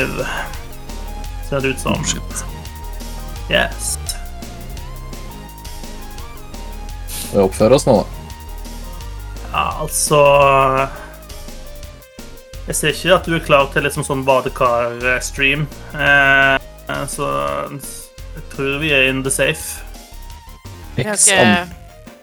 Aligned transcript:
live. 0.00 0.26
Ser 1.48 1.60
det 1.60 1.68
ut 1.68 1.80
som. 1.80 2.04
Shit. 2.04 2.44
Yes. 3.50 3.98
Vi 7.32 7.38
oppfører 7.38 7.76
oss 7.76 7.86
nå, 7.86 8.00
da. 8.00 8.06
Ja, 9.50 9.64
altså 9.82 10.18
Jeg 12.68 12.76
ser 12.78 12.92
ikke 12.94 13.14
at 13.16 13.26
du 13.26 13.34
er 13.34 13.42
klar 13.42 13.66
til 13.74 13.82
liksom 13.86 14.04
sånn 14.06 14.22
badekar-stream. 14.26 15.64
Eh, 15.94 16.56
så 17.10 17.30
jeg 17.70 18.44
tror 18.52 18.78
vi 18.82 18.92
er 18.94 19.08
in 19.10 19.24
the 19.26 19.32
safe. 19.34 19.82
Vi 20.94 21.02
har 21.06 21.18
ikke, 21.18 21.66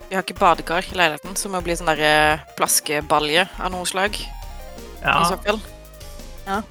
vi 0.07 0.15
har 0.15 0.23
ikke 0.23 0.39
badekar 0.39 0.87
i 0.87 0.95
leiligheten, 0.95 1.35
så 1.39 1.51
må 1.51 1.59
bli 1.65 1.75
sånn 1.75 1.91
der 1.91 2.03
eh, 2.07 2.47
plaskebalje 2.59 3.47
av 3.59 3.73
noe 3.75 3.87
slag. 3.87 4.15
Ja, 5.03 5.19
I 5.19 5.29
så 5.33 5.39
fall. 5.43 5.61
ja. 6.47 6.61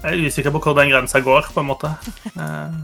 Jeg 0.00 0.16
er 0.16 0.26
usikker 0.30 0.52
på 0.54 0.60
hvor 0.64 0.76
den 0.78 0.90
grensa 0.92 1.20
går, 1.24 1.50
på 1.52 1.60
en 1.60 1.68
måte. 1.68 1.90
Eh, 2.32 2.76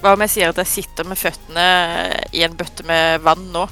Hva 0.00 0.12
om 0.16 0.22
jeg 0.24 0.32
sier 0.34 0.52
at 0.52 0.60
jeg 0.62 0.70
sitter 0.70 1.06
med 1.08 1.20
føttene 1.20 1.64
i 2.36 2.44
en 2.44 2.54
bøtte 2.56 2.86
med 2.88 3.20
vann 3.24 3.44
nå? 3.52 3.66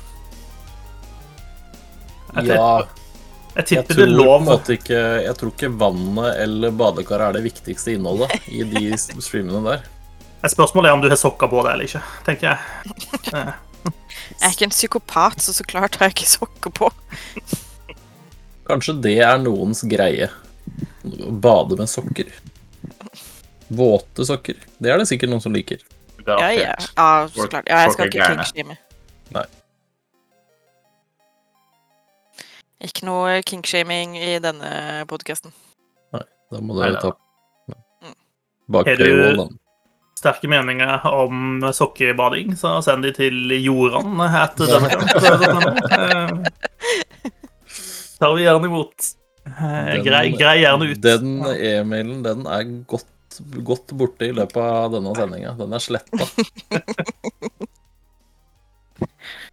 jeg, 2.37 2.45
Ja, 2.49 2.83
tipper, 2.83 2.93
jeg 3.53 3.57
jeg 3.57 3.67
tipper 3.71 3.95
tror, 3.95 4.03
det 4.07 4.13
lov 4.17 4.45
måte 4.47 4.77
ikke, 4.79 5.01
jeg 5.27 5.35
tror 5.41 5.51
ikke 5.53 5.73
vannet 5.83 6.39
eller 6.45 6.77
badekaret 6.77 7.27
er 7.31 7.37
det 7.39 7.45
viktigste 7.49 7.97
innholdet 7.97 8.33
i 8.49 8.63
de 8.65 8.85
streamene 9.27 9.61
der. 9.67 9.85
Spørsmålet 10.53 10.89
er 10.91 10.97
om 10.97 11.03
du 11.05 11.09
har 11.13 11.21
sokker 11.21 11.49
på 11.53 11.61
deg 11.65 11.75
eller 11.77 11.91
ikke, 11.91 12.05
tenker 12.29 12.49
jeg. 12.53 12.59
Jeg 14.33 14.47
er 14.47 14.53
ikke 14.55 14.67
en 14.69 14.73
psykopat, 14.75 15.43
så 15.43 15.53
så 15.55 15.65
klart 15.67 15.97
har 15.99 16.07
jeg 16.09 16.15
ikke 16.15 16.29
sokker 16.31 16.71
på. 16.75 16.89
Kanskje 18.69 18.95
det 19.03 19.17
er 19.27 19.41
noens 19.43 19.81
greie. 19.91 20.29
Å 21.05 21.33
bade 21.43 21.77
med 21.81 21.89
sokker. 21.91 22.29
Våte 23.73 24.27
sokker. 24.29 24.55
Det 24.79 24.91
er 24.93 24.99
det 25.01 25.09
sikkert 25.11 25.31
noen 25.33 25.43
som 25.43 25.53
liker. 25.55 25.79
Ja, 26.27 26.37
ja. 26.55 26.75
Ja 26.97 27.29
så 27.33 27.49
klart. 27.51 27.67
Ja, 27.69 27.83
jeg 27.87 27.93
skal 27.97 28.07
er 28.07 28.11
ikke 28.13 28.29
kinkshame. 28.31 28.77
Nei. 29.35 29.45
Ikke 32.83 33.05
noe 33.07 33.41
kinkshaming 33.47 34.17
i 34.19 34.37
denne 34.43 35.05
podkasten. 35.11 35.53
Da 36.13 36.61
må 36.61 36.75
dere 36.77 36.99
ta 37.01 37.13
Mm. 38.03 38.15
bak 38.69 38.87
Er 38.87 38.97
du- 38.97 39.49
sterke 40.19 40.49
meninger 40.51 41.07
om 41.07 41.61
sokkebading, 41.73 42.53
så 42.59 42.83
send 42.85 43.03
de 43.05 43.13
til 43.13 43.49
Joran 43.65 44.21
etter 44.21 44.67
denne 44.67 44.91
Tar 48.21 48.35
vi 48.37 48.43
gjerne 48.45 48.65
imot. 48.69 49.15
Eh, 49.47 49.87
Den- 49.95 50.05
Grei, 50.07 50.29
grei 50.39 50.59
gjerne 50.63 50.91
ut. 50.93 51.01
Den 51.03 51.41
e-mailen 51.57 52.23
den 52.23 52.47
er 52.47 52.63
godt, 52.87 53.09
godt 53.65 53.89
borte 53.99 54.29
i 54.29 54.33
løpet 54.37 54.57
av 54.63 54.93
denne 54.95 55.15
sendinga. 55.19 55.57
Den 55.59 55.73
er 55.73 55.79
sletta. 55.83 56.29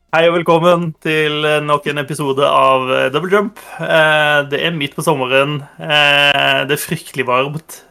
Hei 0.09 0.23
og 0.25 0.39
velkommen 0.39 0.87
til 1.05 1.43
nok 1.67 1.85
en 1.91 1.99
episode 2.01 2.41
av 2.41 2.87
eh, 2.89 3.09
Double 3.13 3.29
Jump. 3.29 3.59
Eh, 3.77 4.39
Det 4.49 4.57
er 4.65 4.71
midt 4.73 4.95
på 4.97 5.03
sommeren. 5.05 5.59
Det 5.77 6.73
er 6.73 6.81
fryktelig 6.81 7.27
varmt. 7.29 7.83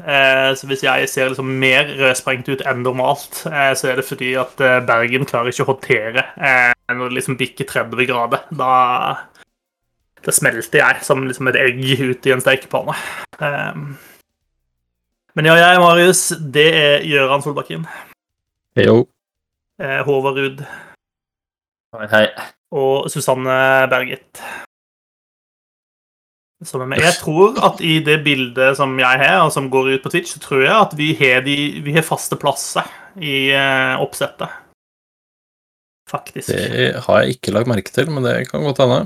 Så 0.58 0.66
hvis 0.66 0.82
jeg 0.82 1.06
ser 1.12 1.30
liksom 1.30 1.46
mer 1.62 1.86
rødsprengt 2.00 2.50
ut 2.50 2.64
enn 2.66 2.82
normalt, 2.82 3.44
så 3.44 3.84
er 3.92 4.00
det 4.00 4.06
fordi 4.08 4.32
at 4.40 4.58
Bergen 4.88 5.28
klarer 5.30 5.52
ikke 5.54 5.62
å 5.68 5.70
håndtere 5.70 6.24
når 6.90 7.10
det 7.12 7.18
liksom 7.20 7.36
bikker 7.38 7.68
30 7.70 8.06
grader. 8.10 8.42
Da, 8.50 8.72
da 10.26 10.34
smelter 10.34 10.80
jeg 10.82 11.04
som 11.06 11.24
liksom 11.28 11.48
et 11.50 11.58
egg 11.60 11.80
ut 12.00 12.26
i 12.26 12.32
en 12.34 12.42
stekepanne. 12.42 12.94
Um, 13.38 13.96
Men 15.38 15.46
ja, 15.46 15.54
jeg 15.60 15.80
Marius. 15.80 16.22
Det 16.38 16.68
er 16.74 17.04
Gøran 17.06 17.42
Solbakken. 17.44 17.86
Jo. 18.78 19.06
eh, 19.80 20.00
Håvard 20.06 20.38
Ruud 20.38 20.62
Hei, 21.94 22.06
hei. 22.12 22.24
og 22.74 23.06
Susanne 23.10 23.86
Berget. 23.90 24.42
Som 26.66 26.82
er 26.82 26.90
med. 26.90 26.98
Jeg 26.98 27.14
tror 27.20 27.54
at 27.62 27.80
i 27.86 28.00
det 28.02 28.18
bildet 28.24 28.76
som 28.76 28.96
jeg 28.98 29.20
har, 29.22 29.44
og 29.44 29.52
som 29.54 29.70
går 29.70 29.92
ut 29.94 30.02
på 30.02 30.10
Twitch, 30.10 30.32
så 30.34 30.40
tror 30.42 30.64
jeg 30.64 30.74
at 30.74 30.96
vi 30.98 31.12
har, 31.20 31.40
de, 31.46 31.54
vi 31.86 31.94
har 31.94 32.02
faste 32.02 32.34
plasser 32.36 32.86
i 33.22 33.50
eh, 33.54 33.94
oppsettet. 34.02 34.50
Faktisk. 36.08 36.48
Det 36.48 36.92
har 37.04 37.20
jeg 37.22 37.36
ikke 37.36 37.52
lagt 37.52 37.68
merke 37.68 37.92
til, 37.92 38.08
men 38.10 38.24
det 38.24 38.48
kan 38.48 38.64
godt 38.64 38.80
hende. 38.80 39.02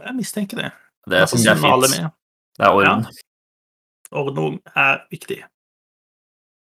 Jeg 0.00 0.16
mistenker 0.16 0.62
det. 0.62 0.70
Det 1.06 1.20
er, 1.20 1.26
det 1.28 1.52
er. 1.52 2.08
Det 2.56 2.64
er 2.64 2.72
orden. 2.72 3.04
Ordning 4.16 4.56
er 4.74 5.04
viktig. 5.12 5.42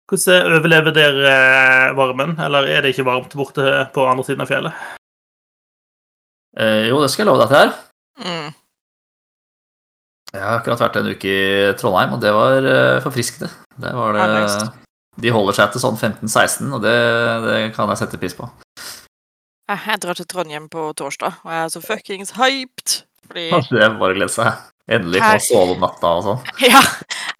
Hvordan 0.08 0.56
overlever 0.58 0.92
dere 0.92 1.28
eh, 1.28 1.92
varmen? 1.96 2.34
Eller 2.40 2.66
er 2.68 2.82
det 2.82 2.92
ikke 2.92 3.06
varmt 3.06 3.32
borte 3.36 3.86
på 3.94 4.04
andre 4.08 4.24
siden 4.26 4.44
av 4.44 4.50
fjellet? 4.50 4.82
Eh, 6.58 6.88
jo, 6.90 6.98
det 7.00 7.08
skal 7.12 7.24
jeg 7.24 7.30
love 7.30 7.40
deg 7.40 7.52
til 7.52 7.60
her. 7.62 7.72
Mm. 8.20 8.50
Jeg 10.32 10.42
har 10.42 10.58
akkurat 10.58 10.82
vært 10.84 10.98
en 11.00 11.10
uke 11.12 11.32
i 11.32 11.72
Trondheim, 11.80 12.12
og 12.16 12.20
det 12.24 12.32
var 12.36 12.68
eh, 12.74 13.00
forfriskende. 13.04 13.48
Det 13.80 13.92
var 13.96 14.16
det 14.16 14.26
De 15.22 15.32
holder 15.32 15.56
seg 15.56 15.72
til 15.72 15.84
sånn 15.84 15.96
15-16, 15.96 16.68
og 16.72 16.84
det, 16.84 16.98
det 17.46 17.58
kan 17.76 17.88
jeg 17.92 18.00
sette 18.00 18.20
pris 18.20 18.36
på. 18.36 18.48
Jeg 19.86 20.02
drar 20.02 20.18
til 20.18 20.28
Trondheim 20.28 20.68
på 20.72 20.90
torsdag, 20.98 21.40
og 21.44 21.52
jeg 21.54 21.64
er 21.64 21.72
så 21.72 21.82
fuckings 21.84 22.34
hyped. 22.38 23.02
Fordi 23.28 23.48
Det 23.72 23.82
er 23.82 23.98
bare 24.00 24.14
å 24.14 24.18
glede 24.18 24.34
seg. 24.34 24.68
Endelig 24.92 25.22
få 25.22 25.36
sove 25.46 25.76
om 25.76 25.84
natta 25.84 26.16
og 26.18 26.24
sånn. 26.26 26.48
Ja, 26.72 26.82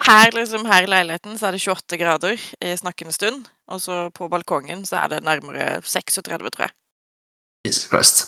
her, 0.07 0.31
liksom, 0.35 0.65
her 0.71 0.87
i 0.87 0.91
leiligheten 0.91 1.35
så 1.39 1.49
er 1.49 1.57
det 1.57 1.65
28 1.65 1.99
grader 2.01 2.39
i 2.39 2.77
snakkende 2.79 3.15
stund. 3.15 3.51
Og 3.73 3.83
så 3.83 4.05
på 4.15 4.29
balkongen 4.31 4.87
så 4.89 5.03
er 5.03 5.13
det 5.13 5.25
nærmere 5.27 5.83
36, 5.83 6.23
tror 6.55 6.67
jeg. 6.69 6.75
Jesus 7.67 7.87
Christ. 7.91 8.25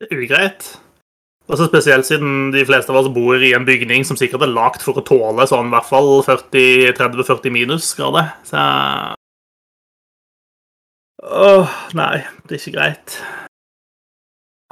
Det 0.00 0.08
er 0.10 0.24
ugreit. 0.24 0.72
Og 1.50 1.58
så 1.58 1.66
spesielt 1.66 2.06
siden 2.06 2.52
de 2.54 2.62
fleste 2.66 2.92
av 2.92 3.00
oss 3.00 3.10
bor 3.12 3.42
i 3.42 3.52
en 3.54 3.66
bygning 3.66 4.06
som 4.06 4.18
sikkert 4.18 4.44
er 4.46 4.54
lagt 4.54 4.82
for 4.84 4.98
å 4.98 5.04
tåle 5.06 5.46
sånn 5.50 5.70
i 5.70 5.74
hvert 5.74 5.88
fall 5.90 6.22
40-30-40 6.26 7.54
minusgrader. 7.54 8.30
Så 8.46 8.62
Åh, 11.22 11.74
nei, 11.94 12.24
det 12.48 12.56
er 12.56 12.60
ikke 12.60 12.74
greit. 12.74 13.16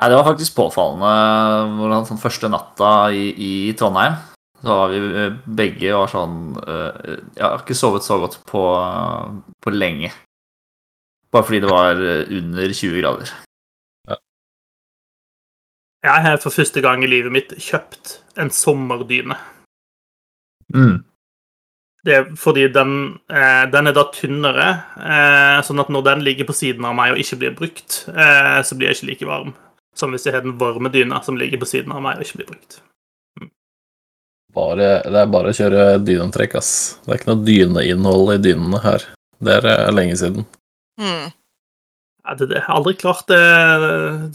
Nei, 0.00 0.08
det 0.08 0.16
var 0.16 0.26
faktisk 0.30 0.56
påfallende 0.56 1.76
hvordan 1.76 2.08
sånn 2.08 2.22
første 2.22 2.48
natta 2.50 3.10
i, 3.14 3.28
i 3.30 3.52
Trondheim. 3.78 4.16
Så 4.60 4.76
var 4.76 4.90
vi 4.92 4.98
eh, 5.00 5.36
begge 5.56 5.92
var 5.96 6.10
sånn 6.12 6.40
eh, 6.60 7.12
Jeg 7.36 7.44
har 7.44 7.62
ikke 7.62 7.76
sovet 7.78 8.04
så 8.04 8.18
godt 8.20 8.40
på, 8.48 8.64
på 9.64 9.72
lenge. 9.72 10.10
Bare 11.32 11.46
fordi 11.46 11.62
det 11.64 11.70
var 11.70 12.02
eh, 12.02 12.32
under 12.40 12.74
20 12.74 12.98
grader. 13.00 13.32
Jeg 16.00 16.24
har 16.24 16.40
for 16.40 16.52
første 16.52 16.80
gang 16.80 17.04
i 17.04 17.08
livet 17.12 17.32
mitt 17.32 17.50
kjøpt 17.60 18.18
en 18.40 18.48
sommerdyne. 18.52 19.36
Mm. 20.72 21.02
Det 22.06 22.14
er 22.16 22.28
fordi 22.40 22.68
den, 22.72 22.92
eh, 23.28 23.64
den 23.68 23.90
er 23.90 23.96
da 23.96 24.06
tynnere, 24.14 24.68
eh, 24.96 25.58
sånn 25.66 25.82
at 25.82 25.90
når 25.92 26.06
den 26.06 26.22
ligger 26.24 26.48
på 26.48 26.56
siden 26.56 26.86
av 26.88 26.94
meg 26.96 27.12
og 27.12 27.20
ikke 27.20 27.38
blir 27.42 27.56
brukt, 27.58 28.04
eh, 28.08 28.60
så 28.64 28.76
blir 28.76 28.88
jeg 28.88 29.00
ikke 29.00 29.10
like 29.10 29.28
varm 29.28 29.52
som 30.00 30.14
hvis 30.14 30.26
jeg 30.26 30.36
har 30.36 30.44
den 30.44 30.58
varme 30.60 30.90
dyna 30.92 31.20
som 31.24 31.38
ligger 31.38 31.60
på 31.60 31.68
siden 31.68 31.92
av 31.94 32.02
meg 32.04 32.18
og 32.18 32.26
ikke 32.26 32.40
blir 32.40 32.52
brukt. 32.54 32.80
Bare, 34.54 34.86
det 35.06 35.18
er 35.20 35.28
bare 35.30 35.52
å 35.52 35.54
kjøre 35.54 35.82
dyneantrekk, 36.02 36.56
ass. 36.58 36.70
Det 37.04 37.12
er 37.12 37.20
ikke 37.20 37.30
noe 37.30 37.44
dyneinnhold 37.46 38.32
i 38.34 38.40
dynene 38.42 38.80
her. 38.82 39.04
Det 39.38 39.60
er 39.60 39.92
lenge 39.94 40.16
siden. 40.18 40.46
Mm. 41.00 41.28
Ja, 42.26 42.34
det, 42.36 42.48
det, 42.50 42.64
aldri 42.68 42.96
klart 42.98 43.30
det, 43.30 43.38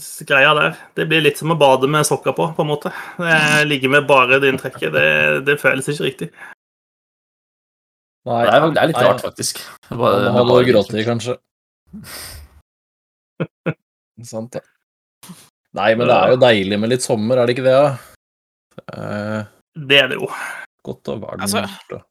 det 0.00 0.26
greia 0.28 0.54
der. 0.56 0.80
Det 0.96 1.06
blir 1.10 1.22
litt 1.22 1.38
som 1.38 1.52
å 1.52 1.58
bade 1.60 1.90
med 1.90 2.08
sokker 2.08 2.34
på, 2.36 2.48
på 2.56 2.64
en 2.64 2.70
måte. 2.70 2.94
Det, 3.20 3.36
ligge 3.68 3.92
med 3.92 4.08
bare 4.08 4.40
dyntrekket, 4.42 4.88
det, 4.96 5.08
det 5.46 5.60
føles 5.60 5.92
ikke 5.92 6.08
riktig. 6.08 6.30
Nei, 8.26 8.40
Det 8.42 8.54
er, 8.56 8.64
det 8.74 8.80
er 8.82 8.88
litt 8.90 8.96
Nei, 8.98 9.04
rart, 9.06 9.22
faktisk. 9.22 9.60
Bare, 9.90 10.24
han 10.26 10.34
Man 10.40 10.50
har 10.56 10.64
gråte 10.66 10.98
i, 10.98 11.04
kanskje. 11.06 11.36
Sant, 14.26 14.56
det. 14.56 14.62
Nei, 15.76 15.90
men 15.94 16.08
det 16.08 16.16
er 16.16 16.32
jo 16.32 16.38
deilig 16.40 16.78
med 16.80 16.90
litt 16.94 17.04
sommer, 17.04 17.38
er 17.42 17.46
det 17.50 17.56
ikke 17.56 17.66
det? 17.66 17.76
da? 17.76 17.90
Eh, 18.96 19.40
Det 19.88 19.98
er 20.00 20.08
det 20.08 20.18
jo. 20.20 20.28
godt 20.86 21.08
og 21.12 21.20
varmt. 21.22 21.42
Altså- 21.44 21.66
og- 21.92 22.04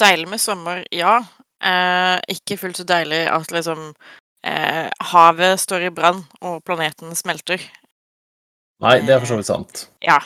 Deilig 0.00 0.28
med 0.28 0.40
sommer, 0.40 0.82
ja. 0.90 1.18
Eh, 1.62 2.20
ikke 2.28 2.58
fullt 2.58 2.76
så 2.76 2.84
deilig 2.84 3.28
at 3.30 3.50
liksom 3.52 3.94
eh, 4.44 4.90
havet 5.00 5.60
står 5.60 5.86
i 5.86 5.90
brann 5.90 6.24
og 6.42 6.64
planeten 6.64 7.14
smelter. 7.14 7.60
Nei, 8.80 8.98
det 9.00 9.10
er 9.14 9.20
for 9.20 9.26
så 9.26 9.36
vidt 9.38 9.46
sant. 9.46 9.88
Ja. 10.02 10.18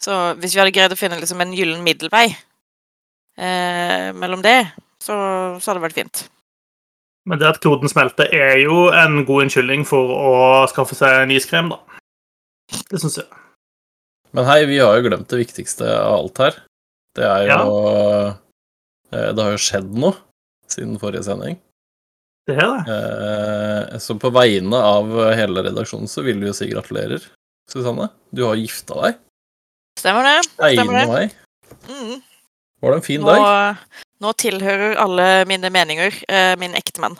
Så 0.00 0.34
hvis 0.38 0.54
vi 0.54 0.60
hadde 0.60 0.72
greid 0.72 0.92
å 0.92 0.96
finne 0.96 1.18
liksom 1.20 1.40
en 1.42 1.52
gyllen 1.52 1.82
middelvei 1.84 2.36
eh, 3.38 4.10
mellom 4.16 4.42
det, 4.44 4.58
så, 5.02 5.14
så 5.60 5.70
hadde 5.70 5.78
det 5.80 5.86
vært 5.88 5.98
fint. 6.00 6.22
Men 7.28 7.38
det 7.38 7.50
at 7.50 7.60
kloden 7.62 7.90
smelter, 7.92 8.30
er 8.32 8.58
jo 8.62 8.88
en 8.96 9.20
god 9.28 9.44
unnskyldning 9.46 9.84
for 9.86 10.10
å 10.16 10.34
skaffe 10.72 10.96
seg 10.98 11.22
en 11.26 11.34
iskrem, 11.34 11.68
da. 11.74 11.78
Det 12.90 13.00
syns 13.02 13.20
jeg. 13.20 13.28
Men 14.32 14.46
hei, 14.46 14.62
vi 14.70 14.78
har 14.78 14.94
jo 14.96 15.08
glemt 15.08 15.28
det 15.30 15.40
viktigste 15.42 15.84
av 15.90 16.14
alt 16.20 16.38
her. 16.42 16.58
Det 17.18 17.26
er 17.26 17.48
jo 17.50 17.56
ja. 17.58 18.36
Det 19.10 19.42
har 19.42 19.50
jo 19.56 19.58
skjedd 19.58 19.88
noe 19.98 20.14
siden 20.70 20.94
forrige 21.02 21.24
sending. 21.26 21.56
Det 22.46 22.54
er 22.54 22.68
det. 22.86 22.94
Eh, 22.94 23.98
Så 23.98 24.14
på 24.22 24.30
vegne 24.34 24.78
av 24.78 25.10
hele 25.34 25.64
redaksjonen 25.66 26.06
så 26.10 26.22
vil 26.22 26.38
vi 26.38 26.46
jo 26.46 26.54
si 26.54 26.68
gratulerer, 26.70 27.24
Susanne. 27.70 28.06
Du 28.30 28.44
har 28.46 28.54
gifta 28.58 28.94
deg. 29.02 29.18
Stemmer 29.98 30.28
det. 30.28 30.36
Stemmer 30.54 30.94
det. 31.00 31.04
meg. 31.10 31.34
Mm. 31.90 32.22
Var 32.80 32.94
det 32.94 33.00
en 33.00 33.04
fin 33.04 33.24
Nå, 33.24 33.32
dag? 33.32 33.80
nå 34.24 34.32
tilhører 34.40 34.96
alle 35.00 35.26
mine 35.48 35.70
meninger 35.72 36.16
eh, 36.28 36.54
min 36.60 36.76
ektemann. 36.78 37.18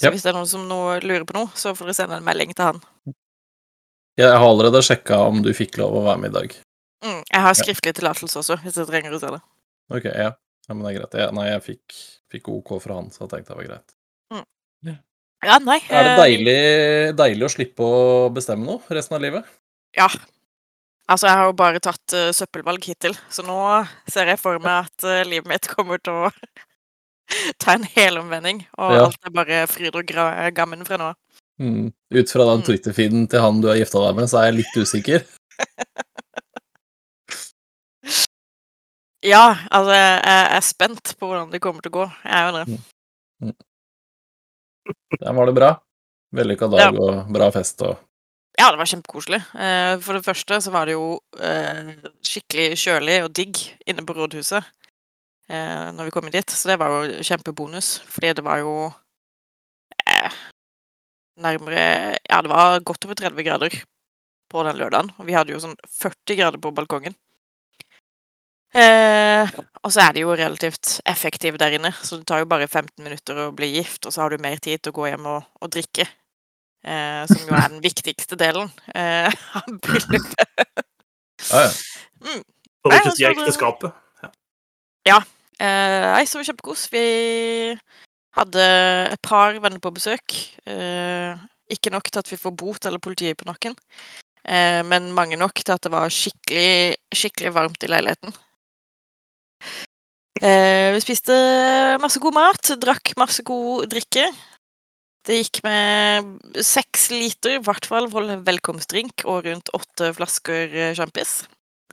Så 0.00 0.08
yep. 0.08 0.14
hvis 0.14 0.24
det 0.24 0.32
er 0.32 0.36
noen 0.36 0.48
som 0.48 0.66
nå 0.68 0.80
lurer 1.04 1.24
på 1.28 1.36
noe, 1.36 1.52
så 1.56 1.74
får 1.76 1.90
dere 1.90 1.98
sende 1.98 2.18
en 2.20 2.26
melding 2.26 2.52
til 2.56 2.70
han. 2.70 2.82
Jeg 4.20 4.32
har 4.32 4.44
allerede 4.44 4.82
sjekka 4.84 5.22
om 5.28 5.40
du 5.44 5.52
fikk 5.56 5.78
lov 5.80 5.96
å 6.00 6.04
være 6.08 6.22
med 6.24 6.32
i 6.32 6.36
dag. 6.36 6.58
Mm. 7.04 7.22
Jeg 7.24 7.44
har 7.46 7.56
skriftlig 7.56 7.94
tillatelse 7.96 8.40
også, 8.42 8.58
hvis 8.64 8.76
jeg 8.80 8.88
trenger 8.88 9.16
å 9.16 9.20
se 9.22 9.32
det. 9.36 9.40
Ok, 9.92 10.08
ja. 10.08 10.32
ja 10.68 10.76
men 10.76 10.84
det 10.84 10.92
er 10.92 10.98
greit. 11.00 11.16
Jeg, 11.22 11.36
nei, 11.36 11.46
jeg 11.48 11.64
fikk, 11.68 12.02
fikk 12.32 12.52
OK 12.52 12.76
fra 12.84 13.00
han, 13.00 13.08
så 13.14 13.24
jeg 13.24 13.34
tenkte 13.34 13.54
det 13.54 13.60
var 13.62 13.70
greit. 13.72 13.96
Ja, 15.40 15.56
nei. 15.64 15.78
Er 15.88 16.04
det 16.04 16.10
eh, 16.10 16.20
deilig, 16.20 16.58
deilig 17.16 17.46
å 17.46 17.52
slippe 17.52 17.86
å 17.86 18.00
bestemme 18.34 18.66
noe 18.66 18.96
resten 18.96 19.16
av 19.16 19.22
livet? 19.24 19.46
Ja. 19.96 20.08
Altså, 21.10 21.26
jeg 21.26 21.36
har 21.40 21.48
jo 21.48 21.54
bare 21.58 21.80
tatt 21.82 22.14
uh, 22.14 22.28
søppelvalg 22.36 22.84
hittil, 22.86 23.16
så 23.32 23.42
nå 23.42 23.56
ser 24.10 24.30
jeg 24.30 24.38
for 24.38 24.60
meg 24.62 24.86
at 24.86 25.06
uh, 25.08 25.22
livet 25.26 25.48
mitt 25.50 25.66
kommer 25.70 25.98
til 25.98 26.14
å 26.26 26.30
ta 27.62 27.74
en 27.74 27.86
helomvending, 27.96 28.62
og 28.78 28.94
Ja. 28.94 29.04
alt 29.08 29.26
er 29.26 29.34
bare 29.34 29.64
fryd 29.70 29.96
og 29.98 30.12
gammen 30.54 30.86
fra 30.86 31.00
nå 31.00 31.10
av. 31.12 31.18
Mm. 31.60 31.90
Ut 32.14 32.30
fra 32.32 32.46
den 32.48 32.62
Mm. 32.62 32.66
Twitter-feeden 32.68 33.26
til 33.28 33.42
han 33.44 33.60
du 33.60 33.68
har 33.68 33.76
gifta 33.76 34.00
deg 34.06 34.16
med, 34.16 34.30
så 34.30 34.38
er 34.40 34.46
jeg 34.50 34.60
litt 34.62 34.78
usikker. 34.84 35.26
Ja, 39.20 39.52
altså, 39.68 39.92
jeg 39.92 40.44
er 40.56 40.62
spent 40.64 41.10
på 41.20 41.28
hvordan 41.28 41.50
det 41.52 41.60
kommer 41.60 41.84
til 41.84 41.92
å 41.92 41.96
gå. 41.98 42.04
Jeg 42.24 42.32
er 42.38 42.46
jo 42.46 42.54
det. 42.56 43.54
Der 45.20 45.34
var 45.36 45.50
det 45.50 45.54
bra. 45.58 45.68
Vellykka 46.32 46.68
dag 46.72 46.96
og 46.96 47.28
bra 47.34 47.50
fest 47.52 47.82
og 47.84 47.98
Ja, 48.60 48.66
det 48.68 48.76
var 48.76 48.88
kjempekoselig. 48.90 49.38
Eh, 49.56 49.94
For 50.04 50.18
det 50.18 50.26
første 50.26 50.58
så 50.60 50.72
var 50.74 50.84
det 50.88 50.92
jo 50.92 51.14
eh, 51.40 51.94
skikkelig 52.26 52.74
kjølig 52.82 53.14
og 53.24 53.32
digg 53.38 53.60
inne 53.88 54.04
på 54.04 54.12
rådhuset 54.18 54.60
eh, 55.48 55.86
når 55.96 56.10
vi 56.10 56.12
kom 56.12 56.28
dit, 56.28 56.52
så 56.52 56.68
det 56.68 56.76
var 56.82 56.92
jo 56.92 57.22
kjempebonus, 57.24 57.88
fordi 58.10 58.34
det 58.36 58.44
var 58.44 58.60
jo 58.60 58.74
nærmere 61.40 62.18
Ja, 62.28 62.42
det 62.44 62.52
var 62.52 62.84
godt 62.84 63.06
over 63.08 63.16
30 63.16 63.46
grader 63.48 63.78
på 64.52 64.64
den 64.66 64.76
lørdagen, 64.76 65.12
og 65.16 65.24
vi 65.28 65.38
hadde 65.38 65.54
jo 65.54 65.62
sånn 65.62 65.78
40 65.88 66.36
grader 66.42 66.60
på 66.60 66.74
balkongen. 66.76 67.16
Og 69.80 69.92
så 69.94 70.04
er 70.04 70.12
de 70.14 70.24
jo 70.26 70.34
relativt 70.36 70.98
effektive 71.08 71.58
der 71.58 71.78
inne, 71.78 71.94
så 71.96 72.18
det 72.20 72.26
tar 72.28 72.42
jo 72.42 72.50
bare 72.50 72.68
15 72.68 73.00
minutter 73.06 73.46
å 73.46 73.52
bli 73.56 73.72
gift, 73.78 74.04
og 74.04 74.12
så 74.12 74.26
har 74.26 74.34
du 74.34 74.42
mer 74.42 74.60
tid 74.60 74.82
til 74.82 74.92
å 74.92 74.98
gå 75.00 75.08
hjem 75.14 75.30
og, 75.30 75.46
og 75.62 75.72
drikke. 75.72 76.08
Eh, 76.80 77.24
som 77.28 77.42
jo 77.44 77.56
er 77.58 77.68
den 77.74 77.82
viktigste 77.84 78.38
delen 78.40 78.70
eh, 78.96 79.28
av 79.60 79.68
bryllupet. 79.84 80.84
Ja, 81.50 81.66
ja. 81.66 81.72
Mm. 82.20 82.40
Og 82.84 82.94
ikke 82.94 83.10
å 83.10 83.16
si 83.16 83.24
altså, 83.26 83.34
det- 83.34 83.34
ekteskapet. 83.34 83.98
Eh, 85.60 86.06
nei, 86.14 86.24
så 86.24 86.38
var 86.38 86.44
det 86.44 86.48
kjempekos. 86.48 86.86
Vi 86.92 87.04
hadde 88.38 88.64
et 89.12 89.20
par 89.26 89.58
venner 89.60 89.80
på 89.82 89.92
besøk. 89.92 90.36
Eh, 90.64 91.36
ikke 91.70 91.92
nok 91.92 92.08
til 92.08 92.22
at 92.22 92.30
vi 92.32 92.38
får 92.40 92.54
bot 92.56 92.86
eller 92.88 93.02
politiet 93.02 93.36
på 93.38 93.46
nakken, 93.48 93.76
eh, 94.44 94.80
men 94.88 95.12
mange 95.14 95.36
nok 95.36 95.60
til 95.60 95.74
at 95.74 95.84
det 95.84 95.92
var 95.92 96.08
skikkelig, 96.08 96.96
skikkelig 97.14 97.52
varmt 97.54 97.84
i 97.84 97.90
leiligheten. 97.92 98.32
Eh, 100.40 100.88
vi 100.96 101.02
spiste 101.04 101.36
masse 102.00 102.20
god 102.22 102.34
mat, 102.34 102.72
drakk 102.80 103.12
masse 103.20 103.44
god 103.44 103.90
drikke. 103.92 104.30
Det 105.28 105.34
gikk 105.36 105.58
med 105.66 106.24
seks 106.64 107.10
liter, 107.12 107.50
i 107.58 107.62
hvert 107.64 107.86
fall, 107.88 108.06
velkomstdrink 108.46 109.16
og 109.28 109.44
rundt 109.48 109.68
åtte 109.76 110.06
flasker 110.16 110.64
eh, 110.72 110.94
sjampis. 110.96 111.30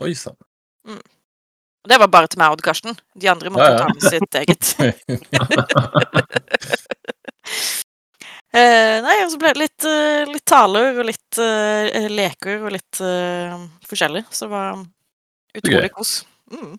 Oi 0.03 0.13
sann. 0.15 0.37
Mm. 0.87 1.03
det 1.89 1.97
var 1.99 2.07
bare 2.07 2.27
til 2.31 2.39
meg 2.39 2.47
og 2.53 2.55
Odd 2.55 2.63
Karsten. 2.63 2.95
De 3.19 3.27
andre 3.27 3.51
måtte 3.51 3.67
Ja, 3.67 3.75
ja. 3.75 3.83
ta 3.83 3.91
med 3.91 3.99
sitt 4.07 4.31
eget. 4.39 4.63
Eh, 8.55 8.97
nei, 9.03 9.17
og 9.25 9.31
så 9.33 9.39
ble 9.41 9.51
det 9.53 9.63
litt, 9.65 9.85
eh, 9.85 10.23
litt 10.31 10.45
taler 10.47 10.95
og 10.97 11.05
litt 11.05 11.39
uh, 11.41 12.07
leker 12.09 12.63
og 12.63 12.71
litt 12.73 13.01
uh, 13.03 13.59
forskjellig. 13.85 14.23
Så 14.31 14.47
det 14.47 14.53
var 14.53 14.79
utrolig 15.59 15.91
kos. 15.93 16.13
Mm. 16.53 16.77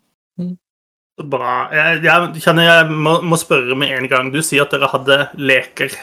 Så 1.19 1.23
Bra. 1.29 1.53
Jeg, 1.75 2.01
jeg 2.07 2.43
kjenner 2.43 2.67
jeg 2.67 2.97
må, 3.05 3.19
må 3.21 3.37
spørre 3.39 3.77
med 3.79 3.93
en 3.95 4.09
gang. 4.11 4.31
Du 4.33 4.41
sier 4.43 4.65
at 4.65 4.73
dere 4.73 4.89
hadde 4.91 5.19
leker. 5.39 5.93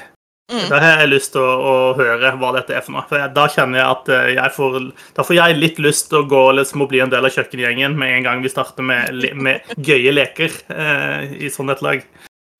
Mm. 0.47 0.69
Da 0.71 0.79
har 0.79 1.01
jeg 1.01 1.11
lyst 1.11 1.33
til 1.35 1.43
å, 1.43 1.55
å 1.59 1.95
høre 1.99 2.31
hva 2.39 2.53
dette 2.55 2.77
er 2.77 2.85
for 2.87 2.95
noe. 2.95 3.03
For 3.11 3.19
jeg, 3.19 3.33
Da 3.35 3.49
kjenner 3.51 3.81
jeg 3.81 3.87
at 3.97 4.11
eh, 4.15 4.29
jeg 4.37 4.53
får 4.55 4.77
Da 5.17 5.25
får 5.27 5.35
jeg 5.35 5.57
litt 5.59 5.81
lyst 5.83 6.07
til 6.13 6.21
å 6.21 6.29
gå 6.31 6.43
liksom, 6.61 6.85
og 6.85 6.93
bli 6.93 7.01
en 7.03 7.11
del 7.11 7.27
av 7.27 7.35
kjøkkengjengen 7.35 7.97
med 7.99 8.15
en 8.15 8.29
gang 8.29 8.45
vi 8.45 8.53
starter 8.53 8.87
med, 8.87 9.27
med 9.35 9.75
gøye 9.89 10.15
leker 10.15 10.55
eh, 10.71 11.35
i 11.49 11.51
sånn 11.51 11.75
et 11.75 11.83
lag. 11.83 12.07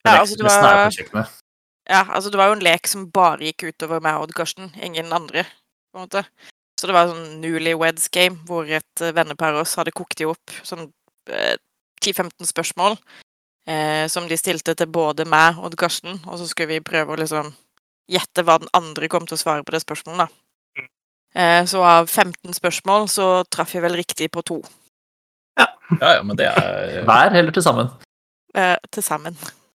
Ja, 0.03 0.19
altså, 0.19 0.35
det 0.39 0.47
var, 0.47 1.31
ja, 1.87 2.03
altså 2.03 2.31
det 2.31 2.39
var 2.39 2.51
jo 2.51 2.57
en 2.57 2.63
lek 2.63 2.87
som 2.87 3.07
bare 3.11 3.49
gikk 3.49 3.69
utover 3.71 4.03
meg 4.03 4.19
og 4.19 4.27
Odd 4.27 4.35
Karsten, 4.35 4.69
ingen 4.83 5.11
andre. 5.15 5.43
på 5.91 5.99
en 5.99 6.07
måte. 6.07 6.23
Så 6.79 6.87
det 6.87 6.93
var 6.93 7.09
sånn 7.09 7.39
newlyweds 7.41 8.11
game, 8.13 8.37
hvor 8.47 8.67
et 8.67 9.03
eh, 9.03 9.15
vennepar 9.15 9.55
av 9.55 9.63
oss 9.63 9.77
hadde 9.79 9.95
kokt 9.95 10.19
de 10.19 10.27
opp 10.29 10.59
sånn 10.67 10.89
eh, 11.31 11.55
10-15 12.03 12.51
spørsmål 12.51 12.99
eh, 13.65 14.05
som 14.11 14.27
de 14.29 14.37
stilte 14.37 14.75
til 14.77 14.91
både 14.91 15.25
meg 15.25 15.57
og 15.57 15.71
Odd 15.71 15.79
Karsten, 15.79 16.19
og 16.27 16.37
så 16.37 16.49
skulle 16.49 16.75
vi 16.75 16.85
prøve 16.85 17.15
å 17.15 17.19
liksom 17.23 17.49
gjette 18.07 18.43
hva 18.47 18.57
den 18.61 18.69
andre 18.77 19.09
kom 19.11 19.27
til 19.27 19.35
å 19.37 19.41
svare 19.41 19.65
på 19.67 19.73
det 19.75 19.81
spørsmålet, 19.83 20.27
da. 20.27 20.85
Eh, 21.35 21.65
så 21.69 21.83
av 21.83 22.07
15 22.07 22.53
spørsmål 22.55 23.09
så 23.11 23.27
traff 23.51 23.73
jeg 23.75 23.83
vel 23.83 23.97
riktig 23.99 24.29
på 24.31 24.41
to 24.47 24.61
Ja, 25.59 25.67
ja, 25.99 26.13
ja 26.15 26.21
men 26.23 26.37
det 26.39 26.47
er 26.47 27.03
Hver 27.05 27.35
eller 27.35 27.51
til 27.51 27.65
sammen? 27.65 27.91
eh, 28.55 28.77
til 28.91 29.03
sammen. 29.03 29.35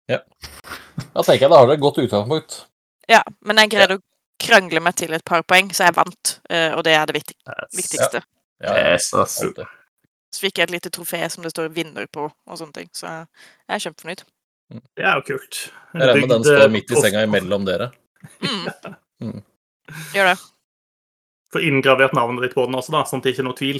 Da 0.07 1.23
tenker 1.23 1.45
jeg 1.45 1.51
da 1.51 1.57
har 1.59 1.67
dere 1.67 1.77
et 1.77 1.81
godt 1.83 1.97
utgangspunkt. 2.03 2.65
Ja, 3.09 3.21
men 3.45 3.59
jeg 3.61 3.71
greide 3.73 3.97
å 3.97 4.03
krangle 4.41 4.81
meg 4.83 4.95
til 4.99 5.13
et 5.15 5.23
par 5.25 5.43
poeng, 5.47 5.71
så 5.73 5.87
jeg 5.87 5.95
vant, 5.97 6.39
eh, 6.49 6.71
og 6.75 6.83
det 6.87 6.93
er 6.95 7.05
det 7.09 7.15
viktigste. 7.17 8.21
Ja, 8.61 8.75
ja. 8.75 8.93
Yes. 8.93 9.09
Så 9.09 10.43
fikk 10.43 10.59
jeg 10.59 10.67
et 10.67 10.73
lite 10.75 10.91
trofé 10.93 11.23
som 11.31 11.43
det 11.43 11.51
står 11.53 11.69
'vinner' 11.69 12.07
på, 12.11 12.27
og 12.27 12.57
sånne 12.59 12.73
ting. 12.73 12.89
Så 12.93 13.07
jeg 13.07 13.25
er 13.69 13.79
kjempefornøyd. 13.79 14.23
Det 14.69 15.05
er 15.05 15.15
jo 15.15 15.21
kult. 15.21 15.71
Jeg 15.93 16.01
regner 16.01 16.21
med 16.21 16.29
den 16.29 16.43
står 16.43 16.69
midt 16.69 16.91
i 16.91 17.01
senga 17.01 17.23
imellom 17.23 17.65
dere. 17.65 17.91
Mm. 18.43 18.65
Mm. 19.23 19.39
Gjør 20.13 20.31
det. 20.31 20.37
Få 21.53 21.61
inngravert 21.63 22.15
navnet 22.17 22.43
ditt 22.47 22.57
på 22.57 22.65
den 22.67 22.77
også, 22.77 22.93
da, 22.95 23.05
sånn 23.07 23.21
at 23.21 23.27
det 23.27 23.33
ikke 23.33 23.43
er 23.43 23.47
noe 23.47 23.57
tvil. 23.57 23.79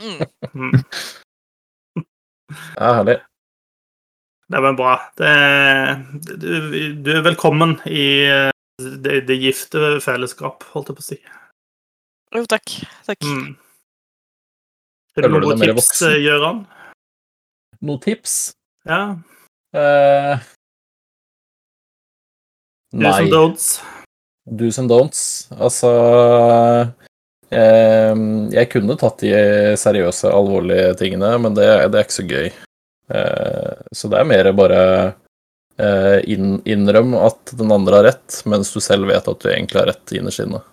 Mm. 0.00 0.20
Mm. 0.54 0.76
Ja, 2.78 2.92
herlig. 3.00 3.18
Det 4.50 4.58
er 4.58 4.64
vel 4.64 4.78
bra. 4.78 4.94
Det, 5.18 5.34
du, 6.42 6.48
du 7.04 7.10
er 7.14 7.26
velkommen 7.26 7.76
i 7.86 8.06
eh, 8.26 8.50
det, 8.80 9.20
det 9.28 9.36
gifte 9.38 9.98
fellesskap, 10.02 10.64
holdt 10.72 10.90
jeg 10.90 10.98
på 10.98 11.04
å 11.04 11.08
si. 11.10 11.18
Jo, 12.34 12.46
takk. 12.50 12.72
Takk. 13.06 13.26
Mm. 13.26 13.52
Har 15.18 15.26
du 15.26 15.36
noen 15.36 15.62
tips, 15.62 16.02
eh, 16.06 16.18
Gøran? 16.22 16.64
Noen 17.82 18.02
tips? 18.02 18.38
Ja. 18.88 19.02
Do's 22.92 23.18
and 23.18 23.30
don'ts. 23.30 23.66
Do's 24.50 24.78
and 24.78 24.90
don'ts. 24.90 25.22
Altså 25.54 25.90
eh, 27.50 28.14
Jeg 28.56 28.70
kunne 28.72 28.96
tatt 28.98 29.22
de 29.22 29.76
seriøse, 29.78 30.32
alvorlige 30.34 30.96
tingene, 30.98 31.30
men 31.38 31.54
det, 31.54 31.68
det 31.92 32.00
er 32.00 32.08
ikke 32.08 32.18
så 32.18 32.26
gøy. 32.26 32.50
Eh, 33.14 33.86
så 33.94 34.10
det 34.10 34.18
er 34.18 34.28
mer 34.32 34.50
bare 34.58 34.82
eh, 35.78 36.18
inn, 36.34 36.58
innrøm 36.66 37.14
at 37.20 37.54
den 37.58 37.70
andre 37.74 38.00
har 38.00 38.08
rett, 38.10 38.42
mens 38.50 38.74
du 38.74 38.82
selv 38.82 39.06
vet 39.10 39.30
at 39.30 39.40
du 39.40 39.48
egentlig 39.52 39.82
har 39.82 39.90
rett 39.92 40.18
innerst 40.18 40.42
inne. 40.46 40.64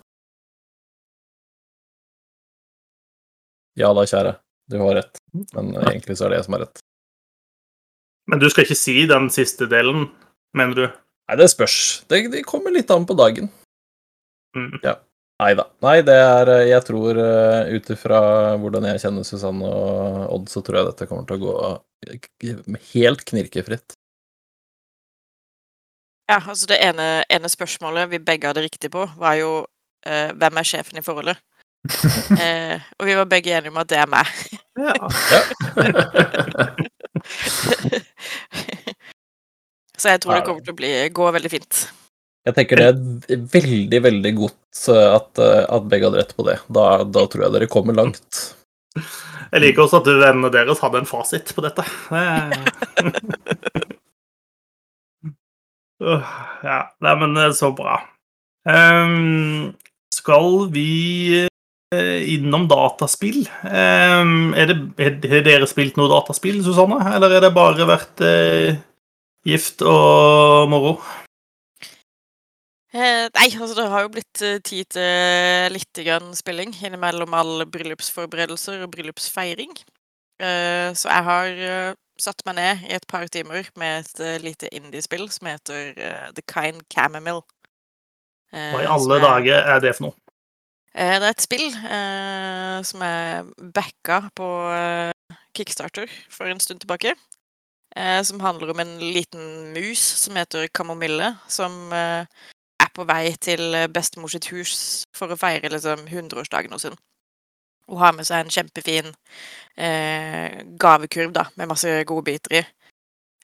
Ja 3.77 3.93
da, 3.93 4.09
kjære. 4.09 4.39
Du 4.73 4.81
har 4.81 5.03
rett, 5.03 5.19
men 5.53 5.75
egentlig 5.85 6.17
så 6.17 6.25
er 6.25 6.33
det 6.33 6.41
jeg 6.41 6.49
som 6.49 6.57
har 6.57 6.65
rett. 6.65 6.79
Men 8.27 8.41
du 8.41 8.49
skal 8.49 8.65
ikke 8.65 8.75
si 8.75 9.03
den 9.07 9.29
siste 9.31 9.69
delen, 9.69 10.09
mener 10.57 10.81
du? 10.81 10.87
Nei, 11.27 11.35
det 11.41 11.49
spørs. 11.51 11.77
Det, 12.07 12.21
det 12.31 12.45
kommer 12.47 12.71
litt 12.71 12.91
an 12.93 13.05
på 13.07 13.15
dagen. 13.17 13.49
Mm. 14.55 14.79
Nei 15.37 15.51
da. 15.57 15.67
Nei, 15.85 15.97
det 16.05 16.15
er 16.17 16.49
eh, 16.49 16.67
Jeg 16.71 16.81
tror 16.87 17.19
uh, 17.19 17.67
ut 17.69 17.89
ifra 17.93 18.19
hvordan 18.57 18.87
jeg 18.89 19.03
kjenner 19.03 19.27
Susanne 19.27 19.69
og 19.69 20.31
Odd, 20.33 20.47
så 20.49 20.63
tror 20.65 20.79
jeg 20.79 20.87
dette 20.89 21.07
kommer 21.09 21.27
til 21.27 21.37
å 21.37 21.43
gå 21.43 21.53
eh, 22.07 22.61
helt 22.95 23.21
knirkefritt. 23.27 23.97
Ja, 26.27 26.41
altså 26.41 26.67
det 26.71 26.79
ene, 26.83 27.23
ene 27.31 27.51
spørsmålet 27.51 28.09
vi 28.11 28.23
begge 28.23 28.49
hadde 28.49 28.65
riktig 28.65 28.89
på, 28.91 29.05
var 29.19 29.37
jo 29.39 29.51
eh, 30.07 30.33
hvem 30.35 30.59
er 30.59 30.67
sjefen 30.67 30.99
i 30.99 31.05
forholdet? 31.05 31.43
Eh, 32.37 32.81
og 32.99 33.07
vi 33.07 33.13
var 33.15 33.29
begge 33.31 33.53
enige 33.55 33.71
om 33.71 33.77
at 33.79 33.87
det 33.87 33.97
er 34.01 34.09
meg. 34.11 34.27
Ja. 34.75 34.93
Så 39.97 40.11
jeg 40.13 40.21
tror 40.21 40.37
det 40.37 40.43
kommer 40.45 40.61
til 40.65 40.75
å 40.75 40.77
bli, 40.77 40.91
gå 41.17 41.31
veldig 41.33 41.49
fint. 41.51 41.79
Jeg 42.47 42.55
tenker 42.55 42.79
det 42.79 42.85
er 43.33 43.39
veldig, 43.51 43.99
veldig 44.05 44.31
godt 44.37 44.83
eh, 44.93 45.07
at, 45.17 45.41
eh, 45.43 45.63
at 45.67 45.87
begge 45.91 46.07
hadde 46.07 46.21
rett 46.21 46.35
på 46.37 46.45
det. 46.47 46.55
Da, 46.71 46.85
da 47.03 47.25
tror 47.27 47.43
jeg 47.47 47.55
dere 47.57 47.67
kommer 47.71 47.97
langt. 47.97 48.43
Jeg 49.47 49.61
liker 49.63 49.85
også 49.85 50.01
at 50.01 50.07
vennene 50.11 50.49
deres 50.51 50.81
hadde 50.83 50.99
en 50.99 51.07
fasit 51.07 51.53
på 51.55 51.63
dette. 51.63 51.83
Ja, 55.97 56.79
nei, 57.01 57.13
men 57.17 57.31
eh, 57.41 57.53
så 57.57 57.71
bra. 57.73 57.95
Um, 58.67 59.71
skal 60.13 60.67
vi 60.73 61.47
innom 61.95 62.67
dataspill? 62.67 63.47
Ehm, 63.63 64.51
er 64.59 64.67
det, 64.69 64.75
er- 64.99 65.29
har 65.31 65.45
dere 65.47 65.69
spilt 65.71 65.95
noe 65.97 66.11
dataspill, 66.11 66.59
Susanne? 66.65 66.99
Eller 67.15 67.37
er 67.37 67.45
det 67.47 67.53
bare 67.55 67.87
vært 67.87 68.21
gift 69.47 69.81
og 69.85 70.67
moro? 70.71 70.97
Eh, 72.97 73.27
nei, 73.35 73.47
altså 73.51 73.75
det 73.77 73.85
har 73.91 74.05
jo 74.05 74.11
blitt 74.15 74.41
eh, 74.45 74.57
tid 74.65 74.87
til 74.95 75.73
litt 75.75 75.99
grann 76.07 76.31
spilling 76.37 76.71
innimellom 76.87 77.33
alle 77.35 77.67
bryllupsforberedelser 77.69 78.85
og 78.85 78.91
bryllupsfeiring. 78.95 79.73
Eh, 80.39 80.93
så 80.97 81.09
jeg 81.11 81.25
har 81.27 81.59
eh, 81.67 81.91
satt 82.21 82.41
meg 82.47 82.55
ned 82.57 82.85
i 82.87 82.95
et 82.97 83.05
par 83.11 83.27
timer 83.33 83.67
med 83.77 84.05
et 84.05 84.23
eh, 84.23 84.37
lite 84.41 84.71
indiespill 84.73 85.27
som 85.33 85.49
heter 85.51 85.91
eh, 85.99 86.29
The 86.37 86.45
Kind 86.49 86.81
Chamomile. 86.93 87.43
Eh, 88.55 88.71
Hva 88.73 88.85
i 88.85 88.89
alle 88.95 89.19
er- 89.19 89.25
dager 89.27 89.69
er 89.75 89.83
det 89.83 89.93
for 89.97 90.07
noe? 90.07 90.17
Eh, 90.95 91.19
Det 91.19 91.27
er 91.27 91.35
et 91.35 91.45
spill 91.45 91.67
eh, 91.67 92.79
som 92.87 93.03
er 93.05 93.51
backa 93.75 94.23
på 94.39 94.47
eh, 94.73 95.11
Kickstarter 95.53 96.07
for 96.33 96.49
en 96.49 96.63
stund 96.63 96.79
tilbake. 96.81 97.13
Eh, 97.97 98.21
som 98.23 98.39
handler 98.39 98.71
om 98.71 98.79
en 98.79 98.99
liten 98.99 99.73
mus 99.73 100.01
som 100.21 100.35
heter 100.37 100.67
Kamomille, 100.67 101.31
som 101.49 101.93
eh, 101.93 102.25
er 102.83 102.91
på 102.93 103.05
vei 103.09 103.31
til 103.41 103.73
bestemors 103.89 103.93
bestemor 103.97 104.33
sitt 104.33 104.49
hus 104.53 104.73
for 105.17 105.33
å 105.33 105.39
feire 105.39 105.71
liksom 105.73 106.05
100-årsdagen 106.05 106.75
hos. 106.75 106.85
Hun 107.87 108.01
har 108.03 108.13
med 108.13 108.27
seg 108.27 108.43
en 108.43 108.53
kjempefin 108.53 109.09
eh, 109.79 110.61
gavekurv 110.77 111.33
da, 111.33 111.47
med 111.57 111.71
masse 111.71 111.89
godbiter 112.05 112.59
i. 112.59 112.63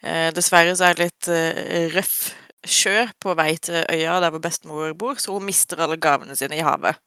Eh, 0.04 0.30
dessverre 0.36 0.76
så 0.78 0.90
er 0.90 1.00
det 1.00 1.08
litt 1.08 1.32
eh, 1.34 1.90
røff 1.96 2.18
sjø 2.64 3.08
på 3.20 3.34
vei 3.40 3.56
til 3.58 3.82
øya 3.82 4.20
der 4.22 4.32
hvor 4.36 4.44
bestemor 4.44 4.94
bor, 5.00 5.18
så 5.20 5.34
hun 5.34 5.48
mister 5.48 5.82
alle 5.82 5.98
gavene 5.98 6.36
sine 6.38 6.60
i 6.60 6.66
havet. 6.66 7.00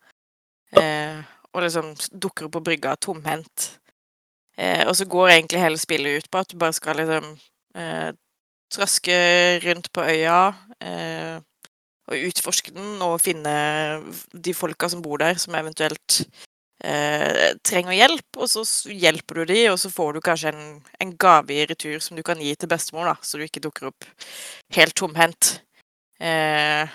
Eh, 0.75 1.21
og 1.55 1.63
liksom 1.63 1.95
dukker 2.11 2.49
opp 2.49 2.57
på 2.59 2.65
brygga 2.73 2.97
tomhendt. 3.01 3.77
Eh, 4.57 4.87
og 4.89 4.95
så 4.97 5.05
går 5.05 5.35
egentlig 5.35 5.61
hele 5.61 5.81
spillet 5.81 6.23
ut 6.23 6.31
på 6.31 6.41
at 6.41 6.53
du 6.53 6.57
bare 6.61 6.77
skal 6.77 6.97
liksom 7.01 7.29
eh, 7.77 8.11
traske 8.73 9.17
rundt 9.65 9.93
på 9.95 10.05
øya 10.05 10.41
eh, 10.81 11.37
og 12.07 12.29
utforske 12.29 12.73
den 12.75 13.03
og 13.03 13.21
finne 13.23 13.53
de 14.33 14.55
folka 14.55 14.89
som 14.91 15.03
bor 15.03 15.19
der, 15.19 15.39
som 15.43 15.57
eventuelt 15.59 16.21
eh, 16.85 17.57
trenger 17.67 17.97
hjelp. 17.99 18.39
Og 18.39 18.51
så 18.51 18.63
hjelper 18.93 19.43
du 19.43 19.53
de, 19.53 19.61
og 19.73 19.79
så 19.83 19.91
får 19.91 20.15
du 20.15 20.23
kanskje 20.25 20.53
en, 20.55 20.81
en 21.03 21.15
gave 21.19 21.55
i 21.55 21.67
retur 21.67 21.99
som 22.03 22.19
du 22.19 22.23
kan 22.27 22.41
gi 22.43 22.55
til 22.55 22.71
bestemor, 22.71 23.11
da, 23.11 23.17
så 23.23 23.39
du 23.39 23.47
ikke 23.47 23.65
dukker 23.65 23.91
opp 23.91 24.07
helt 24.77 24.97
tomhendt. 24.99 25.57
Eh, 26.23 26.87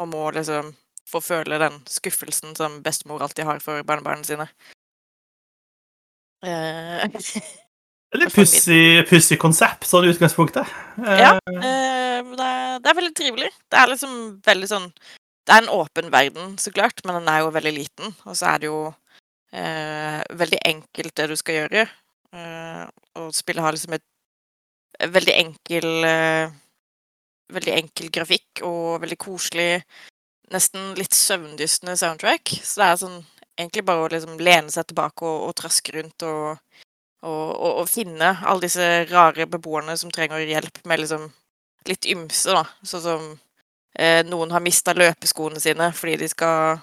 og 0.00 0.08
må 0.08 0.30
liksom 0.34 0.72
få 1.10 1.20
føle 1.22 1.58
den 1.60 1.80
skuffelsen 1.90 2.54
som 2.56 2.80
bestemor 2.82 3.22
alltid 3.22 3.44
har 3.44 3.60
for 3.62 3.82
barnebarna 3.86 4.24
sine. 4.24 4.46
Eh, 6.42 7.08
min- 8.10 9.04
pussig 9.06 9.38
konsept, 9.38 9.84
sånn 9.86 10.06
i 10.08 10.12
utgangspunktet. 10.14 10.66
Eh, 10.98 11.18
Ja. 11.20 11.32
eh, 11.46 12.22
det, 12.22 12.40
er, 12.46 12.78
det 12.80 12.90
er 12.90 12.94
veldig 12.98 13.14
trivelig. 13.14 13.50
Det 13.70 13.78
er 13.78 13.86
liksom 13.92 14.14
veldig 14.42 14.68
sånn 14.68 14.92
Det 15.46 15.54
er 15.56 15.62
en 15.62 15.72
åpen 15.72 16.10
verden, 16.12 16.56
så 16.58 16.70
klart, 16.70 17.00
men 17.04 17.16
den 17.16 17.28
er 17.32 17.40
jo 17.40 17.50
veldig 17.50 17.72
liten. 17.74 18.12
Og 18.28 18.36
så 18.36 18.46
er 18.54 18.58
det 18.60 18.66
jo 18.68 18.94
eh, 19.52 20.20
veldig 20.30 20.58
enkelt, 20.68 21.14
det 21.16 21.26
du 21.28 21.34
skal 21.36 21.54
gjøre. 21.54 21.88
Eh, 22.32 22.84
og 23.16 23.32
spillet 23.34 23.62
har 23.64 23.72
liksom 23.74 23.94
et 23.96 24.04
veldig 25.10 25.34
enkel 25.34 26.04
eh, 26.04 26.50
Veldig 27.50 27.72
enkel 27.74 28.10
grafikk 28.14 28.60
og 28.62 29.00
veldig 29.02 29.16
koselig, 29.18 29.82
nesten 30.52 30.92
litt 30.94 31.10
søvndyssende 31.18 31.96
soundtrack. 31.98 32.46
Så 32.62 32.78
det 32.78 32.86
er 32.86 33.00
sånn 33.00 33.16
egentlig 33.60 33.84
bare 33.86 34.06
å 34.06 34.10
liksom 34.12 34.40
lene 34.40 34.72
seg 34.72 34.88
tilbake 34.90 35.26
og, 35.26 35.50
og 35.50 35.56
traske 35.60 35.94
rundt 35.96 36.26
og 36.28 36.58
og, 37.20 37.80
og, 37.82 37.88
finne 37.88 38.32
alle 38.48 38.64
disse 38.64 38.84
rare 39.10 39.44
beboerne 39.50 39.96
som 40.00 40.12
trenger 40.12 40.40
hjelp 40.40 40.80
med 40.88 41.02
liksom 41.02 41.26
litt 41.88 42.06
ymse, 42.08 42.54
da. 42.54 42.64
Sånn 42.86 43.02
som 43.04 43.26
eh, 43.92 44.22
noen 44.28 44.52
har 44.54 44.64
mista 44.64 44.94
løpeskoene 44.96 45.60
sine 45.60 45.90
fordi 45.96 46.16
de 46.22 46.30
skal 46.32 46.80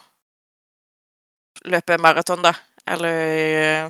løpe 1.66 1.98
maraton, 2.02 2.44
da. 2.46 2.54
Eller 2.88 3.90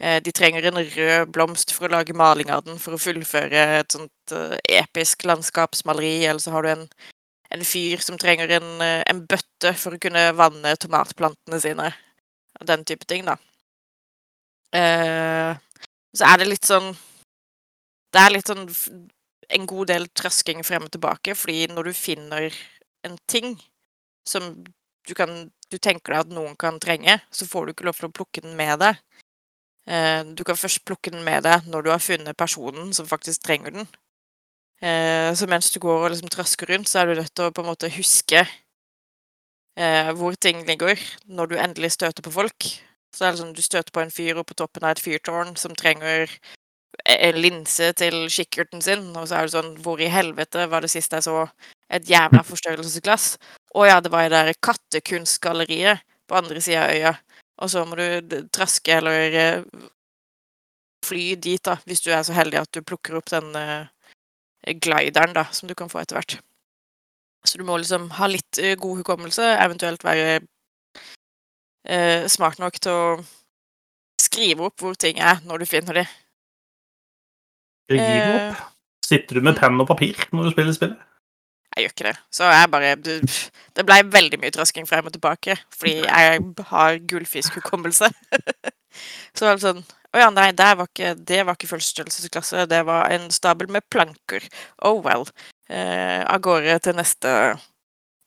eh, 0.00 0.22
de 0.24 0.32
trenger 0.32 0.70
en 0.70 0.80
rød 0.80 1.34
blomst 1.34 1.74
for 1.76 1.88
å 1.88 1.98
lage 1.98 2.16
maling 2.16 2.50
av 2.52 2.64
den 2.66 2.80
for 2.80 2.96
å 2.96 3.00
fullføre 3.00 3.66
et 3.82 3.98
sånt 3.98 4.34
eh, 4.34 4.56
episk 4.80 5.28
landskapsmaleri. 5.28 6.24
Eller 6.24 6.40
så 6.40 6.56
har 6.56 6.64
du 6.64 6.72
en, 6.72 6.88
en 7.52 7.68
fyr 7.68 8.00
som 8.04 8.18
trenger 8.20 8.56
en, 8.58 8.72
eh, 8.80 9.04
en 9.12 9.22
bøtte 9.28 9.76
for 9.76 9.96
å 9.96 10.00
kunne 10.02 10.30
vanne 10.40 10.76
tomatplantene 10.80 11.60
sine. 11.62 11.92
Og 12.60 12.66
den 12.68 12.84
type 12.84 13.04
ting, 13.08 13.26
da. 13.26 13.36
Eh, 14.76 15.56
så 16.16 16.26
er 16.26 16.40
det 16.40 16.48
litt 16.50 16.66
sånn 16.66 16.88
Det 18.12 18.22
er 18.22 18.32
litt 18.34 18.48
sånn 18.50 18.64
en 19.56 19.66
god 19.70 19.92
del 19.92 20.08
trøsking 20.10 20.64
frem 20.66 20.88
og 20.88 20.90
tilbake, 20.90 21.36
fordi 21.38 21.68
når 21.70 21.90
du 21.90 21.92
finner 21.94 22.56
en 23.06 23.14
ting 23.30 23.54
som 24.26 24.64
du 25.06 25.14
kan 25.14 25.50
Du 25.70 25.78
tenker 25.82 26.12
deg 26.12 26.20
at 26.20 26.30
noen 26.30 26.54
kan 26.54 26.76
trenge, 26.78 27.16
så 27.34 27.42
får 27.46 27.64
du 27.66 27.70
ikke 27.72 27.86
lov 27.88 27.96
til 27.98 28.06
å 28.06 28.14
plukke 28.14 28.42
den 28.44 28.52
med 28.54 28.78
deg. 28.78 29.00
Eh, 29.90 30.22
du 30.38 30.44
kan 30.46 30.54
først 30.54 30.84
plukke 30.86 31.10
den 31.10 31.24
med 31.26 31.42
deg 31.42 31.66
når 31.66 31.82
du 31.82 31.90
har 31.90 31.98
funnet 31.98 32.38
personen 32.38 32.92
som 32.94 33.08
faktisk 33.10 33.42
trenger 33.42 33.74
den. 33.74 33.88
Eh, 34.78 35.34
så 35.34 35.48
mens 35.50 35.72
du 35.74 35.80
går 35.82 36.04
og 36.04 36.12
liksom 36.12 36.30
trasker 36.30 36.70
rundt, 36.70 36.86
så 36.86 37.00
er 37.00 37.10
du 37.10 37.18
nødt 37.18 37.34
til 37.34 37.48
å 37.48 37.50
på 37.50 37.64
en 37.64 37.70
måte 37.72 37.90
huske 37.96 38.44
eh, 39.76 40.12
hvor 40.16 40.36
ting 40.40 40.64
ligger, 40.68 41.00
når 41.26 41.46
du 41.52 41.56
endelig 41.60 41.92
støter 41.96 42.22
på 42.24 42.32
folk. 42.34 42.68
Så 43.14 43.24
er 43.26 43.32
det 43.32 43.40
sånn 43.40 43.54
du 43.56 43.62
støter 43.64 43.92
på 43.94 44.02
en 44.02 44.12
fyr 44.12 44.36
oppe 44.40 44.52
på 44.52 44.60
toppen 44.62 44.84
av 44.84 44.96
et 44.96 45.02
fyrtårn 45.04 45.54
som 45.60 45.74
trenger 45.78 46.28
en 47.06 47.38
linse 47.40 47.90
til 48.00 48.26
kikkerten 48.32 48.82
sin, 48.82 49.08
og 49.16 49.28
så 49.28 49.38
er 49.40 49.46
det 49.48 49.54
sånn 49.54 49.74
Hvor 49.84 50.00
i 50.00 50.08
helvete 50.10 50.66
var 50.72 50.84
det 50.84 50.90
sist 50.92 51.12
jeg 51.12 51.24
så 51.26 51.44
et 51.92 52.08
jævla 52.10 52.42
forstørrelsesglass? 52.46 53.36
Å 53.76 53.86
ja, 53.86 54.00
det 54.00 54.12
var 54.12 54.26
i 54.26 54.32
det 54.32 54.42
der 54.48 54.60
kattekunstgalleriet 54.68 56.02
på 56.26 56.38
andre 56.38 56.60
sida 56.64 56.86
av 56.86 56.94
øya. 56.96 57.12
Og 57.62 57.70
så 57.72 57.84
må 57.88 57.96
du 57.98 58.40
traske 58.52 58.96
eller 58.98 59.36
eh, 59.40 59.62
fly 61.06 61.34
dit, 61.40 61.62
da, 61.64 61.76
hvis 61.86 62.02
du 62.04 62.10
er 62.12 62.24
så 62.26 62.34
heldig 62.36 62.60
at 62.62 62.72
du 62.74 62.82
plukker 62.84 63.16
opp 63.20 63.30
den 63.32 63.54
eh, 63.60 63.88
glideren, 64.82 65.34
da, 65.36 65.46
som 65.52 65.68
du 65.70 65.74
kan 65.78 65.90
få 65.92 66.02
etter 66.02 66.18
hvert. 66.18 66.38
Så 67.46 67.58
du 67.60 67.64
må 67.66 67.78
liksom 67.78 68.08
ha 68.18 68.28
litt 68.30 68.58
eh, 68.58 68.76
god 68.80 69.02
hukommelse, 69.02 69.48
eventuelt 69.62 70.04
være 70.04 70.40
eh, 71.86 72.26
smart 72.30 72.58
nok 72.62 72.78
til 72.82 72.92
å 72.92 73.18
skrive 74.20 74.66
opp 74.68 74.82
hvor 74.82 74.96
ting 74.98 75.20
er 75.22 75.42
når 75.46 75.62
du 75.62 75.68
finner 75.70 76.02
de. 76.02 76.06
Skrive 77.86 78.06
du 78.06 78.32
Eh, 78.32 78.48
opp? 78.50 78.72
Sitter 79.06 79.38
du 79.38 79.46
med 79.46 79.54
penn 79.58 79.78
og 79.78 79.86
papir 79.86 80.18
når 80.34 80.48
du 80.48 80.54
spiller 80.56 80.74
spillet? 80.74 81.02
Jeg 81.76 81.84
gjør 81.84 81.92
ikke 81.92 82.06
det. 82.08 82.14
Så 82.32 82.46
jeg 82.48 82.70
bare 82.72 82.94
Det, 82.96 83.16
det 83.76 83.84
ble 83.84 83.98
veldig 84.08 84.38
mye 84.40 84.54
trasking 84.54 84.86
frem 84.88 85.06
og 85.06 85.12
tilbake, 85.12 85.58
fordi 85.76 85.98
jeg 86.06 86.40
har 86.70 86.98
gullfiskhukommelse. 87.12 88.08
så 89.36 89.46
var 89.46 89.58
det 89.58 89.62
sånn 89.66 89.82
Å 90.16 90.22
ja, 90.22 90.30
nei, 90.32 90.48
det 90.56 90.70
var 90.78 90.88
ikke, 90.88 91.10
det 91.28 91.42
var 91.44 91.58
ikke 91.58 91.68
fullstørrelsesklasse. 91.74 92.64
Det 92.70 92.80
var 92.88 93.12
en 93.12 93.28
stabel 93.30 93.68
med 93.68 93.84
planker. 93.92 94.46
Oh 94.80 95.02
well. 95.04 95.28
Eh, 95.66 96.22
av 96.22 96.38
gårde 96.44 96.76
til 96.84 96.94
neste, 96.94 97.30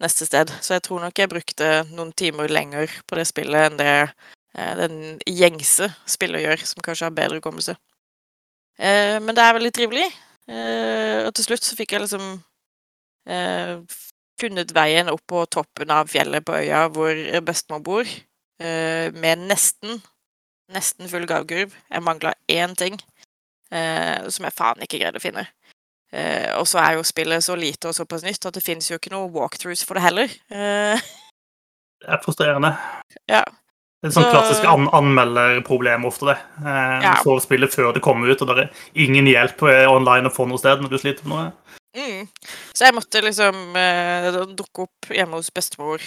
neste 0.03 0.27
sted. 0.27 0.51
Så 0.59 0.75
jeg 0.75 0.83
tror 0.87 1.05
nok 1.05 1.19
jeg 1.19 1.31
brukte 1.31 1.69
noen 1.93 2.11
timer 2.11 2.51
lenger 2.51 2.91
på 3.07 3.19
det 3.19 3.27
spillet 3.29 3.69
enn 3.69 3.79
det 3.79 3.93
eh, 3.95 4.73
den 4.79 5.19
gjengse 5.23 5.87
spiller 6.09 6.43
gjør, 6.43 6.65
som 6.67 6.83
kanskje 6.83 7.07
har 7.07 7.15
bedre 7.15 7.39
hukommelse. 7.39 7.77
Eh, 8.79 9.17
men 9.23 9.31
det 9.37 9.45
er 9.45 9.55
veldig 9.55 9.73
trivelig. 9.75 10.09
Eh, 10.49 11.27
og 11.27 11.33
til 11.37 11.45
slutt 11.45 11.65
så 11.65 11.77
fikk 11.77 11.93
jeg 11.93 12.03
liksom 12.03 12.25
eh, 13.29 13.75
funnet 14.41 14.73
veien 14.73 15.11
opp 15.11 15.21
på 15.29 15.43
toppen 15.51 15.91
av 15.93 16.09
fjellet 16.09 16.45
på 16.45 16.57
øya 16.57 16.87
hvor 16.95 17.19
bestemor 17.45 17.83
bor, 17.85 18.15
eh, 18.63 19.13
med 19.13 19.45
nesten 19.45 20.01
nesten 20.73 21.09
full 21.09 21.25
gavkurv. 21.29 21.71
Jeg 21.89 22.05
mangla 22.05 22.35
én 22.51 22.75
ting 22.77 22.99
som 23.69 24.45
jeg 24.47 24.53
faen 24.57 24.79
ikke 24.81 24.97
greide 24.97 25.19
å 25.19 25.21
finne. 25.21 25.43
Eh, 26.11 26.49
og 26.57 26.65
så 26.67 26.79
er 26.81 26.97
jo 26.97 27.03
spillet 27.05 27.43
så 27.45 27.55
lite 27.57 27.89
og 27.91 27.93
såpass 27.95 28.23
nytt 28.25 28.45
at 28.49 28.53
det 28.57 28.63
finnes 28.65 28.87
jo 28.89 28.97
ikke 28.97 29.11
noe 29.13 29.29
walkthroughs 29.29 29.83
for 29.85 29.93
det 29.99 30.03
heller. 30.07 30.29
Eh, 30.49 30.99
Det 32.01 32.07
er 32.09 32.21
frustrerende. 32.23 32.77
ja. 33.27 33.43
Det 34.01 34.07
er 34.07 34.13
sånn 34.15 34.23
Så- 34.23 34.31
klassisk 34.31 34.63
an 34.63 34.87
anmelderproblem 34.95 36.05
ofte, 36.07 36.25
det. 36.31 36.37
Eh, 36.65 37.01
Ja. 37.03 37.13
Du 37.15 37.23
får 37.29 37.41
spillet 37.43 37.69
før 37.75 37.93
det 37.93 38.01
kommer 38.01 38.29
ut, 38.31 38.41
og 38.41 38.47
det 38.47 38.57
er 38.57 38.69
ingen 38.95 39.25
hjelp 39.27 39.61
eh, 39.67 39.85
online 39.91 40.25
å 40.29 40.31
få 40.33 40.47
noe 40.47 40.57
sted 40.57 40.79
når 40.79 40.89
du 40.89 40.97
sliter 40.97 41.25
med 41.27 41.35
noe. 41.37 41.51
Mm. 41.97 42.29
Så 42.73 42.85
jeg 42.85 42.93
måtte 42.93 43.21
liksom 43.21 43.75
eh, 43.75 44.31
dukke 44.55 44.83
opp 44.87 45.09
hjemme 45.09 45.33
hos 45.35 45.49
bestemor 45.51 45.99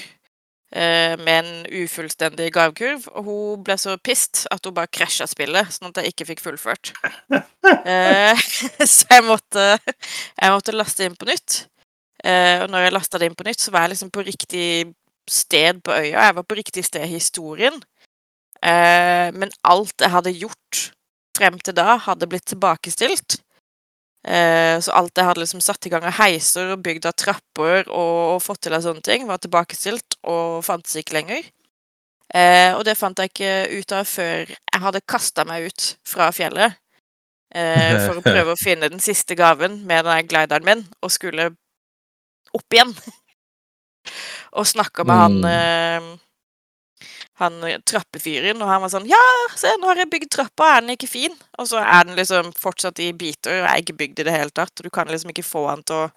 med 0.73 1.29
en 1.29 1.67
ufullstendig 1.83 2.47
gavekurv, 2.55 3.05
og 3.13 3.27
hun 3.27 3.65
ble 3.67 3.77
så 3.77 3.99
pissed 4.01 4.47
at 4.55 4.65
hun 4.65 4.73
bare 4.77 4.89
krasja 4.89 5.27
spillet, 5.29 5.69
sånn 5.75 5.91
at 5.91 6.01
jeg 6.01 6.15
ikke 6.15 6.27
fikk 6.31 6.41
fullført. 6.47 6.95
eh, 7.85 8.41
så 8.95 9.11
jeg 9.11 9.27
måtte, 9.27 9.67
jeg 9.77 10.55
måtte 10.55 10.77
laste 10.77 11.05
inn 11.05 11.19
på 11.19 11.29
nytt. 11.29 11.67
Eh, 12.25 12.63
og 12.63 12.71
når 12.73 12.87
jeg 12.87 12.95
lasta 12.97 13.21
det 13.21 13.29
inn 13.29 13.37
på 13.39 13.47
nytt, 13.47 13.61
så 13.61 13.75
var 13.75 13.87
jeg 13.87 13.95
liksom 13.95 14.13
på 14.15 14.25
riktig 14.27 14.67
sted 15.29 15.83
på 15.85 15.95
øya. 15.95 16.27
Jeg 16.29 16.37
var 16.39 16.47
på 16.49 16.59
riktig 16.59 16.85
sted 16.87 17.07
i 17.07 17.15
historien. 17.17 17.79
Eh, 18.63 19.29
men 19.35 19.53
alt 19.67 20.01
jeg 20.01 20.13
hadde 20.13 20.35
gjort 20.37 20.83
frem 21.37 21.59
til 21.65 21.75
da, 21.77 21.97
hadde 22.07 22.29
blitt 22.31 22.47
tilbakestilt. 22.53 23.41
Eh, 24.23 24.77
så 24.79 24.93
alt 24.95 25.19
jeg 25.19 25.27
hadde 25.27 25.43
liksom 25.43 25.63
satt 25.65 25.87
i 25.89 25.91
gang 25.91 26.05
av 26.07 26.15
heiser 26.21 26.69
og 26.77 26.83
bygd 26.85 27.09
av 27.11 27.17
trapper 27.19 27.89
og, 27.89 28.37
og 28.37 28.43
fått 28.45 28.61
til 28.69 28.77
av 28.77 28.85
sånne 28.85 29.03
ting, 29.03 29.27
var 29.27 29.41
tilbakestilt 29.43 30.19
og 30.31 30.61
fantes 30.67 30.95
ikke 31.01 31.17
lenger. 31.19 31.49
Eh, 32.33 32.71
og 32.77 32.85
det 32.87 32.95
fant 32.97 33.19
jeg 33.19 33.33
ikke 33.33 33.81
ut 33.81 33.93
av 33.99 34.07
før 34.09 34.47
jeg 34.55 34.83
hadde 34.85 35.03
kasta 35.11 35.45
meg 35.45 35.67
ut 35.69 35.89
fra 36.09 36.31
fjellet 36.33 36.79
eh, 37.53 37.99
for 38.07 38.21
å 38.21 38.25
prøve 38.25 38.55
å 38.55 38.61
finne 38.67 38.89
den 38.93 39.03
siste 39.05 39.37
gaven 39.37 39.81
med 39.89 40.07
den 40.09 40.31
glideren 40.31 40.65
min, 40.65 40.87
og 41.03 41.13
skulle 41.13 41.51
opp 42.55 42.77
igjen. 42.79 42.95
og 44.59 44.67
snakka 44.69 45.05
med 45.09 45.23
han 45.25 45.41
Mm. 45.43 45.51
eh, 45.51 46.19
han 47.43 47.83
trappefyren, 47.89 48.61
og 48.63 48.71
han 48.71 48.83
var 48.85 48.93
sånn 48.93 49.09
'Ja, 49.09 49.23
se, 49.57 49.75
nå 49.79 49.91
har 49.91 50.01
jeg 50.01 50.11
bygd 50.11 50.31
trappa, 50.31 50.77
er 50.77 50.81
den 50.81 50.95
ikke 50.97 51.11
fin?' 51.11 51.39
Og 51.59 51.69
så 51.69 51.83
er 51.83 52.05
den 52.05 52.17
liksom 52.17 52.53
fortsatt 52.55 52.99
i 53.03 53.13
biter 53.13 53.63
og 53.63 53.69
er 53.71 53.83
ikke 53.83 53.99
bygd 53.99 54.21
i 54.21 54.27
det 54.29 54.37
hele 54.37 54.51
tatt. 54.51 54.73
Og 54.79 54.85
du 54.85 54.91
kan 54.91 55.09
liksom 55.09 55.31
ikke 55.31 55.47
få 55.47 55.67
han 55.69 55.83
til 55.83 56.07
å 56.07 56.13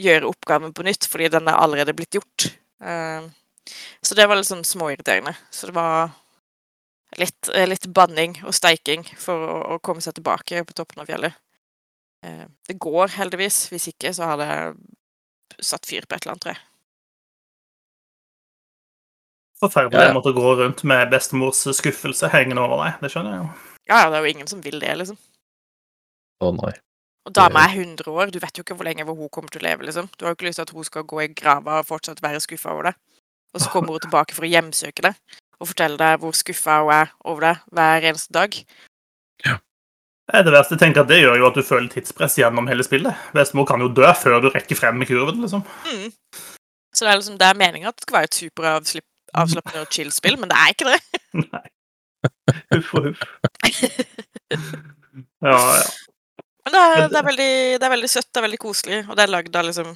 gjøre 0.00 0.28
oppgaven 0.28 0.72
på 0.72 0.84
nytt, 0.86 1.06
fordi 1.06 1.28
den 1.28 1.48
er 1.48 1.60
allerede 1.60 1.94
blitt 1.94 2.16
gjort. 2.16 2.48
Eh, 2.82 3.22
så 4.02 4.14
det 4.14 4.26
var 4.26 4.36
litt 4.36 4.48
sånn 4.48 4.64
småirriterende. 4.66 5.34
Så 5.50 5.68
det 5.70 5.76
var 5.76 6.10
litt, 7.20 7.50
litt 7.68 7.86
banning 7.94 8.38
og 8.46 8.54
steiking 8.56 9.04
for 9.20 9.76
å, 9.76 9.78
komme 9.84 10.02
seg 10.04 10.16
tilbake 10.18 10.64
på 10.64 10.76
toppen 10.76 11.04
av 11.04 11.10
fjellet. 11.10 11.38
Eh, 12.24 12.44
det 12.68 12.80
går 12.80 13.14
heldigvis. 13.18 13.66
Hvis 13.72 13.90
ikke 13.92 14.14
så 14.16 14.32
hadde 14.32 14.48
jeg 14.48 14.76
satt 15.60 15.88
fyr 15.88 16.06
på 16.06 16.16
et 16.16 16.24
eller 16.24 16.36
annet, 16.36 16.46
tror 16.46 16.54
jeg. 16.56 16.62
Forferdelig 19.62 20.00
Ja, 20.00 20.08
ja. 20.08 20.12
å 20.12 20.16
måtte 20.18 20.32
gå 20.34 20.54
rundt 20.58 20.82
med 20.88 21.10
bestemors 21.12 21.60
skuffelse 21.78 22.30
hengende 22.32 22.64
over 22.64 22.82
deg. 22.84 22.96
Det 23.04 23.12
skjønner 23.14 23.36
jeg 23.36 23.44
jo. 23.44 23.50
Ja, 23.90 23.98
ja, 24.04 24.08
det 24.10 24.18
er 24.18 24.24
jo 24.26 24.32
ingen 24.36 24.50
som 24.50 24.62
vil 24.64 24.80
det, 24.82 24.94
liksom. 24.98 25.18
Å 26.42 26.50
nei. 26.58 26.72
Og 27.22 27.34
dama 27.38 27.62
er 27.68 27.76
100 27.78 28.10
år. 28.10 28.32
Du 28.34 28.40
vet 28.42 28.58
jo 28.58 28.64
ikke 28.64 28.74
hvor 28.74 28.88
lenge 28.88 29.04
hvor 29.06 29.14
hun 29.18 29.30
kommer 29.30 29.52
til 29.54 29.62
å 29.62 29.66
leve. 29.68 29.86
liksom. 29.86 30.08
Du 30.18 30.24
har 30.24 30.32
jo 30.32 30.38
ikke 30.38 30.48
lyst 30.48 30.58
til 30.58 30.66
at 30.66 30.74
hun 30.74 30.86
skal 30.88 31.06
gå 31.06 31.20
i 31.22 31.28
grava 31.30 31.78
og 31.82 31.86
fortsatt 31.86 32.22
være 32.22 32.40
skuffa 32.42 32.72
over 32.74 32.90
det. 32.90 32.94
Og 33.54 33.62
så 33.62 33.70
kommer 33.70 33.94
hun 33.94 34.02
tilbake 34.06 34.34
for 34.34 34.46
å 34.46 34.50
hjemsøke 34.50 35.06
det 35.06 35.14
og 35.62 35.68
fortelle 35.70 35.94
deg 36.00 36.18
hvor 36.18 36.34
skuffa 36.34 36.80
hun 36.82 36.90
er 36.96 37.12
over 37.22 37.44
det 37.46 37.52
hver 37.70 38.08
eneste 38.10 38.34
dag. 38.34 38.56
Det 39.42 40.38
er 40.38 40.42
det 40.46 40.52
verste. 40.54 40.74
Jeg 40.74 40.80
tenker 40.82 41.02
at 41.02 41.10
Det 41.10 41.20
gjør 41.20 41.38
jo 41.38 41.46
at 41.50 41.56
du 41.58 41.62
føler 41.66 41.90
tidspress 41.92 42.38
gjennom 42.38 42.66
hele 42.70 42.82
spillet. 42.86 43.14
Bestemor 43.36 43.66
kan 43.68 43.82
jo 43.82 43.90
dø 43.90 44.06
før 44.18 44.40
du 44.42 44.50
rekker 44.54 44.78
frem 44.78 44.98
med 44.98 45.10
kurven. 45.10 45.40
liksom. 45.42 45.62
Mm. 45.86 46.10
Så 46.94 47.04
det 47.04 47.10
er 47.12 47.18
liksom, 47.18 47.38
det 47.38 47.46
er 47.46 47.58
meninga 47.58 47.90
at 47.90 47.98
det 47.98 48.06
skal 48.06 48.18
være 48.18 48.30
et 48.30 48.38
superavslappende 49.32 49.84
og 49.86 49.94
chill-spill, 49.94 50.38
men 50.40 50.50
det 50.50 50.58
er 50.58 50.74
ikke 50.74 50.90
det. 50.92 50.98
Nei. 51.42 51.64
Huff 52.72 52.94
og 52.98 53.10
huff. 53.10 53.22
Ja, 55.42 55.58
ja. 55.58 55.86
Men 56.64 56.74
det 56.74 56.80
er, 56.80 57.08
det 57.10 57.18
er, 57.18 57.24
veldig, 57.26 57.54
det 57.80 57.86
er 57.86 57.90
veldig 57.90 58.08
søtt, 58.10 58.28
det 58.30 58.38
er 58.38 58.44
veldig 58.46 58.60
koselig, 58.62 59.00
og 59.08 59.16
det 59.18 59.24
er 59.24 59.32
lagd 59.32 59.56
av 59.58 59.66
liksom 59.66 59.88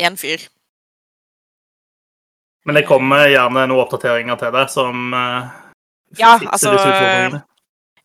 én 0.00 0.16
fyr. 0.16 0.46
Men 2.64 2.78
det 2.78 2.86
kommer 2.88 3.28
gjerne 3.28 3.66
noen 3.68 3.82
oppdateringer 3.84 4.40
til 4.40 4.54
deg 4.56 4.72
som 4.72 5.12
uh, 5.12 5.52
Ja, 6.16 6.38
altså, 6.40 6.72
disse 6.72 6.88
utfordringene. 6.88 7.42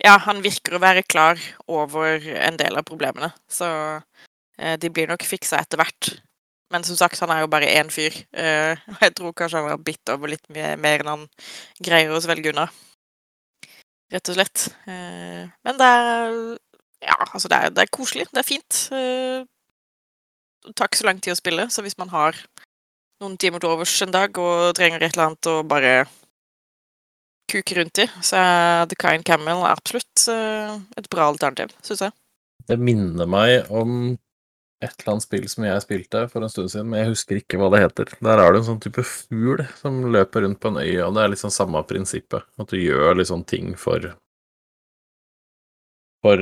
Ja, 0.04 0.18
han 0.26 0.44
virker 0.44 0.76
å 0.76 0.84
være 0.84 1.06
klar 1.08 1.40
over 1.72 2.28
en 2.36 2.60
del 2.60 2.76
av 2.76 2.84
problemene, 2.88 3.32
så 3.48 3.70
uh, 4.04 4.76
de 4.80 4.92
blir 4.92 5.08
nok 5.12 5.24
fiksa 5.28 5.64
etter 5.64 5.80
hvert. 5.80 6.12
Men 6.74 6.82
som 6.84 6.98
sagt, 6.98 7.20
han 7.22 7.30
er 7.30 7.44
jo 7.44 7.52
bare 7.54 7.70
én 7.70 7.92
fyr. 7.94 8.16
Eh, 8.34 8.74
og 8.96 9.06
jeg 9.06 9.14
tror 9.20 9.36
kanskje 9.38 9.62
han 9.62 9.70
var 9.70 9.86
bitt 9.86 10.10
over 10.10 10.32
litt 10.32 10.48
mer 10.50 11.04
enn 11.04 11.12
han 11.12 11.28
greier 11.86 12.10
å 12.10 12.22
svelge 12.24 12.50
unna. 12.50 12.66
Rett 14.14 14.30
og 14.32 14.38
slett. 14.40 14.68
Eh, 14.90 15.46
men 15.66 15.82
det 15.82 15.90
er 15.90 16.38
Ja, 17.04 17.18
altså, 17.20 17.50
det 17.52 17.58
er, 17.60 17.72
det 17.76 17.84
er 17.84 17.90
koselig. 17.92 18.26
Det 18.32 18.40
er 18.40 18.48
fint. 18.48 18.78
Eh, 18.96 19.44
det 20.64 20.72
tar 20.80 20.88
ikke 20.88 21.02
så 21.02 21.08
lang 21.10 21.20
tid 21.20 21.36
å 21.36 21.40
spille, 21.42 21.66
så 21.68 21.84
hvis 21.84 21.98
man 22.00 22.14
har 22.14 22.38
noen 23.20 23.36
timer 23.38 23.60
til 23.60 23.74
overs 23.74 23.96
en 24.06 24.14
dag 24.16 24.38
og 24.40 24.72
trenger 24.78 25.04
et 25.04 25.12
eller 25.12 25.26
annet 25.28 25.50
å 25.52 25.58
bare 25.68 25.92
kuke 27.52 27.76
rundt 27.76 28.00
i, 28.00 28.08
så 28.24 28.40
er 28.40 28.88
The 28.88 28.96
Kind 28.96 29.28
Camel 29.28 29.66
absolutt 29.68 30.24
et 30.32 31.10
bra 31.12 31.28
alternativ, 31.28 31.76
syns 31.84 32.06
jeg. 32.08 32.16
Det 32.72 32.80
minner 32.80 33.28
meg 33.28 33.68
om 33.68 34.16
et 34.84 34.96
eller 35.00 35.14
annet 35.14 35.26
spill 35.26 35.46
som 35.52 35.66
jeg 35.68 35.84
spilte 35.84 36.24
for 36.32 36.46
en 36.46 36.52
stund 36.52 36.72
siden, 36.74 36.90
men 36.92 37.02
jeg 37.02 37.14
husker 37.14 37.40
ikke 37.40 37.60
hva 37.62 37.70
det 37.74 37.82
heter. 37.84 38.12
Der 38.24 38.42
er 38.42 38.54
det 38.54 38.62
en 38.62 38.68
sånn 38.72 38.84
type 38.84 39.06
fugl 39.08 39.64
som 39.80 40.02
løper 40.14 40.46
rundt 40.46 40.60
på 40.64 40.74
en 40.74 40.82
øy, 40.82 40.92
og 41.06 41.16
det 41.16 41.24
er 41.24 41.34
liksom 41.34 41.54
samme 41.54 41.82
prinsippet. 41.90 42.46
At 42.60 42.74
du 42.74 42.80
gjør 42.82 43.18
liksom 43.22 43.46
ting 43.50 43.74
for 43.80 44.14
for 46.24 46.40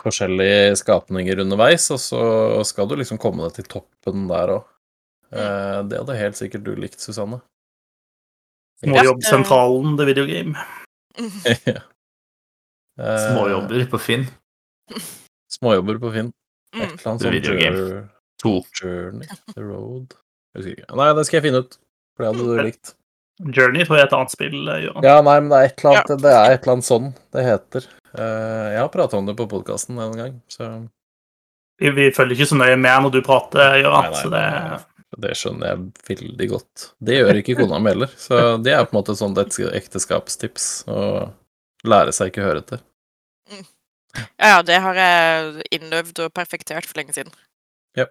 forskjellige 0.00 0.78
skapninger 0.80 1.42
underveis, 1.44 1.90
og 1.92 2.00
så 2.00 2.20
skal 2.64 2.88
du 2.88 2.96
liksom 2.96 3.20
komme 3.20 3.44
deg 3.44 3.58
til 3.58 3.66
toppen 3.74 4.24
der 4.30 4.54
òg. 4.54 4.70
Det 5.28 6.00
hadde 6.00 6.16
helt 6.16 6.38
sikkert 6.38 6.64
du 6.64 6.72
likt, 6.80 7.02
Susanne. 7.04 7.42
Småjobbsentralen 8.80 9.98
The 9.98 10.06
Video 10.08 10.24
Game. 10.24 10.56
Ja. 11.66 11.80
Eh, 12.98 13.18
Småjobber 13.28 13.84
på 13.90 13.98
Finn. 13.98 14.26
Småjobber 15.50 15.98
på 15.98 16.12
Finn. 16.14 16.32
Et 16.74 16.78
Mm. 16.78 16.98
eller 16.98 17.10
annet 17.10 17.44
sånt 17.46 18.08
To. 18.38 18.52
Journey, 18.80 19.26
The 19.54 19.62
Road 19.64 20.14
Jeg 20.54 20.62
husker 20.62 20.74
ikke. 20.76 20.96
Nei, 20.96 21.06
det 21.14 21.24
skal 21.26 21.36
jeg 21.40 21.44
finne 21.48 21.62
ut. 21.64 21.76
For 22.16 22.22
det 22.24 22.28
hadde 22.32 22.46
du 22.48 22.62
likt. 22.62 22.94
Journey 23.54 23.84
tror 23.86 23.96
jeg 23.98 24.04
er 24.04 24.08
et 24.08 24.16
annet 24.18 24.30
spill. 24.34 24.58
Jørgen. 24.66 25.04
Ja, 25.06 25.20
nei, 25.22 25.38
men 25.40 25.48
det 25.50 25.58
er 25.58 25.64
et 25.70 25.82
eller 25.84 25.90
annet, 25.96 26.22
det 26.22 26.32
er 26.34 26.52
et 26.52 26.62
eller 26.62 26.72
annet 26.76 26.88
sånn 26.88 27.08
det 27.34 27.44
heter. 27.46 27.88
Eh, 28.18 28.68
jeg 28.74 28.78
har 28.82 28.88
prata 28.94 29.16
om 29.18 29.26
det 29.26 29.36
på 29.38 29.46
podkasten 29.50 29.98
en 30.02 30.16
gang, 30.18 30.38
så 30.48 30.70
Vi, 31.78 31.90
vi 31.94 32.08
følger 32.10 32.34
ikke 32.34 32.48
så 32.50 32.56
nøye 32.58 32.76
med 32.78 33.02
når 33.04 33.12
du 33.14 33.20
prater, 33.22 33.76
Jørgen. 33.78 34.02
Nei, 34.02 34.10
nei, 34.10 34.22
så 34.22 34.30
det 34.34 34.84
det 35.18 35.30
skjønner 35.38 35.66
jeg 35.70 35.78
veldig 36.18 36.48
godt. 36.50 36.82
Det 37.02 37.14
gjør 37.16 37.38
ikke 37.40 37.54
kona 37.56 37.78
mi 37.80 37.90
heller, 37.90 38.10
så 38.20 38.40
det 38.62 38.74
er 38.74 38.84
på 38.84 38.92
en 38.92 38.98
måte 38.98 39.14
sånn 39.16 39.38
et 39.40 39.54
ekteskapstips. 39.78 40.84
Å 40.86 41.30
lære 41.88 42.12
seg 42.12 42.28
ikke 42.32 42.42
å 42.44 42.48
høre 42.50 42.64
til. 42.66 42.82
Ja, 44.16 44.48
ja, 44.54 44.62
det 44.66 44.78
har 44.82 44.98
jeg 44.98 45.66
innøvd 45.78 46.24
og 46.24 46.32
perfektert 46.34 46.88
for 46.88 47.00
lenge 47.00 47.14
siden. 47.16 47.32
Ja. 47.98 48.08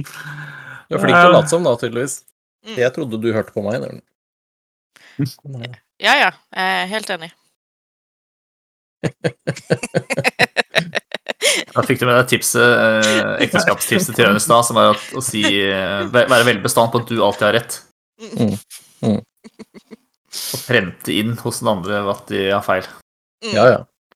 Du 0.00 0.96
er 0.96 1.02
flink 1.02 1.16
til 1.16 1.30
å 1.30 1.34
late 1.34 1.50
som, 1.50 1.66
da, 1.66 1.74
tydeligvis. 1.80 2.20
Mm. 2.66 2.76
Jeg 2.78 2.94
trodde 2.96 3.20
du 3.20 3.28
hørte 3.34 3.54
på 3.54 3.64
meg. 3.64 3.84
Nei. 5.20 5.70
Ja, 6.00 6.14
ja, 6.16 6.30
jeg 6.54 6.80
er 6.80 6.90
helt 6.94 7.14
enig. 7.16 7.30
Da 11.70 11.82
fikk 11.86 12.00
du 12.00 12.06
med 12.06 12.16
deg 12.18 12.28
tipset, 12.30 12.60
eh, 12.60 13.30
ekteskapstipset 13.46 14.14
til 14.14 14.24
Jørgen 14.26 14.42
stad, 14.42 14.66
som 14.66 14.76
var 14.78 14.92
at, 14.94 15.04
å 15.16 15.22
si, 15.24 15.42
eh, 15.42 16.02
være 16.12 16.44
veldig 16.46 16.64
bestandt 16.64 16.92
på 16.92 17.00
at 17.02 17.10
du 17.10 17.22
alltid 17.24 17.46
har 17.46 17.56
rett. 17.56 17.78
Mm, 18.20 18.56
mm. 19.06 19.20
Og 20.40 20.64
prente 20.66 21.14
inn 21.14 21.32
hos 21.40 21.62
den 21.62 21.70
andre 21.72 22.02
at 22.12 22.26
de 22.30 22.42
har 22.50 22.64
feil. 22.66 22.86
Mm. 23.44 23.54
Ja, 23.54 23.64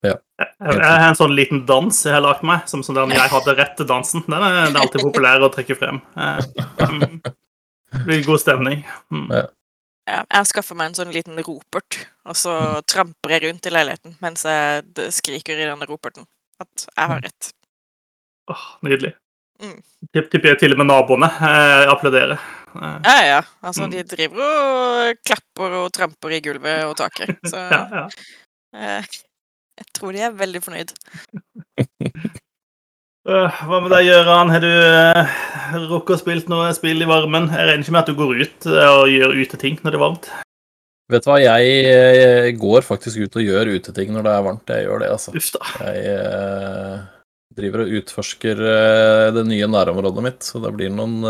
ja. 0.05 0.15
Jeg 0.39 0.81
har 0.83 1.09
en 1.09 1.17
sånn 1.19 1.35
liten 1.37 1.65
dans 1.69 1.99
jeg 2.05 2.15
har 2.15 2.23
lagt 2.25 2.43
meg, 2.47 2.65
som 2.71 2.83
sånn 2.85 2.97
der 2.99 3.13
jeg 3.15 3.31
hadde 3.33 3.55
rett 3.59 3.77
til 3.79 3.87
dansen. 3.89 4.25
Den 4.27 4.43
er, 4.43 4.57
den 4.67 4.77
er 4.77 4.81
alltid 4.85 5.05
populær 5.07 5.45
å 5.47 5.51
trekke 5.55 5.77
frem. 5.79 6.01
Eh, 6.17 6.41
mm. 6.91 7.21
Det 7.95 8.05
blir 8.09 8.25
god 8.27 8.41
stemning. 8.43 8.83
Mm. 9.15 9.29
Ja. 9.31 9.45
Ja, 10.05 10.19
jeg 10.21 10.37
har 10.37 10.45
skaffa 10.51 10.75
meg 10.77 10.91
en 10.91 10.97
sånn 10.99 11.13
liten 11.15 11.39
ropert, 11.41 11.97
og 12.29 12.37
så 12.37 12.53
tramper 12.85 13.33
jeg 13.33 13.47
rundt 13.47 13.65
i 13.65 13.71
leiligheten 13.73 14.19
mens 14.21 14.43
jeg 14.45 14.83
skriker 15.17 15.57
i 15.57 15.65
denne 15.71 15.87
roperten 15.89 16.27
at 16.61 16.85
jeg 16.91 17.09
har 17.09 17.23
rett. 17.25 17.49
Åh, 18.53 18.67
nydelig. 18.85 19.15
Mm. 19.63 19.79
Tipp- 20.13 20.29
Tipper 20.35 20.51
jeg 20.53 20.59
til 20.61 20.75
og 20.75 20.83
med 20.83 20.91
naboene 20.91 21.31
eh, 21.33 21.87
applauderer. 21.89 22.37
Eh, 22.75 22.99
Ja, 23.07 23.17
ja. 23.31 23.39
Altså, 23.63 23.87
Mm. 23.87 23.91
de 23.95 24.03
driver 24.13 24.43
og 24.45 25.23
klapper 25.25 25.77
og 25.81 25.93
tramper 25.95 26.35
i 26.37 26.41
gulvet 26.45 26.85
og 26.85 26.97
taket. 27.01 27.39
Så 27.49 27.57
ja, 27.73 27.81
ja. 27.95 28.05
eh, 28.77 29.09
jeg 29.81 29.91
tror 29.97 30.15
de 30.15 30.25
er 30.25 30.41
veldig 30.41 30.65
fornøyd. 30.65 30.97
Øh, 33.25 33.61
Hva 33.65 33.79
med 33.81 33.89
deg, 33.89 34.11
Gøran? 34.11 34.51
Har 34.53 34.61
du 34.61 34.69
uh, 34.69 35.37
rukket 35.89 36.19
å 36.19 36.21
spilt 36.21 36.51
noe 36.53 36.67
spill 36.77 37.01
i 37.01 37.07
varmen? 37.09 37.47
Jeg 37.49 37.71
regner 37.71 37.81
ikke 37.87 37.95
med 37.95 38.03
at 38.03 38.11
du 38.11 38.19
går 38.19 38.43
ut 38.43 38.67
eh, 38.69 38.89
og 38.99 39.09
gjør 39.09 39.39
uteting 39.39 39.79
når 39.81 39.95
det 39.95 39.97
er 39.97 40.03
varmt? 40.03 40.29
Vet 41.09 41.25
du 41.25 41.31
hva, 41.31 41.39
jeg 41.41 41.71
jeg 41.89 42.59
går 42.61 42.85
faktisk 42.85 43.25
ut 43.25 43.39
og 43.41 43.47
gjør 43.47 43.71
uteting 43.79 44.13
når 44.13 44.27
det 44.27 44.35
er 44.35 44.45
varmt. 44.45 44.75
Jeg 44.77 44.85
gjør 44.85 45.01
det, 45.01 45.09
altså. 45.17 45.33
Uff 45.41 45.49
da. 45.57 45.73
Jeg 45.87 46.19
uh, 46.21 47.09
driver 47.57 47.87
og 47.87 47.97
utforsker 48.03 48.61
det 49.39 49.47
nye 49.49 49.73
nærområdet 49.73 50.25
mitt, 50.29 50.45
så 50.45 50.61
det 50.61 50.75
blir 50.77 50.93
noen 50.93 51.23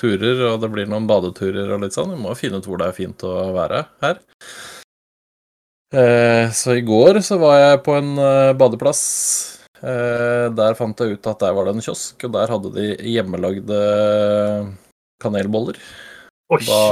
turer, 0.00 0.46
og 0.48 0.62
det 0.64 0.70
blir 0.74 0.90
noen 0.90 1.06
badeturer 1.06 1.76
og 1.76 1.84
litt 1.84 1.94
sånn. 1.94 2.16
Vi 2.16 2.22
må 2.26 2.34
finne 2.38 2.58
ut 2.58 2.66
hvor 2.66 2.82
det 2.82 2.90
er 2.90 2.96
fint 2.96 3.26
å 3.28 3.36
være 3.54 3.84
her. 4.02 4.22
Eh, 5.94 6.50
så 6.50 6.74
i 6.74 6.82
går 6.82 7.20
så 7.22 7.38
var 7.38 7.58
jeg 7.60 7.82
på 7.86 7.94
en 7.94 8.16
eh, 8.18 8.54
badeplass. 8.58 9.02
Eh, 9.78 10.46
der 10.56 10.78
fant 10.78 10.98
jeg 10.98 11.18
ut 11.18 11.28
at 11.30 11.44
der 11.44 11.54
var 11.54 11.68
det 11.68 11.76
en 11.76 11.84
kiosk, 11.84 12.16
og 12.26 12.32
der 12.34 12.50
hadde 12.50 12.72
de 12.74 12.88
hjemmelagde 13.12 13.78
kanelboller. 15.22 15.78
Oi. 16.52 16.60
Da, 16.66 16.88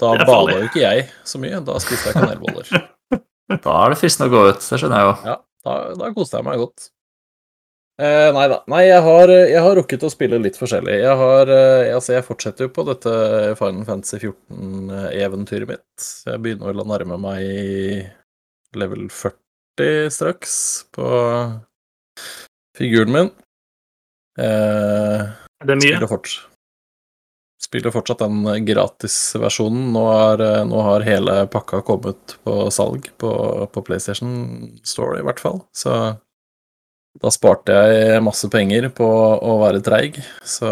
da 0.00 0.26
bada 0.26 0.58
jo 0.58 0.66
ikke 0.66 0.82
jeg 0.82 1.06
så 1.24 1.40
mye, 1.40 1.62
da 1.64 1.78
spiste 1.82 2.10
jeg 2.10 2.18
kanelboller. 2.18 2.72
da 3.68 3.76
er 3.84 3.94
det 3.94 4.00
fristende 4.00 4.30
å 4.30 4.34
gå 4.34 4.42
ut, 4.50 4.66
det 4.66 4.80
skjønner 4.80 5.00
jeg 5.00 5.08
jo. 5.08 5.14
Ja, 5.30 5.38
da, 5.64 5.78
da 6.02 6.10
koste 6.16 6.40
jeg 6.40 6.48
meg 6.48 6.60
godt. 6.64 6.90
Eh, 7.94 8.28
nei 8.34 8.48
da. 8.50 8.56
Nei, 8.72 8.80
jeg 8.88 9.02
har, 9.06 9.30
jeg 9.30 9.60
har 9.62 9.76
rukket 9.78 10.02
å 10.02 10.10
spille 10.10 10.40
litt 10.42 10.56
forskjellig. 10.58 10.96
Jeg 11.04 11.14
har 11.20 11.50
eh, 11.54 11.92
Altså, 11.94 12.16
jeg 12.16 12.26
fortsetter 12.26 12.66
jo 12.66 12.72
på 12.74 12.82
dette 12.88 13.12
Final 13.60 13.84
Fantasy 13.86 14.18
14-eventyret 14.24 15.70
mitt. 15.70 16.08
Jeg 16.26 16.42
begynner 16.42 16.72
vel 16.72 16.82
å 16.82 16.88
nærme 16.90 17.20
meg 17.22 18.10
level 18.74 19.06
40 19.14 20.10
straks 20.10 20.56
på 20.94 21.06
figuren 22.78 23.14
min. 23.14 23.30
Eh, 24.42 25.22
Det 25.62 25.70
er 25.76 25.78
mye. 25.78 25.86
spiller, 25.94 26.10
fort, 26.10 26.32
spiller 27.62 27.94
fortsatt 27.94 28.26
den 28.26 28.66
gratisversjonen. 28.66 29.92
Nå, 29.94 30.04
er, 30.18 30.42
eh, 30.48 30.64
nå 30.66 30.82
har 30.90 31.06
hele 31.06 31.44
pakka 31.46 31.84
kommet 31.86 32.34
på 32.42 32.58
salg 32.74 33.06
på, 33.22 33.30
på 33.70 33.86
PlayStation 33.86 34.34
Store, 34.82 35.22
i 35.22 35.26
hvert 35.30 35.38
fall. 35.38 35.62
Så 35.70 35.94
da 37.22 37.30
sparte 37.30 37.74
jeg 37.74 38.22
masse 38.26 38.48
penger 38.50 38.88
på 38.94 39.06
å 39.06 39.58
være 39.62 39.82
treig. 39.84 40.18
Så 40.42 40.70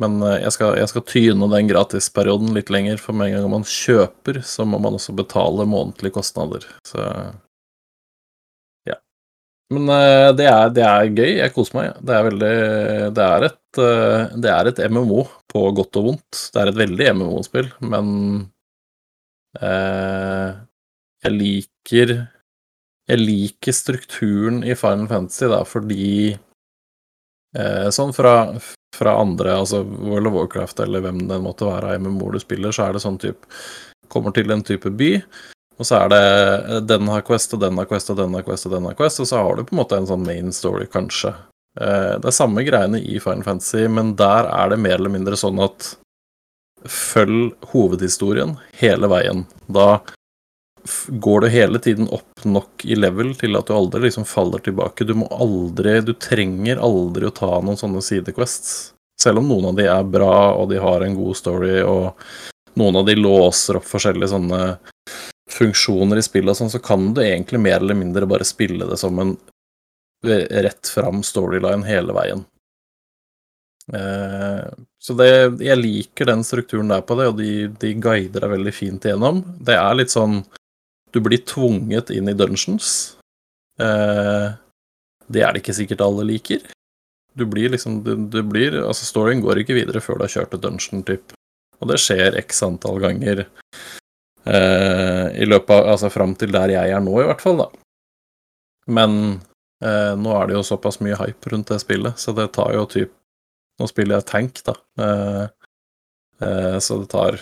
Men 0.00 0.22
eh, 0.24 0.38
jeg 0.44 0.54
skal, 0.54 0.76
jeg 0.80 0.88
skal 0.88 1.04
tyne 1.08 1.48
den 1.52 1.68
gratisperioden 1.68 2.54
litt 2.56 2.70
lenger, 2.72 3.00
for 3.02 3.16
med 3.16 3.28
en 3.32 3.42
gang 3.42 3.50
man 3.58 3.66
kjøper, 3.68 4.40
så 4.46 4.64
må 4.64 4.80
man 4.80 4.96
også 4.96 5.12
betale 5.16 5.66
månedlige 5.68 6.14
kostnader. 6.16 6.64
Så 6.88 7.02
ja. 8.88 8.96
Men 9.74 9.90
eh, 9.92 10.30
det 10.38 10.48
er, 10.48 10.72
det 10.72 10.86
er 10.88 11.12
gøy. 11.12 11.32
Jeg 11.42 11.54
koser 11.56 11.80
meg. 11.80 11.92
Det 12.00 12.16
er 12.16 12.28
veldig 12.30 12.54
Det 13.18 13.28
er 13.28 13.48
et, 13.50 13.82
eh, 13.84 14.34
det 14.46 14.54
er 14.54 14.72
et 14.72 14.82
MMO 14.88 15.26
på 15.52 15.66
godt 15.76 16.00
og 16.00 16.08
vondt. 16.08 16.44
Det 16.54 16.62
er 16.62 16.72
et 16.72 16.80
veldig 16.80 17.12
MMO-spill, 17.18 17.68
men 17.84 18.14
eh, 19.60 20.48
jeg 21.26 21.36
liker 21.36 22.16
Jeg 23.10 23.18
liker 23.18 23.74
strukturen 23.74 24.62
i 24.64 24.76
Final 24.78 25.08
Fantasy, 25.10 25.48
da, 25.50 25.62
fordi 25.66 26.10
eh, 27.58 27.88
Sånn 27.94 28.12
fra, 28.14 28.34
fra 28.96 29.16
andre, 29.20 29.56
altså 29.58 29.82
World 29.82 30.30
of 30.30 30.36
Warcraft 30.38 30.84
eller 30.84 31.02
hvem 31.04 31.24
det 31.30 31.40
måtte 31.42 31.66
være 31.66 31.94
av 31.96 32.04
MMO-er 32.04 32.38
du 32.38 32.44
spiller, 32.44 32.74
så 32.74 32.86
er 32.86 32.94
det 32.94 33.02
sånn 33.04 33.18
type 33.22 33.48
Kommer 34.12 34.34
til 34.36 34.50
en 34.52 34.62
type 34.66 34.90
by, 34.92 35.14
og 35.80 35.86
så 35.88 36.02
er 36.02 36.12
det 36.12 36.24
eh, 36.76 36.82
den 36.84 37.08
har 37.10 37.24
Quest, 37.26 37.54
og 37.56 37.62
den 37.64 37.78
har 37.80 37.88
Quest, 37.90 38.12
og 38.12 38.20
den 38.20 38.36
har 38.36 38.44
Quest, 38.46 38.68
og 38.68 38.76
den 38.76 38.86
har 38.90 38.98
Quest, 38.98 39.22
og 39.24 39.30
så 39.30 39.40
har 39.40 39.56
du 39.56 39.64
på 39.64 39.74
en 39.74 39.80
måte 39.80 39.98
en 39.98 40.08
sånn 40.10 40.26
main 40.26 40.52
story, 40.54 40.86
kanskje. 40.92 41.32
Eh, 41.80 42.14
Det 42.20 42.28
er 42.28 42.36
samme 42.36 42.64
greiene 42.66 43.00
i 43.00 43.18
Final 43.24 43.42
Fantasy, 43.46 43.86
men 43.88 44.14
der 44.20 44.50
er 44.52 44.70
det 44.70 44.82
mer 44.84 44.98
eller 45.00 45.14
mindre 45.14 45.38
sånn 45.40 45.62
at 45.64 45.94
følg 46.84 47.54
hovedhistorien 47.72 48.56
hele 48.80 49.08
veien. 49.08 49.46
Da 49.72 50.02
går 51.08 51.40
du 51.40 51.48
hele 51.48 51.78
tiden 51.78 52.08
opp 52.08 52.44
nok 52.44 52.84
i 52.84 52.96
level 52.98 53.34
til 53.38 53.56
at 53.58 53.68
du 53.68 53.74
aldri 53.76 54.06
liksom 54.06 54.26
faller 54.28 54.62
tilbake. 54.64 55.06
Du 55.06 55.14
må 55.14 55.28
aldri 55.30 56.00
Du 56.02 56.14
trenger 56.14 56.82
aldri 56.82 57.28
å 57.28 57.34
ta 57.34 57.60
noen 57.60 57.78
sånne 57.78 58.02
sidequests. 58.02 58.92
Selv 59.22 59.42
om 59.42 59.48
noen 59.48 59.70
av 59.70 59.78
de 59.78 59.86
er 59.86 60.08
bra, 60.08 60.54
og 60.58 60.70
de 60.72 60.80
har 60.82 61.04
en 61.04 61.14
god 61.14 61.36
story, 61.38 61.76
og 61.86 62.16
noen 62.80 62.98
av 62.98 63.06
de 63.06 63.14
låser 63.18 63.78
opp 63.78 63.86
forskjellige 63.86 64.32
sånne 64.32 64.62
funksjoner 65.52 66.18
i 66.18 66.24
spillet 66.24 66.54
og 66.54 66.58
sånn, 66.58 66.72
så 66.72 66.80
kan 66.82 67.12
du 67.14 67.20
egentlig 67.22 67.60
mer 67.60 67.78
eller 67.78 67.98
mindre 67.98 68.26
bare 68.26 68.46
spille 68.48 68.88
det 68.88 68.98
som 68.98 69.18
en 69.22 69.36
rett 70.24 70.88
fram 70.88 71.22
storyline 71.26 71.86
hele 71.86 72.14
veien. 72.16 72.44
Eh, 73.92 74.66
så 75.02 75.14
det, 75.18 75.28
jeg 75.64 75.80
liker 75.80 76.30
den 76.30 76.44
strukturen 76.46 76.90
der 76.92 77.02
på 77.06 77.16
det, 77.18 77.28
og 77.32 77.38
de, 77.40 77.52
de 77.82 77.94
guider 77.98 78.44
deg 78.44 78.54
veldig 78.54 78.74
fint 78.74 79.06
igjennom. 79.06 79.42
Det 79.60 79.76
er 79.76 79.98
litt 79.98 80.14
sånn 80.14 80.40
Du 81.12 81.20
blir 81.20 81.42
tvunget 81.44 82.10
inn 82.14 82.30
i 82.30 82.36
dungeons. 82.36 83.18
Eh, 83.80 84.48
det 85.32 85.42
er 85.42 85.52
det 85.52 85.62
ikke 85.62 85.76
sikkert 85.76 86.04
alle 86.04 86.24
liker. 86.28 86.64
Du 87.36 87.46
blir 87.48 87.72
liksom 87.72 88.02
du, 88.04 88.14
du 88.28 88.42
blir 88.44 88.76
Altså, 88.82 89.06
storyen 89.08 89.40
går 89.44 89.62
ikke 89.62 89.76
videre 89.76 90.02
før 90.04 90.20
du 90.20 90.26
har 90.26 90.34
kjørt 90.34 90.56
et 90.56 90.64
dungeon, 90.64 91.04
typ. 91.08 91.32
Og 91.80 91.88
det 91.90 92.00
skjer 92.00 92.36
x 92.40 92.62
antall 92.64 93.00
ganger 93.02 93.44
eh, 93.44 95.26
i 95.42 95.48
løpet 95.48 95.72
av 95.74 95.94
Altså 95.94 96.12
fram 96.12 96.36
til 96.38 96.52
der 96.54 96.74
jeg 96.76 96.92
er 96.94 97.02
nå, 97.02 97.16
i 97.20 97.26
hvert 97.28 97.42
fall, 97.44 97.64
da. 97.64 97.70
Men 98.92 99.18
eh, 99.84 100.12
nå 100.18 100.36
er 100.36 100.48
det 100.48 100.58
jo 100.58 100.66
såpass 100.66 101.00
mye 101.04 101.18
hype 101.20 101.52
rundt 101.52 101.72
det 101.72 101.80
spillet, 101.82 102.18
så 102.18 102.34
det 102.36 102.52
tar 102.56 102.74
jo 102.76 102.86
typ 102.90 103.18
Nå 103.80 103.86
spiller 103.88 104.18
jeg 104.20 104.28
tank, 104.28 104.58
da. 104.66 104.74
Eh, 105.00 105.44
eh, 106.44 106.74
så 106.84 106.98
det 107.00 107.08
tar 107.10 107.38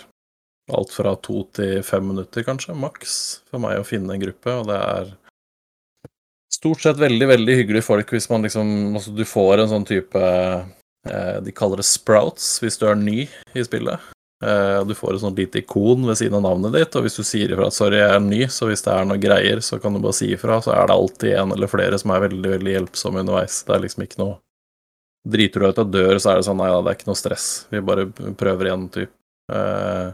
alt 0.76 0.92
fra 0.94 1.14
to 1.22 1.44
til 1.56 1.82
fem 1.86 2.06
minutter, 2.12 2.44
kanskje, 2.46 2.76
maks, 2.76 3.14
for 3.50 3.62
meg 3.62 3.80
å 3.80 3.86
finne 3.86 4.14
en 4.14 4.22
gruppe, 4.22 4.54
og 4.62 4.68
det 4.70 4.78
er 4.78 5.10
stort 6.52 6.82
sett 6.82 6.98
veldig, 7.00 7.28
veldig 7.30 7.56
hyggelige 7.60 7.86
folk 7.86 8.10
hvis 8.12 8.28
man 8.30 8.42
liksom 8.44 8.96
Altså, 8.98 9.12
du 9.14 9.24
får 9.24 9.62
en 9.62 9.70
sånn 9.70 9.86
type 9.88 10.20
eh, 10.20 11.36
De 11.46 11.52
kaller 11.56 11.80
det 11.80 11.86
sprouts 11.88 12.58
hvis 12.60 12.76
du 12.80 12.88
er 12.90 12.98
ny 12.98 13.22
i 13.54 13.64
spillet. 13.64 14.10
Eh, 14.44 14.80
Du 14.88 14.94
får 14.96 15.14
et 15.14 15.22
sånt 15.24 15.38
lite 15.38 15.62
ikon 15.62 16.06
ved 16.08 16.18
siden 16.18 16.38
av 16.40 16.44
navnet 16.48 16.74
ditt, 16.76 16.96
og 16.96 17.06
hvis 17.06 17.18
du 17.20 17.24
sier 17.24 17.52
ifra 17.52 17.68
at 17.68 17.76
'sorry, 17.76 18.00
jeg 18.00 18.14
er 18.16 18.20
ny', 18.24 18.48
så 18.48 18.68
hvis 18.68 18.84
det 18.84 18.92
er 18.92 19.04
noe 19.08 19.20
greier, 19.20 19.60
så 19.60 19.80
kan 19.80 19.92
du 19.94 20.00
bare 20.00 20.16
si 20.16 20.32
ifra, 20.34 20.60
så 20.64 20.72
er 20.74 20.86
det 20.86 20.96
alltid 20.96 21.34
en 21.36 21.52
eller 21.52 21.68
flere 21.68 21.98
som 21.98 22.10
er 22.10 22.28
veldig, 22.28 22.50
veldig 22.56 22.72
hjelpsomme 22.76 23.20
underveis. 23.20 23.62
Det 23.64 23.74
er 23.76 23.84
liksom 23.86 24.04
ikke 24.06 24.22
noe 24.24 24.38
Driter 25.28 25.60
du 25.60 25.66
ut 25.68 25.78
av 25.78 25.90
dør, 25.92 26.16
så 26.16 26.30
er 26.30 26.36
det 26.40 26.46
sånn 26.46 26.56
'nei 26.56 26.70
da, 26.72 26.80
det 26.80 26.90
er 26.90 26.96
ikke 26.96 27.10
noe 27.12 27.20
stress', 27.20 27.66
vi 27.70 27.80
bare 27.84 28.06
prøver 28.40 28.64
igjen, 28.70 28.88
typ. 28.88 29.10
Eh, 29.52 30.12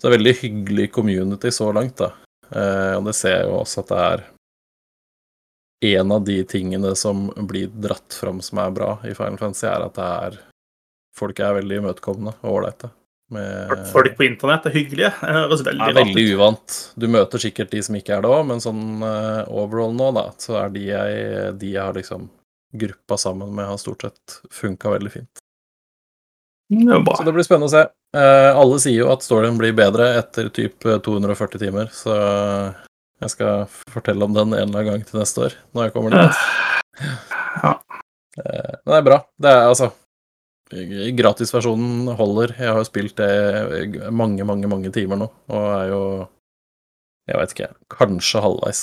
Så 0.00 0.08
det 0.08 0.14
er 0.14 0.16
veldig 0.16 0.36
hyggelig 0.40 0.86
community 0.94 1.50
så 1.52 1.68
langt, 1.76 1.98
da. 2.00 2.14
Eh, 2.48 2.96
Og 2.96 3.04
det 3.04 3.14
ser 3.18 3.34
jeg 3.36 3.50
jo 3.50 3.58
også 3.60 3.82
at 3.84 3.90
det 3.90 4.04
er 4.04 4.22
en 6.00 6.12
av 6.12 6.24
de 6.24 6.38
tingene 6.44 6.94
som 6.96 7.28
blir 7.48 7.68
dratt 7.68 8.16
fram 8.16 8.40
som 8.44 8.62
er 8.64 8.72
bra 8.76 8.94
i 9.04 9.12
Final 9.16 9.36
Fantasy, 9.40 9.66
er 9.68 9.84
at 9.86 9.98
det 9.98 10.08
er 10.28 10.40
Folk 11.20 11.40
er 11.42 11.56
veldig 11.56 11.80
imøtekommende 11.80 12.32
og 12.46 12.52
ålreite. 12.54 12.88
Folk 13.90 14.14
på 14.16 14.24
internett 14.24 14.68
er 14.70 14.74
hyggelige. 14.74 15.10
Det 15.20 15.32
høres 15.34 15.64
veldig 15.66 15.88
er 15.90 15.96
veldig 15.98 16.24
uvant. 16.36 16.76
Du 16.94 17.08
møter 17.10 17.42
sikkert 17.42 17.74
de 17.74 17.82
som 17.82 17.98
ikke 17.98 18.14
er 18.16 18.22
det 18.24 18.30
òg, 18.30 18.44
men 18.46 18.62
sånn 18.62 19.02
uh, 19.02 19.42
overall 19.50 19.92
nå, 19.98 20.12
da, 20.16 20.24
så 20.40 20.56
er 20.62 20.72
de 20.74 20.84
jeg, 20.86 21.50
de 21.60 21.72
jeg 21.74 21.82
har 21.82 21.98
liksom 21.98 22.28
gruppa 22.80 23.18
sammen 23.18 23.50
med, 23.52 23.66
har 23.66 23.82
stort 23.82 24.06
sett 24.06 24.38
funka 24.54 24.94
veldig 24.94 25.12
fint. 25.18 25.39
Det 26.70 26.94
er 26.94 27.16
Så 27.18 27.24
det 27.26 27.32
blir 27.34 27.46
spennende 27.46 27.66
å 27.66 27.72
se. 27.72 27.82
Eh, 28.14 28.50
alle 28.58 28.78
sier 28.82 29.00
jo 29.02 29.10
at 29.10 29.24
storyen 29.26 29.58
blir 29.58 29.74
bedre 29.74 30.06
etter 30.20 30.50
typ 30.54 30.86
eh, 30.86 31.00
240 31.02 31.62
timer, 31.62 31.90
så 31.94 32.14
jeg 33.20 33.32
skal 33.34 33.64
fortelle 33.90 34.24
om 34.24 34.36
den 34.36 34.54
en 34.54 34.68
eller 34.68 34.78
annen 34.78 34.92
gang 34.92 35.02
til 35.06 35.18
neste 35.20 35.48
år, 35.48 35.56
når 35.74 35.88
jeg 35.88 35.94
kommer 35.96 36.14
dit. 36.14 36.44
Ja. 37.60 37.72
Eh, 38.38 38.74
Men 38.84 38.92
det 38.92 38.98
er 39.00 39.06
bra. 39.08 39.18
Det 39.42 39.50
er 39.50 39.66
altså 39.66 39.90
Gratisversjonen 40.70 42.12
holder. 42.14 42.52
Jeg 42.54 42.70
har 42.70 42.78
jo 42.78 42.86
spilt 42.86 43.16
det 43.18 44.10
mange, 44.14 44.44
mange, 44.46 44.68
mange 44.70 44.92
timer 44.94 45.18
nå, 45.18 45.26
og 45.50 45.64
er 45.74 45.88
jo 45.90 46.02
Jeg 47.26 47.40
vet 47.40 47.54
ikke, 47.54 47.68
kanskje 47.90 48.42
halvveis. 48.42 48.82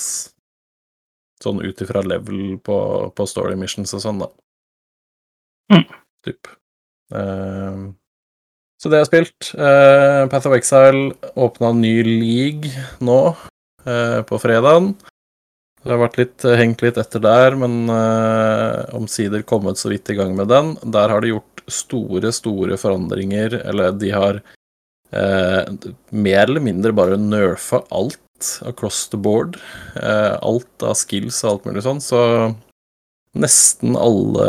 Sånn 1.42 1.62
ut 1.64 1.80
ifra 1.84 2.02
level 2.04 2.58
på, 2.64 2.76
på 3.16 3.26
story 3.28 3.56
missions 3.56 3.92
og 3.96 4.04
sånn, 4.04 4.20
da. 4.24 4.28
Mm. 5.72 5.84
Typ. 6.26 6.48
Eh, 7.14 7.88
så 8.78 8.88
det 8.88 8.98
har 8.98 9.04
jeg 9.04 9.10
spilt. 9.10 9.52
Eh, 9.58 10.24
Path 10.30 10.48
of 10.48 10.56
Exile 10.56 11.12
åpna 11.34 11.72
ny 11.74 11.94
league 12.06 12.70
nå, 13.02 13.20
eh, 13.84 14.20
på 14.28 14.38
fredagen. 14.42 14.92
Det 15.82 15.94
har 15.94 16.00
vært 16.02 16.18
litt, 16.18 16.44
hengt 16.58 16.82
litt 16.82 16.98
etter 17.00 17.22
der, 17.22 17.54
men 17.56 17.86
uh, 17.86 18.82
omsider 18.98 19.44
kommet 19.46 19.78
så 19.78 19.92
vidt 19.92 20.10
i 20.10 20.16
gang 20.18 20.34
med 20.36 20.50
den. 20.50 20.72
Der 20.82 21.12
har 21.12 21.22
de 21.22 21.30
gjort 21.30 21.62
store, 21.70 22.32
store 22.34 22.76
forandringer, 22.80 23.54
eller 23.62 23.94
de 23.94 24.10
har 24.10 24.40
uh, 25.14 25.62
mer 26.10 26.42
eller 26.42 26.64
mindre 26.66 26.92
bare 26.92 27.20
nerfa 27.22 27.84
alt 27.94 28.50
across 28.66 29.06
the 29.12 29.20
board. 29.22 29.56
Uh, 29.94 30.34
alt 30.42 30.84
av 30.84 30.98
skills 30.98 31.38
og 31.44 31.52
alt 31.52 31.70
mulig 31.70 31.86
sånn, 31.86 32.02
så 32.02 32.20
nesten 33.36 33.96
alle 33.98 34.48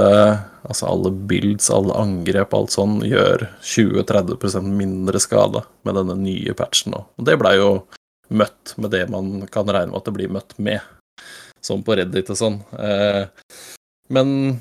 Altså 0.69 0.85
alle 0.91 1.09
builds, 1.09 1.69
alle 1.73 1.95
angrep, 1.97 2.51
alt 2.53 2.73
sånn, 2.75 2.99
gjør 3.07 3.45
20-30% 3.63 4.67
mindre 4.75 5.17
skade 5.23 5.63
med 5.87 5.95
denne 5.97 6.17
nye 6.19 6.53
patchen 6.53 6.93
nå. 6.93 6.99
Og 7.15 7.25
det 7.25 7.37
blei 7.41 7.55
jo 7.55 7.69
møtt 8.29 8.75
med 8.77 8.91
det 8.93 9.05
man 9.09 9.47
kan 9.49 9.71
regne 9.71 9.93
med 9.93 10.01
at 10.01 10.09
det 10.09 10.13
blir 10.17 10.33
møtt 10.35 10.53
med, 10.61 10.83
som 11.63 11.81
på 11.81 11.95
Reddit 11.97 12.29
og 12.35 12.37
sånn. 12.37 12.59
Eh, 12.75 13.23
men 14.13 14.59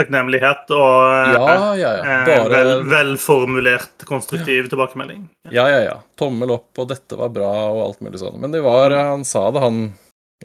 Takknemlighet 0.00 0.72
og 0.74 0.96
eh, 1.12 1.36
ja, 1.36 1.52
ja, 1.78 1.90
ja. 2.00 2.00
eh, 2.02 2.24
Bare 2.26 2.50
vel, 2.56 2.72
velformulert 2.90 4.08
konstruktiv 4.08 4.72
tilbakemelding. 4.72 5.28
Ja, 5.54 5.68
ja, 5.70 5.84
ja. 5.84 6.00
Tommel 6.18 6.56
opp, 6.56 6.72
og 6.82 6.88
dette 6.90 7.20
var 7.20 7.30
bra, 7.36 7.52
og 7.70 7.84
alt 7.84 8.02
mulig 8.02 8.18
sånn. 8.24 8.40
Men 8.42 8.56
det 8.56 8.64
var 8.64 8.96
Han 8.96 9.22
sa 9.28 9.46
det, 9.54 9.62
han 9.62 9.84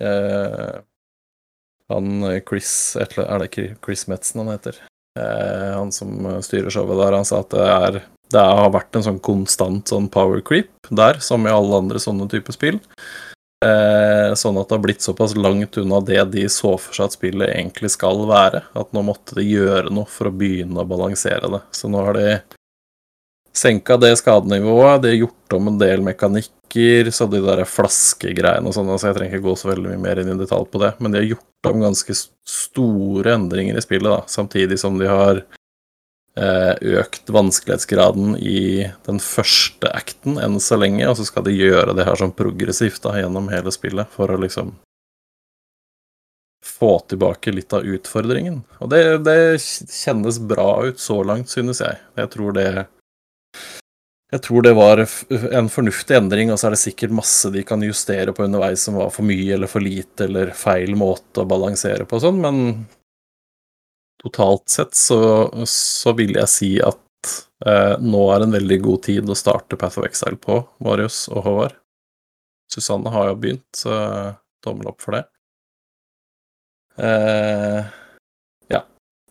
eh, 0.04 0.84
Han 1.94 2.24
eh, 2.30 2.42
Chris 2.46 2.96
Er 3.00 3.44
det 3.44 3.52
Chris 3.86 4.08
Metzen 4.08 4.44
han 4.44 4.54
heter? 4.54 4.78
Eh, 5.20 5.72
han 5.76 5.92
som 5.92 6.14
styrer 6.46 6.72
showet 6.74 7.00
der, 7.00 7.18
han 7.18 7.28
sa 7.28 7.42
at 7.44 7.54
det 7.54 7.66
er 7.66 8.02
Det 8.30 8.44
har 8.46 8.76
vært 8.76 8.96
en 8.96 9.08
sånn 9.08 9.24
konstant 9.26 9.90
sånn 9.90 10.10
power 10.14 10.44
creep 10.46 10.92
der, 10.94 11.20
som 11.24 11.48
i 11.48 11.54
alle 11.54 11.82
andre 11.82 12.02
sånne 12.02 12.30
typer 12.30 12.56
spill. 12.56 12.78
Eh, 13.66 14.32
sånn 14.40 14.56
at 14.62 14.70
det 14.70 14.78
har 14.78 14.84
blitt 14.86 15.04
såpass 15.04 15.34
langt 15.36 15.76
unna 15.82 16.00
det 16.06 16.22
de 16.32 16.46
så 16.54 16.78
for 16.80 16.96
seg 16.96 17.10
at 17.10 17.16
spillet 17.18 17.52
egentlig 17.52 17.90
skal 17.92 18.22
være, 18.30 18.62
at 18.72 18.94
nå 18.96 19.04
måtte 19.04 19.36
de 19.40 19.44
gjøre 19.50 19.92
noe 19.92 20.08
for 20.08 20.30
å 20.30 20.36
begynne 20.36 20.80
å 20.80 20.88
balansere 20.88 21.50
det. 21.52 21.60
Så 21.76 21.92
nå 21.92 22.06
har 22.06 22.16
de 22.16 22.38
senka 23.60 23.98
det 24.00 24.16
skadenivået, 24.20 25.02
de 25.04 25.12
har 25.14 25.22
gjort 25.26 25.56
om 25.58 25.70
en 25.72 25.78
del 25.82 26.04
mekanikker, 26.06 27.12
så 27.12 27.28
de 27.30 27.42
der 27.44 27.64
flaskegreiene 27.68 28.70
og 28.70 28.76
sånn, 28.76 28.90
altså 28.94 29.10
jeg 29.10 29.20
trenger 29.20 29.38
ikke 29.38 29.48
gå 29.50 29.56
så 29.60 29.72
veldig 29.72 29.94
mye 29.94 30.04
mer 30.08 30.22
inn 30.22 30.34
i 30.34 30.40
detalj 30.40 30.68
på 30.72 30.82
det, 30.84 30.94
men 31.00 31.14
de 31.14 31.22
har 31.22 31.32
gjort 31.34 31.72
om 31.72 31.86
ganske 31.88 32.18
store 32.18 33.36
endringer 33.36 33.80
i 33.80 33.86
spillet, 33.86 34.12
da, 34.12 34.22
samtidig 34.32 34.80
som 34.82 35.00
de 35.02 35.10
har 35.10 35.42
eh, 36.40 37.00
økt 37.02 37.32
vanskelighetsgraden 37.36 38.38
i 38.40 38.90
den 39.08 39.24
første 39.24 39.92
acten 39.92 40.40
enn 40.42 40.60
så 40.64 40.80
lenge, 40.80 41.08
og 41.10 41.18
så 41.20 41.28
skal 41.28 41.48
de 41.48 41.58
gjøre 41.58 41.98
det 41.98 42.08
her 42.08 42.20
sånn 42.22 42.36
progressivt 42.38 43.02
da, 43.06 43.18
gjennom 43.20 43.50
hele 43.54 43.74
spillet, 43.76 44.12
for 44.14 44.32
å 44.32 44.40
liksom 44.40 44.78
få 46.66 47.00
tilbake 47.12 47.52
litt 47.52 47.74
av 47.74 47.88
utfordringen. 47.88 48.62
Og 48.84 48.92
det, 48.92 49.02
det 49.26 49.60
kjennes 49.60 50.40
bra 50.44 50.86
ut 50.88 51.00
så 51.02 51.22
langt, 51.28 51.52
synes 51.52 51.82
jeg. 51.84 52.00
Jeg 52.20 52.32
tror 52.36 52.56
det 52.56 52.70
jeg 54.30 54.44
tror 54.46 54.62
det 54.62 54.76
var 54.78 55.02
en 55.02 55.70
fornuftig 55.74 56.14
endring, 56.20 56.52
og 56.54 56.60
så 56.62 56.70
er 56.70 56.76
det 56.76 56.84
sikkert 56.84 57.16
masse 57.18 57.50
de 57.54 57.64
kan 57.66 57.82
justere 57.82 58.34
på 58.36 58.46
underveis 58.46 58.84
som 58.86 59.00
var 59.00 59.10
for 59.14 59.26
mye 59.26 59.56
eller 59.56 59.72
for 59.72 59.82
lite 59.82 60.28
eller 60.28 60.52
feil 60.58 60.94
måte 61.00 61.42
å 61.42 61.50
balansere 61.50 62.06
på 62.06 62.20
og 62.20 62.26
sånn, 62.28 62.42
men 62.44 62.60
totalt 64.22 64.68
sett 64.70 64.94
så, 65.00 65.20
så 65.66 66.14
vil 66.14 66.36
jeg 66.38 66.52
si 66.52 66.70
at 66.84 67.32
eh, 67.66 67.96
nå 68.04 68.22
er 68.36 68.46
en 68.46 68.54
veldig 68.54 68.80
god 68.86 69.04
tid 69.08 69.30
å 69.32 69.38
starte 69.38 69.80
Path 69.80 69.98
of 69.98 70.06
Exile 70.06 70.38
på, 70.38 70.62
Marius 70.86 71.24
og 71.32 71.48
Håvard. 71.48 71.80
Susanne 72.70 73.10
har 73.10 73.32
jo 73.32 73.40
begynt, 73.42 73.66
så 73.74 73.96
tommel 74.62 74.92
opp 74.92 75.02
for 75.02 75.18
det. 75.18 75.24
Eh, 77.00 77.82
ja. 78.76 78.84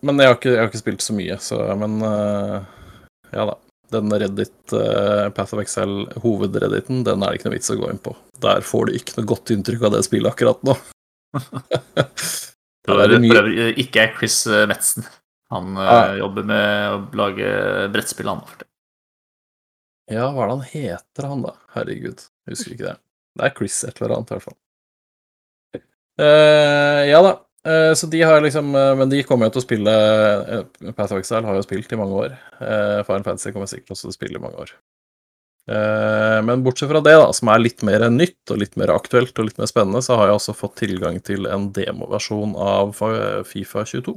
Men 0.03 0.19
jeg 0.19 0.33
har, 0.33 0.37
ikke, 0.41 0.51
jeg 0.57 0.63
har 0.65 0.71
ikke 0.73 0.83
spilt 0.83 1.05
så 1.05 1.15
mye, 1.15 1.39
så 1.39 1.63
Men 1.79 1.99
eh, 2.03 2.77
ja 3.31 3.47
da. 3.53 3.59
Den 3.89 4.11
Reddit, 4.13 4.73
uh, 4.73 5.29
Path 5.33 5.55
of 5.55 5.61
Excel-hovedredditen, 5.63 7.03
den 7.07 7.23
er 7.25 7.31
det 7.33 7.39
ikke 7.39 7.49
noe 7.49 7.55
vits 7.57 7.71
å 7.73 7.77
gå 7.79 7.89
inn 7.89 8.01
på. 8.05 8.13
Der 8.43 8.61
får 8.65 8.85
du 8.91 8.97
ikke 8.99 9.15
noe 9.17 9.29
godt 9.31 9.49
inntrykk 9.55 9.87
av 9.89 9.95
det 9.97 10.03
spillet 10.05 10.29
akkurat 10.33 10.61
nå. 10.67 10.75
Det 12.89 12.95
er 13.05 13.19
mye- 13.21 13.35
øvrig 13.37 13.65
ikke 13.83 14.01
er 14.01 14.13
Chris 14.17 14.37
eh, 14.49 14.63
Metzen. 14.69 15.03
Han 15.53 15.75
eh, 15.77 15.89
Ah. 15.93 16.13
jobber 16.17 16.45
med 16.47 16.93
å 16.93 16.99
lage 17.19 17.49
brettspill, 17.93 18.29
han. 18.31 18.41
for 18.47 18.61
det. 18.63 18.67
Ja, 20.15 20.29
hva 20.33 20.45
er 20.45 20.49
det 20.49 20.55
han 20.55 20.69
heter, 20.71 21.27
han 21.29 21.43
da? 21.45 21.51
Herregud, 21.75 22.23
jeg 22.47 22.55
husker 22.55 22.73
ikke 22.73 22.87
det. 22.87 22.95
Det 23.37 23.45
er 23.45 23.53
Chris 23.59 23.77
et 23.85 24.01
eller 24.01 24.15
annet, 24.15 24.31
i 24.31 24.37
hvert 24.37 24.47
fall. 24.47 24.57
Uh, 26.19 27.01
ja 27.07 27.19
da. 27.23 27.35
Eh, 27.65 27.93
så 27.97 28.07
de 28.11 28.21
har 28.21 28.41
liksom 28.41 28.75
eh, 28.75 28.93
Men 28.95 29.09
de 29.11 29.23
kommer 29.27 29.49
jo 29.49 29.57
til 29.57 29.63
å 29.63 29.67
spille 29.67 29.95
uh, 29.95 30.93
Path 30.93 31.11
of 31.13 31.19
Exile 31.19 31.45
har 31.47 31.57
jo 31.59 31.65
spilt 31.65 31.91
i 31.91 31.99
mange 31.99 32.15
år. 32.27 32.37
Final 32.59 33.25
Fantasy 33.25 33.51
kommer 33.55 33.69
sikkert 33.71 33.95
også 33.95 34.07
til 34.07 34.13
å 34.13 34.17
spille 34.19 34.39
i 34.39 34.43
mange 34.43 34.63
år. 34.67 34.73
Eh, 35.69 36.39
men 36.45 36.63
bortsett 36.65 36.89
fra 36.89 37.01
det, 37.05 37.13
da, 37.19 37.29
som 37.35 37.51
er 37.53 37.61
litt 37.61 37.83
mer 37.85 38.07
nytt 38.09 38.53
og 38.53 38.57
litt 38.61 38.77
mer 38.79 38.89
aktuelt 38.95 39.37
og 39.37 39.49
litt 39.49 39.59
mer 39.61 39.69
spennende, 39.69 40.01
så 40.01 40.17
har 40.17 40.31
jeg 40.31 40.39
også 40.39 40.55
fått 40.57 40.79
tilgang 40.81 41.19
til 41.21 41.45
en 41.51 41.67
demoversjon 41.75 42.55
av 42.57 42.95
Fifa 43.45 43.83
22. 43.85 44.15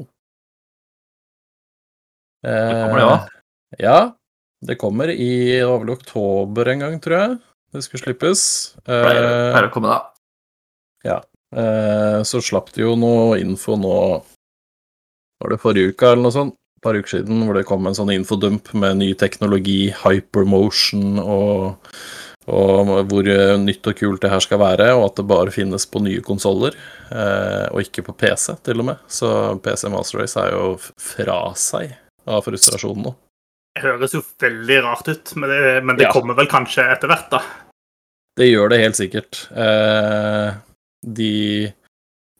Det 2.42 2.78
kommer 2.80 2.98
det? 3.02 3.10
Eh, 3.12 3.38
Ja, 3.84 3.98
det 4.62 4.78
kommer 4.80 5.10
i 5.10 5.28
det 5.58 5.66
var 5.66 5.82
vel 5.82 5.92
oktober 5.94 6.68
en 6.72 6.82
gang, 6.86 6.96
tror 7.00 7.18
jeg. 7.18 7.36
Det 7.72 7.84
skulle 7.84 8.04
slippes. 8.06 8.42
Pleier 8.84 9.24
Eh, 9.28 9.52
pleier 9.52 9.68
å 9.68 9.72
komme 9.74 9.92
da. 9.92 10.00
eh, 11.04 11.20
så 11.52 12.40
slapp 12.40 12.70
de 12.72 12.80
jo 12.86 12.94
noe 12.96 13.36
info 13.42 13.74
nå 13.76 13.94
Var 15.42 15.50
det 15.52 15.58
forrige 15.60 15.92
uke 15.92 16.06
eller 16.12 16.22
noe 16.22 16.32
sånt? 16.34 16.54
Et 16.78 16.82
par 16.86 16.96
uker 16.98 17.12
siden, 17.18 17.42
hvor 17.46 17.54
det 17.54 17.66
kom 17.68 17.86
en 17.86 17.94
sånn 17.94 18.10
infodump 18.14 18.72
med 18.78 18.96
ny 18.98 19.12
teknologi, 19.18 19.92
hypermotion 20.00 21.18
og, 21.22 21.76
og 22.50 22.90
hvor 23.10 23.28
eh, 23.30 23.52
nytt 23.62 23.86
og 23.86 23.94
kult 24.00 24.22
det 24.24 24.30
her 24.32 24.42
skal 24.42 24.58
være, 24.62 24.88
og 24.96 25.04
at 25.10 25.20
det 25.20 25.26
bare 25.30 25.52
finnes 25.54 25.86
på 25.86 26.02
nye 26.02 26.22
konsoller, 26.26 26.74
eh, 27.10 27.68
og 27.70 27.84
ikke 27.84 28.02
på 28.08 28.16
PC, 28.18 28.56
til 28.66 28.82
og 28.82 28.88
med. 28.90 29.02
Så 29.06 29.30
PC 29.62 29.90
Master 29.94 30.22
Race 30.24 30.38
er 30.42 30.56
jo 30.56 30.72
fra 30.98 31.38
seg 31.54 31.94
av 32.26 32.42
frustrasjon 32.48 33.02
nå. 33.06 33.14
Det 33.78 33.84
høres 33.86 34.12
jo 34.18 34.24
veldig 34.42 34.80
rart 34.84 35.06
ut, 35.12 35.36
men 35.38 35.50
det, 35.54 35.62
men 35.86 35.96
det 35.98 36.08
Ja. 36.08 36.12
kommer 36.14 36.34
vel 36.38 36.50
kanskje 36.50 36.82
etter 36.90 37.08
hvert, 37.10 37.30
da. 37.30 37.42
Det 38.38 38.50
gjør 38.50 38.70
det 38.74 38.80
helt 38.82 38.98
sikkert. 38.98 39.44
Eh, 39.54 40.50
de 41.02 41.64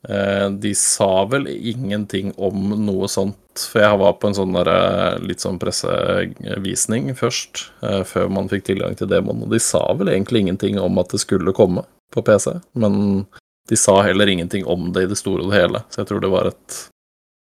eh, 0.08 0.48
De 0.50 0.74
sa 0.74 1.24
vel 1.24 1.48
ingenting 1.48 2.32
om 2.36 2.72
noe 2.86 3.08
sånt, 3.10 3.66
for 3.68 3.84
jeg 3.84 4.00
var 4.00 4.16
på 4.18 4.30
en 4.30 4.38
sånn 4.38 4.56
der, 4.56 4.70
eh, 4.72 5.18
litt 5.22 5.44
sånn 5.44 5.60
pressevisning 5.62 7.12
først, 7.18 7.68
eh, 7.82 8.02
før 8.08 8.30
man 8.32 8.50
fikk 8.50 8.66
tilgang 8.70 8.96
til 8.98 9.10
demoen, 9.10 9.44
og 9.44 9.52
de 9.54 9.60
sa 9.62 9.84
vel 9.98 10.12
egentlig 10.14 10.46
ingenting 10.46 10.80
om 10.80 10.98
at 11.02 11.14
det 11.14 11.22
skulle 11.22 11.54
komme 11.56 11.84
på 12.12 12.24
PC, 12.24 12.58
men 12.74 13.26
de 13.68 13.78
sa 13.78 14.00
heller 14.02 14.26
ingenting 14.28 14.66
om 14.66 14.90
det 14.92 15.04
i 15.04 15.12
det 15.12 15.20
store 15.20 15.44
og 15.44 15.52
det 15.52 15.60
hele, 15.60 15.84
så 15.90 16.02
jeg 16.02 16.10
tror 16.10 16.24
det 16.24 16.32
var 16.32 16.50
et 16.50 16.80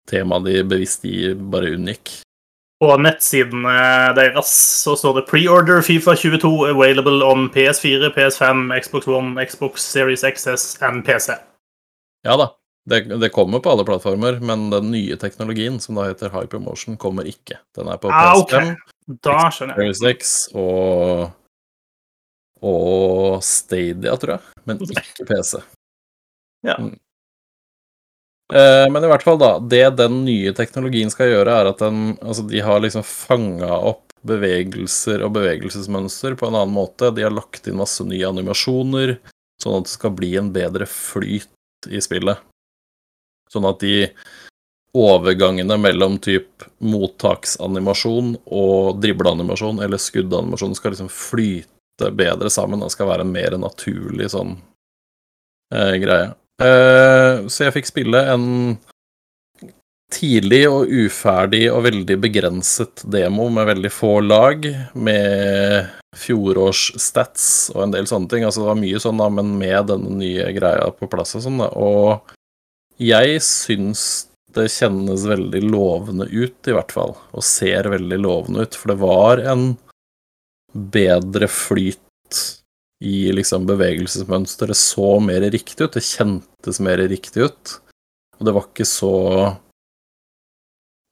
tema 0.09 0.41
de 0.41 0.63
bevisst 0.65 1.05
bare 1.51 1.75
unngikk. 1.77 2.23
På 2.79 2.93
nettsidene 3.03 3.73
deres 4.15 4.53
så 4.85 4.95
står 4.97 5.17
det 5.17 5.25
Pre-order 5.31 5.81
Fifa 5.83 6.15
22 6.17 6.53
available 6.71 7.27
on 7.27 7.49
PS4, 7.51 8.13
PS5, 8.15 8.69
Xbox 8.85 9.09
One, 9.11 9.47
Xbox 9.47 9.83
Series 9.83 10.23
XS 10.23 10.77
and 10.87 11.03
PC. 11.07 11.35
Ja 12.27 12.37
da, 12.39 12.53
det, 12.91 13.01
det 13.19 13.33
kommer 13.35 13.59
på 13.65 13.73
alle 13.73 13.85
plattformer, 13.89 14.39
men 14.41 14.69
den 14.71 14.93
nye 14.95 15.17
teknologien, 15.19 15.81
som 15.83 15.99
da 15.99 16.07
heter 16.07 16.31
Hypermotion, 16.35 16.97
kommer 16.97 17.27
ikke. 17.27 17.59
Den 17.75 17.91
er 17.91 17.99
på 17.99 18.13
Ah. 18.15 18.37
PS5, 18.39 18.71
okay. 19.19 19.75
Series 19.75 20.05
X 20.15 20.37
og 20.55 21.35
og 22.63 23.39
Stadia, 23.47 24.17
tror 24.19 24.33
jeg, 24.37 24.63
men 24.67 24.81
ikke 24.91 25.27
PC. 25.29 25.61
Ja. 26.67 26.75
Mm. 26.79 26.97
Eh, 28.55 28.91
men 28.91 29.05
i 29.05 29.09
hvert 29.11 29.25
fall, 29.25 29.39
da. 29.41 29.59
Det 29.61 29.85
den 29.99 30.23
nye 30.25 30.55
teknologien 30.57 31.13
skal 31.13 31.33
gjøre, 31.33 31.57
er 31.61 31.71
at 31.73 31.83
den 31.85 32.17
Altså, 32.23 32.47
de 32.49 32.63
har 32.65 32.81
liksom 32.81 33.05
fanga 33.05 33.71
opp 33.93 34.05
bevegelser 34.27 35.23
og 35.23 35.37
bevegelsesmønster 35.37 36.35
på 36.39 36.49
en 36.49 36.57
annen 36.57 36.75
måte. 36.75 37.13
De 37.15 37.25
har 37.27 37.35
lagt 37.35 37.69
inn 37.69 37.79
masse 37.79 38.05
nye 38.05 38.27
animasjoner, 38.29 39.19
sånn 39.63 39.79
at 39.79 39.89
det 39.89 39.95
skal 39.95 40.15
bli 40.17 40.35
en 40.41 40.51
bedre 40.55 40.89
flyt 40.91 41.89
i 41.93 42.01
spillet. 42.03 42.41
Sånn 43.53 43.69
at 43.69 43.81
de 43.81 44.09
overgangene 44.99 45.77
mellom 45.79 46.17
typ 46.25 46.65
mottaksanimasjon 46.83 48.35
og 48.47 48.99
dribleanimasjon 49.03 49.83
eller 49.85 50.01
skuddanimasjon 50.01 50.75
skal 50.77 50.95
liksom 50.95 51.11
flyte 51.13 52.11
bedre 52.17 52.51
sammen. 52.51 52.83
Det 52.83 52.91
skal 52.97 53.11
være 53.13 53.27
en 53.27 53.33
mer 53.33 53.57
naturlig 53.61 54.31
sånn 54.35 54.57
eh, 55.75 55.95
greie. 56.03 56.33
Eh, 56.59 57.47
så 57.47 57.67
jeg 57.67 57.77
fikk 57.77 57.91
spille 57.91 58.23
en 58.33 58.47
tidlig 60.13 60.63
og 60.71 60.89
uferdig 60.89 61.67
og 61.71 61.85
veldig 61.85 62.17
begrenset 62.23 63.05
demo 63.13 63.49
med 63.53 63.69
veldig 63.69 63.91
få 63.93 64.15
lag, 64.25 64.65
med 64.97 65.91
fjorårsstats 66.17 67.45
og 67.75 67.83
en 67.85 67.95
del 67.95 68.09
sånne 68.09 68.33
ting. 68.33 68.47
Altså 68.47 68.65
det 68.65 68.71
var 68.71 68.81
mye 68.81 69.03
sånn, 69.03 69.21
da, 69.21 69.29
men 69.33 69.53
med 69.61 69.91
denne 69.93 70.15
nye 70.19 70.49
greia 70.57 70.89
på 70.97 71.11
plass 71.13 71.37
og 71.39 71.45
sånn, 71.45 71.61
da. 71.63 71.71
Og 71.77 72.33
jeg 72.99 73.43
syns 73.45 74.03
det 74.57 74.71
kjennes 74.73 75.27
veldig 75.29 75.61
lovende 75.69 76.27
ut, 76.33 76.57
i 76.67 76.75
hvert 76.75 76.95
fall. 76.95 77.15
Og 77.37 77.45
ser 77.45 77.91
veldig 77.93 78.19
lovende 78.25 78.65
ut, 78.65 78.79
for 78.79 78.95
det 78.95 78.99
var 79.05 79.45
en 79.53 79.69
bedre 80.73 81.49
flyt 81.53 82.41
i 83.05 83.33
liksom 83.33 83.67
bevegelsesmønsteret. 83.69 84.77
Så 84.77 85.19
mer 85.23 85.45
riktig 85.53 85.87
ut, 85.87 85.95
det 85.95 86.05
kjentes 86.07 86.81
mer 86.85 87.03
riktig 87.11 87.47
ut. 87.49 87.79
Og 88.39 88.47
det 88.47 88.55
var 88.55 88.69
ikke 88.69 88.87
så 88.87 89.15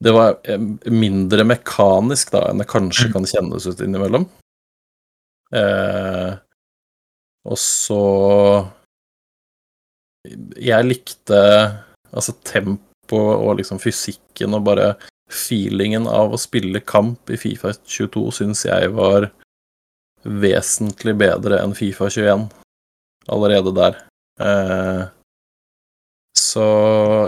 Det 0.04 0.12
var 0.12 0.34
eh, 0.44 0.60
mindre 0.92 1.46
mekanisk 1.48 2.34
da 2.34 2.42
enn 2.50 2.60
det 2.60 2.68
kanskje 2.68 3.08
kan 3.14 3.24
kjennes 3.24 3.64
ut 3.64 3.80
innimellom. 3.80 4.26
Eh, 5.56 6.34
og 7.46 7.58
så 7.62 8.02
Jeg 10.58 10.84
likte 10.84 11.38
altså 12.12 12.34
tempo 12.44 12.82
og 13.16 13.56
liksom 13.60 13.78
fysikken 13.80 14.56
og 14.58 14.66
bare 14.66 14.88
feelingen 15.32 16.06
av 16.10 16.34
å 16.34 16.38
spille 16.38 16.82
kamp 16.86 17.30
i 17.30 17.38
Fifa 17.40 17.72
22 17.86 18.24
syns 18.34 18.64
jeg 18.66 18.90
var 18.94 19.30
vesentlig 20.26 21.14
bedre 21.18 21.60
enn 21.62 21.74
Fifa 21.76 22.10
21 22.10 22.48
allerede 23.32 23.72
der. 23.76 23.98
Eh, 24.40 25.02
så 26.36 26.66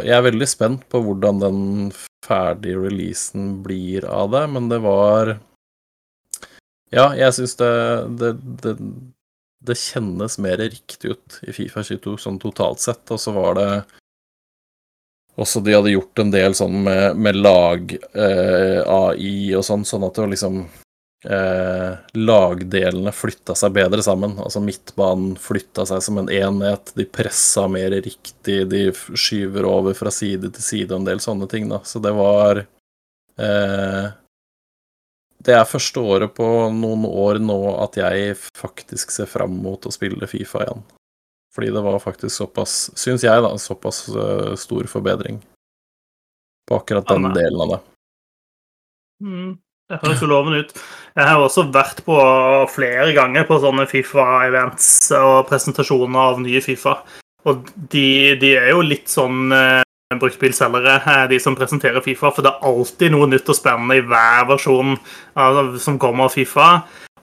jeg 0.04 0.14
er 0.16 0.24
veldig 0.26 0.48
spent 0.48 0.87
på 0.92 1.00
hvordan 1.04 1.40
den 1.42 1.61
ferdige 2.24 2.82
releasen 2.82 3.62
blir 3.64 4.06
av 4.08 4.32
det, 4.34 4.46
men 4.54 4.68
det 4.72 4.82
var 4.84 5.38
Ja, 6.88 7.12
jeg 7.12 7.34
syns 7.37 7.52
det, 7.61 7.72
det, 8.20 8.30
det, 8.64 8.74
det 9.61 9.76
kjennes 9.76 10.38
mer 10.40 10.56
riktig 10.56 11.12
ut 11.12 11.38
i 11.44 11.52
Fifa 11.52 11.82
22 11.84 12.16
sånn 12.22 12.38
totalt 12.40 12.80
sett, 12.80 13.04
og 13.12 13.20
så 13.20 13.34
var 13.37 13.58
det 13.58 13.70
også 15.38 15.61
de 15.62 15.74
hadde 15.76 15.92
gjort 15.92 16.18
en 16.18 16.32
del 16.32 16.56
sånn 16.56 16.80
med, 16.87 17.18
med 17.20 17.37
lag-AI 17.38 19.34
eh, 19.52 19.58
og 19.58 19.66
sånn, 19.66 19.84
sånn 19.87 20.06
at 20.08 20.16
det 20.16 20.24
var 20.24 20.32
liksom 20.32 20.56
eh, 21.24 21.96
Lagdelene 22.14 23.12
flytta 23.14 23.54
seg 23.59 23.74
bedre 23.76 24.04
sammen. 24.04 24.37
Altså 24.42 24.62
midtbanen 24.64 25.35
flytta 25.40 25.87
seg 25.88 26.02
som 26.04 26.20
en 26.22 26.31
enhet, 26.33 26.92
de 26.98 27.07
pressa 27.09 27.66
mer 27.70 27.96
riktig, 27.96 28.61
de 28.70 28.85
skyver 28.94 29.66
over 29.68 29.98
fra 29.98 30.12
side 30.14 30.52
til 30.54 30.64
side 30.64 30.92
og 30.92 31.02
en 31.02 31.11
del 31.11 31.22
sånne 31.24 31.48
ting, 31.50 31.68
da. 31.70 31.83
Så 31.85 32.02
det 32.04 32.14
var 32.16 32.62
eh, 32.64 34.07
Det 35.38 35.54
er 35.54 35.68
første 35.70 36.02
året 36.02 36.35
på 36.35 36.46
noen 36.74 37.07
år 37.09 37.38
nå 37.42 37.59
at 37.85 37.96
jeg 38.00 38.38
faktisk 38.59 39.14
ser 39.14 39.31
fram 39.31 39.54
mot 39.62 39.87
å 39.87 39.94
spille 39.94 40.26
Fifa 40.31 40.64
igjen. 40.66 40.83
Fordi 41.54 41.70
det 41.74 41.81
var 41.81 41.98
faktisk 41.98 42.37
såpass, 42.37 42.90
syns 42.94 43.24
jeg, 43.24 43.42
da, 43.42 43.48
såpass 43.59 44.04
uh, 44.14 44.54
stor 44.54 44.87
forbedring 44.87 45.40
på 46.68 46.76
akkurat 46.76 47.09
den 47.09 47.24
delen 47.35 47.62
av 47.64 47.72
det. 47.72 47.78
Mm, 49.24 49.57
det 49.88 49.98
høres 50.03 50.20
jo 50.20 50.29
lovende 50.29 50.62
ut. 50.62 50.72
Jeg 51.16 51.27
har 51.27 51.40
også 51.40 51.64
vært 51.72 52.03
på 52.07 52.16
flere 52.74 53.11
ganger 53.16 53.46
på 53.48 53.57
sånne 53.62 53.88
Fifa-events 53.88 54.88
og 55.16 55.48
presentasjoner 55.48 56.20
av 56.35 56.42
nye 56.44 56.61
Fifa. 56.64 56.98
Og 57.48 57.70
de, 57.92 58.37
de 58.40 58.53
er 58.59 58.72
jo 58.74 58.85
litt 58.85 59.09
sånn 59.09 59.48
eh, 59.55 59.81
bruktbilselgere, 60.20 60.98
eh, 61.01 61.24
de 61.33 61.40
som 61.40 61.57
presenterer 61.57 62.05
Fifa. 62.05 62.31
For 62.35 62.44
det 62.44 62.53
er 62.53 62.68
alltid 62.68 63.14
noe 63.14 63.31
nytt 63.31 63.48
og 63.48 63.57
spennende 63.57 63.96
i 63.96 64.05
hver 64.05 64.44
versjon 64.53 64.98
av, 65.40 65.79
som 65.81 65.96
kommer 66.01 66.29
av 66.29 66.37
Fifa. 66.37 66.68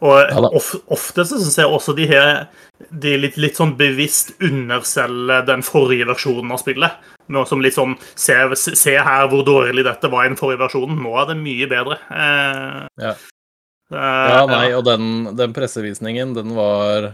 Og 0.04 0.56
of, 0.58 0.72
ofte 0.92 1.26
så 1.28 1.40
syns 1.40 1.58
jeg 1.60 1.72
også 1.72 1.96
de, 1.98 2.08
her, 2.10 2.48
de 2.92 3.16
litt, 3.20 3.38
litt, 3.42 3.56
sånn 3.58 3.76
bevisst 3.80 4.34
underselger 4.44 5.46
den 5.48 5.64
forrige 5.66 6.08
versjonen 6.10 6.52
av 6.56 6.62
spillet. 6.64 7.12
Nå 7.32 7.46
som 7.50 7.64
litt 7.64 7.78
sånn 7.78 7.96
se, 8.14 8.36
se, 8.58 8.98
her 8.98 9.30
hvor 9.32 9.46
dårlig 9.48 9.86
dette 9.88 10.12
var 10.12 10.26
i 10.26 10.34
den 10.34 10.40
forrige 10.40 10.66
versjonen. 10.66 11.00
Nå 11.02 11.16
er 11.22 11.32
det 11.32 11.38
mye 11.40 11.70
bedre. 11.72 12.00
Eh, 12.12 12.82
ja. 13.06 13.14
Eh, 13.94 14.34
ja. 14.34 14.44
nei, 14.50 14.68
og 14.76 14.84
den, 14.88 15.32
den 15.38 15.56
pressevisningen, 15.56 16.36
den 16.38 16.54
var 16.58 17.12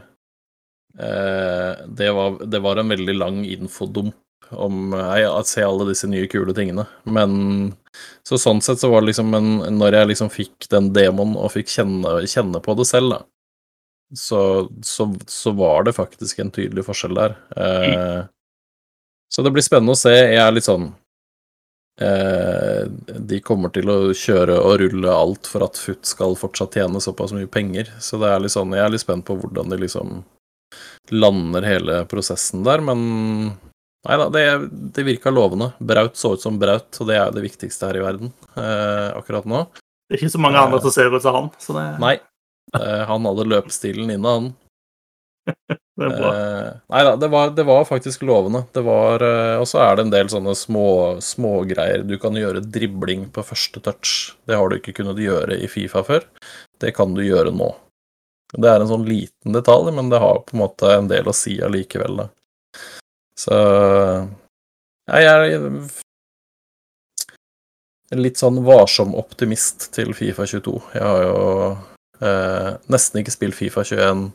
eh, 0.98 1.86
det 1.88 2.12
var 2.15 2.38
Det 2.48 2.62
var 2.63 2.80
en 2.80 2.94
veldig 2.96 3.15
lang 3.20 3.41
infodump 3.46 4.15
om 4.50 4.94
å 4.94 5.44
se 5.48 5.64
alle 5.64 5.88
disse 5.92 6.10
nye, 6.10 6.28
kule 6.32 6.54
tingene. 6.58 6.88
Men 7.04 7.74
så 8.24 8.40
sånn 8.40 8.62
sett 8.64 8.82
så 8.82 8.90
var 8.92 9.04
det 9.04 9.12
liksom 9.12 9.34
en, 9.36 9.52
Når 9.78 9.98
jeg 9.98 10.10
liksom 10.12 10.30
fikk 10.32 10.68
den 10.72 10.92
demoen 10.96 11.36
og 11.40 11.52
fikk 11.54 11.72
kjenne, 11.72 12.22
kjenne 12.30 12.62
på 12.64 12.76
det 12.80 12.88
selv, 12.90 13.16
da, 13.16 13.22
så, 14.16 14.70
så, 14.84 15.08
så, 15.28 15.52
var 15.52 15.84
det 15.88 15.96
faktisk 15.96 16.40
en 16.40 16.52
tydelig 16.52 16.86
forskjell 16.88 17.16
der. 17.16 17.36
Eh, 17.56 18.26
så 19.32 19.46
det 19.46 19.54
blir 19.56 19.64
spennende 19.64 19.96
å 19.96 20.00
se. 20.00 20.12
Jeg 20.12 20.42
er 20.44 20.52
litt 20.52 20.68
sånn 20.68 20.90
eh, 22.04 22.90
De 23.32 23.40
kommer 23.46 23.72
til 23.72 23.88
å 23.92 24.00
kjøre 24.12 24.58
og 24.60 24.82
rulle 24.84 25.16
alt 25.16 25.48
for 25.48 25.64
at 25.64 25.80
FUT 25.80 26.04
skal 26.08 26.36
fortsatt 26.40 26.76
tjene 26.76 27.04
såpass 27.04 27.32
mye 27.36 27.48
penger. 27.48 27.94
Så 28.04 28.20
det 28.20 28.34
er 28.34 28.44
litt 28.44 28.56
sånn, 28.56 28.76
jeg 28.76 28.84
er 28.84 28.92
litt 28.92 29.06
spent 29.06 29.28
på 29.28 29.40
hvordan 29.40 29.72
de 29.72 29.80
liksom 29.86 30.22
lander 31.12 31.66
hele 31.66 32.04
prosessen 32.12 32.64
der, 32.64 32.84
men 32.84 33.00
Nei 34.08 34.18
da, 34.18 34.28
det, 34.34 34.44
det 34.96 35.06
virka 35.06 35.30
lovende. 35.34 35.72
Braut 35.78 36.18
så 36.18 36.34
ut 36.34 36.42
som 36.42 36.58
Braut, 36.62 36.90
og 36.98 37.10
det 37.10 37.20
er 37.20 37.28
jo 37.28 37.36
det 37.38 37.46
viktigste 37.46 37.90
her 37.90 38.00
i 38.00 38.04
verden 38.06 38.32
eh, 38.58 39.10
akkurat 39.14 39.46
nå. 39.46 39.68
Det 40.10 40.18
er 40.18 40.24
ikke 40.24 40.34
så 40.34 40.42
mange 40.42 40.62
andre 40.62 40.82
som 40.82 40.94
ser 40.96 41.14
ut 41.14 41.24
som 41.24 41.38
han. 41.38 41.52
Så 41.62 41.76
det... 41.78 41.86
Nei. 42.02 42.18
Eh, 42.78 43.04
han 43.08 43.28
hadde 43.30 43.46
løpestilen 43.52 44.10
inne, 44.10 44.34
han. 44.34 44.50
det 45.98 46.08
er 46.08 46.16
bra. 46.18 46.32
Eh, 46.34 46.72
nei 46.94 47.04
da, 47.06 47.14
det 47.22 47.30
var, 47.32 47.54
det 47.58 47.68
var, 47.70 47.86
faktisk 47.86 48.26
lovende. 48.26 48.64
Det 48.74 48.84
var 48.86 49.24
eh, 49.26 49.62
Og 49.62 49.70
så 49.70 49.84
er 49.86 49.96
det 49.98 50.08
en 50.08 50.16
del 50.16 50.34
sånne 50.34 50.58
små 50.58 50.88
smågreier. 51.22 52.06
Du 52.08 52.18
kan 52.22 52.38
gjøre 52.38 52.66
dribling 52.66 53.30
på 53.34 53.46
første 53.46 53.84
touch. 53.86 54.34
Det 54.50 54.58
har 54.58 54.70
du 54.70 54.80
ikke 54.80 54.98
kunnet 54.98 55.22
gjøre 55.22 55.62
i 55.62 55.70
Fifa 55.70 56.04
før. 56.08 56.26
Det 56.82 56.96
kan 56.98 57.14
du 57.14 57.22
gjøre 57.26 57.54
nå. 57.54 57.70
Det 58.58 58.68
er 58.68 58.84
en 58.84 58.90
sånn 58.90 59.08
liten 59.08 59.56
detalj, 59.56 59.94
men 59.96 60.10
det 60.12 60.20
har 60.20 60.42
på 60.44 60.58
en 60.58 60.66
måte 60.66 60.90
en 60.92 61.08
del 61.12 61.30
å 61.30 61.36
si 61.36 61.60
allikevel. 61.64 62.24
da. 62.26 62.30
Så 63.39 63.58
ja, 65.12 65.20
jeg 65.22 65.56
er 65.56 65.67
en 68.12 68.22
litt 68.22 68.39
sånn 68.41 68.60
varsom 68.65 69.15
optimist 69.20 69.89
til 69.96 70.13
Fifa 70.15 70.46
22. 70.50 70.76
Jeg 70.98 71.06
har 71.06 71.26
jo 71.26 71.41
eh, 72.20 72.72
nesten 72.91 73.22
ikke 73.22 73.34
spilt 73.34 73.58
Fifa 73.58 73.86
21 73.88 74.30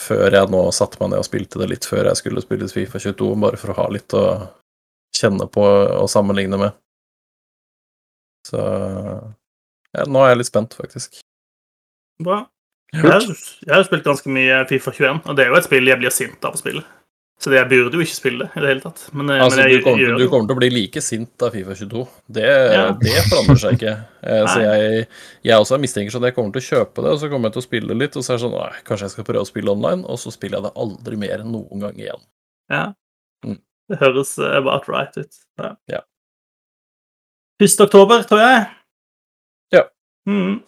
før 0.00 0.32
jeg 0.34 0.50
nå 0.52 0.62
satte 0.74 1.00
meg 1.00 1.12
ned 1.12 1.22
og 1.22 1.26
spilte 1.26 1.60
det 1.60 1.68
litt 1.72 1.86
før 1.88 2.08
jeg 2.10 2.20
skulle 2.20 2.42
spille 2.44 2.68
Fifa 2.70 3.00
22, 3.02 3.30
bare 3.42 3.60
for 3.60 3.72
å 3.72 3.78
ha 3.80 3.88
litt 3.94 4.14
å 4.16 4.24
kjenne 5.16 5.46
på 5.50 5.64
og 5.64 6.08
sammenligne 6.10 6.58
med. 6.60 6.78
Så 8.46 8.60
ja, 8.60 10.06
nå 10.06 10.22
er 10.22 10.32
jeg 10.32 10.40
litt 10.40 10.50
spent, 10.50 10.76
faktisk. 10.78 11.20
Bra. 12.22 12.44
Jeg 12.90 13.06
har, 13.06 13.22
jeg 13.22 13.70
har 13.70 13.84
spilt 13.86 14.06
ganske 14.06 14.32
mye 14.34 14.62
Fifa 14.70 14.94
21, 14.94 15.22
og 15.26 15.36
det 15.38 15.44
er 15.44 15.52
jo 15.52 15.58
et 15.60 15.66
spill 15.66 15.90
jeg 15.90 16.00
blir 16.00 16.14
sint 16.14 16.46
av 16.46 16.56
å 16.56 16.60
spille. 16.60 16.82
Så 17.40 17.52
jeg 17.54 17.68
burde 17.70 17.96
jo 17.96 18.04
ikke 18.04 18.12
spille 18.12 18.44
det 18.44 18.58
i 18.58 18.60
det 18.60 18.68
hele 18.68 18.82
tatt. 18.84 19.06
Men, 19.16 19.30
eh, 19.32 19.40
altså, 19.40 19.62
men 19.62 19.70
jeg, 19.70 19.78
du, 19.80 19.84
kommer, 19.86 20.18
du, 20.20 20.24
kommer, 20.28 20.48
til 20.50 20.58
å 20.58 20.60
bli 20.60 20.68
like 20.74 21.00
sint 21.00 21.44
av 21.46 21.54
Fifa 21.56 21.76
22. 21.78 22.02
Det, 22.36 22.48
ja. 22.74 22.82
det 23.00 23.14
forandrer 23.30 23.62
seg 23.64 23.78
ikke. 23.78 23.98
Eh, 24.20 24.42
så 24.44 24.58
jeg, 24.60 25.04
jeg 25.48 25.56
også 25.64 25.78
mistenker 25.80 26.12
sånn 26.12 26.26
at 26.26 26.28
jeg 26.28 26.36
kommer 26.36 26.52
til 26.52 26.60
å 26.60 26.64
kjøpe 26.66 27.00
det, 27.00 27.12
og 27.14 27.22
så 27.22 27.28
kommer 27.32 27.48
jeg 27.48 27.54
til 27.54 27.62
å 27.62 27.64
spille 27.64 27.94
litt, 27.96 28.18
og 28.20 28.24
så 28.26 28.34
er 28.34 28.36
det 28.36 28.42
sånn 28.42 28.52
nei, 28.52 28.82
Kanskje 28.84 29.06
jeg 29.06 29.12
skal 29.14 29.26
prøve 29.30 29.44
å 29.46 29.48
spille 29.48 29.72
online, 29.72 30.04
og 30.04 30.18
så 30.20 30.32
spiller 30.34 30.58
jeg 30.58 30.66
det 30.66 30.72
aldri 30.84 31.20
mer 31.22 31.32
enn 31.40 31.54
noen 31.54 31.86
gang 31.86 32.02
igjen. 32.02 32.20
Ja. 32.68 32.82
Mm. 33.48 33.56
Det 33.88 33.98
høres 34.02 34.34
eh, 34.36 34.58
about 34.58 34.90
right 34.92 35.16
ut. 35.16 35.40
Ja. 35.56 35.70
ja. 35.88 36.02
1. 37.64 37.78
oktober, 37.86 38.28
tror 38.28 38.44
jeg. 38.44 38.68
Ja. 39.78 39.86
Mm. 40.28 40.60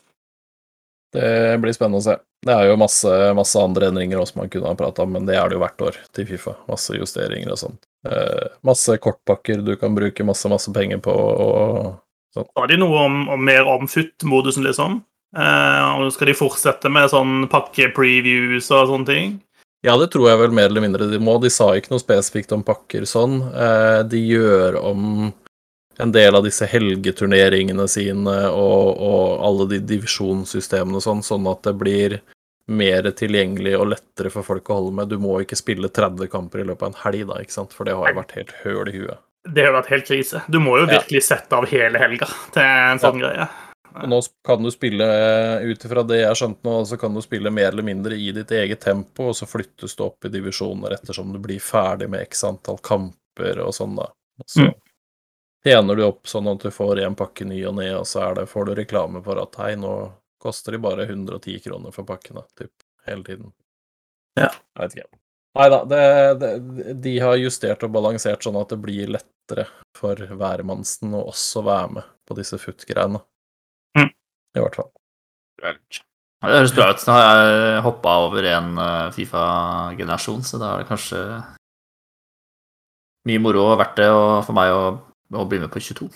Det 1.13 1.29
blir 1.61 1.77
spennende 1.77 2.01
å 2.01 2.07
se. 2.09 2.17
Det 2.43 2.55
er 2.55 2.73
jo 2.73 2.79
masse, 2.81 3.11
masse 3.39 3.61
andre 3.61 3.93
endringer 3.93 4.19
også 4.19 4.41
man 4.41 4.51
kunne 4.51 4.71
ha 4.73 4.79
prata 4.79 5.05
om, 5.05 5.13
men 5.15 5.29
det 5.29 5.37
er 5.39 5.47
det 5.47 5.57
jo 5.57 5.63
hvert 5.63 5.85
år 5.87 5.99
til 6.17 6.27
Fifa. 6.27 6.57
Masse 6.71 6.97
justeringer 6.99 7.55
og 7.55 7.61
sånn. 7.61 7.77
Eh, 8.09 8.49
masse 8.67 8.97
kortpakker 8.99 9.63
du 9.63 9.77
kan 9.79 9.95
bruke 9.95 10.27
masse, 10.27 10.51
masse 10.51 10.73
penger 10.75 10.99
på 11.05 11.15
og 11.15 11.93
sånn. 12.35 12.49
Har 12.59 12.67
de 12.73 12.81
noe 12.83 13.07
om, 13.07 13.23
om 13.31 13.47
mer 13.47 13.69
om 13.71 13.87
FUT-modusen, 13.87 14.67
liksom? 14.67 14.99
Eh, 15.39 16.09
skal 16.11 16.33
de 16.33 16.37
fortsette 16.37 16.91
med 16.93 17.13
sånn 17.13 17.47
pakke-previews 17.53 18.73
og 18.75 18.91
sånne 18.91 19.09
ting? 19.09 19.39
Ja, 19.87 19.97
det 19.99 20.13
tror 20.13 20.29
jeg 20.31 20.39
vel 20.39 20.53
mer 20.55 20.69
eller 20.71 20.85
mindre 20.85 21.09
de 21.11 21.19
må. 21.23 21.39
De 21.43 21.51
sa 21.51 21.73
ikke 21.75 21.95
noe 21.95 22.03
spesifikt 22.03 22.53
om 22.55 22.63
pakker 22.67 23.07
sånn. 23.09 23.41
Eh, 23.51 24.03
de 24.07 24.19
gjør 24.19 24.79
om 24.83 25.31
en 25.99 26.13
del 26.13 26.35
av 26.35 26.45
disse 26.45 26.67
helgeturneringene 26.69 27.87
sine 27.89 28.37
og, 28.49 28.93
og 28.97 29.43
alle 29.47 29.69
de 29.75 29.81
divisjonssystemene 29.93 31.01
og 31.01 31.05
sånn, 31.05 31.25
sånn 31.27 31.49
at 31.51 31.65
det 31.67 31.75
blir 31.79 32.21
mer 32.73 33.09
tilgjengelig 33.19 33.75
og 33.79 33.91
lettere 33.93 34.31
for 34.33 34.47
folk 34.47 34.71
å 34.71 34.79
holde 34.79 34.95
med. 35.01 35.11
Du 35.11 35.19
må 35.21 35.41
ikke 35.43 35.59
spille 35.59 35.91
30 35.93 36.31
kamper 36.33 36.63
i 36.63 36.69
løpet 36.69 36.87
av 36.87 36.93
en 36.93 37.01
helg, 37.03 37.27
da, 37.33 37.41
ikke 37.43 37.57
sant? 37.59 37.75
for 37.77 37.89
det 37.89 37.97
har 37.99 38.13
jo 38.13 38.21
vært 38.21 38.37
helt 38.39 38.55
høl 38.63 38.93
i 38.93 38.97
huet. 39.01 39.25
Det 39.43 39.65
har 39.67 39.75
vært 39.75 39.91
helt 39.91 40.07
krise. 40.07 40.45
Du 40.47 40.61
må 40.63 40.77
jo 40.79 40.87
virkelig 40.87 41.25
sette 41.27 41.59
av 41.59 41.67
hele 41.67 41.99
helga 41.99 42.29
til 42.55 42.63
en 42.63 43.03
sånn 43.03 43.19
ja. 43.19 43.27
greie. 43.27 43.49
Og 43.93 44.07
nå 44.09 44.21
kan 44.47 44.63
du 44.65 44.71
spille, 44.73 45.07
ut 45.67 45.83
ifra 45.85 46.05
det 46.09 46.23
jeg 46.23 46.39
skjønte 46.39 46.65
nå, 46.65 46.77
så 46.89 46.97
kan 46.97 47.13
du 47.13 47.21
spille 47.21 47.51
mer 47.53 47.73
eller 47.75 47.85
mindre 47.85 48.17
i 48.17 48.31
ditt 48.33 48.55
eget 48.57 48.81
tempo, 48.87 49.27
og 49.33 49.37
så 49.37 49.49
flyttes 49.51 49.99
du 49.99 50.07
opp 50.07 50.25
i 50.25 50.33
divisjoner 50.33 50.95
ettersom 50.97 51.35
du 51.35 51.43
blir 51.43 51.61
ferdig 51.61 52.09
med 52.09 52.25
x 52.25 52.47
antall 52.49 52.79
kamper 52.81 53.61
og 53.67 53.75
sånn, 53.77 53.99
da. 53.99 54.09
Så. 54.47 54.71
Mm 54.71 54.73
tjener 55.65 55.97
du 55.97 56.05
opp 56.07 56.29
sånn 56.29 56.51
at 56.51 56.65
du 56.65 56.71
får 56.75 57.03
en 57.05 57.17
pakke 57.19 57.47
ny 57.49 57.61
og 57.69 57.77
ned, 57.79 57.95
og 58.01 58.07
så 58.09 58.33
det, 58.37 58.47
får 58.51 58.69
du 58.69 58.77
reklame 58.79 59.23
for 59.25 59.41
at 59.43 59.59
hei, 59.63 59.75
nå 59.79 59.95
koster 60.43 60.75
de 60.75 60.83
bare 60.83 61.07
110 61.07 61.61
kroner 61.65 61.95
for 61.95 62.07
pakkene, 62.09 62.43
typ, 62.59 62.73
hele 63.07 63.25
tiden. 63.27 63.53
Ja. 64.39 64.51
Jeg 64.51 64.81
vet 64.83 64.97
ikke. 64.97 65.11
Nei 65.53 65.67
da, 65.69 65.83
det, 65.85 66.05
det, 66.41 66.51
de 67.05 67.13
har 67.21 67.37
justert 67.37 67.85
og 67.85 67.93
balansert 67.93 68.45
sånn 68.45 68.57
at 68.57 68.73
det 68.73 68.79
blir 68.81 69.11
lettere 69.13 69.67
for 69.97 70.17
hvermannsen 70.17 71.13
å 71.13 71.27
også 71.29 71.63
være 71.67 71.99
med 71.99 72.09
på 72.29 72.39
disse 72.39 72.57
FUT-greiene. 72.59 73.21
Mm. 73.99 74.09
I 74.57 74.65
hvert 74.65 74.79
fall. 74.81 74.89
Ja, 75.63 75.75
Det 75.77 76.57
høres 76.57 76.75
bra 76.75 76.89
ut. 76.91 77.05
Nå 77.07 77.17
har 77.19 77.43
jeg 77.43 77.83
hoppa 77.85 78.15
over 78.25 78.49
en 78.51 78.73
eh, 78.81 79.11
Fifa-generasjon, 79.15 80.43
så 80.49 80.59
da 80.59 80.73
er 80.73 80.83
det 80.83 80.89
kanskje 80.89 81.21
mye 83.29 83.43
moro 83.45 83.69
verdt 83.79 84.01
det 84.01 84.09
for 84.49 84.57
meg 84.57 84.73
å, 84.75 84.83
å 85.41 85.49
bli 85.49 85.61
med 85.63 85.73
på 85.73 85.81
22. 85.81 86.09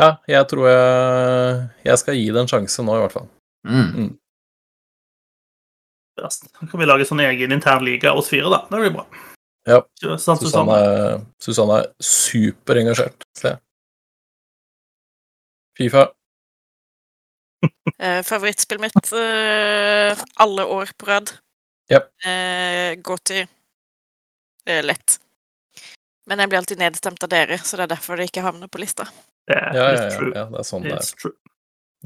Ja, 0.00 0.14
jeg 0.30 0.46
tror 0.48 0.68
jeg, 0.70 1.56
jeg 1.84 2.00
skal 2.00 2.16
gi 2.16 2.28
det 2.32 2.42
en 2.42 2.50
sjanse 2.50 2.84
nå, 2.84 2.96
i 2.96 3.02
hvert 3.04 3.16
fall. 3.16 3.28
Mm. 3.68 3.88
mm. 3.88 4.10
Da 6.20 6.28
kan 6.68 6.80
vi 6.80 6.88
lage 6.88 7.06
sånn 7.08 7.22
egen 7.24 7.52
intern 7.54 7.84
liga 7.86 8.12
oss 8.16 8.28
fire, 8.28 8.50
da. 8.52 8.62
Det 8.68 8.80
blir 8.82 8.92
bra. 8.92 9.06
Ja. 9.68 9.80
Sant, 10.18 10.40
Susanne, 10.40 10.76
Susanne? 10.76 11.26
Susanne 11.40 11.76
er 11.80 11.90
superengasjert, 12.04 13.28
Se. 13.36 13.56
Fifa. 15.78 16.08
Eh, 18.00 18.22
favorittspillet 18.24 18.80
mitt 18.80 19.10
eh, 19.12 20.20
alle 20.40 20.64
år 20.64 20.88
på 20.96 21.04
rad. 21.10 21.28
Yep. 21.92 22.06
Eh, 22.24 22.94
gå 23.04 23.16
til 23.28 23.42
eh, 23.44 24.80
lett. 24.80 25.18
Men 26.30 26.38
jeg 26.44 26.50
blir 26.52 26.60
alltid 26.60 26.78
nedstemt 26.78 27.24
av 27.26 27.30
dere, 27.32 27.56
så 27.58 27.74
det 27.74 27.88
er 27.88 27.94
derfor 27.96 28.20
det 28.20 28.28
ikke 28.30 28.44
havner 28.44 28.70
på 28.70 28.78
lista. 28.78 29.08
Ja, 29.50 29.62
ja, 29.74 29.86
ja, 29.96 30.10
ja, 30.30 30.44
det 30.46 30.60
er 30.60 30.66
sånn 30.68 30.84
det 30.86 30.94
er. 30.94 31.32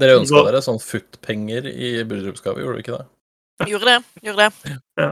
Dere 0.01 0.15
ønska 0.19 0.41
dere 0.47 0.61
sånn 0.65 0.79
futt 0.81 1.19
penger 1.23 1.67
i 1.69 1.91
bryllupsgave, 2.09 2.63
gjorde 2.63 2.79
dere 2.79 2.83
ikke 2.83 2.97
det? 2.97 3.69
Gjorde 3.69 3.91
det. 3.91 3.99
Gjorde 4.25 4.47
det. 4.47 4.79
Ja. 4.99 5.09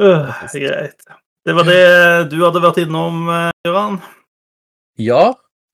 Øh, 0.00 0.42
greit. 0.56 1.06
Det 1.46 1.54
var 1.56 1.68
det 1.68 1.84
du 2.32 2.40
hadde 2.42 2.64
vært 2.66 2.82
innom, 2.82 3.22
eh, 3.30 3.52
Gøran. 3.68 4.00
Ja, 4.98 5.22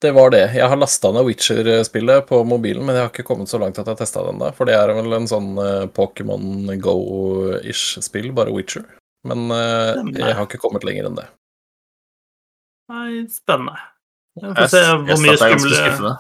det 0.05 0.13
var 0.15 0.31
det. 0.31 0.45
Jeg 0.55 0.69
har 0.69 0.77
lasta 0.79 1.11
ned 1.15 1.25
Witcher-spillet 1.27 2.29
på 2.29 2.43
mobilen, 2.45 2.85
men 2.85 2.95
jeg 2.99 3.07
har 3.07 3.11
ikke 3.15 3.27
kommet 3.27 3.49
så 3.49 3.59
langt 3.63 3.79
at 3.79 3.87
jeg 3.87 3.97
har 3.97 4.05
testa 4.05 4.23
det 4.23 4.35
ennå. 4.35 4.53
For 4.55 4.69
det 4.69 4.77
er 4.77 4.93
vel 4.95 5.17
en 5.17 5.31
sånn 5.31 5.57
eh, 5.65 5.89
Pokémon 5.97 6.77
Go-ish 6.83 8.03
spill, 8.05 8.31
bare 8.37 8.53
Witcher. 8.55 8.85
Men 9.27 9.51
uh, 9.51 10.01
jeg 10.15 10.37
har 10.39 10.47
ikke 10.47 10.63
kommet 10.63 10.87
lenger 10.87 11.11
enn 11.11 11.19
det. 11.19 11.27
Nei, 12.93 13.27
spennende. 13.33 13.79
Vi 14.37 14.53
får 14.53 14.69
se 14.71 14.83
hvor 14.85 15.23
mye 15.23 15.39
skumle, 15.41 16.13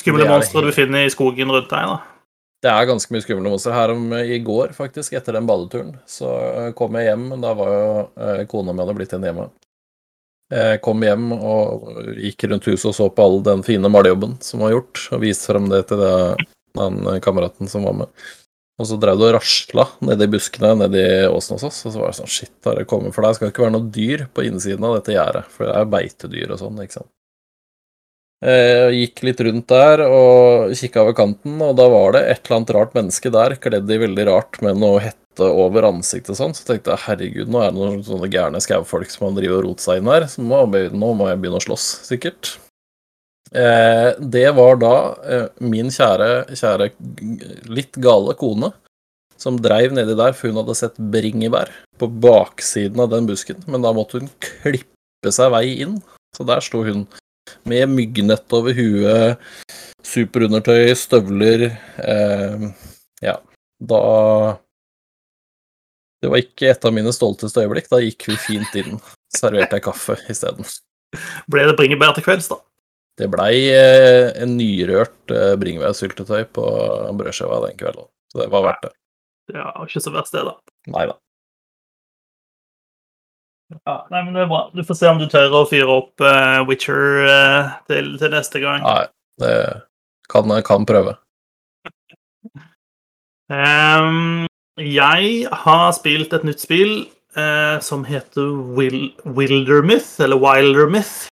skumle 0.00 0.26
monstre 0.28 0.64
du 0.66 0.72
finner 0.74 1.06
i 1.06 1.12
skogen 1.12 1.52
rundt 1.54 1.70
deg. 1.70 1.92
da. 1.92 2.00
Det 2.64 2.72
er 2.72 2.88
ganske 2.88 3.12
mye 3.12 3.24
skumle 3.24 3.52
monstre. 3.52 3.74
Her 3.76 3.92
om 3.92 4.08
i 4.16 4.38
går, 4.44 4.72
faktisk, 4.76 5.12
etter 5.16 5.36
den 5.36 5.48
badeturen, 5.48 5.94
så 6.08 6.30
eh, 6.48 6.70
kom 6.76 6.96
jeg 6.98 7.10
hjem. 7.10 7.28
Da 7.42 7.52
var 7.56 7.74
jo 7.74 7.92
eh, 8.16 8.42
kona 8.50 8.72
mi 8.72 8.82
hadde 8.82 8.96
blitt 8.96 9.12
igjen 9.12 9.28
hjemme. 9.28 9.50
Jeg 10.54 10.80
kom 10.84 11.02
hjem 11.04 11.30
og 11.34 11.86
gikk 12.20 12.46
rundt 12.50 12.66
huset 12.68 12.90
og 12.90 12.96
så 12.96 13.08
på 13.10 13.24
all 13.24 13.38
den 13.44 13.62
fine 13.66 13.88
malejobben 13.90 14.36
som 14.44 14.64
var 14.64 14.74
gjort, 14.74 15.06
og 15.12 15.22
viste 15.24 15.50
frem 15.50 15.70
det 15.72 15.86
til 15.88 16.02
det, 16.02 16.16
den 16.78 17.00
kameraten 17.24 17.70
som 17.70 17.86
var 17.88 17.96
med. 18.02 18.26
Og 18.74 18.88
så 18.90 18.96
drev 18.98 19.20
du 19.20 19.28
og 19.28 19.36
rasla 19.36 19.84
nedi 20.02 20.26
buskene 20.32 20.72
nedi 20.80 21.04
åsen 21.28 21.54
hos 21.54 21.66
oss, 21.68 21.82
og 21.86 21.92
så 21.94 22.00
var 22.00 22.10
det 22.10 22.18
sånn 22.18 22.32
Shit, 22.34 22.54
har 22.66 22.80
det 22.80 22.88
kommet 22.90 23.14
for 23.14 23.22
deg? 23.22 23.34
Det 23.34 23.38
skal 23.38 23.52
ikke 23.52 23.66
være 23.68 23.76
noe 23.76 23.92
dyr 23.94 24.24
på 24.34 24.46
innsiden 24.48 24.86
av 24.86 24.96
dette 24.98 25.14
gjerdet, 25.14 25.44
for 25.54 25.68
det 25.68 25.76
er 25.78 25.92
beitedyr 25.92 26.54
og 26.56 26.58
sånn, 26.62 26.80
ikke 26.82 26.98
sant. 26.98 27.12
Jeg 28.44 28.96
gikk 28.98 29.22
litt 29.24 29.40
rundt 29.46 29.70
der 29.70 30.02
og 30.04 30.74
kikka 30.76 31.04
over 31.04 31.14
kanten, 31.16 31.54
og 31.64 31.78
da 31.78 31.86
var 31.88 32.16
det 32.16 32.24
et 32.28 32.42
eller 32.42 32.58
annet 32.58 32.72
rart 32.76 32.98
menneske 32.98 33.30
der, 33.32 33.54
kledd 33.62 33.88
i 33.94 34.00
veldig 34.02 34.26
rart 34.28 34.58
med 34.66 34.82
noe 34.82 34.98
hette 35.00 35.48
over 35.48 35.86
ansiktet 35.88 36.34
og 36.34 36.40
sånn. 36.42 36.56
Så 36.58 36.66
tenkte 36.66 36.92
jeg 36.92 37.04
herregud, 37.06 37.48
nå 37.48 37.62
er 37.62 37.72
det 37.72 37.78
noen 37.78 38.02
sånne 38.04 38.28
gærne 38.32 38.60
skaufolk 38.60 39.08
som 39.14 39.30
har 39.30 39.38
driver 39.38 39.62
og 39.62 39.70
rot 39.70 39.86
seg 39.86 40.02
inn 40.02 40.10
her, 40.12 40.26
så 40.28 40.44
nå 40.44 40.60
må 40.66 41.30
jeg 41.30 41.40
begynne 41.40 41.62
å 41.62 41.64
slåss, 41.64 41.88
sikkert. 42.10 42.56
Eh, 43.54 44.10
det 44.18 44.48
var 44.56 44.80
da 44.82 44.94
eh, 45.30 45.44
min 45.62 45.92
kjære, 45.94 46.56
kjære 46.58 46.88
litt 47.70 47.94
gale 48.02 48.34
kone 48.38 48.72
som 49.38 49.60
dreiv 49.62 49.94
nedi 49.94 50.16
der, 50.18 50.34
for 50.34 50.50
hun 50.50 50.58
hadde 50.62 50.74
sett 50.78 50.98
bringebær 50.98 51.70
på 52.00 52.08
baksiden 52.08 53.02
av 53.04 53.12
den 53.12 53.28
busken, 53.28 53.60
men 53.70 53.84
da 53.84 53.92
måtte 53.94 54.22
hun 54.22 54.32
klippe 54.42 55.30
seg 55.34 55.52
vei 55.54 55.68
inn. 55.84 56.00
Så 56.34 56.46
der 56.48 56.64
sto 56.64 56.82
hun 56.82 57.04
med 57.68 57.92
myggnett 57.92 58.50
over 58.56 58.74
huet, 58.74 59.38
superundertøy, 60.02 60.90
støvler 60.98 61.68
eh, 61.70 62.68
Ja, 63.22 63.38
da 63.78 64.02
Det 66.24 66.30
var 66.32 66.40
ikke 66.40 66.70
et 66.72 66.84
av 66.88 66.94
mine 66.96 67.12
stolteste 67.12 67.62
øyeblikk. 67.62 67.90
Da 67.92 68.00
gikk 68.00 68.30
vi 68.30 68.36
fint 68.40 68.78
inn. 68.80 68.96
Serverte 69.36 69.76
jeg 69.76 69.84
kaffe 69.84 70.16
isteden. 70.32 70.64
Ble 71.52 71.66
det 71.68 71.76
bringebær 71.76 72.16
til 72.16 72.24
kvelds, 72.24 72.48
da? 72.48 72.56
Det 73.14 73.28
blei 73.30 73.68
eh, 73.70 74.32
en 74.42 74.56
nyrørt 74.58 75.30
eh, 75.30 75.52
bringebærsyltetøy 75.60 76.48
på 76.56 76.64
brødskiva 77.14 77.60
den 77.68 77.76
kvelden. 77.78 78.08
Så 78.32 78.40
det 78.42 78.48
var 78.50 78.64
verdt 78.66 78.88
det. 78.88 78.94
Ja, 79.54 79.68
ikke 79.84 80.02
så 80.02 80.10
verst, 80.14 80.34
det, 80.34 80.42
da. 80.48 80.56
Nei 80.90 81.04
da. 81.10 81.18
Ja, 83.74 83.94
nei, 84.10 84.22
men 84.24 84.34
det 84.34 84.44
er 84.44 84.50
bra. 84.50 84.62
Du 84.74 84.82
får 84.86 84.98
se 84.98 85.10
om 85.10 85.20
du 85.20 85.26
tør 85.30 85.54
å 85.60 85.64
fyre 85.68 85.90
opp 85.90 86.22
uh, 86.24 86.60
Witcher 86.68 87.28
uh, 87.28 87.74
til, 87.90 88.14
til 88.20 88.32
neste 88.34 88.62
gang. 88.62 88.82
Nei, 88.84 89.06
det 89.42 89.54
kan, 90.32 90.50
kan 90.66 90.86
prøve. 90.88 91.16
um, 93.54 94.46
jeg 94.80 95.30
har 95.64 95.86
spilt 95.96 96.34
et 96.36 96.46
nytt 96.46 96.64
spill 96.64 96.96
uh, 97.38 97.78
som 97.84 98.04
heter 98.08 98.50
Wil 98.76 99.12
Wildermyth, 99.24 100.16
eller 100.24 100.40
Wildermyth. 100.40 101.30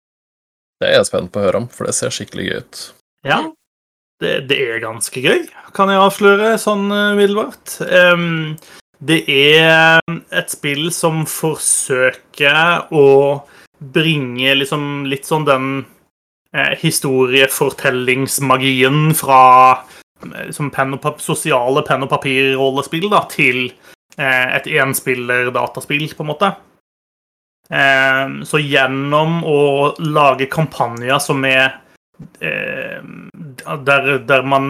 Det 0.82 0.90
er 0.90 0.98
jeg 0.98 1.12
spent 1.12 1.30
på 1.32 1.40
å 1.40 1.46
høre 1.46 1.62
om, 1.62 1.70
for 1.70 1.86
det 1.86 1.94
ser 1.94 2.14
skikkelig 2.14 2.48
gøy 2.48 2.58
ut. 2.58 2.84
Ja, 3.30 3.40
det, 4.22 4.34
det 4.50 4.58
er 4.66 4.82
ganske 4.82 5.22
gøy, 5.22 5.46
kan 5.78 5.94
jeg 5.94 6.02
avsløre 6.02 6.56
sånn 6.62 6.88
middelbart. 6.90 7.78
umiddelbart. 7.78 7.86
Ehm, 7.86 8.58
det 9.02 9.24
er 9.30 10.00
et 10.30 10.50
spill 10.54 10.92
som 10.94 11.26
forsøker 11.26 12.94
å 12.94 13.42
bringe 13.82 14.54
liksom 14.60 15.08
litt 15.10 15.26
sånn 15.26 15.46
den 15.48 15.86
eh, 16.54 16.78
historiefortellingsmagien 16.84 19.16
fra 19.18 19.74
eh, 19.74 20.46
liksom 20.52 20.70
pen 20.74 21.00
sosiale 21.18 21.82
penn- 21.88 22.04
og 22.06 22.10
papir-rollespill 22.14 23.10
til 23.34 23.74
eh, 24.18 24.56
et 24.58 24.68
enspiller-dataspill, 24.70 26.14
på 26.14 26.22
en 26.22 26.32
måte. 26.36 26.54
Eh, 27.72 28.44
så 28.44 28.60
gjennom 28.60 29.40
å 29.48 29.60
lage 30.04 30.50
kampanjer 30.52 31.22
som 31.24 31.46
er 31.48 31.78
eh, 32.44 33.00
der, 33.00 34.10
der 34.28 34.44
man 34.44 34.66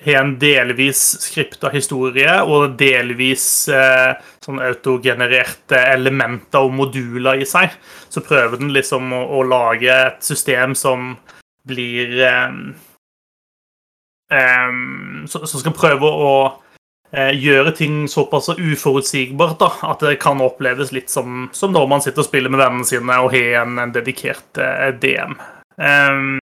har 0.00 0.22
en 0.22 0.38
delvis 0.40 1.02
skripta 1.20 1.68
historie 1.74 2.38
og 2.48 2.78
delvis 2.80 3.44
eh, 3.68 4.14
sånn 4.40 4.62
autogenererte 4.64 5.82
elementer 5.90 6.64
og 6.64 6.72
moduler 6.78 7.42
i 7.42 7.48
seg, 7.48 7.74
så 8.08 8.24
prøver 8.24 8.62
den 8.62 8.72
liksom 8.72 9.12
å, 9.12 9.20
å 9.36 9.44
lage 9.44 9.92
et 9.92 10.24
system 10.24 10.72
som 10.78 11.12
blir 11.68 12.16
um, 12.24 12.60
Som 15.28 15.60
skal 15.60 15.74
prøve 15.76 16.08
å 16.08 16.32
gjøre 17.10 17.72
ting 17.74 18.04
såpass 18.08 18.52
uforutsigbart 18.54 19.58
da, 19.58 19.70
at 19.90 20.02
det 20.04 20.20
kan 20.22 20.42
oppleves 20.44 20.92
litt 20.94 21.10
som, 21.10 21.48
som 21.52 21.72
når 21.74 21.88
man 21.90 22.04
sitter 22.04 22.22
og 22.22 22.28
spiller 22.28 22.52
med 22.52 22.62
vennene 22.62 22.86
sine 22.86 23.16
og 23.18 23.32
har 23.34 23.64
en, 23.64 23.80
en 23.82 23.94
dedikert 23.94 24.60
eh, 24.62 24.92
DM. 25.02 25.34
Um, 25.80 26.38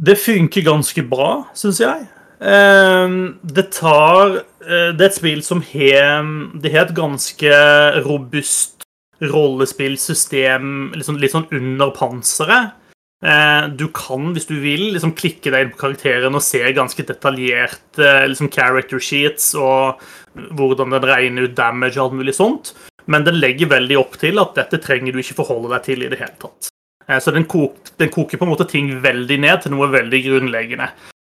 det 0.00 0.16
funker 0.18 0.64
ganske 0.66 1.04
bra, 1.06 1.30
syns 1.56 1.82
jeg. 1.82 2.06
Um, 2.40 3.36
det 3.46 3.68
tar 3.76 4.40
uh, 4.40 4.90
Det 4.92 5.00
er 5.00 5.06
et 5.06 5.14
spill 5.16 5.38
som 5.46 5.60
har 5.64 6.26
Det 6.60 6.72
har 6.74 6.88
et 6.88 6.96
ganske 6.96 7.60
robust 8.04 8.82
rollespillsystem 9.22 10.90
liksom, 10.96 11.20
litt 11.22 11.32
sånn 11.32 11.46
under 11.54 11.92
panseret. 11.94 12.74
Eh, 13.22 13.68
Du 13.68 13.88
kan, 13.88 14.32
hvis 14.34 14.46
du 14.48 14.56
vil, 14.60 14.90
liksom 14.94 15.14
klikke 15.16 15.52
deg 15.52 15.64
inn 15.64 15.72
på 15.72 15.80
karakteren 15.84 16.34
og 16.36 16.44
se 16.44 16.60
ganske 16.76 17.06
detaljert 17.06 18.00
eh, 18.00 18.26
liksom 18.28 18.50
character 18.52 19.00
sheets 19.00 19.54
og 19.56 20.02
hvordan 20.34 20.92
den 20.92 21.06
regner 21.08 21.46
ut 21.48 21.56
damage 21.56 21.96
og 21.96 22.08
alt 22.08 22.18
mulig 22.20 22.34
sånt. 22.36 22.74
Men 23.06 23.24
den 23.24 23.38
legger 23.40 23.70
veldig 23.72 23.98
opp 24.00 24.18
til 24.20 24.40
at 24.40 24.54
dette 24.56 24.80
trenger 24.82 25.12
du 25.12 25.20
ikke 25.20 25.38
forholde 25.40 25.72
deg 25.72 25.84
til 25.86 26.04
i 26.04 26.10
det 26.12 26.20
hele 26.20 26.36
tatt. 26.40 26.68
Eh, 27.08 27.20
Så 27.20 27.32
den, 27.32 27.46
kok, 27.48 27.94
den 28.00 28.12
koker 28.12 28.40
på 28.40 28.44
en 28.48 28.52
måte 28.52 28.68
ting 28.68 28.92
veldig 29.00 29.40
ned 29.40 29.62
til 29.62 29.72
noe 29.76 29.92
veldig 29.92 30.22
grunnleggende. 30.28 30.90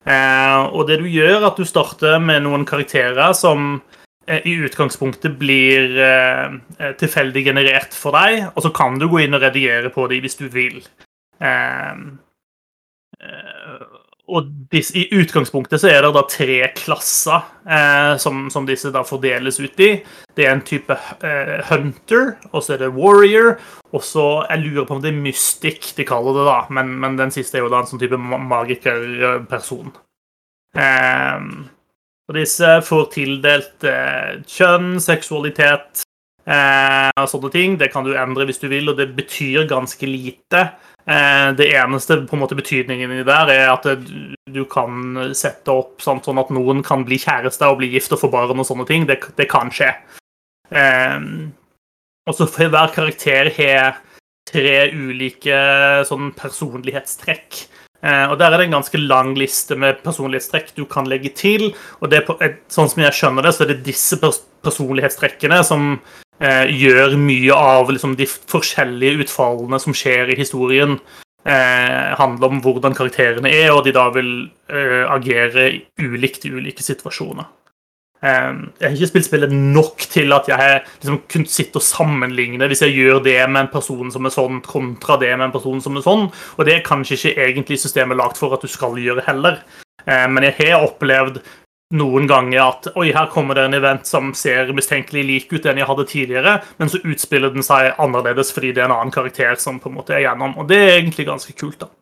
Og 0.06 0.84
det 0.86 1.00
du 1.00 1.08
gjør, 1.10 1.40
er 1.40 1.44
at 1.48 1.56
du 1.58 1.64
starter 1.66 2.20
med 2.22 2.44
noen 2.44 2.62
karakterer 2.62 3.32
som 3.34 3.80
i 4.30 4.52
utgangspunktet 4.62 5.34
blir 5.34 5.96
tilfeldig 7.00 7.42
generert 7.48 7.90
for 7.90 8.14
deg, 8.14 8.44
og 8.52 8.62
så 8.62 8.70
kan 8.70 9.00
du 9.02 9.08
gå 9.10 9.24
inn 9.24 9.34
og 9.34 9.42
redigere 9.42 9.90
på 9.90 10.06
dem 10.06 10.22
hvis 10.22 10.38
du 10.38 10.46
vil. 10.46 10.78
Eh, 11.40 11.94
eh, 13.20 13.84
og 14.26 14.48
disse, 14.72 14.96
I 14.98 15.20
utgangspunktet 15.20 15.78
så 15.78 15.90
er 15.92 16.02
det 16.02 16.10
da 16.16 16.24
tre 16.26 16.58
klasser 16.74 17.44
eh, 17.62 18.16
som, 18.18 18.48
som, 18.50 18.66
disse 18.66 18.90
da 18.94 19.04
fordeles 19.06 19.60
ut 19.62 19.82
i. 19.82 19.90
Det 20.34 20.46
er 20.46 20.56
en 20.56 20.64
type 20.66 20.96
eh, 21.22 21.60
hunter, 21.68 22.34
og 22.50 22.64
så 22.64 22.74
er 22.74 22.82
det 22.82 22.94
warrior, 22.96 23.54
og 23.94 24.02
så 24.02 24.26
Jeg 24.50 24.64
lurer 24.64 24.88
på 24.88 24.96
om 24.96 25.04
det 25.04 25.12
er 25.12 25.22
mystic 25.22 25.92
de 25.96 26.08
kaller 26.08 26.40
det, 26.40 26.48
da, 26.48 26.58
men, 26.74 26.90
men 27.04 27.20
den 27.20 27.30
siste 27.34 27.60
er 27.60 27.66
jo 27.66 27.70
da 27.70 27.84
en 27.84 27.90
sånn 27.92 28.02
type 28.02 28.18
magikerperson. 28.18 29.94
Eh, 30.76 31.46
og 32.26 32.34
disse 32.34 32.72
får 32.82 33.06
tildelt 33.14 33.86
eh, 33.86 34.42
kjønn, 34.50 34.96
seksualitet 35.02 36.02
eh, 36.50 37.12
og 37.14 37.30
sånne 37.30 37.52
ting. 37.54 37.78
Det 37.78 37.92
kan 37.94 38.06
du 38.06 38.16
endre 38.18 38.48
hvis 38.48 38.58
du 38.58 38.66
vil, 38.72 38.90
og 38.90 38.98
det 38.98 39.12
betyr 39.14 39.68
ganske 39.70 40.10
lite. 40.10 40.66
Eh, 41.06 41.52
det 41.54 41.68
eneste 41.70 42.16
på 42.26 42.34
en 42.34 42.42
måte 42.42 42.56
betydningen 42.58 43.12
i 43.14 43.24
der 43.26 43.50
er 43.52 43.68
at 43.70 43.84
du 43.86 44.64
kan 44.66 45.30
sette 45.38 45.70
opp 45.70 46.02
sånn, 46.02 46.18
sånn 46.24 46.40
at 46.42 46.50
noen 46.50 46.82
kan 46.86 47.04
bli 47.06 47.20
kjæreste 47.22 47.68
og 47.70 47.78
bli 47.78 47.92
gift 47.92 48.16
og 48.16 48.24
få 48.24 48.30
barn 48.32 48.58
og 48.58 48.66
sånne 48.66 48.88
ting. 48.88 49.06
Det, 49.06 49.20
det 49.38 49.46
kan 49.50 49.70
skje. 49.70 49.92
Um, 50.66 51.52
og 52.26 52.34
så 52.34 52.48
får 52.50 52.72
hver 52.74 52.90
karakter 52.94 53.52
har 53.54 54.00
tre 54.50 54.76
ulike 54.90 55.60
sånn 56.08 56.32
personlighetstrekk. 56.34 57.62
Uh, 58.02 58.32
og 58.32 58.36
Der 58.42 58.50
er 58.50 58.58
det 58.58 58.66
en 58.66 58.78
ganske 58.80 58.98
lang 58.98 59.36
liste 59.38 59.78
med 59.78 60.02
personlighetstrekk 60.02 60.74
du 60.74 60.84
kan 60.90 61.06
legge 61.06 61.30
til. 61.38 61.70
og 62.00 62.10
det 62.10 62.24
Sånn 62.66 62.90
som 62.90 63.06
jeg 63.06 63.14
skjønner 63.14 63.46
det, 63.46 63.54
så 63.54 63.62
er 63.62 63.76
det 63.76 63.86
disse 63.86 64.18
pers 64.18 64.42
personlighetstrekkene 64.66 65.62
som 65.62 65.92
eh, 66.40 66.72
gjør 66.72 67.16
mye 67.20 67.54
av 67.56 67.92
liksom, 67.92 68.16
de 68.18 68.26
forskjellige 68.26 69.26
utfallene 69.26 69.80
som 69.82 69.96
skjer 69.96 70.32
i 70.32 70.38
historien, 70.38 70.98
eh, 71.46 72.14
handler 72.18 72.56
om 72.56 72.62
hvordan 72.64 72.96
karakterene 72.96 73.52
er, 73.52 73.70
og 73.74 73.84
de 73.86 73.94
da 73.96 74.08
vil 74.14 74.32
eh, 74.68 75.04
agere 75.10 75.70
ulikt 76.02 76.48
i 76.48 76.54
ulike 76.56 76.84
situasjoner. 76.84 77.48
Eh, 78.24 78.52
jeg 78.80 78.88
har 78.88 78.96
ikke 78.96 79.10
spilt 79.10 79.28
spillet 79.28 79.52
nok 79.52 80.06
til 80.10 80.32
at 80.32 80.48
jeg 80.48 80.80
liksom, 81.02 81.20
kunne 81.30 81.52
sitte 81.52 81.80
og 81.80 81.84
sammenligne 81.84 82.68
hvis 82.70 82.82
jeg 82.86 82.96
gjør 82.96 83.20
det 83.26 83.38
med 83.50 83.66
en 83.66 83.72
person 83.72 84.10
som 84.12 84.26
er 84.26 84.34
sånn, 84.34 84.62
kontra 84.64 85.18
det 85.20 85.34
med 85.36 85.50
en 85.50 85.56
person 85.56 85.82
som 85.84 85.98
er 85.98 86.06
sånn. 86.06 86.26
Og 86.56 86.66
det 86.66 86.78
er 86.78 86.86
kanskje 86.86 87.18
ikke 87.18 87.48
egentlig 87.50 87.80
systemet 87.82 88.18
lagt 88.18 88.40
for 88.40 88.56
at 88.56 88.64
du 88.64 88.72
skal 88.72 88.96
gjøre 89.00 89.26
heller. 89.28 89.60
Eh, 90.06 90.26
men 90.32 90.48
jeg 90.48 90.58
har 90.62 90.86
opplevd 90.86 91.42
noen 91.94 92.26
ganger 92.26 92.62
at 92.64 92.88
oi, 92.98 93.12
her 93.14 93.28
kommer 93.30 93.54
det 93.54 93.66
en 93.68 93.76
event 93.78 94.08
som 94.08 94.32
ser 94.34 94.72
mistenkelig 94.74 95.22
lik 95.26 95.52
ut 95.52 95.68
enn 95.68 95.78
jeg 95.78 95.86
hadde 95.86 96.06
tidligere, 96.10 96.56
men 96.80 96.90
så 96.90 96.98
utspiller 97.06 97.52
den 97.54 97.66
seg 97.66 97.92
annerledes 98.02 98.50
fordi 98.54 98.72
det 98.74 98.82
er 98.82 98.88
en 98.88 98.96
annen 98.96 99.14
karakter 99.14 99.54
som 99.62 99.78
på 99.82 99.92
en 99.92 99.98
måte 100.00 100.16
er 100.16 100.24
gjennom. 100.24 100.56
Og 100.58 100.66
det 100.70 100.80
er 100.82 100.96
egentlig 100.96 101.28
ganske 101.28 101.54
kult, 101.54 101.84
da. 101.84 101.92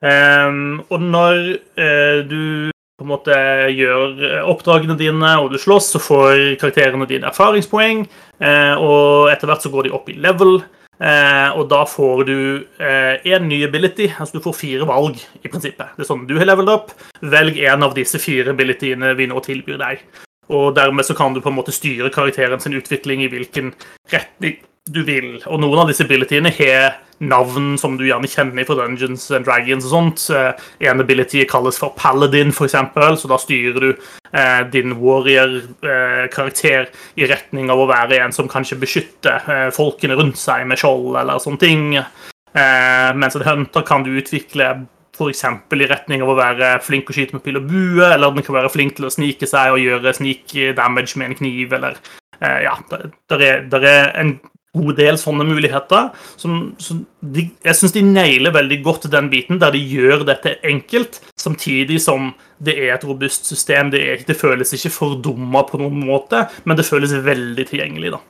Um, 0.00 0.80
og 0.88 1.00
når 1.04 1.40
uh, 1.76 2.20
du 2.28 2.70
på 3.00 3.04
en 3.06 3.08
måte 3.08 3.34
gjør 3.72 4.18
eh, 4.28 4.40
oppdragene 4.44 4.92
dine 5.00 5.28
og 5.40 5.54
du 5.54 5.56
slåss, 5.60 5.86
så 5.94 6.00
får 6.04 6.58
karakterene 6.60 7.06
dine 7.08 7.30
erfaringspoeng, 7.30 8.02
uh, 8.44 8.74
og 8.76 9.30
etter 9.32 9.48
hvert 9.48 9.64
så 9.64 9.72
går 9.72 9.88
de 9.88 9.92
opp 9.96 10.10
i 10.12 10.18
level. 10.20 10.58
Eh, 11.00 11.50
og 11.56 11.64
da 11.70 11.80
får 11.88 12.24
du 12.28 12.38
én 12.80 13.36
eh, 13.36 13.44
ny 13.44 13.62
ability. 13.64 14.10
Altså 14.12 14.38
du 14.38 14.44
får 14.44 14.58
fire 14.58 14.88
valg, 14.88 15.20
i 15.40 15.48
prinsippet. 15.48 15.96
Det 15.96 16.04
er 16.04 16.10
sånn 16.10 16.26
du 16.28 16.36
har 16.38 16.48
leveled 16.50 16.72
up. 16.72 16.92
Velg 17.20 17.60
en 17.64 17.86
av 17.86 17.96
disse 17.96 18.20
fire 18.20 18.52
abilityene 18.52 19.14
vi 19.18 19.28
nå 19.30 19.40
tilbyr 19.44 19.80
deg. 19.80 20.04
Og 20.50 20.74
dermed 20.74 21.06
så 21.06 21.14
kan 21.14 21.34
du 21.34 21.40
på 21.40 21.52
en 21.52 21.56
måte 21.56 21.74
styre 21.74 22.10
karakteren 22.12 22.60
sin 22.60 22.74
utvikling 22.76 23.22
i 23.24 23.30
hvilken 23.30 23.72
retning 24.12 24.58
du 24.88 25.02
vil. 25.06 25.38
Og 25.46 25.60
noen 25.62 25.82
av 25.82 25.90
disse 25.90 26.04
abilityene 26.06 26.52
har 26.56 26.98
navn 27.20 27.74
som 27.78 27.98
du 28.00 28.06
gjerne 28.06 28.28
kjenner 28.30 28.64
fra 28.64 28.78
Dungeons 28.78 29.26
and 29.36 29.44
Dragons 29.44 29.86
og 29.88 29.92
sånt. 29.92 30.24
Eh, 30.34 30.68
en 30.88 31.02
ability 31.02 31.44
kalles 31.48 31.78
for 31.80 31.92
Paladin, 31.96 32.52
f.eks., 32.54 32.76
så 33.20 33.30
da 33.30 33.38
styrer 33.40 33.84
du 33.84 33.90
eh, 33.92 34.62
din 34.72 34.96
warrior-karakter 35.00 36.86
eh, 36.86 37.02
i 37.20 37.28
retning 37.28 37.70
av 37.72 37.82
å 37.82 37.88
være 37.90 38.22
en 38.24 38.32
som 38.34 38.48
kanskje 38.50 38.80
beskytter 38.80 39.50
eh, 39.52 39.66
folkene 39.74 40.16
rundt 40.18 40.40
seg 40.40 40.64
med 40.68 40.80
skjold 40.80 41.18
eller 41.20 41.42
sånne 41.42 41.60
ting. 41.60 41.84
Eh, 42.00 43.10
mens 43.20 43.36
en 43.36 43.46
hunter 43.46 43.84
kan 43.86 44.06
du 44.06 44.14
utvikle 44.16 44.72
f.eks. 45.20 45.44
i 45.44 45.90
retning 45.90 46.24
av 46.24 46.32
å 46.32 46.38
være 46.38 46.78
flink 46.80 47.12
å 47.12 47.14
skyte 47.14 47.36
med 47.36 47.44
pil 47.44 47.60
og 47.60 47.68
bue, 47.68 48.06
eller 48.06 48.32
den 48.32 48.46
kan 48.46 48.56
være 48.56 48.72
flink 48.72 48.96
til 48.96 49.10
å 49.10 49.12
snike 49.12 49.48
seg 49.50 49.74
og 49.74 49.82
gjøre 49.84 50.16
sneak 50.16 50.56
damage 50.78 51.20
med 51.20 51.34
en 51.34 51.38
kniv, 51.42 51.76
eller 51.76 52.00
eh, 52.40 52.64
ja, 52.64 52.78
der 52.88 53.44
er, 53.44 53.68
der 53.68 53.86
er 53.90 54.10
en 54.22 54.38
god 54.76 54.96
del 55.00 55.18
sånne 55.20 55.46
muligheter. 55.48 56.10
Som, 56.40 56.74
som 56.82 57.02
de, 57.20 57.48
jeg 57.66 57.78
syns 57.78 57.94
de 57.96 58.04
nailer 58.06 58.54
veldig 58.54 58.80
godt 58.86 59.08
den 59.12 59.30
biten, 59.32 59.60
der 59.62 59.74
de 59.74 59.82
gjør 59.82 60.26
dette 60.28 60.56
enkelt, 60.66 61.20
samtidig 61.40 62.00
som 62.02 62.32
det 62.62 62.76
er 62.78 62.94
et 62.94 63.06
robust 63.08 63.48
system. 63.50 63.92
Det, 63.94 64.02
er, 64.02 64.26
det 64.26 64.38
føles 64.38 64.74
ikke 64.76 64.94
fordumma 64.94 65.64
på 65.68 65.80
noen 65.82 66.04
måte, 66.06 66.46
men 66.64 66.78
det 66.78 66.88
føles 66.88 67.16
veldig 67.26 67.70
tilgjengelig. 67.72 68.14
da. 68.16 68.22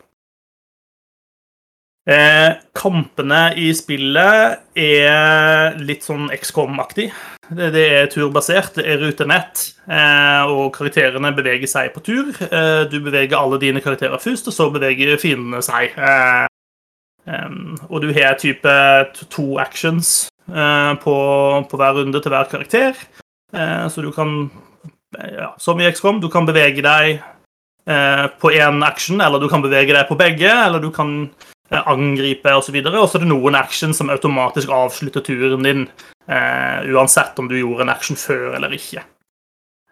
Eh, 2.11 2.56
kampene 2.74 3.52
i 3.61 3.68
spillet 3.76 4.78
er 4.78 5.76
litt 5.78 6.02
sånn 6.02 6.26
XCOM-aktig. 6.34 7.06
Det, 7.50 7.68
det, 7.74 7.84
er 7.86 8.08
turbasert, 8.11 8.72
det 8.78 8.86
er 8.88 9.02
rutenett, 9.02 9.62
eh, 9.86 10.50
og 10.50 10.72
karakterene 10.74 11.30
beveger 11.36 11.70
seg 11.70 11.92
på 11.94 12.02
tur. 12.06 12.32
Eh, 12.46 12.82
du 12.90 12.96
beveger 13.04 13.38
alle 13.38 13.61
dine 13.62 13.82
karakterer 13.84 14.18
først, 14.22 14.50
og 14.50 14.56
så 14.56 14.66
beveger 14.74 15.20
fiendene 15.22 15.62
seg. 15.62 15.94
Eh, 15.94 17.61
og 17.86 18.02
du 18.02 18.08
har 18.16 18.40
type 18.40 18.74
to 19.30 19.46
actions 19.62 20.30
eh, 20.50 20.92
på, 21.04 21.14
på, 21.70 21.78
hver 21.78 22.00
runde 22.00 22.22
til 22.22 22.34
hver 22.34 22.50
karakter. 22.50 22.98
Eh, 23.54 23.86
så 23.86 24.02
du 24.02 24.11
kan, 24.16 24.48
ja, 25.14 25.52
som 25.62 25.78
i 25.78 25.86
XCOM, 25.92 26.18
du 26.18 26.26
kan 26.32 26.48
bevege 26.48 26.82
deg 26.86 27.20
på 28.38 28.50
én 28.54 28.84
action, 28.86 29.18
eller 29.24 29.40
du 29.42 29.48
kan 29.50 29.62
bevege 29.64 29.94
deg 29.96 30.04
på 30.06 30.14
begge, 30.14 30.46
eller 30.46 30.78
du 30.78 30.92
kan 30.94 31.30
angripe 31.71 32.53
osv. 32.57 32.77
Og, 32.83 32.93
og 32.95 33.09
så 33.09 33.18
er 33.18 33.25
det 33.25 33.31
noen 33.33 33.59
action 33.59 33.95
som 33.97 34.11
automatisk 34.12 34.73
avslutter 34.75 35.25
turen 35.27 35.66
din, 35.66 35.87
eh, 36.29 36.91
uansett 36.91 37.39
om 37.39 37.49
du 37.51 37.59
gjorde 37.59 37.87
en 37.87 37.95
action 37.95 38.18
før 38.18 38.57
eller 38.59 38.75
ikke. 38.77 39.05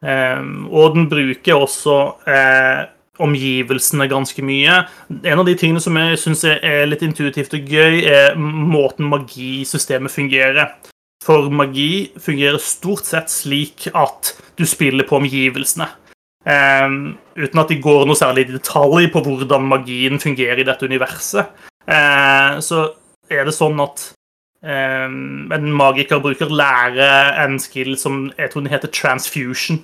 Eh, 0.02 0.44
og 0.70 0.94
den 0.96 1.08
bruker 1.10 1.58
også 1.58 1.98
eh, 2.28 2.84
omgivelsene 3.22 4.08
ganske 4.10 4.42
mye. 4.46 4.82
En 5.22 5.42
av 5.42 5.46
de 5.46 5.56
tingene 5.58 5.82
som 5.82 5.96
jeg 5.98 6.20
syns 6.22 6.44
er 6.48 6.86
litt 6.88 7.02
intuitivt 7.06 7.56
og 7.58 7.72
gøy, 7.72 8.04
er 8.06 8.38
måten 8.38 9.08
magisystemet 9.10 10.14
fungerer. 10.14 10.76
For 11.24 11.50
magi 11.50 12.12
fungerer 12.22 12.60
stort 12.62 13.08
sett 13.08 13.32
slik 13.32 13.88
at 13.90 14.36
du 14.56 14.64
spiller 14.68 15.06
på 15.06 15.18
omgivelsene. 15.18 15.88
Um, 16.48 17.18
uten 17.36 17.60
at 17.60 17.68
de 17.68 17.76
går 17.82 18.06
noe 18.08 18.16
særlig 18.16 18.46
i 18.46 18.54
detalj 18.54 19.10
på 19.12 19.20
hvordan 19.26 19.66
magien 19.68 20.22
fungerer 20.22 20.62
i 20.62 20.66
dette 20.68 20.86
universet. 20.86 21.50
Uh, 21.88 22.60
så 22.60 22.84
er 23.32 23.46
det 23.48 23.54
sånn 23.56 23.78
at 23.80 24.10
um, 24.60 25.48
en 25.54 25.70
magiker 25.72 26.20
bruker 26.20 26.52
lære 26.52 27.06
en 27.44 27.56
skill 27.62 27.94
som 28.00 28.26
jeg 28.36 28.52
tror 28.52 28.64
den 28.66 28.74
heter 28.74 28.92
transfusion. 28.92 29.80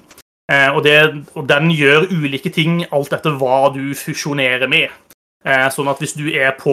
Uh, 0.52 0.74
og, 0.74 0.82
det, 0.84 0.98
og, 1.32 1.46
den 1.48 1.70
gjør 1.72 2.10
ulike 2.12 2.52
ting 2.52 2.82
alt 2.92 3.16
etter 3.16 3.38
hva 3.40 3.70
du 3.74 3.86
fusjonerer 3.96 4.68
med. 4.70 4.92
Sånn 5.44 5.90
at 5.92 5.98
hvis 6.00 6.14
du 6.16 6.30
er 6.32 6.54
på 6.56 6.72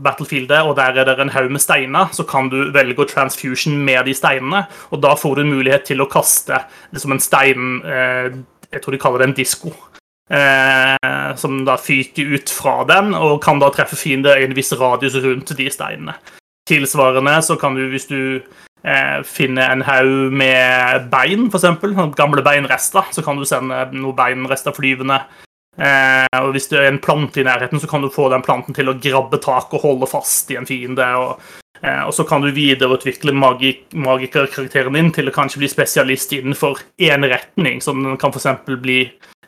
battlefieldet, 0.00 0.64
og 0.64 0.78
der 0.78 0.96
er 0.96 1.04
det 1.04 1.18
en 1.20 1.32
haug 1.34 1.50
med 1.52 1.60
steiner, 1.60 2.06
så 2.16 2.24
kan 2.24 2.46
du 2.48 2.70
velge 2.72 3.02
å 3.04 3.06
transfusion 3.10 3.74
med 3.84 4.08
de 4.08 4.14
steinene, 4.16 4.62
og 4.88 5.02
da 5.04 5.10
får 5.12 5.36
du 5.36 5.42
en 5.42 5.50
mulighet 5.52 5.84
til 5.90 6.00
å 6.00 6.06
kaste 6.08 6.56
liksom 6.88 7.12
en 7.12 7.20
stein 7.20 7.66
jeg 8.72 8.82
tror 8.82 8.96
de 8.96 9.00
kaller 9.00 9.22
det 9.22 9.28
en 9.28 9.36
disko. 9.36 9.72
Eh, 10.28 11.34
som 11.40 11.62
da 11.64 11.78
fyker 11.80 12.34
ut 12.36 12.50
fra 12.52 12.82
den, 12.88 13.14
og 13.16 13.40
kan 13.44 13.60
da 13.62 13.70
treffe 13.72 13.96
fiender 13.96 14.36
i 14.36 14.44
en 14.44 14.56
viss 14.56 14.74
radius 14.76 15.16
rundt 15.24 15.54
de 15.56 15.68
steinene. 15.72 16.18
Tilsvarende 16.68 17.38
så 17.44 17.56
kan 17.56 17.78
du, 17.78 17.86
hvis 17.88 18.10
du 18.10 18.20
eh, 18.84 19.20
finner 19.24 19.72
en 19.72 19.84
haug 19.88 20.34
med 20.36 21.08
bein, 21.12 21.46
f.eks., 21.48 21.70
gamle 22.18 22.44
beinrester, 22.44 23.08
så 23.12 23.24
kan 23.24 23.40
du 23.40 23.46
sende 23.48 23.86
noen 23.94 24.16
beinrester 24.18 24.76
flyvende. 24.76 25.22
Eh, 25.78 26.26
og 26.42 26.52
Hvis 26.52 26.68
det 26.68 26.82
er 26.82 26.90
en 26.90 27.00
plante 27.00 27.40
i 27.40 27.46
nærheten, 27.46 27.80
så 27.80 27.88
kan 27.88 28.04
du 28.04 28.12
få 28.12 28.28
den 28.28 28.44
planten 28.44 28.76
til 28.76 28.90
å 28.90 28.98
grabbe 29.00 29.40
tak 29.40 29.72
og 29.72 29.86
holde 29.86 30.10
fast 30.10 30.52
i 30.52 30.60
en 30.60 30.68
fiende. 30.68 31.08
og 31.16 31.40
Eh, 31.82 32.02
og 32.02 32.14
så 32.14 32.24
kan 32.26 32.42
du 32.42 32.50
videreutvikle 32.50 33.32
magik 33.32 33.84
magikerkarakteren 33.94 34.96
din 34.98 35.12
til 35.14 35.30
å 35.30 35.34
kanskje 35.34 35.62
bli 35.62 35.70
spesialist 35.70 36.34
innenfor 36.34 36.80
én 37.06 37.26
retning. 37.30 37.82
Så 37.82 37.94
den 37.94 38.18
kan 38.20 38.34
f.eks. 38.34 38.64
bli 38.82 39.00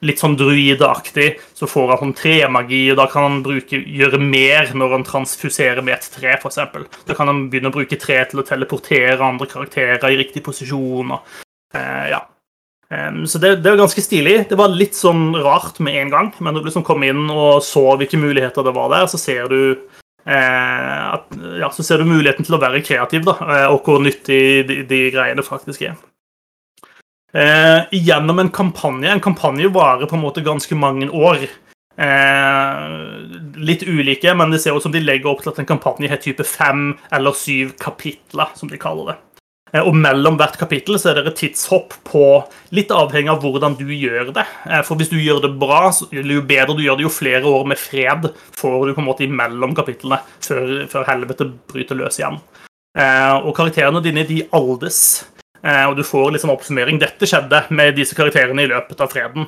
litt 0.07 0.21
sånn 0.21 0.37
druideaktig. 0.39 1.29
Så 1.57 1.69
får 1.71 1.93
han 1.93 2.03
sånn 2.05 2.17
tremagi, 2.19 2.83
og 2.93 2.99
da 3.01 3.07
kan 3.11 3.27
han 3.27 3.39
bruke, 3.45 3.81
gjøre 4.01 4.21
mer 4.23 4.73
når 4.77 4.97
han 4.97 5.07
transfuserer 5.07 5.85
med 5.85 5.99
et 5.99 6.11
tre, 6.15 6.35
f.eks. 6.39 6.61
Da 7.09 7.17
kan 7.17 7.31
han 7.31 7.47
begynne 7.53 7.73
å 7.73 7.77
bruke 7.77 8.01
tre 8.01 8.21
til 8.31 8.43
å 8.43 8.47
teleportere 8.47 9.21
andre 9.21 9.49
karakterer 9.51 10.11
i 10.11 10.21
riktig 10.21 10.45
posisjon. 10.47 11.17
Og, 11.17 11.41
eh, 11.77 12.11
ja. 12.15 12.25
Um, 12.91 13.23
så 13.31 13.39
det, 13.39 13.61
det 13.63 13.71
var 13.71 13.85
ganske 13.85 14.03
stilig. 14.03 14.49
Det 14.51 14.59
var 14.59 14.73
litt 14.75 14.99
sånn 14.99 15.31
rart 15.39 15.79
med 15.85 16.01
en 16.01 16.11
gang, 16.11 16.33
men 16.43 16.57
du 16.57 16.65
liksom 16.65 16.83
kom 16.87 17.05
inn 17.07 17.29
og 17.31 17.61
så 17.63 17.85
hvilke 18.01 18.19
muligheter 18.19 18.67
det 18.67 18.75
var 18.75 18.91
der, 18.91 19.07
så 19.07 19.21
ser 19.21 19.47
du 19.53 19.61
eh, 20.27 21.05
at, 21.15 21.29
ja, 21.61 21.71
så 21.71 21.87
ser 21.87 22.03
du 22.03 22.11
muligheten 22.11 22.47
til 22.47 22.59
å 22.59 22.63
være 22.63 22.83
kreativ, 22.83 23.29
da, 23.29 23.37
eh, 23.47 23.67
og 23.71 23.87
hvor 23.87 24.03
nyttig 24.03 24.67
de, 24.67 24.81
de 24.91 25.05
greiene 25.15 25.47
faktisk 25.47 25.87
er. 25.87 26.01
Eh, 27.33 27.87
gjennom 27.95 28.39
en 28.43 28.49
kampanje 28.51 29.11
En 29.13 29.21
kampanje 29.23 29.69
varer 29.71 30.09
på 30.11 30.17
en 30.17 30.25
måte 30.25 30.43
ganske 30.43 30.75
mange 30.75 31.07
år. 31.15 31.47
Eh, 32.01 32.85
litt 33.61 33.83
ulike, 33.87 34.35
men 34.35 34.51
det 34.51 34.63
ser 34.63 34.77
ut 34.77 34.83
som 34.83 34.93
de 34.93 35.03
legger 35.03 35.31
opp 35.31 35.43
til 35.45 35.53
at 35.53 35.59
en 35.61 35.69
kampanje 35.69 36.11
har 36.11 36.23
type 36.23 36.47
fem 36.49 36.95
eller 37.13 37.37
syv 37.37 37.75
kapitler, 37.79 38.51
som 38.57 38.71
de 38.71 38.81
kaller 38.81 39.13
det. 39.13 39.19
Eh, 39.73 39.83
og 39.85 39.95
mellom 39.95 40.39
hvert 40.41 40.59
kapittel 40.59 40.99
så 40.99 41.11
er 41.11 41.21
det 41.21 41.31
et 41.31 41.41
tidshopp 41.45 41.95
på 42.09 42.25
litt 42.77 42.91
avhengig 42.95 43.33
av 43.33 43.45
hvordan 43.45 43.77
du 43.79 43.87
gjør 43.95 44.33
det. 44.35 44.47
Eh, 44.67 44.83
for 44.87 44.99
hvis 44.99 45.13
du 45.13 45.19
gjør 45.21 45.43
det 45.45 45.53
bra, 45.61 45.91
jo 46.11 46.43
bedre 46.47 46.77
du 46.77 46.85
gjør 46.87 46.99
det, 46.99 47.07
jo 47.07 47.15
flere 47.15 47.47
år 47.47 47.69
med 47.71 47.81
fred 47.81 48.31
får 48.59 48.79
du 48.87 48.95
på 48.95 49.05
en 49.05 49.11
måte 49.11 49.27
imellom 49.27 49.77
kapitlene 49.79 50.23
før, 50.43 50.87
før 50.91 51.07
helvete 51.11 51.51
bryter 51.71 51.99
løs 51.99 52.19
igjen. 52.21 52.41
Eh, 52.99 53.37
og 53.39 53.55
karakterene 53.57 54.03
dine 54.03 54.27
de 54.27 54.43
aldes. 54.57 55.05
Og 55.61 55.93
du 55.99 56.01
får 56.07 56.39
sånn 56.41 56.55
oppsummering. 56.55 56.97
Dette 57.03 57.29
skjedde 57.29 57.59
med 57.77 57.93
disse 57.99 58.17
karakterene 58.17 58.65
i 58.65 58.71
løpet 58.71 59.03
av 59.05 59.11
freden. 59.13 59.45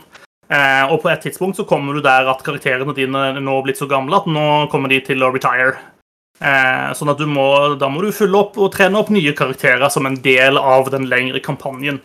Og 0.92 0.98
på 1.00 1.08
et 1.08 1.22
tidspunkt 1.24 1.56
så 1.56 1.64
kommer 1.64 1.96
du 1.96 2.02
der 2.04 2.28
at 2.28 2.42
karakterene 2.44 2.92
dine 2.92 3.22
nå 3.40 3.54
er 3.56 3.64
blitt 3.64 3.80
så 3.80 3.88
gamle 3.88 4.18
at 4.18 4.28
nå 4.28 4.44
kommer 4.68 4.92
de 4.92 4.98
til 5.06 5.24
å 5.24 5.30
retire. 5.32 5.78
Eh, 6.42 6.92
sånn 6.98 7.12
at 7.12 7.20
du 7.20 7.28
må, 7.30 7.76
Da 7.78 7.88
må 7.92 8.02
du 8.02 8.10
fylle 8.14 8.40
opp 8.40 8.56
og 8.58 8.72
trene 8.74 8.98
opp 8.98 9.12
nye 9.14 9.34
karakterer 9.36 9.90
som 9.92 10.08
en 10.08 10.18
del 10.24 10.58
av 10.58 10.90
den 10.90 11.06
lengre 11.10 11.42
kampanjen. 11.44 12.00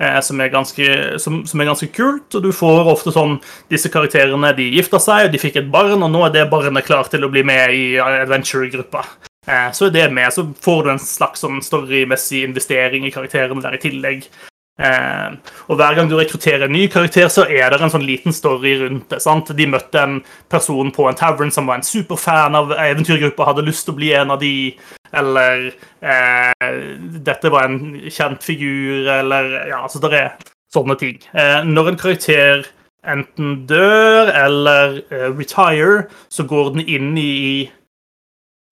Eh, 0.00 0.18
som, 0.20 0.40
er 0.42 0.50
ganske, 0.52 0.86
som, 1.22 1.38
som, 1.48 1.60
er 1.60 1.70
ganske, 1.70 1.88
kult. 1.94 2.34
og 2.34 2.42
Du 2.42 2.50
får 2.52 2.90
ofte 2.90 3.14
sånn 3.14 3.38
Disse 3.72 3.88
karakterene 3.92 4.52
de 4.56 4.68
gifta 4.74 5.00
seg, 5.00 5.28
og 5.28 5.32
de 5.32 5.40
fikk 5.40 5.60
et 5.62 5.70
barn, 5.72 6.02
og 6.02 6.10
nå 6.12 6.24
er 6.26 6.34
det 6.34 6.50
barnet 6.50 6.88
klart 6.88 7.12
til 7.14 7.24
å 7.24 7.30
bli 7.32 7.44
med 7.46 7.72
i 7.72 7.84
adventure-gruppa. 8.02 9.06
Eh, 9.46 9.70
så 9.72 9.86
er 9.86 9.94
det 9.94 10.10
med, 10.14 10.32
så 10.34 10.44
får 10.60 10.82
du 10.84 10.90
en 10.90 11.02
slags 11.02 11.44
sånn 11.44 11.62
storymessig 11.62 12.42
investering 12.48 13.06
i 13.06 13.14
karakterene 13.14 13.62
der 13.62 13.78
i 13.78 13.82
tillegg. 13.82 14.26
Eh, 14.76 15.36
og 15.70 15.78
Hver 15.78 15.94
gang 15.96 16.08
du 16.10 16.16
rekrutterer 16.18 16.66
en 16.66 16.74
ny 16.74 16.84
karakter, 16.92 17.30
så 17.32 17.46
er 17.48 17.70
det 17.72 17.78
en 17.80 17.92
sånn 17.94 18.04
liten 18.04 18.34
story 18.34 18.74
rundt 18.82 19.08
det. 19.12 19.22
sant? 19.24 19.52
De 19.56 19.68
møtte 19.70 20.02
en 20.02 20.18
person 20.52 20.90
på 20.92 21.06
en 21.08 21.16
tavern 21.16 21.52
som 21.54 21.70
var 21.70 21.80
en 21.80 21.86
superfan 21.86 22.58
av 22.58 22.74
eventyrgruppa, 22.74 23.46
hadde 23.48 23.64
lyst 23.64 23.86
til 23.86 23.94
å 23.94 24.00
bli 24.00 24.12
en 24.18 24.34
av 24.34 24.42
de, 24.42 24.74
eller 25.16 25.70
eh, 26.02 26.74
dette 27.24 27.52
var 27.54 27.70
en 27.70 27.80
kjent 28.10 28.44
figur, 28.44 29.08
eller 29.20 29.52
Ja, 29.70 29.84
altså, 29.86 30.02
det 30.02 30.12
er 30.12 30.34
sånne 30.74 30.98
ting. 31.00 31.22
Eh, 31.32 31.62
når 31.64 31.94
en 31.94 32.02
karakter 32.02 32.66
enten 33.06 33.60
dør 33.70 34.32
eller 34.34 34.96
retire, 35.38 36.08
så 36.28 36.42
går 36.42 36.72
den 36.74 36.88
inn 36.90 37.12
i 37.16 37.70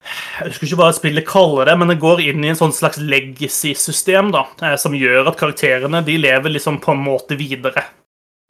jeg 0.04 0.50
husker 0.50 0.68
ikke 0.68 0.80
hva 0.82 0.92
spillet 0.94 1.26
kaller 1.28 1.70
det, 1.70 1.74
men 1.80 1.90
det 1.92 2.00
går 2.02 2.22
inn 2.26 2.44
i 2.44 2.50
en 2.52 2.58
sånn 2.58 2.74
slags 2.76 3.00
legacy-system 3.00 4.32
da, 4.34 4.46
eh, 4.62 4.78
som 4.80 4.96
gjør 4.96 5.30
at 5.30 5.38
karakterene 5.40 6.04
de 6.04 6.18
lever 6.20 6.52
liksom 6.56 6.80
på 6.84 6.92
en 6.92 7.04
måte 7.06 7.38
videre. 7.40 7.86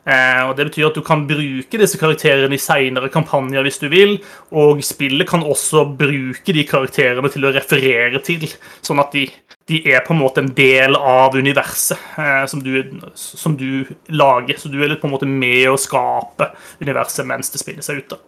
Eh, 0.05 0.43
og 0.45 0.57
Det 0.57 0.67
betyr 0.69 0.91
at 0.91 0.99
du 0.99 1.03
kan 1.03 1.23
bruke 1.29 1.79
disse 1.81 1.97
karakterene 2.01 2.53
i 2.53 2.61
seinere 2.61 3.09
kampanjer 3.13 3.65
hvis 3.65 3.81
du 3.81 3.89
vil, 3.89 4.19
og 4.53 4.83
spillet 4.85 5.29
kan 5.29 5.47
også 5.47 5.87
bruke 5.97 6.53
de 6.53 6.67
karakterene 6.69 7.31
til 7.33 7.47
å 7.47 7.55
referere 7.55 8.21
til, 8.25 8.45
sånn 8.85 9.01
at 9.01 9.17
de, 9.17 9.25
de 9.71 9.81
er 9.95 10.05
på 10.05 10.13
en 10.13 10.21
måte 10.21 10.45
en 10.45 10.53
del 10.53 10.99
av 10.99 11.39
universet 11.39 12.21
eh, 12.21 12.45
som, 12.51 12.61
du, 12.61 13.01
som, 13.15 13.57
du, 13.57 13.87
lager. 14.13 14.61
Så 14.61 14.69
du 14.69 14.77
er 14.83 14.93
litt 14.93 15.01
på 15.01 15.09
en 15.09 15.17
måte 15.17 15.31
med 15.31 15.71
å 15.71 15.81
skape 15.81 16.53
universet 16.85 17.25
mens 17.31 17.55
det 17.55 17.65
spiller 17.65 17.87
seg 17.87 18.03
ut. 18.03 18.13
da. 18.13 18.23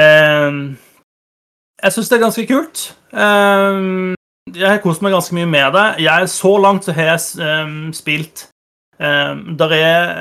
Eh, 0.00 0.62
jeg 1.82 1.94
syns 1.94 2.10
det 2.10 2.16
er 2.16 2.24
ganske 2.24 2.46
kult. 2.48 2.82
Ehm, 3.14 4.14
jeg 4.54 4.68
har 4.68 4.82
kost 4.84 5.02
meg 5.04 5.14
ganske 5.14 5.34
mye 5.36 5.48
med 5.48 5.72
det. 5.74 5.86
Jeg, 6.04 6.28
så 6.32 6.52
langt 6.60 6.86
så 6.86 6.94
har 6.96 7.14
jeg 7.14 7.22
um, 7.40 7.88
spilt 7.96 8.46
um, 9.00 9.56
der 9.58 9.74
er, 9.78 10.12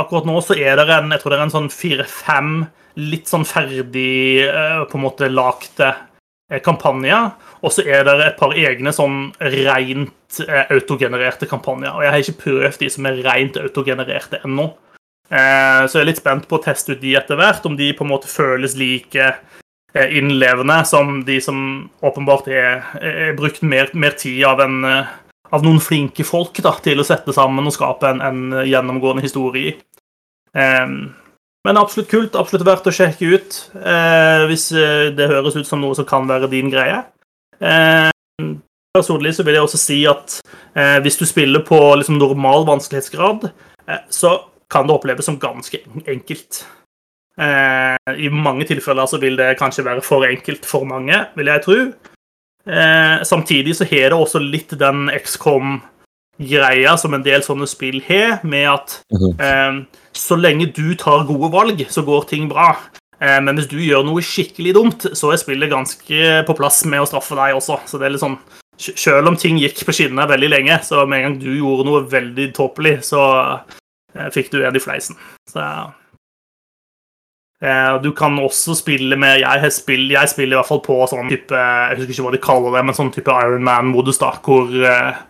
Akkurat 0.00 0.26
nå 0.28 0.40
så 0.44 0.56
er 0.56 0.78
det 0.80 0.88
en 0.90 1.12
jeg 1.12 1.22
tror 1.22 1.34
det 1.34 1.38
er 1.38 1.46
en 1.46 1.54
sånn 1.54 1.72
fire-fem 1.72 2.52
litt 2.96 3.28
sånn 3.28 3.44
ferdig 3.44 4.46
uh, 4.48 4.86
på 4.88 4.96
en 4.96 5.04
måte 5.04 5.28
lagde 5.28 5.90
uh, 5.92 6.60
kampanjer. 6.64 7.28
Og 7.60 7.74
så 7.76 7.84
er 7.84 8.06
det 8.08 8.16
et 8.24 8.40
par 8.40 8.56
egne 8.56 8.94
sånn 8.96 9.30
rent 9.36 10.40
uh, 10.48 10.64
autogenererte 10.72 11.48
kampanjer. 11.50 11.92
Og 11.92 12.06
jeg 12.06 12.14
har 12.14 12.24
ikke 12.24 12.42
prøvd 12.46 12.82
de 12.82 12.90
som 12.96 13.08
er 13.08 13.22
rent 13.26 13.60
autogenererte 13.60 14.42
ennå. 14.44 14.72
Så 15.26 15.98
jeg 15.98 16.04
er 16.04 16.06
litt 16.06 16.20
spent 16.20 16.44
på 16.46 16.54
å 16.54 16.62
teste 16.62 16.94
ut 16.94 17.00
de 17.02 17.16
etter 17.18 17.34
hvert, 17.34 17.64
om 17.66 17.74
de 17.74 17.88
på 17.98 18.04
en 18.04 18.12
måte 18.12 18.28
føles 18.30 18.76
like 18.78 19.24
innlevende 19.96 20.80
som 20.84 21.20
de 21.24 21.38
som 21.40 21.58
åpenbart 22.04 22.48
er, 22.52 22.82
er 23.00 23.36
brukt 23.38 23.62
mer, 23.62 23.90
mer, 23.94 24.16
tid 24.18 24.42
av, 24.48 24.60
en, 24.60 24.80
eh, 24.84 25.12
av 25.54 25.64
noen 25.64 25.80
flinke 25.82 26.26
folk 26.26 26.58
da, 26.64 26.74
til 26.84 27.00
å 27.00 27.06
sette 27.06 27.34
sammen 27.36 27.66
og 27.66 27.74
skape 27.74 28.10
en, 28.10 28.20
en 28.24 28.66
gjennomgående 28.66 29.24
historie. 29.24 29.76
Um, 30.56 31.14
men 31.66 31.80
absolutt 31.80 32.10
kult, 32.12 32.36
absolutt 32.38 32.66
verdt 32.66 32.86
å 32.86 32.94
sjekke 32.94 33.26
ut 33.34 33.56
uh, 33.74 34.46
hvis 34.46 34.68
eh, 34.76 35.08
det 35.16 35.26
høres 35.32 35.56
ut 35.58 35.66
som 35.66 35.80
noe 35.82 35.96
som 35.98 36.06
kan 36.06 36.28
være 36.28 36.50
din 36.52 36.70
greie. 36.70 37.00
Uh, 37.58 38.10
personlig 38.94 39.34
så 39.34 39.44
vil 39.44 39.58
jeg 39.58 39.66
også 39.66 39.80
si 39.80 39.98
at 40.06 40.38
uh, 40.78 40.98
hvis 41.02 41.18
du 41.18 41.26
spiller 41.26 41.64
på 41.66 41.80
liksom, 41.98 42.20
normal 42.22 42.68
vanskelighetsgrad, 42.68 43.50
så 44.10 44.32
kan 44.70 44.88
det 44.88 44.96
oppleves 44.96 45.28
som 45.28 45.38
ganske 45.38 45.78
enkelt. 46.10 46.64
Eh, 47.36 48.14
I 48.16 48.28
mange 48.32 48.64
tilfeller 48.68 49.08
så 49.10 49.20
vil 49.20 49.36
det 49.36 49.58
kanskje 49.60 49.84
være 49.84 50.04
for 50.04 50.24
enkelt 50.24 50.64
for 50.68 50.88
mange, 50.88 51.18
vil 51.36 51.52
jeg 51.52 51.64
tro. 51.66 51.78
Eh, 52.66 53.22
samtidig 53.28 53.76
så 53.76 53.86
har 53.86 54.10
det 54.10 54.18
også 54.18 54.40
litt 54.42 54.72
den 54.80 55.10
XCOM-greia 55.12 56.96
som 56.98 57.14
en 57.14 57.24
del 57.26 57.44
sånne 57.44 57.68
spill 57.70 58.00
har, 58.08 58.40
med 58.42 58.70
at 58.72 59.00
mhm. 59.14 59.34
eh, 59.38 60.06
så 60.16 60.38
lenge 60.40 60.70
du 60.72 60.94
tar 60.98 61.26
gode 61.28 61.52
valg, 61.52 61.84
så 61.92 62.04
går 62.06 62.30
ting 62.32 62.48
bra. 62.50 62.72
Eh, 63.20 63.38
men 63.44 63.60
hvis 63.60 63.68
du 63.70 63.78
gjør 63.84 64.06
noe 64.08 64.24
skikkelig 64.24 64.72
dumt, 64.76 65.08
så 65.12 65.32
er 65.32 65.42
spillet 65.42 65.72
ganske 65.72 66.30
på 66.48 66.56
plass 66.56 66.82
med 66.88 67.04
å 67.04 67.08
straffe 67.08 67.36
deg 67.36 67.58
også. 67.58 67.82
Så 67.84 68.00
det 68.00 68.08
er 68.08 68.16
litt 68.16 68.24
sånn 68.24 68.40
Selv 68.76 69.24
om 69.24 69.36
ting 69.40 69.56
gikk 69.56 69.78
på 69.88 69.92
skinner 69.96 70.28
veldig 70.28 70.50
lenge, 70.52 70.74
så 70.84 71.06
med 71.08 71.22
en 71.22 71.22
gang 71.24 71.36
du 71.40 71.46
gjorde 71.48 71.86
noe 71.88 72.02
veldig 72.12 72.50
tåpelig, 72.58 72.98
så 73.08 73.22
eh, 74.12 74.26
fikk 74.34 74.50
du 74.52 74.58
en 74.68 74.76
i 74.76 74.82
fleisen. 74.84 75.16
Så 75.48 75.62
Eh, 75.64 75.86
du 78.02 78.10
kan 78.12 78.36
også 78.36 78.74
spille 78.76 79.16
med 79.16 79.38
Jeg, 79.40 79.72
spiller, 79.72 80.18
jeg 80.20 80.28
spiller 80.28 80.52
i 80.52 80.58
hvert 80.58 80.68
fall 80.68 80.82
på 80.84 80.98
sånn 81.08 81.30
type 81.32 81.56
Jeg 81.56 81.96
husker 81.96 82.12
ikke 82.12 82.24
hva 82.26 82.32
de 82.34 82.40
kaller 82.44 82.74
det, 82.76 82.82
men 82.84 82.96
sånn 82.98 83.12
type 83.14 83.32
Iron 83.32 83.64
Man-modus, 83.64 84.18
da, 84.20 84.34
hvor 84.44 84.68
eh, 84.68 85.22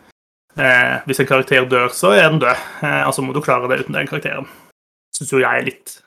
eh, 0.58 0.96
hvis 1.06 1.22
en 1.22 1.28
karakter 1.28 1.68
dør, 1.70 1.92
så 1.94 2.10
er 2.16 2.26
den 2.26 2.40
død. 2.42 2.64
Eh, 2.82 3.02
altså 3.06 3.22
må 3.22 3.34
du 3.34 3.38
klare 3.44 3.70
det 3.70 3.84
uten 3.84 3.94
den 3.94 4.08
karakteren. 4.10 4.48
Syns 5.14 5.30
jo 5.32 5.42
jeg 5.42 5.62
er 5.62 5.68
litt 5.68 6.00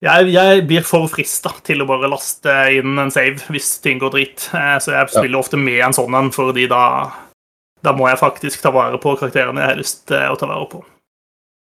jeg, 0.00 0.30
jeg, 0.32 0.62
blir 0.64 0.84
for 0.88 1.10
frista 1.12 1.50
til 1.64 1.82
å 1.82 1.86
bare 1.88 2.08
laste 2.08 2.52
inn 2.72 2.94
en 3.02 3.10
save 3.12 3.50
hvis 3.52 3.74
ting 3.84 3.98
går 4.00 4.14
drit. 4.14 4.46
Eh, 4.56 4.76
så 4.80 4.94
jeg 4.94 5.12
spiller 5.12 5.40
ofte 5.40 5.60
med 5.60 5.80
en 5.84 5.96
sånn 5.96 6.16
en, 6.16 6.30
fordi 6.32 6.64
da, 6.70 6.82
da 7.84 7.92
må 7.96 8.08
jeg 8.08 8.20
faktisk 8.20 8.64
ta 8.64 8.72
vare 8.72 9.00
på 9.00 9.12
karakterene 9.20 9.60
jeg 9.60 9.72
har 9.74 9.80
lyst 9.80 10.04
til 10.08 10.28
å 10.28 10.36
ta 10.40 10.48
vare 10.48 10.68
på. 10.72 10.80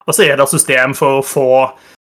Og 0.09 0.15
så 0.15 0.25
er 0.25 0.39
det 0.39 0.47
et 0.47 0.55
system 0.55 0.95
for 0.97 1.19
å 1.19 1.27
få 1.27 1.49
Eh, 1.75 1.98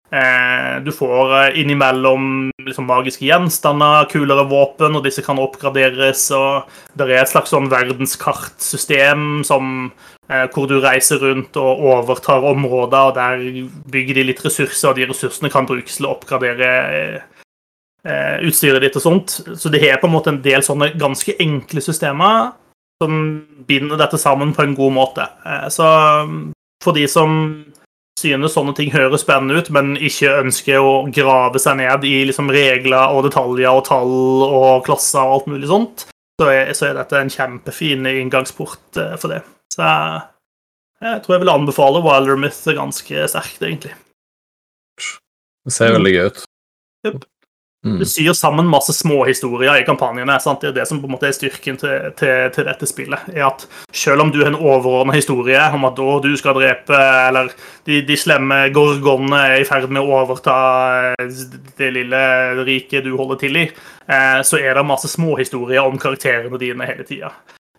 du 0.85 0.93
får 0.93 1.31
eh, 1.39 1.61
innimellom 1.61 2.51
liksom, 2.67 2.85
magiske 2.87 3.25
gjenstander, 3.25 4.05
kulere 4.13 4.45
våpen, 4.45 4.99
og 4.99 5.07
disse 5.07 5.25
kan 5.25 5.41
oppgraderes. 5.41 6.27
og 6.37 6.69
Det 6.99 7.07
er 7.09 7.23
et 7.23 7.33
slags 7.33 7.53
sånn 7.55 7.71
verdenskartsystem 7.73 9.41
som, 9.49 9.93
eh, 10.29 10.45
hvor 10.53 10.69
du 10.69 10.77
reiser 10.85 11.23
rundt 11.23 11.57
og 11.57 11.81
overtar 11.95 12.45
områder, 12.45 13.09
og 13.09 13.15
der 13.17 13.71
bygger 13.89 14.21
de 14.21 14.29
litt 14.29 14.45
ressurser, 14.45 14.91
og 14.91 15.01
de 15.01 15.09
ressursene 15.09 15.53
kan 15.53 15.69
brukes 15.69 15.97
til 15.97 16.09
å 16.09 16.17
oppgradere 16.19 17.23
utstyret 18.43 18.83
ditt 18.83 18.97
og 18.99 19.03
sånt. 19.05 19.31
Så 19.31 19.71
det 19.71 19.79
har 19.79 20.01
på 20.03 20.09
en 20.09 20.13
måte 20.17 20.33
en 20.33 20.41
del 20.43 20.65
sånne 20.67 20.89
ganske 20.99 21.37
enkle 21.39 21.79
systemer 21.79 22.49
som 22.99 23.13
binder 23.69 23.95
dette 24.01 24.19
sammen 24.19 24.51
på 24.57 24.65
en 24.65 24.75
god 24.75 24.93
måte. 24.97 25.27
Så 25.71 25.87
for 26.83 26.99
de 26.99 27.07
som 27.07 27.63
synes 28.23 28.55
sånne 28.57 28.75
ting 28.79 28.93
høres 28.95 29.25
spennende 29.27 29.61
ut, 29.61 29.71
men 29.75 29.95
ikke 29.99 30.37
ønsker 30.41 30.83
å 30.83 30.93
grave 31.13 31.61
seg 31.63 31.81
ned 31.81 32.07
i 32.09 32.15
liksom 32.29 32.51
regler 32.55 33.15
og 33.15 33.27
detaljer 33.27 33.71
og 33.71 33.85
tall 33.89 34.15
og 34.47 34.85
klasser 34.87 35.23
og 35.23 35.37
alt 35.37 35.51
mulig 35.53 35.71
sånt, 35.71 36.07
så 36.41 36.51
er, 36.53 36.73
så 36.79 36.89
er 36.89 37.01
dette 37.01 37.19
en 37.19 37.33
kjempefin 37.33 38.09
inngangsport 38.09 39.01
eh, 39.03 39.17
for 39.21 39.35
det. 39.35 39.43
Så 39.75 39.83
jeg, 39.85 40.23
jeg 41.05 41.25
tror 41.25 41.37
jeg 41.37 41.45
vil 41.45 41.55
anbefale 41.57 42.05
Wildermith 42.05 42.79
ganske 42.79 43.29
sterkt, 43.35 43.61
egentlig. 43.63 43.95
Det 45.63 45.75
ser 45.75 45.95
veldig 45.95 46.15
gøy 46.17 46.31
ut. 46.31 46.43
Yep. 47.07 47.27
Mm. 47.83 47.97
Du 47.99 48.05
syr 48.07 48.31
sammen 48.39 48.69
masse 48.71 48.93
småhistorier 48.95 49.81
i 49.81 49.87
kampanjene. 49.87 50.37
Sant? 50.41 50.61
Det 50.63 50.71
er 50.71 50.75
det 50.77 50.85
som 50.87 51.01
på 51.03 51.09
en 51.09 51.17
måte 51.17 51.27
er 51.27 51.35
styrken 51.35 51.79
til, 51.81 52.13
til, 52.19 52.51
til 52.55 52.69
dette 52.69 52.87
spillet. 52.87 53.25
er 53.35 53.49
at 53.49 53.65
Selv 53.91 54.23
om 54.23 54.31
du 54.31 54.39
har 54.45 54.53
en 54.53 54.59
overordna 54.61 55.17
historie 55.17 55.59
om 55.75 55.89
at 55.89 55.97
da 55.99 56.19
du 56.23 56.31
skal 56.39 56.55
drepe 56.61 56.95
Eller 56.95 57.51
de, 57.89 57.99
de 58.07 58.17
slemme 58.17 58.69
gorgonene 58.75 59.41
er 59.51 59.65
i 59.65 59.67
ferd 59.67 59.91
med 59.91 60.03
å 60.03 60.21
overta 60.21 60.55
eh, 61.19 61.35
det 61.79 61.91
lille 61.99 62.23
riket 62.63 63.03
du 63.03 63.17
holder 63.19 63.41
til 63.43 63.59
i, 63.65 63.67
eh, 64.07 64.39
så 64.47 64.63
er 64.63 64.79
det 64.79 64.87
masse 64.87 65.11
småhistorier 65.11 65.83
om 65.83 65.99
karakterene 65.99 66.63
dine 66.63 66.87
hele 66.87 67.07
tida. 67.09 67.33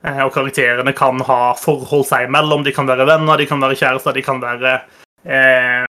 Eh, 0.03 0.19
og 0.25 0.33
karakterene 0.35 0.91
kan 0.97 1.23
ha 1.23 1.53
forhold 1.55 2.03
seg 2.09 2.27
imellom. 2.27 2.67
De 2.67 2.75
kan 2.75 2.89
være 2.89 3.07
venner, 3.07 3.39
de 3.39 3.47
kan 3.47 3.63
være 3.63 3.79
kjærester, 3.79 4.19
de 4.19 4.25
kan 4.25 4.43
være 4.43 4.81
eh, 5.23 5.85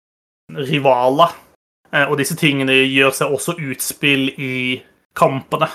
rivaler. 0.71 1.35
Eh, 1.95 2.11
og 2.11 2.19
disse 2.19 2.37
tingene 2.39 2.75
gjør 2.83 3.15
seg 3.15 3.35
også 3.35 3.57
utspill 3.71 4.29
i 4.35 4.83
kampene. 5.17 5.71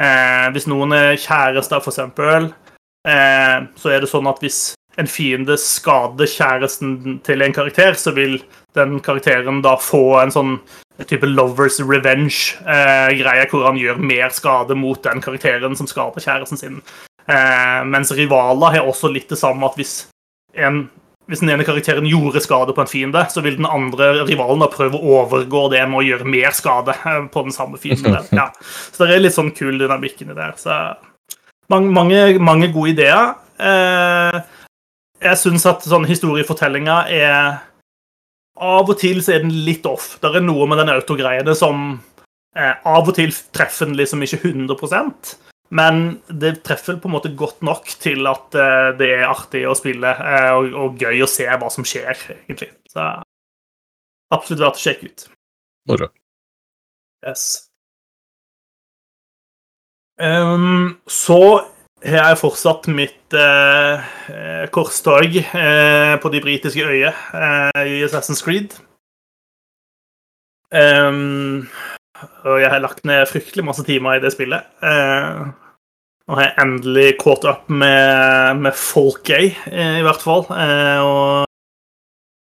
Eh, 0.00 0.48
hvis 0.54 0.68
noen 0.70 0.94
er 0.96 1.18
kjærester, 1.20 1.82
eksempel, 1.84 2.50
eh, 3.04 3.56
så 3.76 3.92
er 3.92 4.00
det 4.00 4.10
sånn 4.10 4.30
at 4.30 4.40
hvis 4.40 4.70
en 4.98 5.08
fiende 5.08 5.54
skader 5.60 6.28
kjæresten 6.28 7.20
til 7.24 7.44
en 7.44 7.54
karakter, 7.54 7.94
så 7.94 8.12
vil 8.16 8.40
den 8.76 8.98
karakteren 9.04 9.60
da 9.62 9.76
få 9.80 10.20
en 10.22 10.32
sånn 10.34 10.56
type 11.08 11.28
lovers 11.28 11.78
revenge-greie, 11.80 13.46
hvor 13.48 13.68
han 13.68 13.78
gjør 13.80 14.02
mer 14.02 14.34
skade 14.36 14.76
mot 14.76 15.00
den 15.04 15.22
karakteren 15.24 15.76
som 15.78 15.88
skader 15.88 16.20
kjæresten 16.20 16.60
sin. 16.60 16.82
mens 17.86 18.10
rivaler 18.10 18.74
har 18.74 18.88
også 18.88 19.08
litt 19.12 19.28
det 19.30 19.38
samme 19.38 19.64
at 19.64 19.76
hvis 19.78 20.08
en 20.58 20.88
hvis 21.30 21.44
den 21.44 21.52
ene 21.52 21.64
karakteren 21.66 22.08
gjorde 22.10 22.42
skade 22.42 22.74
på 22.74 22.82
en 22.82 22.90
fiende, 22.90 23.22
så 23.30 23.42
vil 23.44 23.54
den 23.60 23.68
andre 23.70 24.24
rivalen 24.26 24.62
da 24.64 24.66
prøve 24.72 24.98
å 24.98 25.20
overgå 25.20 25.68
det 25.70 25.84
med 25.86 26.00
å 26.00 26.06
gjøre 26.06 26.26
mer 26.26 26.56
skade 26.56 26.96
eh, 26.96 27.20
på 27.30 27.44
den 27.46 27.54
samme 27.54 27.78
fienden. 27.78 28.18
Ja. 28.40 28.48
Så 28.58 29.06
det 29.06 29.14
er 29.14 29.22
litt 29.22 29.36
sånn 29.36 29.52
kul 29.54 29.78
dynamikk 29.78 30.24
inni 30.24 30.34
der. 30.34 30.56
Så 30.58 30.74
mange, 31.70 31.92
mange, 31.94 32.22
mange 32.42 32.70
gode 32.74 32.94
ideer. 32.96 33.34
Eh, 33.62 34.40
jeg 35.20 35.38
syns 35.38 35.66
at 35.70 35.86
sånn 35.86 36.08
historiefortellinga 36.08 37.02
er 37.12 37.36
Av 38.60 38.88
og 38.90 38.96
til 39.00 39.22
så 39.24 39.36
er 39.36 39.44
den 39.44 39.54
litt 39.64 39.86
off. 39.88 40.16
Det 40.20 40.34
er 40.34 40.42
noe 40.44 40.66
med 40.68 40.82
den 40.82 40.90
autogreiene 40.92 41.54
som 41.56 41.94
eh, 42.56 42.74
av 42.74 43.06
og 43.06 43.14
til 43.16 43.32
treffer 43.54 43.88
den 43.88 43.96
liksom 44.00 44.26
ikke 44.26 44.42
100 44.42 44.76
men 45.70 46.20
det 46.26 46.64
treffer 46.66 46.98
på 46.98 47.06
en 47.06 47.14
måte 47.14 47.30
godt 47.38 47.62
nok 47.66 47.86
til 48.02 48.26
at 48.26 48.56
uh, 48.58 48.90
det 48.98 49.10
er 49.20 49.28
artig 49.30 49.62
å 49.70 49.76
spille 49.78 50.10
uh, 50.18 50.52
og, 50.58 50.70
og, 50.74 51.02
gøy 51.02 51.22
å 51.22 51.30
se 51.30 51.46
hva 51.46 51.70
som 51.70 51.86
skjer, 51.86 52.10
egentlig. 52.42 52.72
Så 52.90 53.04
absolutt 54.34 54.64
verdt 54.64 54.80
å 54.80 54.82
sjekke 54.82 55.10
ut. 55.10 55.26
Moro. 55.90 56.10
Yes. 57.26 57.44
Um, 60.20 60.98
så 61.08 61.38
har 62.02 62.32
jeg 62.32 62.40
fortsatt 62.40 62.90
mitt 62.90 63.36
uh, 63.36 64.02
korstog 64.74 65.38
på 66.20 66.32
de 66.34 66.40
britiske 66.42 66.82
øyer 66.82 67.16
i 67.86 68.00
Assassin's 68.04 68.42
Creed. 68.44 68.74
Um, 70.70 71.68
og 72.44 72.60
jeg 72.60 72.70
har 72.72 72.82
lagt 72.82 73.04
ned 73.08 73.28
fryktelig 73.28 73.64
masse 73.66 73.84
timer 73.86 74.18
i 74.18 74.22
det 74.22 74.32
spillet. 74.34 74.66
Eh, 74.84 75.42
nå 76.30 76.36
har 76.38 76.46
jeg 76.46 76.58
endelig 76.62 77.06
caught 77.18 77.46
up 77.48 77.70
med, 77.72 78.60
med 78.62 78.76
Folkay, 78.76 79.50
eh, 79.70 79.96
i 79.98 80.04
hvert 80.06 80.22
fall. 80.22 80.44
Eh, 80.54 81.00
og 81.02 81.48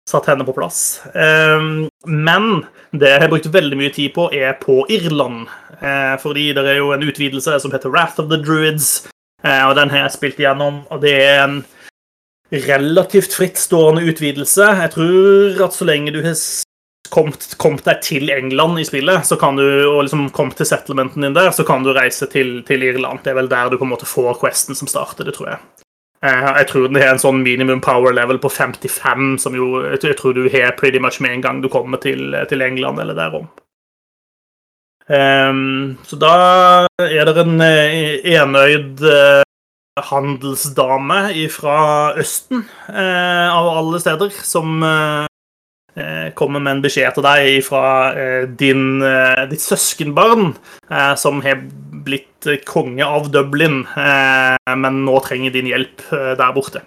satt 0.09 0.29
henne 0.29 0.45
på 0.45 0.57
plass. 0.57 1.01
Eh, 1.15 1.71
men 2.09 2.51
det 2.93 3.15
jeg 3.15 3.23
har 3.25 3.33
brukt 3.33 3.49
veldig 3.55 3.79
mye 3.81 3.95
tid 3.95 4.13
på, 4.17 4.29
er 4.35 4.59
på 4.61 4.83
Irland. 4.93 5.49
Eh, 5.81 6.15
fordi 6.21 6.51
det 6.57 6.67
er 6.67 6.83
jo 6.83 6.93
en 6.93 7.07
utvidelse 7.07 7.57
som 7.63 7.73
heter 7.73 7.93
Wrath 7.95 8.21
of 8.21 8.29
the 8.33 8.41
Druids, 8.43 9.09
og 9.39 9.77
den 9.79 9.93
har 9.93 10.01
jeg 10.03 10.17
spilt 10.17 10.41
igjennom. 10.43 10.81
Og 10.91 10.99
det 11.05 11.13
er 11.23 11.45
en 11.45 11.61
relativt 12.51 13.37
frittstående 13.37 14.03
utvidelse. 14.11 14.67
Jeg 14.83 14.91
tror 14.97 15.63
at 15.69 15.77
så 15.77 15.87
lenge 15.87 16.13
du 16.13 16.19
har 16.25 16.35
kommet, 17.11 17.45
kommet 17.61 17.87
deg 17.87 18.01
til 18.05 18.31
England 18.33 18.81
i 18.81 18.87
spillet, 18.87 19.27
så 19.27 19.37
kan 19.41 19.59
du, 19.59 19.65
og 19.89 20.05
liksom 20.07 20.29
kommet 20.35 20.59
til 20.61 20.69
settlementen 20.69 21.25
din 21.25 21.37
der, 21.37 21.51
så 21.55 21.65
kan 21.67 21.85
du 21.85 21.93
reise 21.97 22.29
til, 22.31 22.61
til, 22.69 22.85
Irland. 22.87 23.23
Det 23.25 23.33
er 23.33 23.39
vel 23.41 23.51
der 23.51 23.71
du 23.71 23.79
på 23.79 23.87
en 23.87 23.93
måte 23.93 24.09
får 24.09 24.39
questen 24.43 24.79
som 24.79 24.91
starter, 24.91 25.29
det 25.29 25.37
tror 25.37 25.53
jeg. 25.53 25.63
Eh, 26.27 26.49
jeg 26.61 26.69
tror 26.71 26.89
den 26.89 27.01
har 27.01 27.15
en 27.15 27.23
sånn 27.23 27.45
minimum 27.45 27.83
power 27.85 28.15
level 28.17 28.41
på 28.43 28.51
55, 28.51 29.39
som 29.45 29.57
jo 29.57 29.85
jeg 29.87 30.19
tror 30.19 30.37
du 30.37 30.49
har 30.53 30.77
pretty 30.79 31.03
much 31.03 31.21
med 31.25 31.37
en 31.37 31.45
gang 31.45 31.63
du 31.63 31.71
kommer 31.73 32.03
til, 32.03 32.35
til 32.51 32.65
England 32.65 33.01
eller 33.03 33.19
derom. 33.19 33.49
Um, 35.09 35.97
så 36.05 36.19
da 36.21 36.33
er 37.01 37.25
det 37.25 37.39
en 37.41 37.63
eh, 37.65 38.19
enøyd 38.37 39.01
uh, 39.09 39.41
handelsdame 40.11 41.23
fra 41.49 41.79
Østen, 42.21 42.67
av 42.93 43.71
alle 43.73 44.03
steder, 44.03 44.37
som 44.45 44.85
Eh, 44.85 45.28
kommer 46.39 46.63
med 46.63 46.77
en 46.77 46.83
beskjed 46.85 47.17
til 47.17 47.25
deg 47.27 47.63
fra 47.67 47.85
eh, 48.15 48.45
din, 48.61 49.01
eh, 49.05 49.45
ditt 49.51 49.65
søskenbarn, 49.65 50.55
som 51.21 51.43
har 51.45 51.59
blitt 52.07 52.47
konge 52.65 53.05
av 53.05 53.27
Dublin, 53.29 53.83
men 53.93 55.01
nå 55.05 55.19
trenger 55.21 55.53
din 55.53 55.67
hjelp 55.69 56.01
der 56.39 56.55
borte. 56.57 56.81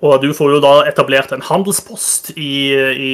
Og 0.00 0.16
du 0.24 0.32
får 0.34 0.56
jo 0.56 0.58
da 0.64 0.72
etablert 0.90 1.30
en 1.30 1.44
handelspost 1.46 2.32
i, 2.34 2.74
i 2.74 3.12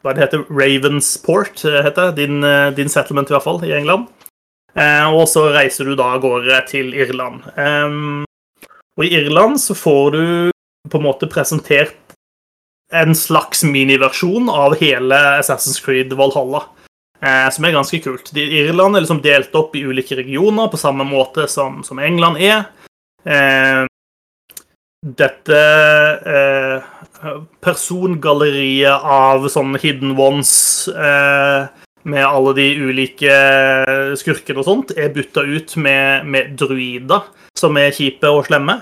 hva 0.00 0.14
det 0.16 0.24
heter, 0.24 0.46
Ravensport, 0.48 1.66
heter 1.84 2.16
din, 2.16 2.40
din 2.78 2.88
settlement 2.88 3.28
i 3.28 3.36
hvert 3.36 3.44
fall, 3.44 3.60
i 3.68 3.76
England. 3.76 4.08
Og 5.12 5.26
så 5.28 5.50
reiser 5.52 5.90
du 5.90 5.98
da 5.98 6.14
av 6.16 6.24
gårde 6.24 6.64
til 6.72 6.96
Irland. 6.96 7.44
Og 8.96 9.04
i 9.04 9.12
Irland 9.20 9.60
så 9.60 9.76
får 9.76 10.16
du 10.16 10.24
på 10.88 10.96
en 10.96 11.06
måte 11.10 11.28
presentert 11.30 12.07
en 12.92 13.14
slags 13.14 13.64
miniversjon 13.64 14.48
av 14.48 14.76
hele 14.80 15.16
Assassin's 15.38 15.80
Creed 15.84 16.12
Valhalla. 16.16 16.64
Eh, 17.20 17.48
som 17.50 17.66
er 17.66 17.74
ganske 17.74 17.98
kult. 18.02 18.30
Irland 18.36 18.96
er 18.96 19.02
liksom 19.02 19.22
delt 19.24 19.54
opp 19.58 19.74
i 19.74 19.82
ulike 19.82 20.16
regioner 20.20 20.70
på 20.70 20.78
samme 20.78 21.06
måte 21.08 21.48
som, 21.50 21.82
som 21.86 21.98
England 21.98 22.38
er. 22.38 22.68
Eh, 23.26 23.82
dette 25.18 25.58
eh, 26.34 26.92
persongalleriet 27.62 29.02
av 29.02 29.48
sånne 29.50 29.80
hidden 29.82 30.14
ones 30.18 30.52
med 32.08 32.24
alle 32.24 32.52
de 32.54 32.66
ulike 32.78 33.34
skurkene 34.18 34.62
og 34.62 34.66
sånt, 34.66 34.92
er 34.94 35.10
bytta 35.12 35.42
ut 35.42 35.74
med, 35.82 36.28
med, 36.30 36.54
druider, 36.58 37.26
som 37.58 37.76
er 37.78 37.94
kjipe 37.94 38.30
og 38.30 38.46
slemme. 38.46 38.78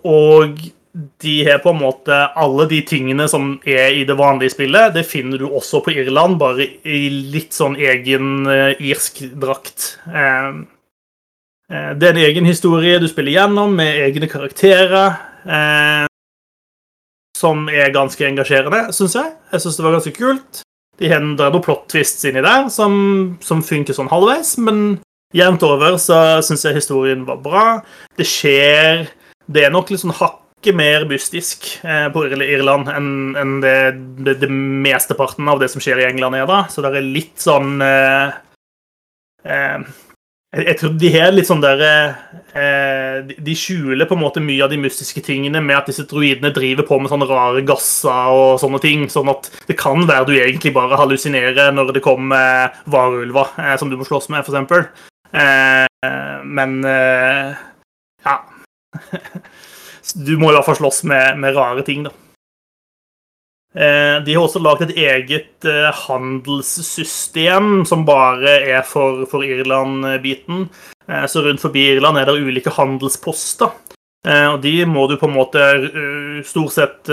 Og 0.00 0.64
de 0.94 1.44
har 1.44 1.58
på 1.58 1.72
en 1.74 1.80
måte 1.82 2.16
alle 2.38 2.68
de 2.70 2.78
tingene 2.86 3.26
som 3.30 3.56
er 3.66 3.96
i 3.98 4.04
det 4.06 4.14
vanlige 4.14 4.54
spillet, 4.54 4.92
det 4.94 5.02
finner 5.10 5.40
du 5.42 5.48
også 5.48 5.80
på 5.82 5.94
Irland, 5.96 6.38
bare 6.38 6.68
i 6.86 7.08
litt 7.34 7.54
sånn 7.56 7.74
egen 7.82 8.46
uh, 8.46 8.70
irsk 8.78 9.24
drakt. 9.42 9.96
Uh, 10.06 10.62
uh, 11.72 11.90
det 11.98 12.08
er 12.08 12.12
en 12.12 12.22
egen 12.28 12.46
historie 12.46 13.00
du 13.02 13.08
spiller 13.10 13.34
gjennom, 13.34 13.74
med 13.74 14.04
egne 14.06 14.30
karakterer. 14.30 15.16
som 17.36 17.66
er 17.68 17.90
ganske 17.92 18.24
engasjerende, 18.24 18.92
syns 18.94 19.16
jeg. 19.18 19.32
Jeg 19.52 19.60
syns 19.60 19.76
det 19.76 19.84
var 19.84 19.96
ganske 19.98 20.12
kult. 20.16 20.62
De 20.98 21.10
har 21.10 21.20
noen 21.20 21.60
plot 21.60 21.88
twists 21.90 22.24
inni 22.24 22.40
der 22.40 22.70
som, 22.72 22.94
som 23.42 23.60
funker 23.66 23.92
sånn 23.92 24.08
halvveis, 24.08 24.54
men 24.62 25.00
jevnt 25.34 25.66
over 25.66 25.98
så 26.00 26.40
syns 26.46 26.64
jeg 26.64 26.78
historien 26.78 27.26
var 27.26 27.42
bra. 27.42 27.66
Det 28.16 28.24
skjer 28.24 29.10
Det 29.44 29.66
er 29.66 29.74
nok 29.74 29.90
litt 29.92 30.00
sånn 30.00 30.14
hakk 30.16 30.43
hakket 30.64 30.76
mer 30.76 31.04
mystisk 31.08 31.66
eh, 31.84 32.08
på 32.12 32.24
Irland 32.32 32.88
enn 32.88 33.60
det, 33.60 33.76
det, 34.24 34.38
det 34.40 34.48
mesteparten 34.48 35.48
av 35.48 35.60
det 35.60 35.68
som 35.68 35.82
skjer 35.82 36.00
i 36.00 36.06
England 36.08 36.38
er. 36.38 36.46
da. 36.48 36.64
Så 36.70 36.80
det 36.80 36.94
er 36.94 37.04
litt 37.04 37.36
sånn 37.36 37.82
eh, 37.84 38.32
eh, 39.44 39.84
jeg, 40.54 40.76
tror 40.78 40.94
de 40.96 41.10
har 41.12 41.34
litt 41.34 41.48
sånn 41.48 41.60
der 41.60 41.82
eh, 41.84 43.34
De 43.36 43.56
skjuler 43.58 44.06
på 44.06 44.14
en 44.14 44.22
måte 44.22 44.40
mye 44.40 44.64
av 44.64 44.70
de 44.72 44.78
mystiske 44.80 45.20
tingene 45.26 45.60
med 45.60 45.76
at 45.76 45.90
disse 45.90 46.06
druidene 46.08 46.52
driver 46.54 46.86
på 46.88 46.98
med 47.02 47.12
sånne 47.12 47.28
rare 47.28 47.64
gasser 47.66 48.32
og 48.32 48.56
sånne 48.62 48.80
ting. 48.80 49.04
Sånn 49.12 49.28
at 49.32 49.50
det 49.68 49.76
kan 49.76 50.06
være 50.08 50.30
du 50.30 50.34
egentlig 50.38 50.72
bare 50.76 50.96
hallusinerer 51.00 51.74
når 51.74 51.92
det 51.98 52.04
kommer 52.06 52.72
varulver 52.88 53.52
eh, 53.60 53.76
som 53.76 53.92
du 53.92 53.98
må 54.00 54.08
slåss 54.08 54.30
med, 54.32 54.46
f.eks. 54.46 55.12
Eh, 55.34 55.84
men 56.44 56.80
ja 58.24 58.34
du 60.14 60.36
må 60.38 60.50
i 60.50 60.56
hvert 60.56 60.68
fall 60.68 60.78
slåss 60.78 61.02
med, 61.10 61.40
med 61.42 61.56
rare 61.56 61.82
ting, 61.86 62.06
da. 62.06 62.14
Eh, 63.74 64.22
de 64.22 64.34
har 64.36 64.44
også 64.44 64.60
lagd 64.62 64.84
et 64.86 64.98
eget 65.02 65.66
eh, 65.66 65.88
handelssystem 66.04 67.80
som 67.88 68.04
bare 68.06 68.60
er 68.70 68.84
for, 68.86 69.24
for 69.30 69.42
Irland-biten. 69.42 70.68
Eh, 71.08 71.24
så 71.30 71.42
rundt 71.42 71.62
forbi 71.62 71.88
Irland 71.96 72.20
er 72.20 72.28
det 72.28 72.38
ulike 72.38 72.74
handelsposter 72.74 73.80
og 74.24 74.62
de 74.64 74.86
må 74.88 75.02
du 75.04 75.18
på 75.20 75.28
en 75.28 75.34
måte 75.34 75.60
stort 76.48 76.72
sett 76.72 77.10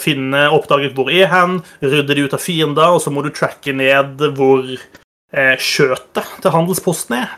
finne, 0.00 0.46
oppdage 0.56 0.88
hvor 0.96 1.10
er 1.12 1.28
hen, 1.28 1.58
rydde 1.84 2.14
de 2.16 2.24
ut 2.24 2.32
av 2.32 2.40
fiender, 2.40 2.94
og 2.96 3.02
så 3.04 3.12
må 3.12 3.20
du 3.20 3.28
tracke 3.28 3.74
ned 3.76 4.24
hvor 4.38 4.64
skjøtet 5.60 6.32
til 6.40 6.54
handelsposten 6.54 7.18
er. 7.18 7.34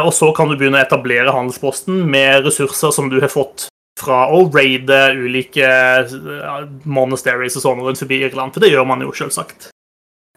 Og 0.00 0.10
så 0.18 0.32
kan 0.34 0.50
du 0.50 0.56
begynne 0.56 0.80
å 0.80 0.82
etablere 0.82 1.30
handelsposten 1.30 2.02
med 2.10 2.42
ressurser 2.48 2.90
som 2.90 3.06
du 3.06 3.20
har 3.22 3.30
fått 3.30 3.68
fra 3.96 4.26
å 4.32 4.44
raide 4.52 4.98
ulike 5.16 5.66
eh, 5.66 6.66
monasteries 6.84 7.56
og 7.56 7.64
sånn 7.64 7.82
rundt 7.84 8.02
forbi 8.02 8.20
Irland, 8.26 8.54
for 8.54 8.64
det 8.64 8.72
gjør 8.72 8.86
man 8.88 9.04
jo 9.04 9.14
selvsagt. 9.16 9.70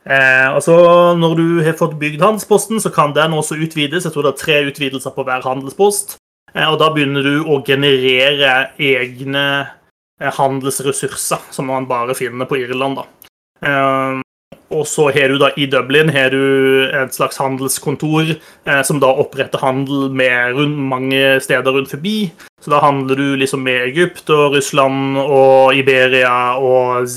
Eh, 0.08 0.48
altså, 0.48 0.76
når 1.20 1.36
du 1.38 1.48
har 1.66 1.76
fått 1.80 1.98
bygd 2.00 2.24
handelsposten, 2.24 2.80
så 2.82 2.92
kan 2.94 3.14
den 3.16 3.36
også 3.36 3.60
utvides. 3.60 4.08
Jeg 4.08 4.16
tror 4.16 4.26
det 4.26 4.34
er 4.36 4.44
tre 4.44 4.62
utvidelser 4.72 5.14
på 5.16 5.26
hver 5.28 5.44
handelspost. 5.46 6.16
Eh, 6.54 6.66
og 6.66 6.80
da 6.82 6.90
begynner 6.94 7.26
du 7.26 7.44
å 7.46 7.60
generere 7.66 8.72
egne 8.80 9.46
eh, 9.60 10.32
handelsressurser 10.40 11.52
som 11.54 11.70
man 11.70 11.90
bare 11.90 12.18
finner 12.18 12.50
på 12.50 12.62
Irland. 12.64 13.04
da. 13.04 13.32
Eh, 13.66 14.24
og 14.70 14.86
så 14.88 15.08
har 15.16 15.32
du 15.32 15.40
da 15.42 15.50
i 15.58 15.66
Dublin 15.70 16.12
har 16.14 16.30
du 16.34 16.86
et 16.94 17.16
slags 17.16 17.40
handelskontor 17.42 18.36
eh, 18.36 18.82
som 18.86 19.02
da 19.02 19.10
oppretter 19.22 19.62
handel 19.64 20.10
med 20.14 20.60
rundt, 20.60 20.84
mange 20.92 21.24
steder 21.44 21.74
rundt 21.74 21.92
forbi. 21.92 22.32
Så 22.62 22.74
da 22.74 22.82
handler 22.84 23.18
du 23.18 23.28
liksom 23.40 23.64
med 23.66 23.88
Egypt 23.88 24.30
og 24.36 24.56
Russland 24.58 25.18
og 25.24 25.76
Iberia 25.78 26.58
og 26.60 27.08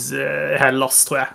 Hellas, 0.61 1.05
tror 1.09 1.25
jeg. 1.25 1.31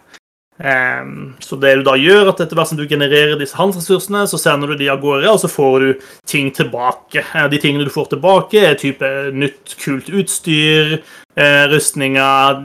Um, 0.57 1.35
så 1.39 1.55
det 1.61 1.75
du 1.77 1.83
da 1.85 1.93
gjør, 2.01 2.31
at 2.31 2.39
etter 2.41 2.57
hvert 2.57 2.71
som 2.71 2.79
du 2.79 2.87
genererer 2.89 3.37
disse 3.37 3.57
handelsressursene, 3.59 4.23
så 4.25 4.39
sender 4.41 4.71
du 4.71 4.79
de 4.79 4.89
av 4.89 5.01
gårde, 5.03 5.29
og 5.29 5.37
så 5.43 5.49
får 5.51 5.75
du 5.83 6.07
ting 6.25 6.49
tilbake. 6.55 7.21
De 7.51 7.59
tingene 7.61 7.85
du 7.85 7.93
får 7.93 8.09
tilbake, 8.15 8.63
er 8.65 8.79
type 8.79 9.11
nytt, 9.37 9.75
kult 9.83 10.09
utstyr, 10.09 10.97
uh, 11.37 11.65
rustninger, 11.69 12.63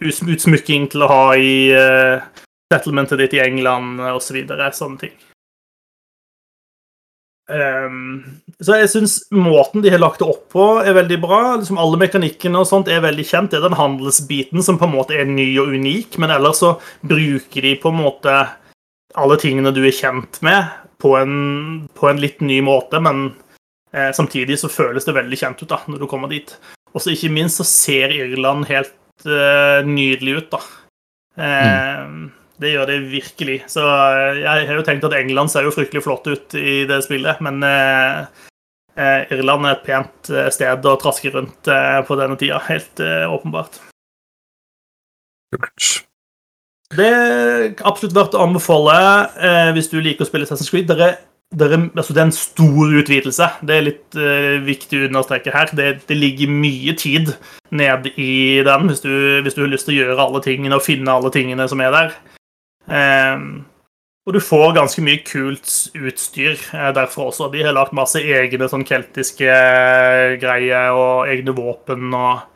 utsmykking 0.00 0.88
til 0.94 1.04
å 1.04 1.10
ha 1.12 1.24
i 1.36 1.52
uh, 1.76 2.46
settlementet 2.70 3.18
ditt 3.18 3.34
i 3.34 3.42
England, 3.42 4.00
osv. 4.14 4.38
Så 4.46 4.70
sånne 4.78 5.04
ting. 5.04 5.18
Um, 7.50 8.22
så 8.62 8.76
jeg 8.78 8.90
syns 8.92 9.16
måten 9.34 9.82
de 9.82 9.90
har 9.90 9.98
lagt 9.98 10.20
det 10.22 10.28
opp 10.30 10.44
på, 10.54 10.66
er 10.84 10.94
veldig 10.94 11.18
bra. 11.22 11.40
Liksom 11.58 11.80
alle 11.82 11.98
mekanikkene 11.98 12.62
og 12.62 12.68
sånt 12.70 12.90
er 12.90 13.02
veldig 13.02 13.26
kjent. 13.26 13.50
Det 13.50 13.58
er 13.58 13.66
den 13.66 13.78
handelsbiten 13.78 14.62
som 14.62 14.78
på 14.78 14.86
en 14.86 14.94
måte 14.94 15.18
er 15.18 15.26
ny 15.26 15.48
og 15.62 15.74
unik, 15.74 16.20
men 16.22 16.34
ellers 16.34 16.62
så 16.62 16.76
bruker 17.02 17.66
de 17.66 17.74
på 17.82 17.90
en 17.90 18.02
måte 18.04 18.36
alle 19.18 19.38
tingene 19.42 19.74
du 19.74 19.82
er 19.82 19.94
kjent 19.94 20.38
med, 20.46 20.68
på 21.02 21.16
en, 21.18 21.88
på 21.98 22.10
en 22.10 22.20
litt 22.22 22.38
ny 22.44 22.60
måte, 22.62 23.00
men 23.02 23.32
eh, 23.90 24.12
samtidig 24.14 24.60
så 24.60 24.70
føles 24.70 25.08
det 25.08 25.16
veldig 25.16 25.38
kjent 25.40 25.64
ut 25.64 25.72
da, 25.72 25.80
når 25.90 26.04
du 26.04 26.06
kommer 26.10 26.30
dit. 26.30 26.52
Og 26.94 27.02
så 27.02 27.14
ikke 27.14 27.32
minst 27.34 27.58
så 27.58 27.66
ser 27.66 28.14
Irland 28.14 28.68
helt 28.70 29.26
eh, 29.26 29.80
nydelig 29.86 30.36
ut, 30.38 30.54
da. 30.54 30.62
Eh, 31.40 32.04
mm. 32.06 32.28
Det 32.60 32.74
gjør 32.74 32.90
det 32.90 32.98
virkelig. 33.08 33.62
Så 33.72 33.84
eh, 33.84 34.42
jeg 34.42 34.68
har 34.68 34.76
jo 34.76 34.84
tenkt 34.84 35.06
at 35.08 35.16
England 35.16 35.52
ser 35.52 35.64
jo 35.64 35.72
fryktelig 35.72 36.04
flott 36.04 36.28
ut 36.28 36.56
i 36.58 36.82
det 36.88 37.00
spillet, 37.06 37.40
men 37.44 37.62
eh, 37.64 38.26
eh 39.00 39.32
Irland 39.32 39.64
er 39.64 39.78
et 39.78 39.86
pent 39.86 40.32
eh, 40.34 40.50
sted 40.52 40.84
å 40.84 40.98
traske 41.00 41.32
rundt 41.32 41.70
eh, 41.72 42.00
på 42.04 42.18
denne 42.20 42.36
tida. 42.40 42.60
Helt 42.68 43.00
eh, 43.00 43.24
åpenbart. 43.32 43.80
Det 46.90 47.06
er 47.06 47.64
absolutt 47.86 48.14
verdt 48.14 48.36
å 48.36 48.44
anbefale 48.44 48.94
hvis 49.74 49.88
du 49.90 49.96
liker 50.02 50.26
å 50.26 50.28
spille 50.28 50.46
Assassin's 50.46 50.70
Creed. 50.70 50.90
Det 50.90 51.06
er, 51.06 51.16
er, 51.54 51.84
altså 51.94 52.14
det 52.14 52.20
er 52.20 52.28
en 52.28 52.34
stor 52.34 52.94
utvidelse. 53.00 53.48
Det 53.66 53.76
er 53.76 53.86
litt 53.86 54.18
viktig 54.66 54.98
å 54.98 55.08
understreke 55.08 55.54
her. 55.54 55.70
Det, 55.74 55.88
det, 56.08 56.18
ligger 56.18 56.50
mye 56.50 56.94
tid 56.98 57.32
ned 57.70 58.10
i 58.14 58.58
den 58.66 58.90
hvis 58.90 59.02
du, 59.06 59.14
hvis 59.42 59.58
du 59.58 59.62
har 59.64 59.70
lyst 59.70 59.86
til 59.86 59.96
å 59.96 60.00
gjøre 60.02 60.26
alle 60.26 60.42
tingene 60.46 60.78
og 60.78 60.86
finne 60.86 61.14
alle 61.14 61.30
tingene 61.34 61.66
som 61.70 61.82
er 61.82 61.94
der. 61.94 62.18
Um, 62.86 63.64
og 64.28 64.36
du 64.36 64.40
får 64.44 64.76
ganske 64.76 65.02
mye 65.02 65.22
kult 65.26 65.72
utstyr 65.96 66.52
eh, 66.54 66.90
derfor 66.94 67.30
også. 67.30 67.48
De 67.50 67.64
har 67.64 67.74
lagt 67.74 67.96
masse 67.96 68.20
egne 68.20 68.68
sånn 68.70 68.84
keltiske 68.86 69.48
eh, 69.48 70.36
greier 70.38 70.92
og 70.94 71.30
egne 71.32 71.54
våpen 71.56 72.12
og 72.14 72.46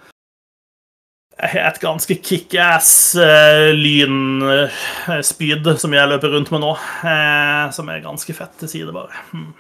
et 1.35 1.81
ganske 1.83 2.15
kickass 2.23 3.17
uh, 3.19 3.73
lynspyd 3.75 5.67
som 5.83 5.97
jeg 5.97 6.11
løper 6.13 6.31
rundt 6.31 6.53
med 6.55 6.63
nå. 6.63 6.71
Uh, 7.03 7.73
som 7.75 7.91
er 7.91 8.05
ganske 8.05 8.37
fett 8.39 8.55
til 8.61 8.71
side, 8.71 8.95
bare. 8.95 9.11
Hmm. 9.33 9.51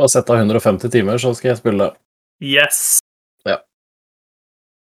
Bare 0.00 0.08
sett 0.08 0.32
av 0.32 0.40
150 0.40 0.88
timer, 0.94 1.20
så 1.20 1.34
skal 1.36 1.52
jeg 1.52 1.60
spille. 1.60 1.84
det. 1.84 2.00
Yes. 2.54 2.80
Ja. 3.44 3.58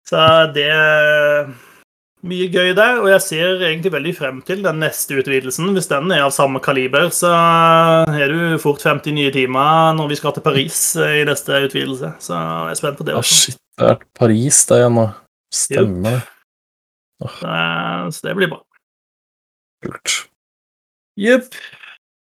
Så 0.04 0.20
det 0.52 0.68
mye 2.26 2.48
gøy 2.50 2.72
der, 2.74 2.98
og 3.02 3.08
jeg 3.12 3.22
ser 3.22 3.60
egentlig 3.62 3.92
veldig 3.94 4.14
frem 4.16 4.40
til 4.46 4.62
den 4.64 4.80
neste 4.82 5.20
utvidelsen. 5.20 5.70
Hvis 5.76 5.90
den 5.90 6.10
er 6.14 6.24
av 6.26 6.32
samme 6.34 6.60
kaliber, 6.64 7.10
så 7.14 7.30
er 8.10 8.32
du 8.32 8.58
fort 8.62 8.82
50 8.82 9.14
nye 9.14 9.30
timer 9.34 9.94
når 9.98 10.10
vi 10.10 10.18
skal 10.18 10.34
til 10.34 10.44
Paris 10.46 10.80
i 10.98 11.22
neste 11.28 11.62
utvidelse. 11.68 12.14
Så 12.24 12.34
jeg 12.34 12.74
er 12.74 12.80
spent 12.80 12.98
på 12.98 13.06
det 13.06 13.14
også. 13.18 13.34
Ah, 13.34 13.44
shit, 13.44 13.60
det 13.78 13.92
er 13.92 14.02
Paris 14.18 14.62
det 14.70 14.80
igjen 14.82 14.98
nå. 14.98 15.06
Stemmer 15.54 16.18
det. 16.18 16.24
Oh. 17.24 18.10
Så 18.14 18.26
det 18.26 18.34
blir 18.38 18.50
bra. 18.50 18.62
Kult. 19.86 20.16
Jepp. 21.18 21.54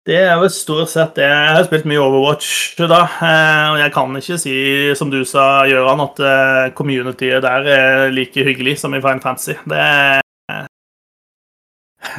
Det 0.08 0.16
er 0.16 0.38
jo 0.40 0.48
stort 0.48 0.88
sett 0.88 1.18
det. 1.18 1.26
Jeg 1.28 1.52
har 1.52 1.66
spilt 1.66 1.84
mye 1.88 2.00
Overwatch 2.00 2.78
da, 2.80 3.02
eh, 3.20 3.66
og 3.74 3.80
jeg 3.82 3.92
kan 3.92 4.16
ikke 4.16 4.38
si, 4.40 4.54
som 4.96 5.10
du 5.12 5.18
sa, 5.28 5.66
Gøran, 5.68 6.00
at 6.06 6.22
eh, 6.24 6.72
communityet 6.78 7.44
der 7.44 7.68
er 7.68 8.14
like 8.14 8.46
hyggelig 8.46 8.78
som 8.80 8.96
i 8.96 9.02
Fine 9.04 9.20
Fantasy. 9.20 9.58
Det, 9.68 9.84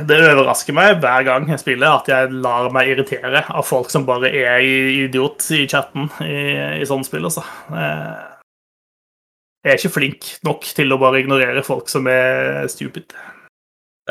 det 0.05 0.19
overrasker 0.29 0.77
meg 0.77 1.01
hver 1.01 1.25
gang 1.25 1.49
jeg 1.49 1.63
spiller, 1.63 1.97
at 1.97 2.13
jeg 2.13 2.29
lar 2.45 2.69
meg 2.69 2.93
irritere 2.93 3.47
av 3.49 3.65
folk 3.65 3.89
som 3.89 4.05
bare 4.05 4.29
er 4.29 4.61
idiot 4.61 5.49
i 5.57 5.65
chatten 5.65 6.05
i, 6.21 6.37
i 6.83 6.85
sånne 6.85 7.09
spill, 7.09 7.25
altså. 7.31 7.41
Eh, 7.73 8.29
jeg 9.65 9.73
er 9.73 9.81
ikke 9.81 9.95
flink 9.97 10.31
nok 10.45 10.69
til 10.77 10.93
å 10.93 11.01
bare 11.01 11.25
ignorere 11.25 11.65
folk 11.65 11.89
som 11.89 12.05
er 12.09 12.69
stupid. 12.69 13.17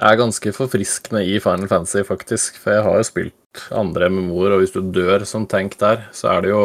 Det 0.01 0.09
er 0.09 0.16
ganske 0.16 0.51
forfriskende 0.57 1.20
i 1.28 1.34
Final 1.44 1.68
Fantasy, 1.68 2.01
faktisk, 2.09 2.55
for 2.62 2.72
jeg 2.72 2.84
har 2.86 2.94
jo 2.96 3.05
spilt 3.05 3.64
andre 3.76 4.07
MMO-er, 4.09 4.55
og 4.55 4.62
hvis 4.62 4.72
du 4.72 4.80
dør 4.80 5.26
som 5.28 5.44
tank 5.44 5.74
der, 5.82 6.07
så 6.16 6.30
er 6.32 6.46
det 6.46 6.55
jo 6.55 6.62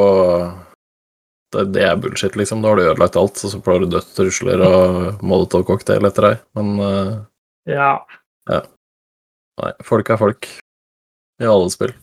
Det, 1.51 1.65
det 1.75 1.83
er 1.83 1.99
bullshit, 1.99 2.35
liksom. 2.35 2.61
Da 2.63 2.71
har 2.71 2.79
du 2.79 2.85
ødelagt 2.85 3.15
alt, 3.19 3.43
og 3.43 3.51
så 3.51 3.59
får 3.63 3.83
du 3.83 3.89
dødt 3.91 4.15
trusler 4.15 4.63
og 4.65 5.19
molotov-cocktail 5.23 6.07
etter 6.07 6.29
deg, 6.29 6.39
men 6.55 6.71
uh, 6.79 7.11
ja. 7.67 7.91
ja. 8.49 8.61
Nei, 9.61 9.71
folk 9.83 10.09
er 10.09 10.19
folk 10.19 10.49
i 11.43 11.47
alle 11.51 11.69
spill. 11.71 11.93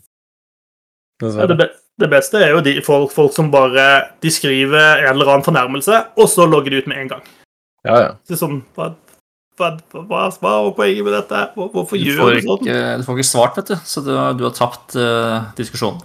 Ja, 1.21 1.49
det, 1.49 1.57
be 1.57 1.67
det, 2.01 2.09
beste 2.13 2.41
er 2.41 2.53
jo 2.53 2.63
de 2.65 2.77
folk, 2.85 3.11
folk, 3.13 3.33
som 3.35 3.51
bare 3.53 3.85
De 4.21 4.31
skriver 4.33 5.03
en 5.03 5.11
eller 5.11 5.29
annen 5.29 5.45
fornærmelse, 5.45 5.99
og 6.17 6.29
så 6.29 6.45
logger 6.49 6.73
de 6.73 6.81
ut 6.81 6.89
med 6.93 7.03
en 7.03 7.13
gang. 7.15 7.29
Ja, 7.83 7.97
ja. 7.99 8.11
Det 8.25 8.37
er 8.37 8.41
sånn, 8.45 8.61
hva, 9.59 9.69
hva, 9.93 10.23
hva 10.41 10.51
var 10.65 10.73
poenget 10.77 11.05
med 11.05 11.15
dette? 11.15 11.43
Hvorfor 11.57 11.99
du 11.99 12.07
gjør 12.07 12.33
du 12.33 12.41
sånn? 12.45 12.65
du 12.65 13.05
får 13.05 13.19
ikke 13.19 13.29
svart, 13.29 13.59
vet 13.59 13.73
du, 13.73 13.75
så 13.85 14.03
du, 14.05 14.11
du 14.39 14.43
har 14.47 14.55
tapt 14.57 14.97
uh, 14.97 15.53
diskusjonen. 15.57 16.01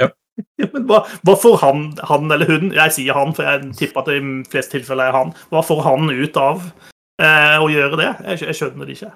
Ja. 0.00 0.10
ja 0.62 0.70
men 0.72 0.86
hva, 0.90 1.02
hva, 1.26 1.36
får 1.40 1.60
han, 1.64 1.84
han, 2.10 2.30
eller 2.34 2.50
hun 2.50 2.72
Jeg 2.74 2.96
sier 2.96 3.18
han, 3.18 3.34
for 3.36 3.46
jeg 3.48 3.74
tipper 3.80 4.04
at 4.04 4.10
det 4.10 4.18
i 4.20 4.32
flest 4.50 4.74
tilfeller 4.74 5.10
er 5.10 5.18
han. 5.18 5.34
Hva 5.50 5.64
får 5.66 5.84
han 5.86 6.10
ut 6.12 6.40
av 6.40 6.64
uh, 6.64 7.58
å 7.60 7.70
gjøre 7.72 8.00
det? 8.00 8.10
Jeg, 8.30 8.44
jeg, 8.46 8.58
skjønner 8.60 8.88
det 8.88 8.98
ikke. 8.98 9.12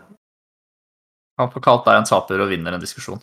Han 1.39 1.53
får 1.55 1.67
kalt 1.69 1.87
deg 1.87 2.01
en 2.01 2.09
taper 2.09 2.43
og 2.43 2.51
vinner 2.51 2.75
en 2.75 2.83
diskusjon. 2.83 3.23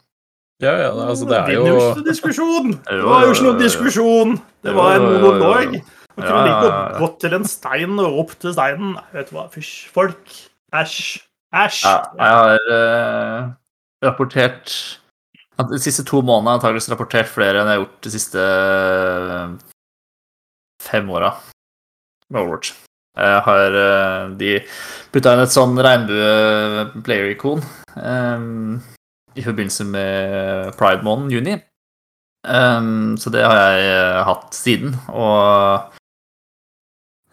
Ja, 0.63 0.71
ja, 0.79 0.91
altså 1.03 1.25
det 1.27 1.35
er 1.35 1.49
jo 1.51 1.65
Vinner 1.65 1.73
jo 1.73 1.87
ikke 1.91 2.05
diskusjon! 2.05 2.69
Det 2.87 3.01
var 3.03 3.25
jo 3.25 3.31
ikke 3.33 3.43
noen 3.49 3.59
diskusjon! 3.59 4.37
Det 4.63 4.75
var 4.75 4.95
en 4.95 5.07
monolog. 5.09 5.73
Man 6.15 6.27
kunne 6.27 6.47
ja, 6.47 6.59
like 6.59 6.99
gått 7.01 7.17
til 7.23 7.33
en 7.35 7.47
stein 7.47 7.99
og 7.99 8.19
ropt 8.19 8.37
til 8.43 8.53
steinen. 8.55 8.95
Vet 9.11 9.31
du 9.31 9.35
hva, 9.35 9.47
fysj, 9.51 9.73
folk. 9.95 10.35
Æsj. 10.75 11.19
Æsj. 11.55 11.81
Ja, 11.83 11.97
jeg 12.19 12.37
har 12.39 12.69
uh, 12.71 13.49
rapportert 14.03 14.73
De 15.71 15.79
siste 15.79 16.03
to 16.07 16.19
månedene 16.25 16.59
har 16.63 16.75
jeg 16.75 16.87
rapportert 16.91 17.29
flere 17.31 17.61
enn 17.61 17.69
jeg 17.69 17.77
har 17.77 17.83
gjort 17.83 17.99
de 18.07 18.11
siste 18.11 18.47
uh, 18.47 19.53
fem 20.83 21.07
åra 21.11 21.35
med 22.29 22.41
Overwatch. 22.41 22.73
Jeg 23.15 23.43
har 23.45 23.77
uh, 23.79 24.33
de 24.35 24.57
putta 25.13 25.35
inn 25.35 25.43
et 25.45 25.53
sånn 25.53 25.79
regnbue-player-ikon 25.79 27.63
um, 27.95 28.81
i 29.35 29.45
forbindelse 29.45 29.87
med 29.87 30.75
pride-måneden, 30.79 31.31
juni. 31.31 31.55
Um, 32.45 33.15
så 33.17 33.31
det 33.31 33.45
har 33.45 33.55
jeg 33.79 34.25
hatt 34.27 34.57
siden. 34.57 34.97
Og 35.15 35.95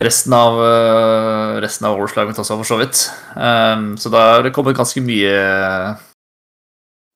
resten 0.07 0.35
av, 0.37 0.59
uh, 0.61 1.61
resten 1.63 1.89
av 1.89 1.99
Overslaget 1.99 2.33
mitt 2.33 2.41
også, 2.43 2.57
for 2.61 2.69
så 2.69 2.79
vidt. 2.81 3.03
Um, 3.37 3.93
så 4.01 4.13
da 4.13 4.25
har 4.37 4.47
det 4.47 4.55
kommet 4.57 4.79
ganske 4.79 5.03
mye 5.05 5.35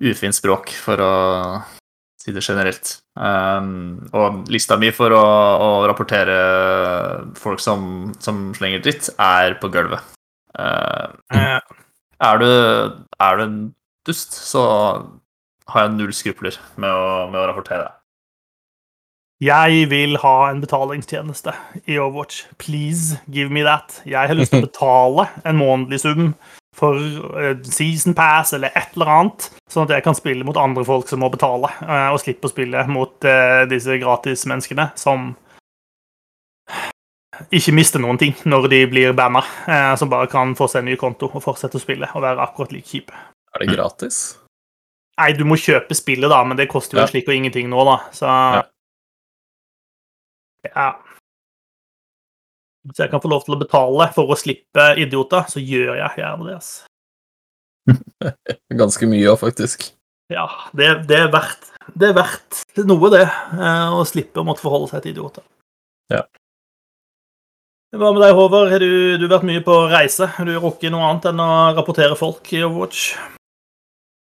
ufint 0.07 0.37
språk, 0.37 0.75
for 0.83 1.01
å 1.01 1.13
si 2.21 2.35
det 2.35 2.45
generelt. 2.45 2.97
Um, 3.17 4.09
og 4.17 4.51
lista 4.53 4.77
mi 4.81 4.91
for 4.95 5.15
å, 5.15 5.23
å 5.23 5.71
rapportere 5.89 6.37
folk 7.39 7.63
som, 7.63 8.13
som, 8.23 8.51
slenger 8.57 8.83
dritt, 8.85 9.11
er 9.17 9.57
på 9.63 9.71
gulvet. 9.73 10.03
Uh, 10.57 11.13
er, 11.33 12.41
du, 12.41 12.49
er, 12.49 13.39
du, 13.39 13.45
en 13.45 13.61
dust, 14.09 14.35
så 14.37 14.65
har 15.73 15.87
jeg 15.87 15.97
null 15.97 16.15
skrupler 16.15 16.59
med 16.81 16.91
å, 16.91 17.07
med 17.31 17.43
å 17.43 17.47
rapportere. 17.51 17.91
Jeg 19.41 19.91
vil 19.91 20.17
ha 20.23 20.37
en 20.49 20.63
betalingstjeneste 20.63 21.53
i 21.85 21.99
Overwatch. 22.01 22.47
Please 22.59 23.19
give 23.29 23.53
me 23.53 23.61
that. 23.67 24.03
Jeg 24.07 24.29
har 24.29 24.35
lyst 24.35 24.55
til 24.55 24.65
å 24.65 24.67
betale 24.71 25.27
en 25.45 25.59
månedlig 25.61 26.01
sum 26.01 26.31
for 26.77 26.97
uh, 26.97 27.53
season 27.65 28.17
pass 28.17 28.55
eller 28.57 28.73
et 28.77 28.97
eller 28.97 29.11
annet, 29.13 29.49
sånn 29.73 29.85
at 29.85 29.95
jeg 29.97 30.05
kan 30.05 30.17
spille 30.17 30.45
mot 30.45 30.57
andre 30.61 30.85
folk 30.89 31.09
som 31.09 31.21
må 31.25 31.29
betale, 31.33 31.69
uh, 31.85 32.13
og 32.13 32.21
slippe 32.21 32.49
å 32.49 32.53
spille 32.53 32.85
mot 32.93 33.29
uh, 33.29 33.65
disse 33.69 33.97
gratismenneskene 34.01 34.91
som 34.97 35.35
ikke 37.53 37.75
mister 37.77 38.01
noen 38.01 38.21
ting 38.21 38.33
når 38.49 38.69
de 38.73 38.79
blir 38.89 39.13
banna, 39.17 39.43
som 40.01 40.09
bare 40.09 40.25
kan 40.33 40.55
få 40.57 40.71
seg 40.73 40.81
en 40.81 40.87
ny 40.89 40.95
konto 40.97 41.29
og 41.29 41.43
fortsette 41.45 41.77
å 41.77 41.83
spille 41.83 42.09
og 42.17 42.25
være 42.25 42.41
akkurat 42.41 42.73
like 42.73 42.89
kjipe. 42.89 43.13
Er 43.53 43.61
det 43.61 43.75
gratis? 43.75 44.39
Nei, 45.21 45.35
du 45.37 45.45
må 45.45 45.59
kjøpe 45.61 45.93
spillet, 45.97 46.31
da, 46.33 46.39
men 46.49 46.57
det 46.57 46.65
koster 46.73 46.97
jo 46.97 47.05
ja. 47.05 47.11
slik 47.11 47.29
og 47.29 47.37
ingenting 47.37 47.69
nå, 47.69 47.85
da, 47.85 47.99
så 48.17 48.31
ja. 48.57 48.65
Ja. 50.73 50.91
Hvis 52.87 53.03
jeg 53.03 53.11
kan 53.11 53.23
få 53.23 53.31
lov 53.33 53.43
til 53.47 53.57
å 53.57 53.61
betale 53.61 54.07
for 54.15 54.31
å 54.31 54.39
slippe 54.39 54.93
idioter, 55.03 55.49
så 55.51 55.63
gjør 55.63 55.97
jeg 55.99 56.21
gjerne 56.21 56.47
det. 56.47 56.59
Altså. 56.61 56.87
Ganske 58.81 59.09
mye 59.11 59.33
òg, 59.33 59.41
faktisk. 59.43 59.89
Ja, 60.33 60.47
det, 60.75 60.93
det, 61.11 61.19
er 61.27 61.31
verdt, 61.35 61.71
det 61.95 62.11
er 62.11 62.17
verdt 62.17 62.63
noe, 62.87 63.11
det. 63.15 63.27
Eh, 63.27 63.95
å 63.95 64.03
slippe 64.07 64.43
å 64.43 64.47
måtte 64.47 64.65
forholde 64.65 64.91
seg 64.91 65.05
til 65.05 65.17
idioter. 65.17 65.47
Ja. 66.13 66.23
Hva 67.97 68.11
med 68.13 68.23
deg, 68.23 68.35
Håvard? 68.37 68.71
Har 68.71 68.83
du, 68.83 69.17
du 69.19 69.27
vært 69.31 69.47
mye 69.47 69.63
på 69.65 69.77
reise? 69.91 70.29
Har 70.37 70.47
du 70.47 70.57
rukket 70.59 70.93
noe 70.95 71.07
annet 71.07 71.31
enn 71.31 71.43
å 71.43 71.51
rapportere 71.79 72.19
folk 72.19 72.51
i 72.55 72.63
Overwatch? 72.67 73.15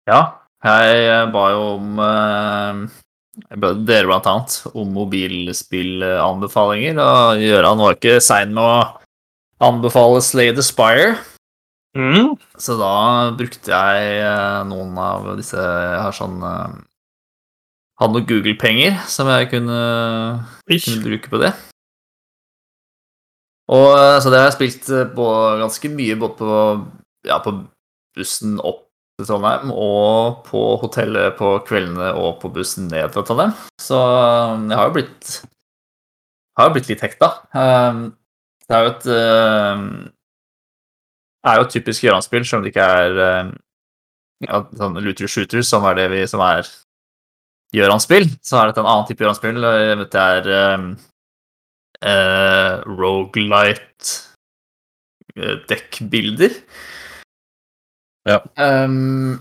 Ja, 0.09 0.23
jeg 0.65 1.29
ba 1.35 1.45
jo 1.53 1.67
om 1.77 2.01
eh, 2.03 2.81
dere 3.33 4.05
blant 4.07 4.27
annet, 4.29 4.63
om 4.77 4.93
mobilspillanbefalinger. 4.93 6.99
Og 7.01 7.41
Gøran 7.41 7.79
var 7.81 7.95
ikke 7.97 8.21
sein 8.25 8.55
med 8.55 8.63
å 8.63 8.99
anbefale 9.63 10.21
Slay 10.25 10.55
the 10.55 10.63
Spire. 10.65 11.17
Mm. 11.97 12.37
Så 12.57 12.77
da 12.81 13.31
brukte 13.37 13.69
jeg 13.69 14.23
eh, 14.25 14.65
noen 14.65 14.97
av 14.97 15.37
disse 15.37 15.61
Jeg 15.61 15.99
har 16.01 16.13
sånn 16.17 16.41
eh, 16.41 16.73
Hadde 18.01 18.17
noen 18.17 18.25
Google-penger 18.31 18.97
som 19.13 19.29
jeg 19.29 19.51
kunne, 19.51 19.77
kunne, 20.65 21.05
bruke 21.05 21.29
på 21.29 21.37
det. 21.43 21.53
Og 23.77 23.93
eh, 23.93 24.17
så 24.25 24.33
det 24.33 24.41
har 24.41 24.49
jeg 24.49 24.57
spilt 24.57 24.89
på 25.13 25.27
ganske 25.61 25.85
mye, 25.93 26.17
både 26.25 26.35
på, 26.41 26.49
ja, 27.29 27.37
på 27.45 27.53
bussen 28.17 28.57
opp 28.65 28.89
til 29.23 29.31
Trondheim, 29.31 29.71
og 29.73 30.43
på 30.49 30.63
hotellet 30.83 31.39
på 31.39 31.55
kveldene 31.69 32.13
og 32.19 32.37
på 32.43 32.51
bussen 32.53 32.91
ned 32.93 33.15
fra 33.15 33.25
Trondheim. 33.27 33.55
Så 33.81 33.97
um, 33.97 34.69
jeg 34.69 34.79
har 34.79 34.91
jo 34.91 34.97
blitt 34.99 35.33
har 36.59 36.69
jo 36.69 36.75
blitt 36.77 36.91
litt 36.93 37.05
hekta. 37.07 37.31
Um, 37.57 38.05
det 38.69 38.77
er 38.77 38.85
jo 38.85 38.93
et 38.93 39.11
um, 39.15 39.87
er 41.49 41.59
jo 41.59 41.67
et 41.67 41.75
typisk 41.75 42.05
Gjøran-spill, 42.05 42.45
selv 42.47 42.61
om 42.61 42.67
det 42.67 42.75
ikke 42.75 42.89
er 43.03 43.17
ja, 44.47 44.61
sånn 44.79 44.99
looter 45.03 45.31
shooter, 45.31 45.63
som 45.67 45.87
er 45.89 45.99
det 45.99 46.09
vi 46.13 46.23
som 46.31 46.43
er 46.45 46.69
Gjøran-spill. 47.75 48.29
Så 48.45 48.59
er 48.59 48.71
dette 48.71 48.83
en 48.83 48.91
annen 48.91 49.09
type 49.09 49.25
Gjøran-spill. 49.25 49.59
Det 50.13 50.23
er 50.23 50.51
um, 50.77 50.89
uh, 52.05 52.83
rogelight 52.87 54.13
uh, 55.39 55.57
dekkbilder. 55.71 56.59
Ja. 58.29 58.39
Um, 58.57 59.41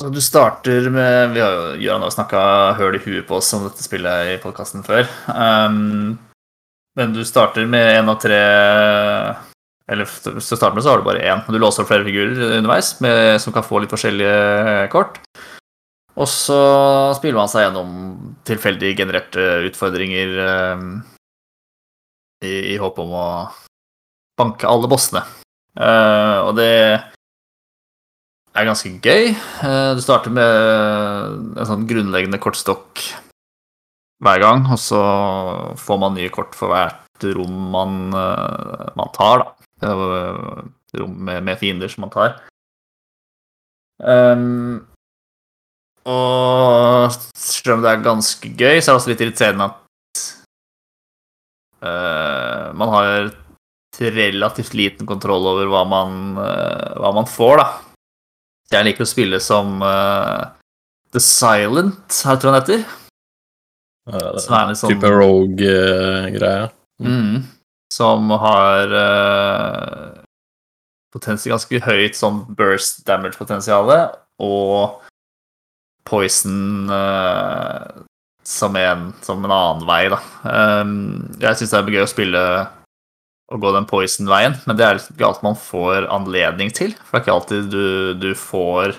så 0.00 0.08
du 0.08 0.20
starter 0.20 0.88
med 0.90 1.34
Vi 1.36 1.42
har 1.42 1.52
jo 1.52 1.76
Gøran 1.78 2.02
har 2.02 2.14
snakka 2.14 2.40
høl 2.78 2.96
i 2.98 3.02
huet 3.04 3.26
på 3.28 3.36
oss 3.38 3.52
om 3.54 3.68
dette 3.68 3.84
spillet 3.84 4.32
i 4.32 4.38
podkasten 4.42 4.82
før. 4.86 5.06
Um, 5.28 6.16
men 6.98 7.14
du 7.14 7.22
starter 7.24 7.68
med 7.70 7.94
én 8.00 8.10
av 8.10 8.18
tre 8.20 8.40
Eller 9.92 10.08
til 10.24 10.40
å 10.40 10.42
starte 10.42 10.74
med 10.74 10.84
så 10.84 10.92
har 10.92 11.02
du 11.02 11.06
bare 11.06 11.22
én. 11.22 11.44
Du 11.46 11.58
låser 11.60 11.84
opp 11.84 11.90
flere 11.92 12.06
figurer 12.06 12.58
underveis 12.58 12.94
med, 13.04 13.38
som 13.42 13.54
kan 13.54 13.66
få 13.66 13.82
litt 13.82 13.92
forskjellige 13.92 14.88
kort. 14.92 15.20
Og 16.12 16.28
så 16.28 16.60
spiller 17.16 17.40
man 17.40 17.50
seg 17.50 17.66
gjennom 17.66 17.92
tilfeldig 18.48 18.94
genererte 18.98 19.46
utfordringer 19.68 20.34
um, 20.74 20.88
i, 22.44 22.74
i 22.74 22.76
håp 22.80 23.00
om 23.00 23.14
å 23.16 23.28
banke 24.38 24.68
alle 24.68 24.90
bossene. 24.92 25.24
Uh, 25.72 26.44
og 26.50 26.56
det 26.58 26.68
er 28.52 28.68
ganske 28.68 28.90
gøy. 29.00 29.32
Uh, 29.62 29.96
du 29.96 30.02
starter 30.04 30.32
med 30.34 31.56
en 31.56 31.68
sånn 31.68 31.86
grunnleggende 31.88 32.40
kortstokk 32.42 33.00
hver 34.22 34.42
gang, 34.42 34.66
og 34.68 34.78
så 34.78 35.00
får 35.80 36.00
man 36.02 36.16
nye 36.18 36.32
kort 36.34 36.54
for 36.58 36.72
hvert 36.72 37.26
rom 37.38 37.56
man, 37.72 37.98
uh, 38.12 38.92
man 38.98 39.12
tar, 39.16 39.46
da. 39.46 39.48
Rom 40.92 41.14
med, 41.24 41.40
med, 41.46 41.56
fiender 41.58 41.88
som 41.88 42.04
man 42.04 42.12
tar. 42.12 42.36
Um, 44.02 44.82
og 46.04 47.14
selv 47.38 47.78
om 47.78 47.84
det 47.84 47.92
er 47.92 48.04
ganske 48.04 48.50
gøy, 48.50 48.82
så 48.82 48.90
er 48.90 48.92
det 48.92 48.98
også 48.98 49.12
litt 49.12 49.24
irriterende 49.24 49.70
at 49.70 49.78
man 52.78 52.90
har 52.92 53.32
relativt 54.00 54.74
liten 54.74 55.06
kontroll 55.06 55.46
over 55.46 55.68
hva 55.70 55.82
man, 55.88 56.18
uh, 56.38 56.98
hva 57.02 57.12
man 57.16 57.28
får, 57.28 57.60
da. 57.60 57.66
Jeg 58.72 58.88
liker 58.88 59.04
å 59.04 59.10
spille 59.10 59.40
som 59.42 59.82
uh, 59.84 60.48
The 61.12 61.20
Silent, 61.20 62.22
her 62.24 62.40
tror 62.40 62.48
jeg 62.48 62.54
han 62.54 62.62
heter. 62.62 62.84
Ja, 64.12 64.22
som 64.42 64.56
er 64.56 64.70
en 64.72 64.78
sånn, 64.78 64.94
type 64.94 65.10
rogue-greie. 65.12 66.70
Mm, 67.02 67.42
som 67.92 68.32
har 68.42 68.94
uh, 68.96 70.22
potensielt 71.12 71.54
ganske 71.54 71.82
høyt 71.84 72.18
sånn 72.18 72.42
burst 72.56 73.04
damage-potensial, 73.06 73.92
og 74.42 75.02
poison 76.08 76.90
uh, 76.90 78.02
som, 78.42 78.76
en, 78.76 79.10
som 79.22 79.44
en 79.44 79.54
annen 79.54 79.86
vei, 79.86 80.06
da. 80.10 80.18
Um, 80.42 80.96
jeg 81.38 81.60
syns 81.60 81.74
det 81.74 81.78
er 81.82 81.98
gøy 81.98 82.06
å 82.06 82.10
spille 82.10 82.44
å 83.52 83.60
gå 83.60 83.72
den 83.74 83.88
poison-veien, 83.88 84.56
men 84.66 84.78
det 84.78 84.86
er 84.86 85.00
ikke 85.00 85.28
alt 85.28 85.42
man 85.44 85.58
får 85.58 86.08
anledning 86.12 86.72
til. 86.74 86.94
For 86.98 87.16
det 87.16 87.20
er 87.20 87.24
ikke 87.24 87.36
alltid 87.36 87.72
du, 87.72 87.86
du 88.20 88.30
får 88.38 88.96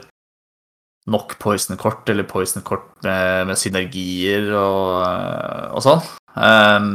nok 1.14 1.36
poison-kort 1.42 2.08
eller 2.14 2.28
poison-kort 2.28 2.86
med, 3.04 3.50
med, 3.50 3.60
synergier 3.60 4.52
og, 4.56 5.74
og 5.76 5.84
sånn. 5.84 6.06
Um, 6.38 6.94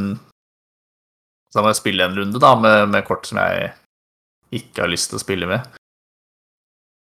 så 1.49 1.59
da 1.59 1.65
må 1.65 1.73
jeg 1.73 1.81
spille 1.81 2.07
en 2.07 2.17
runde 2.17 2.41
da, 2.43 2.55
med, 2.61 2.89
med, 2.95 3.05
kort 3.09 3.29
som 3.29 3.41
jeg 3.43 3.73
ikke 4.63 4.85
har 4.85 4.93
lyst 4.93 5.13
til 5.13 5.21
å 5.21 5.25
spille 5.25 5.51
med. 5.51 5.75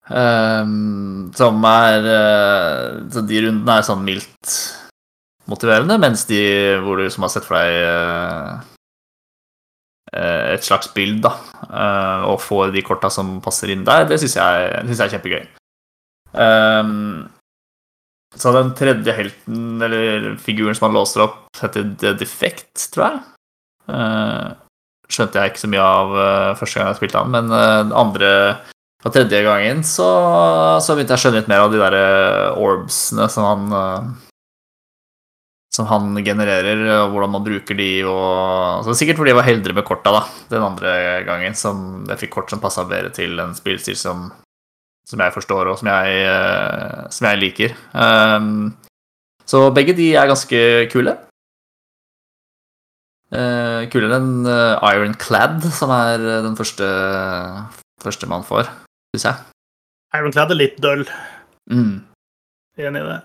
Um, 0.04 1.30
som 1.32 1.64
er 1.64 2.04
uh, 2.04 2.88
Så 3.08 3.22
de 3.24 3.38
rundene 3.46 3.78
er 3.80 3.86
sånn 3.88 4.02
mildt 4.04 4.56
motiverende, 5.48 5.96
mens 6.00 6.26
de 6.28 6.42
hvor 6.84 7.00
du 7.00 7.08
som 7.12 7.24
har 7.24 7.32
sett 7.32 7.48
for 7.48 7.56
deg 7.56 7.78
Eh, 7.84 8.73
et 10.12 10.66
slags 10.66 10.90
bild, 10.94 11.22
da, 11.24 11.32
eh, 11.68 12.26
og 12.30 12.42
får 12.44 12.74
de 12.74 12.84
korta 12.86 13.10
som 13.14 13.38
passer 13.44 13.72
inn 13.74 13.86
der, 13.88 14.06
det 14.10 14.20
syns 14.22 14.36
jeg, 14.38 14.66
jeg, 14.90 15.00
er 15.00 15.14
kjempegøy. 15.14 15.46
Um, 16.34 17.30
så 18.36 18.52
den 18.56 18.74
tredje 18.78 19.14
helten, 19.14 19.82
eller 19.86 20.34
figuren 20.42 20.78
som 20.78 20.90
han 20.90 20.98
låser 20.98 21.26
opp, 21.28 21.40
heter 21.62 21.88
The 22.02 22.14
Defect, 22.18 22.90
tror 22.94 23.06
jeg. 23.08 23.24
Uh, 23.94 24.54
skjønte 25.12 25.40
jeg 25.40 25.54
ikke 25.54 25.64
så 25.64 25.70
mye 25.70 25.88
av 25.88 26.14
uh, 26.18 26.54
første 26.58 26.80
gang 26.80 26.92
jeg 26.92 27.00
spilte 27.02 27.22
han, 27.22 27.34
men 27.34 27.52
uh, 27.54 27.82
den 27.84 27.98
andre 28.04 28.32
og 29.04 29.12
tredje 29.12 29.42
gangen 29.44 29.82
så, 29.84 30.08
så, 30.80 30.94
begynte 30.96 31.12
jeg 31.12 31.20
å 31.20 31.24
skjønne 31.26 31.42
litt 31.42 31.50
mer 31.52 31.66
av 31.66 31.74
de 31.74 31.82
der 31.82 31.96
orbsene 32.56 33.26
som 33.28 33.50
han 33.50 34.14
som 35.74 35.90
han 35.90 36.14
genererer, 36.22 36.84
og 37.00 37.14
hvordan 37.14 37.34
man 37.34 37.46
bruker 37.46 37.78
de. 37.78 37.90
Og, 38.06 38.86
så 38.86 38.94
sikkert 38.98 39.20
fordi 39.20 39.34
jeg 39.34 39.40
var 39.40 39.48
heldigere 39.48 39.80
med 39.80 39.88
korta 39.88 40.14
da, 40.14 40.22
den 40.52 40.66
andre 40.66 40.94
gangen. 41.26 41.58
Som 41.58 42.04
jeg 42.12 42.22
fikk 42.22 42.36
kort 42.38 42.54
som 42.54 42.62
passa 42.62 42.86
bedre 42.90 43.10
til 43.16 43.42
en 43.42 43.56
spillstil 43.58 43.98
som, 43.98 44.28
som, 45.10 45.24
jeg 45.26 45.34
forstår, 45.34 45.72
og 45.72 45.82
som 45.82 45.90
jeg, 45.90 46.24
uh, 46.30 47.10
som 47.14 47.30
jeg 47.32 47.42
liker. 47.42 47.78
Um, 47.98 48.74
så 49.50 49.66
begge 49.76 49.98
de 49.98 50.14
er 50.14 50.30
ganske 50.30 50.64
kule. 50.94 51.18
Uh, 53.34 53.90
kulere 53.90 54.20
enn 54.22 54.46
uh, 54.46 54.78
Ironclad, 54.94 55.66
som 55.74 55.90
er 55.96 56.22
den 56.46 56.54
første, 56.60 56.86
første 58.04 58.30
man 58.30 58.46
får, 58.46 58.70
syns 59.16 59.32
jeg. 59.32 59.54
Ironclad 60.14 60.54
er 60.54 60.60
litt 60.60 60.78
døll. 60.86 61.08
Mm. 61.74 62.04
Enig 62.78 63.02
i 63.02 63.10
det. 63.10 63.24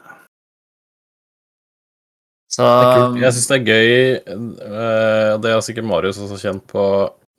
Så 2.48 2.64
er 2.64 2.94
kult. 2.96 3.20
Jeg 3.20 3.36
syns 3.36 3.50
det 3.50 3.56
er 3.58 3.68
gøy 3.68 3.90
eh, 4.16 5.32
Det 5.42 5.52
har 5.52 5.64
sikkert 5.64 5.88
Marius 5.88 6.20
også 6.24 6.38
kjent 6.40 6.64
på, 6.70 6.84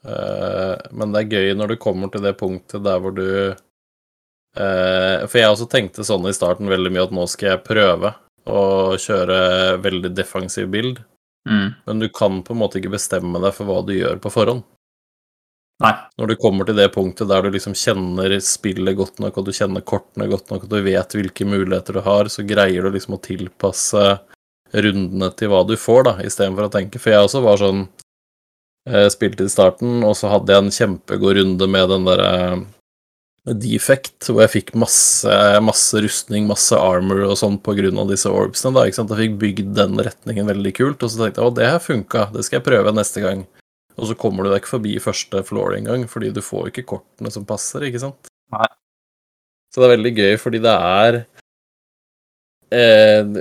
eh, 0.05 0.75
men 0.93 1.13
det 1.13 1.23
er 1.23 1.33
gøy 1.33 1.53
når 1.57 1.73
du 1.73 1.81
kommer 1.81 2.11
til 2.13 2.23
det 2.25 2.35
punktet 2.39 2.85
der 2.85 3.01
hvor 3.01 3.15
du 3.17 3.25
eh, 3.49 5.25
For 5.25 5.39
jeg 5.41 5.49
også 5.49 5.69
tenkte 5.71 6.05
sånn 6.05 6.29
i 6.29 6.35
starten 6.37 6.69
veldig 6.69 6.93
mye 6.93 7.07
at 7.07 7.15
nå 7.15 7.25
skal 7.31 7.55
jeg 7.55 7.65
prøve 7.65 8.13
å 8.49 8.61
kjøre 8.97 9.39
veldig 9.83 10.09
defensiv 10.17 10.69
bild, 10.73 11.01
mm, 11.45 11.67
men 11.85 11.99
du 12.01 12.07
kan 12.09 12.39
på 12.41 12.55
en 12.55 12.61
måte 12.63 12.79
ikke 12.79 12.95
bestemme 12.95 13.37
deg 13.43 13.53
for 13.53 13.69
hva 13.69 13.83
du 13.85 13.91
gjør 13.93 14.17
på 14.23 14.31
forhånd. 14.33 14.63
Nei. 15.83 15.91
Når 16.17 16.31
du 16.31 16.35
kommer 16.39 16.65
til 16.65 16.79
det 16.79 16.87
punktet 16.95 17.29
der 17.29 17.45
du 17.45 17.53
liksom 17.53 17.75
kjenner 17.77 18.33
spillet 18.43 18.97
godt 18.97 19.21
nok, 19.21 19.37
og 19.37 19.45
du 19.45 19.53
kjenner 19.53 19.85
kortene 19.85 20.27
godt 20.31 20.49
nok, 20.51 20.65
og 20.65 20.73
du 20.73 20.81
vet 20.87 21.13
hvilke 21.15 21.45
muligheter 21.47 21.99
du 21.99 22.01
har, 22.07 22.31
så 22.31 22.43
greier 22.47 22.83
du 22.83 22.95
liksom 22.95 23.15
å 23.19 23.21
tilpasse 23.23 24.03
rundene 24.73 25.31
til 25.37 25.51
hva 25.51 25.63
du 25.67 25.75
får, 25.79 26.03
da, 26.07 26.13
istedenfor 26.25 26.67
å 26.67 26.73
tenke 26.73 27.01
For 27.01 27.13
jeg 27.13 27.25
også 27.25 27.41
var 27.45 27.61
sånn 27.61 27.85
eh, 28.89 29.07
Spilte 29.13 29.47
i 29.47 29.51
starten, 29.51 30.03
og 30.05 30.17
så 30.19 30.31
hadde 30.33 30.53
jeg 30.53 30.65
en 30.65 30.75
kjempegod 30.75 31.39
runde 31.39 31.69
med 31.71 31.89
den 31.93 32.09
derre 32.09 32.33
defect, 33.57 34.27
hvor 34.27 34.43
jeg 34.43 34.51
fikk 34.53 34.73
masse, 34.77 35.35
masse 35.63 36.01
rustning, 36.03 36.45
masse 36.49 36.75
armor 36.75 37.23
og 37.25 37.37
sånn 37.39 37.57
av 37.57 38.11
disse 38.11 38.29
orbsene, 38.29 38.75
da, 38.75 38.85
ikke 38.85 38.99
sant. 38.99 39.13
Jeg 39.15 39.29
fikk 39.29 39.39
bygd 39.41 39.71
den 39.77 40.01
retningen 40.05 40.49
veldig 40.49 40.73
kult, 40.75 41.03
og 41.03 41.09
så 41.09 41.23
tenkte 41.23 41.41
jeg 41.41 41.47
å, 41.47 41.55
det 41.55 41.69
her 41.71 41.79
funka, 41.81 42.27
det 42.35 42.43
skal 42.45 42.59
jeg 42.59 42.67
prøve 42.67 42.93
neste 42.93 43.23
gang. 43.23 43.45
Og 43.99 44.07
så 44.07 44.15
kommer 44.15 44.45
du 44.45 44.51
deg 44.51 44.61
ikke 44.61 44.75
forbi 44.75 44.99
første 45.01 45.41
floor 45.47 45.75
engang, 45.77 46.05
fordi 46.07 46.31
du 46.35 46.43
får 46.45 46.69
ikke 46.69 46.85
kortene 46.93 47.31
som 47.33 47.47
passer, 47.47 47.87
ikke 47.87 48.03
sant. 48.03 48.29
Nei. 48.53 48.69
Så 49.69 49.81
det 49.81 49.87
er 49.87 49.95
veldig 49.95 50.13
gøy, 50.17 50.31
fordi 50.41 50.61
det 50.63 50.75
er 50.75 51.19
eh, 52.73 53.33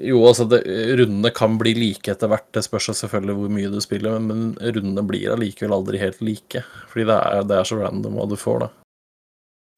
Jo, 0.00 0.22
altså, 0.24 0.46
det, 0.48 0.62
rundene 0.96 1.30
kan 1.36 1.58
bli 1.60 1.74
like 1.76 2.14
etter 2.14 2.30
hvert, 2.32 2.46
det 2.56 2.62
spørs 2.64 2.92
selvfølgelig 2.96 3.34
hvor 3.36 3.50
mye 3.52 3.72
du 3.72 3.80
spiller, 3.84 4.16
men, 4.16 4.54
men 4.54 4.72
rundene 4.76 5.04
blir 5.04 5.34
allikevel 5.34 5.74
aldri 5.76 6.00
helt 6.00 6.22
like, 6.24 6.62
fordi 6.88 7.10
det 7.10 7.18
er, 7.18 7.42
det 7.50 7.58
er 7.58 7.68
så 7.68 7.80
random 7.82 8.16
hva 8.16 8.28
du 8.30 8.38
får, 8.40 8.64
da. 8.64 8.70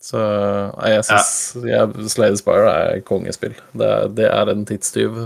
Så 0.05 0.21
nei, 0.21 0.93
jeg 0.93 1.07
syns 1.09 1.31
ja. 1.65 1.87
Slade 2.13 2.37
Spire 2.37 2.69
er 2.69 2.99
kongespill. 3.09 3.55
Det, 3.73 3.91
det 4.19 4.27
er 4.29 4.51
en 4.53 4.67
tidstyv. 4.69 5.23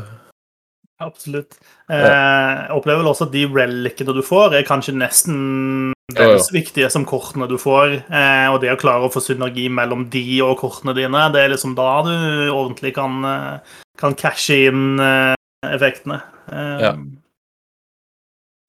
Absolutt. 1.03 1.59
Eh, 1.91 2.05
jeg 2.05 2.77
opplever 2.77 3.03
vel 3.03 3.11
også 3.11 3.27
at 3.27 3.35
de 3.35 3.43
relicene 3.51 4.15
du 4.15 4.23
får, 4.23 4.55
er 4.55 4.67
kanskje 4.67 4.95
nesten 4.95 5.93
Ja, 6.17 6.25
er 6.33 6.39
så 6.41 6.55
viktige 6.57 6.89
som 6.91 7.05
kortene 7.05 7.45
du 7.51 7.59
får. 7.61 7.99
Eh, 8.09 8.47
og 8.49 8.63
det 8.63 8.71
å 8.73 8.79
klare 8.81 9.05
å 9.05 9.13
få 9.13 9.21
synergi 9.21 9.67
mellom 9.69 10.07
de 10.09 10.23
og 10.41 10.57
kortene 10.63 10.95
dine, 10.97 11.27
det 11.35 11.43
er 11.45 11.53
liksom 11.53 11.75
da 11.77 12.03
du 12.07 12.15
ordentlig 12.49 12.95
kan, 12.97 13.19
eh, 13.29 13.59
kan 14.01 14.15
cashe 14.17 14.57
inn 14.71 14.99
eh, 15.05 15.35
effektene. 15.69 16.23
Eh, 16.51 16.79
Ja. 16.81 16.95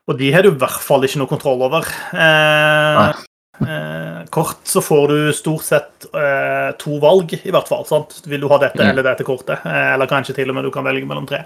Og 0.10 0.18
de 0.18 0.32
har 0.34 0.42
du 0.42 0.50
i 0.50 0.58
hvert 0.58 0.82
fall 0.82 1.04
ikke 1.06 1.20
noe 1.22 1.30
kontroll 1.30 1.62
over. 1.62 1.86
Eh, 2.18 3.14
eh, 3.62 4.26
kort 4.34 4.66
så 4.66 4.82
får 4.82 5.08
du 5.08 5.32
stort 5.38 5.62
sett 5.64 6.08
eh, 6.16 6.72
to 6.82 7.00
valg, 7.00 7.32
i 7.46 7.52
hvert 7.54 7.68
fall. 7.70 7.86
sant? 7.86 8.20
Vil 8.26 8.42
du 8.42 8.48
ha 8.50 8.58
dette 8.58 8.82
Mm. 8.82 8.90
eller 8.90 9.04
dette 9.04 9.24
kortet? 9.24 9.64
Eller 9.66 10.08
kanskje 10.08 10.34
til 10.36 10.50
og 10.50 10.56
med 10.56 10.64
du 10.66 10.72
kan 10.72 10.84
velge 10.84 11.06
mellom 11.06 11.28
tre. 11.28 11.46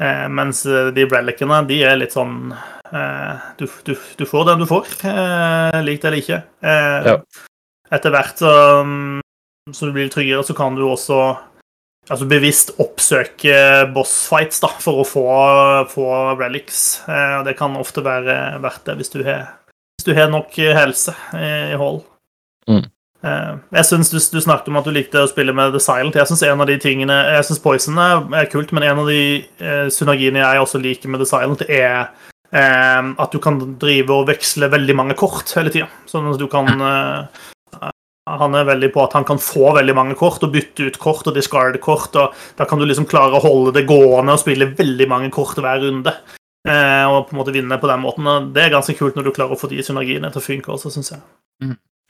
Eh, 0.00 0.26
mens 0.32 0.64
eh, 0.66 0.88
de 0.96 1.04
relicene, 1.10 1.60
de 1.68 1.82
er 1.84 1.98
litt 2.00 2.14
sånn 2.16 2.54
eh, 2.54 3.48
du, 3.60 3.66
du, 3.84 3.92
du 4.16 4.24
får 4.28 4.46
den 4.48 4.62
du 4.62 4.66
får, 4.70 4.88
eh, 5.04 5.80
lik 5.84 6.00
det 6.00 6.08
eller 6.08 6.22
ikke. 6.22 6.42
Eh, 6.64 6.98
Ja. 7.10 7.16
Etter 7.90 8.12
hvert 8.14 8.38
så, 8.38 8.50
så 9.66 9.74
som 9.74 9.88
du 9.90 9.96
blir 9.96 10.10
tryggere, 10.12 10.44
så 10.46 10.54
kan 10.54 10.76
du 10.78 10.84
også 10.86 11.18
altså 12.10 12.26
bevisst 12.30 12.70
oppsøke 12.82 13.56
bossfights 13.94 14.62
da, 14.62 14.70
for 14.82 15.02
å 15.02 15.06
få, 15.06 15.24
få 15.90 16.06
relics. 16.38 17.02
Eh, 17.10 17.40
det 17.46 17.56
kan 17.58 17.74
ofte 17.78 18.04
være 18.06 18.60
verdt 18.62 18.86
det 18.86 18.96
hvis 19.00 19.12
du 19.12 19.20
har, 19.26 19.56
hvis 19.98 20.06
du 20.06 20.14
har 20.16 20.30
nok 20.32 20.54
helse 20.54 21.14
eh, 21.34 21.74
i 21.74 21.78
hold. 21.80 22.04
Mm. 22.70 22.86
Eh, 23.22 23.52
Jeg 23.76 23.84
synes 23.84 24.08
du, 24.10 24.16
du 24.16 24.40
snakket 24.40 24.70
om 24.72 24.78
at 24.80 24.86
du 24.88 24.92
likte 24.94 25.20
å 25.20 25.28
spille 25.28 25.52
med 25.56 25.74
The 25.74 25.82
Silent. 25.82 26.16
Jeg 26.16 26.30
synes 26.30 26.42
en 26.48 26.62
av 26.64 26.70
de 26.70 26.78
tingene, 26.80 27.18
jeg 27.36 27.44
synes 27.48 27.62
Poison 27.64 27.98
er, 28.00 28.24
er 28.42 28.48
kult, 28.52 28.72
men 28.72 28.86
en 28.88 29.02
av 29.02 29.10
de 29.10 29.20
eh, 29.60 29.86
synergiene 29.92 30.40
jeg 30.40 30.62
også 30.64 30.80
liker 30.80 31.12
med 31.12 31.20
The 31.20 31.28
Silent, 31.28 31.64
er 31.68 32.08
eh, 32.52 33.10
at 33.20 33.34
du 33.34 33.38
kan 33.42 33.60
drive 33.80 34.16
og 34.16 34.28
veksle 34.30 34.70
veldig 34.72 34.96
mange 34.96 35.16
kort 35.20 35.52
hele 35.58 35.72
tida. 35.74 35.90
Sånn 36.08 36.30
at 36.32 36.40
du 36.40 36.46
kan 36.50 36.70
eh, 36.80 37.90
Han 38.30 38.54
er 38.54 38.66
veldig 38.68 38.92
på 38.94 39.02
at 39.02 39.14
han 39.18 39.24
kan 39.26 39.40
få 39.42 39.72
veldig 39.74 39.94
mange 39.96 40.14
kort 40.14 40.44
og 40.46 40.52
bytte 40.54 40.86
ut 40.86 40.98
kort 41.02 41.26
og 41.26 41.34
discarde 41.34 41.80
kort. 41.82 42.14
og 42.16 42.36
Da 42.56 42.64
kan 42.68 42.78
du 42.78 42.86
liksom 42.86 43.08
klare 43.10 43.36
å 43.36 43.42
holde 43.42 43.72
det 43.74 43.88
gående 43.88 44.36
og 44.36 44.42
spille 44.44 44.70
veldig 44.78 45.08
mange 45.10 45.32
kort 45.34 45.58
hver 45.58 45.80
runde. 45.82 46.12
Og 46.68 47.24
på 47.26 47.34
en 47.34 47.40
måte 47.40 47.54
vinne 47.56 47.80
på 47.80 47.90
den 47.90 48.04
måten. 48.04 48.28
og 48.30 48.52
Det 48.54 48.62
er 48.62 48.76
ganske 48.76 48.94
kult 48.94 49.18
når 49.18 49.26
du 49.26 49.32
klarer 49.34 49.56
å 49.56 49.58
få 49.58 49.72
de 49.72 49.82
synergiene 49.82 50.30
til 50.30 50.38
å 50.38 50.46
funke 50.46 50.70
også, 50.76 50.92
syns 50.94 51.10
jeg. 51.16 51.24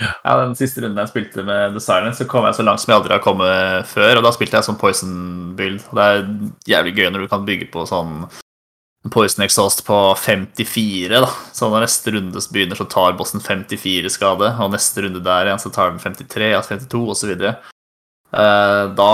Ja, 0.01 0.37
Den 0.41 0.55
siste 0.57 0.81
runden 0.83 1.01
jeg 1.03 1.13
spilte 1.13 1.45
med 1.45 1.77
Silence, 1.83 2.23
så 2.23 2.29
kom 2.29 2.47
jeg 2.49 2.57
så 2.57 2.65
langt 2.65 2.83
som 2.83 2.93
jeg 2.93 3.01
aldri 3.01 3.17
har 3.17 3.25
kommet 3.25 3.89
før. 3.91 4.21
Og 4.21 4.25
da 4.25 4.33
spilte 4.35 4.57
jeg 4.57 4.69
sånn 4.69 4.79
Poison-build. 4.81 5.83
Det 5.93 6.07
er 6.07 6.23
jævlig 6.73 6.95
gøy 6.97 7.11
når 7.11 7.27
du 7.27 7.33
kan 7.33 7.45
bygge 7.49 7.69
på 7.75 7.85
sånn 7.89 8.25
Poison 9.13 9.45
Exhaust 9.45 9.85
på 9.87 9.99
54. 10.17 11.21
da. 11.25 11.31
Så 11.57 11.71
når 11.73 11.87
neste 11.87 12.13
runde 12.17 12.45
begynner, 12.53 12.77
så 12.77 12.89
tar 12.89 13.17
bossen 13.17 13.45
54 13.45 14.13
skade. 14.13 14.53
Og 14.61 14.73
neste 14.75 15.07
runde 15.07 15.23
der 15.25 15.49
igjen, 15.49 15.63
så 15.63 15.73
tar 15.73 15.93
den 15.93 16.03
53, 16.03 16.53
ja, 16.53 16.61
52 16.65 17.05
osv. 17.17 17.33
Eh, 17.41 18.85
da, 19.01 19.13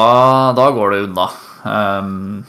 da 0.59 0.68
går 0.74 0.93
det 0.93 1.05
unna. 1.07 1.30
Um, 1.66 2.45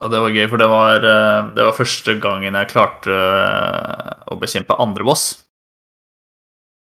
og 0.00 0.12
det 0.12 0.20
var 0.22 0.32
gøy, 0.32 0.46
for 0.48 0.60
det 0.60 0.68
var, 0.72 1.04
eh, 1.04 1.50
det 1.56 1.64
var 1.66 1.76
første 1.76 2.16
gangen 2.20 2.56
jeg 2.56 2.70
klarte 2.72 3.12
eh, 3.12 4.12
å 4.32 4.38
bekjempe 4.40 4.78
andre 4.80 5.04
boss. 5.04 5.26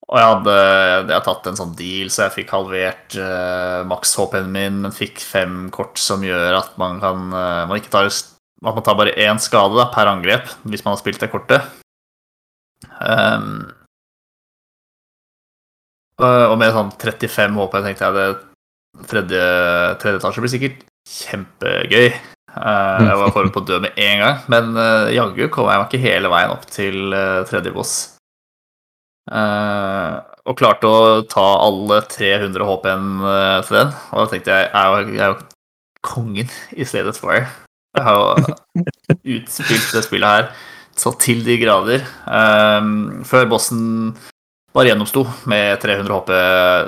Og 0.05 0.19
jeg 0.19 0.29
hadde, 0.29 0.55
jeg 0.55 0.97
hadde 1.01 1.21
tatt 1.25 1.47
en 1.49 1.57
sånn 1.57 1.71
deal, 1.77 2.11
så 2.13 2.27
jeg 2.27 2.35
fikk 2.35 2.51
halvert 2.53 3.15
uh, 3.17 3.81
maks 3.89 4.11
HP-en 4.19 4.51
min, 4.53 4.83
men 4.83 4.93
fikk 4.93 5.23
fem 5.23 5.63
kort 5.73 5.97
som 5.97 6.21
gjør 6.25 6.59
at 6.59 6.75
man 6.81 6.99
kan 7.01 7.23
uh, 7.33 7.63
man 7.65 7.87
tar, 7.89 8.11
at 8.11 8.61
man 8.61 8.85
tar 8.85 8.99
bare 8.99 9.15
én 9.17 9.41
skade 9.41 9.73
da, 9.79 9.87
per 9.93 10.11
angrep 10.11 10.51
hvis 10.69 10.85
man 10.85 10.93
har 10.93 11.01
spilt 11.01 11.23
det 11.23 11.31
kortet. 11.33 11.65
Um, 13.01 13.65
og 16.21 16.53
med 16.61 16.71
sånn 16.71 16.93
35 16.95 17.57
HP 17.59 17.73
tenkte 17.83 18.05
jeg 18.05 18.15
det 18.15 18.27
tredje, 19.09 19.43
tredje 19.99 20.21
etasje 20.21 20.43
blir 20.43 20.53
sikkert 20.53 20.85
kjempegøy. 21.09 22.07
Uh, 22.55 23.01
jeg 23.03 23.17
var 23.19 23.33
forberedt 23.33 23.55
på 23.55 23.63
å 23.65 23.67
dø 23.67 23.81
med 23.83 23.97
en 23.99 24.21
gang, 24.21 24.43
men 24.51 24.69
uh, 24.79 25.11
jaggu 25.11 25.49
kom 25.51 25.67
jeg 25.67 25.81
meg 25.81 25.89
ikke 25.89 26.05
hele 26.05 26.31
veien 26.31 26.53
opp 26.53 26.63
til 26.71 27.11
uh, 27.11 27.41
tredje 27.49 27.73
boss. 27.75 27.95
Eh, 29.25 30.15
og 30.45 30.57
klarte 30.59 30.85
å 30.85 31.21
ta 31.25 31.45
alle 31.65 32.03
300 32.05 32.67
HP-en 32.69 33.05
uh, 33.23 33.59
til 33.65 33.79
den. 33.79 33.93
Og 34.13 34.21
da 34.21 34.25
tenkte 34.29 34.53
jeg 34.53 34.69
jeg 34.69 35.17
er 35.17 35.31
jo, 35.31 35.39
kongen 36.05 36.51
i 36.77 36.85
Slade 36.85 37.15
Fire. 37.17 37.47
Jeg 37.97 38.05
har 38.05 38.19
jo 38.19 38.53
utspilt 39.39 39.89
det 39.95 40.05
spillet 40.05 40.29
her 40.29 40.51
så 40.95 41.11
til 41.19 41.41
de 41.43 41.57
grader. 41.59 42.05
Um, 42.29 43.25
før 43.27 43.49
bossen 43.51 43.81
bare 44.75 44.91
gjennomsto 44.91 45.25
med 45.49 45.79
300 45.81 46.13
HP, 46.13 46.31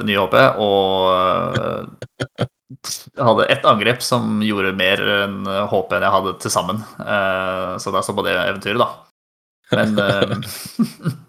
nye 0.08 0.22
HP, 0.22 0.36
og 0.64 0.78
hadde 3.18 3.48
ett 3.52 3.68
angrep 3.68 4.04
som 4.04 4.42
gjorde 4.44 4.76
mer 4.78 5.02
enn 5.24 5.38
HP 5.72 5.96
enn 5.96 6.06
jeg 6.06 6.16
hadde 6.18 6.34
til 6.44 6.52
sammen. 6.54 6.84
Så 7.00 7.94
er 7.94 8.04
så 8.04 8.16
på 8.16 8.28
det 8.28 8.36
eventyret, 8.36 8.84
da. 8.84 8.90
Men 9.72 10.44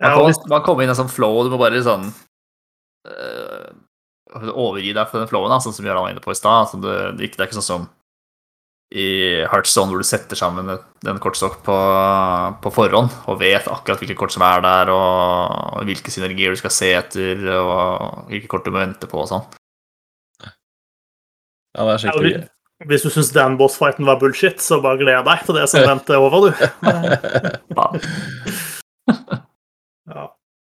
man, 0.00 0.14
kom, 0.16 0.32
man 0.52 0.62
kommer 0.66 0.82
inn 0.84 0.90
i 0.90 0.94
en 0.94 1.00
sånn 1.02 1.12
flow, 1.12 1.34
og 1.40 1.44
du 1.48 1.52
må 1.54 1.58
bare 1.60 1.80
sånn 1.84 2.04
øh, 3.10 3.70
Overgi 4.54 4.92
deg 4.94 5.06
for 5.10 5.18
den 5.18 5.26
flowen, 5.30 5.50
da, 5.50 5.58
sånn 5.62 5.74
som 5.74 5.86
Jarand 5.88 6.04
var 6.06 6.12
inne 6.12 6.22
på 6.22 6.30
i 6.30 6.38
stad. 6.38 6.58
Altså, 6.68 6.76
det, 6.84 6.92
det 7.18 7.24
er 7.26 7.30
ikke- 7.48 7.58
sånn 7.58 7.66
som 7.66 7.82
i 8.90 9.06
Heartstone 9.46 9.86
hvor 9.92 10.00
du 10.02 10.06
setter 10.06 10.34
sammen 10.38 10.66
en 10.70 11.20
kortstokk 11.22 11.60
på, 11.62 11.74
på 12.62 12.68
forhånd 12.74 13.10
og 13.30 13.36
vet 13.38 13.68
akkurat 13.70 14.00
hvilke 14.02 14.16
kort 14.18 14.32
som 14.34 14.42
er 14.42 14.58
der, 14.64 14.90
og, 14.90 15.78
og 15.78 15.84
hvilke 15.86 16.10
synergier 16.10 16.50
du 16.54 16.58
skal 16.58 16.72
se 16.74 16.88
etter, 16.98 17.38
og 17.54 18.26
hvilke 18.32 18.50
kort 18.50 18.66
du 18.66 18.72
må 18.74 18.82
vente 18.82 19.06
på 19.10 19.20
og 19.22 19.28
sånn. 19.30 19.44
Ja, 20.42 20.50
det 21.86 21.92
er 21.92 22.02
skikkelig 22.02 22.32
gøy. 22.34 22.42
Hvis 22.90 23.04
du 23.04 23.10
syns 23.12 23.30
den 23.36 23.58
bossfighten 23.60 24.08
var 24.08 24.16
bullshit, 24.18 24.58
så 24.64 24.80
bare 24.82 24.98
gled 24.98 25.22
deg 25.28 25.38
til 25.46 25.54
det 25.60 25.66
som 25.70 25.84
venter 25.92 26.16
over, 26.18 26.48
du. 26.48 26.50
Ja. 30.10 30.28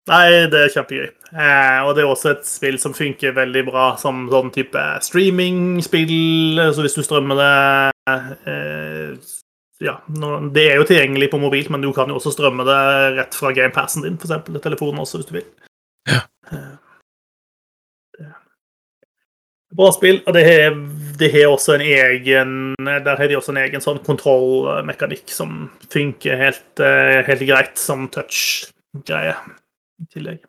Nei, 0.07 0.47
det 0.53 0.61
er 0.61 0.71
kjempegøy. 0.71 1.09
Eh, 1.35 1.79
og 1.83 1.97
det 1.97 2.05
er 2.05 2.11
også 2.11 2.31
et 2.37 2.45
spill 2.47 2.77
som 2.79 2.95
funker 2.95 3.35
veldig 3.35 3.65
bra 3.67 3.87
som 3.99 4.29
sånn 4.31 4.53
type 4.55 4.83
streamingspill. 5.03 6.61
Så 6.77 6.85
hvis 6.85 6.95
du 6.95 7.03
strømmer 7.03 7.41
det 7.41 7.57
eh, 8.53 9.35
Ja, 9.83 9.99
det 10.55 10.63
er 10.71 10.79
jo 10.79 10.87
tilgjengelig 10.89 11.33
på 11.33 11.43
mobil, 11.43 11.67
men 11.75 11.83
du 11.83 11.91
kan 11.97 12.09
jo 12.09 12.21
også 12.21 12.33
strømme 12.37 12.65
det 12.69 12.81
rett 13.19 13.35
fra 13.37 13.51
gamepassen 13.57 14.07
din, 14.07 14.17
f.eks. 14.17 14.47
til 14.47 14.63
telefonen 14.63 15.03
også, 15.03 15.21
hvis 15.21 15.29
du 15.29 15.39
vil. 15.41 15.49
Ja. 16.07 16.23
Eh, 16.55 16.75
Bra 19.77 19.91
spill, 19.93 20.23
og 20.25 20.33
det 20.33 20.47
har 20.47 20.79
det 21.19 21.33
har 21.33 21.51
også 21.51 21.75
en 21.75 21.81
egen 21.85 22.75
Der 22.87 23.17
har 23.17 23.29
de 23.29 23.37
også 23.37 23.53
en 23.55 23.61
egen 23.65 23.83
sånn 23.83 24.01
kontrollmekanikk 24.05 25.33
som 25.33 25.71
funker 25.93 26.39
helt, 26.41 26.81
eh, 26.81 27.25
helt 27.27 27.45
greit 27.49 27.81
som 27.81 28.07
touch-greie 28.97 29.37
i 30.03 30.09
tillegg. 30.13 30.41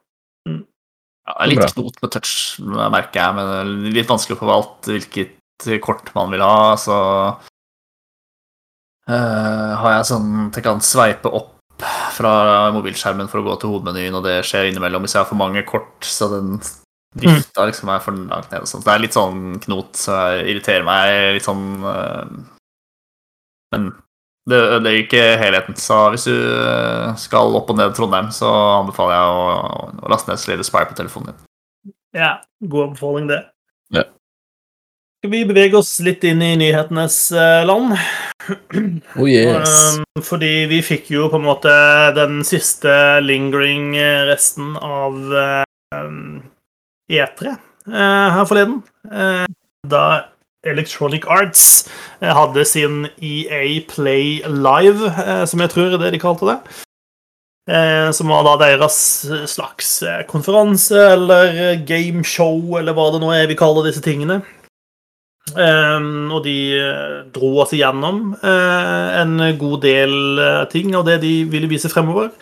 Ja, 1.27 1.33
det 1.35 1.43
er 1.43 1.51
litt 1.51 1.73
knot 1.75 1.99
med 1.99 2.11
touch, 2.15 2.33
merker 2.63 3.19
jeg, 3.19 3.35
men 3.35 3.43
det 3.51 3.57
er 3.59 3.99
litt 3.99 4.11
vanskelig 4.11 4.37
å 4.37 4.41
forvalte 4.45 4.95
hvilket 4.95 5.35
kort 5.83 6.13
man 6.15 6.31
vil 6.31 6.43
ha. 6.45 6.77
Så 6.79 6.95
uh, 9.11 9.71
har 9.81 9.97
jeg 9.97 10.09
sånn 10.11 10.29
at 10.47 10.55
jeg 10.59 10.67
kan 10.69 10.79
sveipe 10.83 11.27
opp 11.27 11.53
fra 12.15 12.33
mobilskjermen 12.73 13.27
for 13.29 13.41
å 13.41 13.47
gå 13.49 13.57
til 13.59 13.73
hovedmenyen, 13.73 14.15
og 14.17 14.23
det 14.25 14.39
skjer 14.47 14.71
innimellom 14.71 15.03
hvis 15.03 15.17
jeg 15.17 15.21
har 15.25 15.29
for 15.29 15.39
mange 15.39 15.61
kort, 15.67 15.99
så 16.05 16.29
den 16.31 16.55
vifta 17.17 17.67
liksom 17.67 17.91
er 17.91 18.01
for 18.03 18.15
langt 18.15 18.49
nede. 18.51 18.63
og 18.63 18.71
sånt. 18.71 18.85
Det 18.87 18.93
er 18.93 19.03
litt 19.03 19.17
sånn 19.17 19.59
knot, 19.63 19.91
så 19.99 20.15
det 20.15 20.47
irriterer 20.53 20.85
meg 20.87 21.35
litt 21.37 21.45
sånn 21.47 21.65
eh, 21.91 22.25
Men 23.75 23.89
det 24.47 24.59
ødelegger 24.63 25.03
ikke 25.03 25.23
helheten. 25.41 25.75
Så 25.79 25.97
hvis 26.13 26.27
du 26.29 26.35
eh, 26.35 27.11
skal 27.19 27.55
opp 27.59 27.71
og 27.73 27.79
ned 27.79 27.95
Trondheim, 27.97 28.31
så 28.35 28.49
anbefaler 28.77 29.17
jeg 29.17 29.35
å, 29.35 29.91
å 29.99 30.11
laste 30.13 30.31
ned 30.31 30.41
Slade 30.41 30.67
Spire 30.67 30.89
på 30.91 30.97
telefonen 30.99 31.33
din. 31.33 31.93
Ja, 32.15 32.37
god 32.63 32.89
anbefaling, 32.89 33.27
det. 33.31 33.41
Ja. 33.93 34.05
Skal 35.19 35.33
vi 35.33 35.43
bevege 35.49 35.79
oss 35.79 35.91
litt 36.05 36.23
inn 36.29 36.41
i 36.45 36.53
nyhetenes 36.59 37.19
eh, 37.35 37.65
land? 37.67 37.97
Oh 39.19 39.27
yes. 39.27 39.97
Um, 39.97 40.23
fordi 40.23 40.51
vi 40.71 40.79
fikk 40.85 41.09
jo 41.11 41.27
på 41.31 41.39
en 41.41 41.47
måte 41.49 41.73
den 42.15 42.39
siste 42.47 42.93
lingering 43.25 43.97
eh, 43.99 44.23
resten 44.29 44.77
av 44.79 45.17
eh, 45.35 45.63
um, 45.97 46.39
E3 47.11 47.51
eh, 47.51 48.27
her 48.37 48.47
forleden. 48.47 48.79
Eh, 49.11 49.43
da 49.87 50.03
Electronic 50.71 51.27
Arts 51.27 51.87
eh, 52.21 52.33
hadde 52.33 52.65
sin 52.65 53.07
EA 53.21 53.81
Play 53.89 54.41
Live, 54.47 55.07
eh, 55.07 55.45
som 55.45 55.63
jeg 55.63 55.73
tror 55.73 55.95
er 55.95 56.01
det 56.01 56.13
de 56.15 56.21
kalte 56.21 56.49
det. 56.49 56.57
Eh, 57.67 58.09
som 58.15 58.31
var 58.31 58.45
da 58.47 58.55
deres 58.61 58.99
slags 59.51 59.97
konferanse 60.29 61.01
eller 61.17 61.81
gameshow, 61.87 62.77
eller 62.79 62.95
hva 62.95 63.09
det 63.11 63.23
nå 63.23 63.33
er 63.35 63.49
vi 63.49 63.59
kaller 63.59 63.89
disse 63.89 64.03
tingene. 64.05 64.41
Og 65.47 66.41
de 66.43 66.57
dro 67.31 67.53
oss 67.63 67.71
igjennom 67.71 68.33
en 68.43 69.37
god 69.55 69.77
del 69.85 70.41
ting 70.67 70.91
av 70.91 71.05
det 71.07 71.21
de 71.21 71.31
ville 71.47 71.69
vise 71.71 71.87
fremover. 71.87 72.33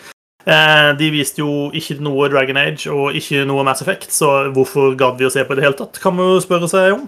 De 0.98 1.12
viste 1.14 1.44
jo 1.44 1.68
ikke 1.70 2.00
noe 2.02 2.32
Dragon 2.34 2.58
Age 2.58 2.90
og 2.90 3.14
ikke 3.14 3.46
noe 3.46 3.62
Mass 3.68 3.86
Effect, 3.86 4.10
så 4.10 4.50
hvorfor 4.58 4.98
gadd 4.98 5.22
vi 5.22 5.30
å 5.30 5.34
se 5.34 5.46
på 5.46 5.54
i 5.54 5.62
det 5.62 5.68
hele 5.68 5.78
tatt, 5.78 6.02
kan 6.02 6.18
man 6.18 6.34
jo 6.34 6.42
spørre 6.42 6.70
seg 6.72 6.98
om. 6.98 7.06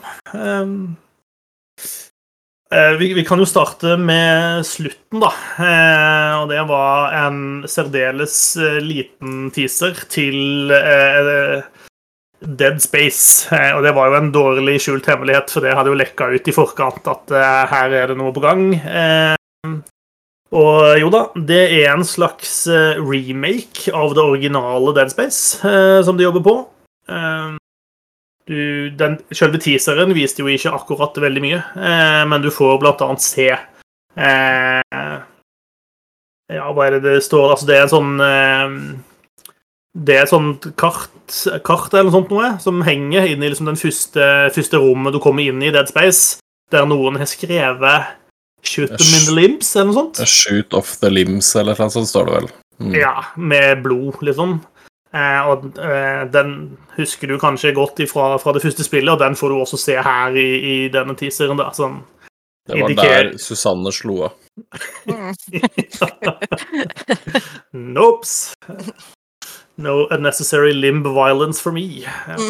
Eh, 2.71 2.97
vi, 2.99 3.13
vi 3.13 3.23
kan 3.25 3.39
jo 3.39 3.45
starte 3.47 3.95
med 3.97 4.65
slutten, 4.67 5.21
da. 5.23 5.29
Eh, 5.63 6.31
og 6.41 6.49
det 6.51 6.59
var 6.67 7.13
en 7.15 7.39
særdeles 7.69 8.35
eh, 8.59 8.79
liten 8.83 9.47
teaser 9.55 9.95
til 10.11 10.67
Dead 12.43 12.81
Space. 12.83 13.47
Og 13.77 13.85
det 13.85 13.93
var 13.95 14.11
jo 14.11 14.17
en 14.19 14.33
dårlig 14.35 14.81
skjult 14.83 15.07
hemmelighet, 15.07 15.53
for 15.53 15.63
det 15.63 15.77
hadde 15.77 15.93
jo 15.93 15.99
lekka 16.01 16.27
ut 16.33 16.49
i 16.51 16.55
forkant 16.55 17.07
at 17.07 17.37
her 17.71 17.95
er 18.01 18.11
det 18.11 18.17
noe 18.19 18.35
på 18.35 18.43
gang. 18.43 18.65
Og 20.57 20.81
jo 20.99 21.07
da, 21.11 21.23
det 21.49 21.63
er 21.79 21.93
en 21.93 22.05
slags 22.07 22.67
remake 22.99 23.95
av 23.95 24.13
det 24.15 24.27
originale 24.27 24.93
Dead 24.95 25.11
Space 25.11 25.71
som 26.07 26.19
de 26.19 26.27
jobber 26.27 26.43
på. 26.43 26.57
Du, 28.47 28.89
den, 28.95 29.17
selve 29.35 29.59
teaseren 29.59 30.13
viste 30.15 30.39
jo 30.43 30.47
ikke 30.47 30.71
akkurat 30.71 31.17
veldig 31.19 31.43
mye, 31.43 31.57
eh, 31.75 32.21
men 32.31 32.43
du 32.43 32.47
får 32.53 32.77
blant 32.79 33.01
annet 33.03 33.23
se 33.25 33.49
eh, 33.51 35.17
Ja, 36.55 36.69
hva 36.71 36.85
er 36.85 36.95
det 36.95 37.01
det 37.03 37.17
står 37.25 37.57
Altså, 37.57 37.67
det 37.67 37.75
er 37.75 37.83
en 37.83 37.91
sånn 37.91 38.13
eh, 38.23 38.77
det 39.97 40.15
er 40.15 40.23
et 40.23 40.31
sånt 40.31 40.69
kart, 40.79 41.09
kart 41.65 41.91
eller 41.91 42.07
noe 42.07 42.15
sånt 42.19 42.31
noe, 42.31 42.51
som 42.61 42.83
henger 42.85 43.25
inn 43.31 43.43
i 43.43 43.49
liksom 43.49 43.67
den 43.71 43.79
første, 43.79 44.27
første 44.55 44.79
rommet 44.79 45.15
du 45.15 45.19
kommer 45.23 45.47
inn 45.47 45.63
i 45.65 45.71
Dead 45.73 45.89
Space, 45.89 46.37
der 46.71 46.85
noen 46.87 47.17
har 47.17 47.29
skrevet 47.29 48.13
'Shoot 48.63 48.89
them 48.89 49.13
in 49.15 49.25
the 49.25 49.35
limbs', 49.35 49.75
eller 49.75 49.91
noe 49.91 49.97
sånt. 49.99 50.21
Shoot 50.27 50.73
off 50.73 50.97
the 51.01 51.09
limbs, 51.09 51.49
eller 51.55 51.77
noe 51.77 51.93
sånt 51.93 52.09
står 52.09 52.27
det 52.27 52.33
vel. 52.37 52.49
Mm. 52.81 52.95
Ja, 52.99 53.13
med 53.37 53.83
blod, 53.85 54.19
liksom. 54.25 54.59
Eh, 55.17 55.47
og 55.49 55.65
eh, 55.81 56.23
den 56.33 56.51
husker 56.97 57.31
du 57.31 57.37
kanskje 57.41 57.71
godt 57.77 58.01
ifra, 58.05 58.35
fra 58.41 58.53
det 58.53 58.61
første 58.65 58.85
spillet, 58.85 59.09
og 59.15 59.21
den 59.23 59.37
får 59.39 59.53
du 59.53 59.57
også 59.63 59.79
se 59.81 59.95
her 60.03 60.35
i, 60.37 60.47
i 60.73 60.75
denne 60.93 61.15
teaseren. 61.17 61.57
da, 61.61 61.71
som 61.73 62.01
Det 62.67 62.75
var 62.81 62.89
indikerer- 62.91 63.31
der 63.31 63.37
Susanne 63.41 63.91
slo 63.95 64.17
av. 64.27 64.33
Mm. 65.07 65.33
Nopes. 67.95 68.53
No 69.77 70.07
unnecessary 70.11 70.73
limb 70.73 71.05
violence 71.05 71.61
for 71.61 71.71
me. 71.71 72.03
Ja. 72.03 72.37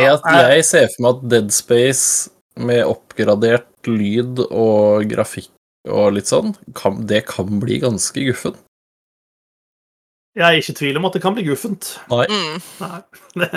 Jeg, 0.00 0.20
Ja, 0.24 0.42
jeg 0.54 0.64
ser 0.64 0.86
for 0.94 1.02
meg 1.02 1.16
at 1.16 1.24
Dead 1.32 1.48
Space 1.52 2.30
med 2.62 2.84
oppgradert 2.86 3.66
lyd 3.90 4.38
og 4.46 5.02
grafikk 5.10 5.50
og 5.90 6.12
litt 6.14 6.28
sånn, 6.30 6.52
kan, 6.78 7.00
det 7.10 7.24
kan 7.26 7.58
bli 7.60 7.80
ganske 7.82 8.22
guffen. 8.28 8.54
Jeg 10.36 10.46
er 10.46 10.58
ikke 10.60 10.72
i 10.74 10.78
tvil 10.78 10.96
om 11.00 11.06
at 11.08 11.16
det 11.16 11.22
kan 11.24 11.34
bli 11.34 11.44
guffent. 11.48 11.88
Nei. 12.10 12.26
Mm. 12.30 12.60
Nei. 12.80 13.00
Det, 13.40 13.48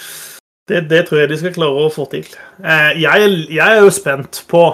det, 0.68 0.80
det 0.90 1.00
tror 1.08 1.22
jeg 1.22 1.30
de 1.32 1.38
skal 1.40 1.54
klare 1.56 1.86
å 1.86 1.92
få 1.92 2.04
til. 2.12 2.26
Eh, 2.62 2.90
Jeg, 3.00 3.22
er- 3.28 3.52
jeg 3.56 3.78
er 3.78 3.80
jo 3.86 3.90
spent 3.94 4.42
på 4.50 4.66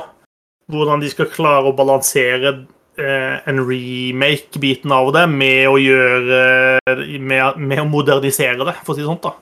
hvordan 0.68 1.00
de 1.00 1.08
skal 1.12 1.30
klare 1.32 1.70
å 1.70 1.76
balansere 1.78 2.50
eh, 2.98 3.38
en 3.48 3.62
remake-biten 3.64 4.92
av 4.92 5.12
det 5.16 5.22
med 5.32 5.68
å 5.70 5.78
gjøre 5.80 6.40
med, 7.22 7.56
med 7.62 7.80
å 7.80 7.86
modernisere 7.88 8.66
det, 8.68 8.74
for 8.84 8.92
å 8.92 8.98
si 8.98 9.04
det 9.04 9.08
sånn. 9.08 9.22
da. 9.24 9.32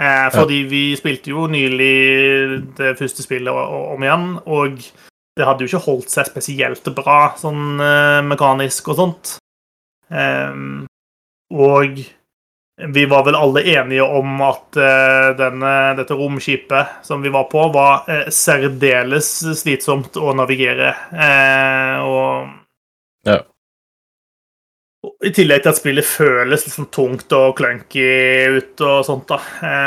Eh, 0.00 0.28
Fordi 0.32 0.62
vi 0.70 0.84
spilte 0.96 1.34
jo 1.34 1.44
nylig 1.52 2.72
det 2.78 2.94
første 2.96 3.26
spillet 3.26 3.52
om 3.52 4.06
igjen, 4.06 4.30
og 4.46 4.78
det 5.36 5.44
hadde 5.46 5.66
jo 5.66 5.68
ikke 5.74 5.84
holdt 5.90 6.10
seg 6.14 6.30
spesielt 6.30 6.88
bra 6.96 7.34
sånn 7.38 7.76
mekanisk 8.30 8.88
og 8.94 8.96
sånt. 9.02 9.34
Ehm, 10.10 10.86
og 11.50 12.00
vi 12.88 13.04
var 13.04 13.24
vel 13.26 13.36
alle 13.36 13.62
enige 13.74 14.02
om 14.02 14.40
at 14.46 14.76
eh, 14.80 15.30
denne, 15.36 15.72
dette 15.98 16.16
romskipet 16.16 17.04
som 17.04 17.22
vi 17.22 17.32
var 17.32 17.48
på, 17.52 17.66
var 17.74 18.08
eh, 18.08 18.30
særdeles 18.32 19.28
slitsomt 19.60 20.16
å 20.16 20.34
navigere. 20.36 20.94
Eh, 21.12 21.96
og 22.06 22.56
Ja. 23.28 23.42
I 25.24 25.30
tillegg 25.32 25.62
til 25.64 25.72
at 25.72 25.78
spillet 25.78 26.04
føles 26.04 26.64
litt 26.64 26.74
sånn 26.74 26.88
tungt 26.92 27.32
og 27.32 27.54
clunky 27.56 28.04
ut 28.56 28.80
og 28.84 29.04
sånt. 29.04 29.28
da. 29.28 29.38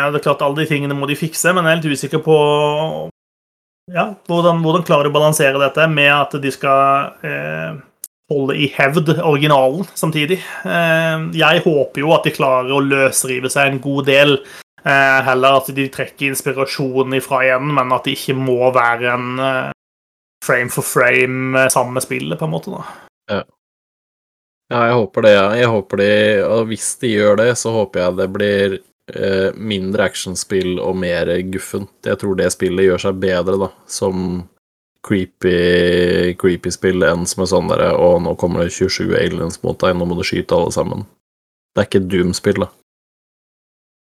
Det 0.10 0.20
er 0.20 0.26
klart 0.26 0.42
Alle 0.42 0.64
de 0.64 0.70
tingene 0.70 0.98
må 0.98 1.06
de 1.10 1.18
fikse, 1.18 1.54
men 1.54 1.66
jeg 1.66 1.78
er 1.78 1.82
litt 1.82 1.98
usikker 2.00 2.22
på 2.26 2.38
ja, 3.92 4.06
hvordan, 4.30 4.62
hvordan 4.64 4.86
klarer 4.88 5.06
de 5.06 5.12
å 5.12 5.18
balansere 5.18 5.60
dette 5.60 5.86
med 5.92 6.10
at 6.14 6.38
de 6.42 6.52
skal 6.54 7.18
eh, 7.28 7.82
holde 8.32 8.56
i 8.58 8.68
hevd 8.76 9.10
originalen 9.20 9.88
samtidig. 9.94 10.40
Eh, 10.66 11.30
jeg 11.38 11.64
håper 11.66 12.04
jo 12.04 12.14
at 12.16 12.28
de 12.28 12.36
klarer 12.36 12.74
å 12.74 12.84
løsrive 12.84 13.52
seg 13.52 13.72
en 13.72 13.82
god 13.84 14.08
del. 14.10 14.38
Eh, 14.84 15.20
heller 15.28 15.60
at 15.60 15.72
de 15.76 15.88
trekker 15.92 16.32
inspirasjon 16.32 17.16
ifra 17.18 17.44
igjen, 17.46 17.74
men 17.76 17.96
at 17.96 18.08
det 18.08 18.18
ikke 18.18 18.38
må 18.40 18.72
være 18.76 19.12
en 19.16 19.44
eh, 19.44 19.74
frame 20.44 20.72
for 20.74 20.88
frame 20.88 21.68
samme 21.72 22.04
spillet, 22.04 22.40
på 22.40 22.48
en 22.48 22.56
måte. 22.56 22.74
da. 22.74 23.44
Ja, 24.72 24.88
jeg 24.88 24.96
håper 24.96 25.26
det. 25.28 25.36
Jeg 25.60 25.70
håper 25.70 26.00
de, 26.00 26.14
og 26.48 26.66
hvis 26.72 26.88
de 27.04 27.12
gjør 27.12 27.38
det, 27.44 27.52
så 27.60 27.72
håper 27.76 28.02
jeg 28.02 28.20
det 28.22 28.34
blir 28.34 28.82
mindre 29.60 30.06
actionspill 30.08 30.78
og 30.80 30.96
mer 30.96 31.28
guffent. 31.52 31.92
Jeg 32.08 32.18
tror 32.22 32.38
det 32.40 32.48
spillet 32.56 32.88
gjør 32.88 33.02
seg 33.04 33.18
bedre, 33.22 33.58
da, 33.60 33.68
som 33.92 34.40
creepy, 35.04 36.34
creepy 36.40 36.72
spill 36.74 37.04
enn 37.08 37.28
som 37.30 37.44
er 37.44 37.52
sånn 37.52 37.72
derre 37.72 37.92
Å, 38.00 38.16
nå 38.24 38.36
kommer 38.40 38.64
det 38.64 38.76
27 38.76 39.16
aliens 39.20 39.60
mot 39.66 39.80
deg, 39.80 39.98
nå 39.98 40.08
må 40.08 40.18
du 40.20 40.24
skyte 40.28 40.56
alle 40.56 40.72
sammen. 40.76 41.06
Det 41.74 41.84
er 41.84 41.90
ikke 41.90 42.06
Doom-spill, 42.08 42.64
da. 42.64 42.70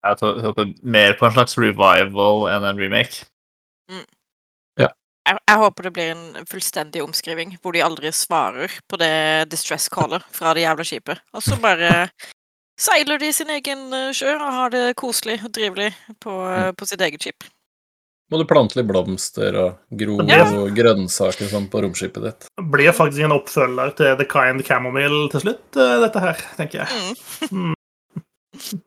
Jeg 0.09 0.45
håper 0.45 0.71
mer 0.81 1.17
på 1.19 1.27
en 1.27 1.35
slags 1.35 1.57
revival 1.59 2.47
enn 2.49 2.65
en 2.65 2.79
remake. 2.79 3.27
Jeg, 5.29 5.37
jeg 5.45 5.61
håper 5.61 5.85
det 5.85 5.93
blir 5.93 6.11
en 6.15 6.47
fullstendig 6.49 7.01
omskriving, 7.03 7.51
hvor 7.61 7.75
de 7.75 7.83
aldri 7.85 8.09
svarer 8.15 8.73
på 8.89 8.97
det 8.97 9.49
distress 9.51 9.85
caller 9.93 10.23
fra 10.33 10.55
det 10.57 10.63
jævla 10.63 10.85
skipet. 10.87 11.21
Og 11.35 11.43
så 11.45 11.59
bare 11.61 12.07
seiler 12.79 13.21
de 13.21 13.29
sin 13.35 13.51
egen 13.53 13.93
eh, 13.93 14.09
sjø 14.15 14.33
og 14.39 14.49
har 14.55 14.73
det 14.73 14.85
koselig 14.97 15.37
og 15.43 15.53
drivelig 15.53 15.91
på, 16.23 16.33
eh, 16.49 16.71
på 16.73 16.87
sitt 16.89 17.03
eget 17.05 17.21
skip. 17.27 17.45
Må 18.29 18.37
du 18.37 18.45
plante 18.45 18.77
litt 18.77 18.85
blomster 18.89 19.55
og 19.57 19.79
gro 19.97 20.19
Ja. 20.29 20.43
grønnsaker 20.75 21.47
og 21.47 21.53
sånn 21.53 21.69
på 21.71 21.81
romskipet 21.81 22.21
ditt. 22.27 22.45
Blir 22.61 22.93
faktisk 22.93 23.25
en 23.25 23.33
oppfølger 23.33 23.95
til 23.97 24.17
The 24.19 24.27
Kind 24.29 24.63
Chamomile 24.67 25.29
til 25.33 25.41
slutt, 25.41 25.65
eh, 25.75 25.95
dette 26.05 26.19
her, 26.19 26.43
tenker 26.59 26.85
jeg. 26.85 27.15
Mm. 27.51 27.73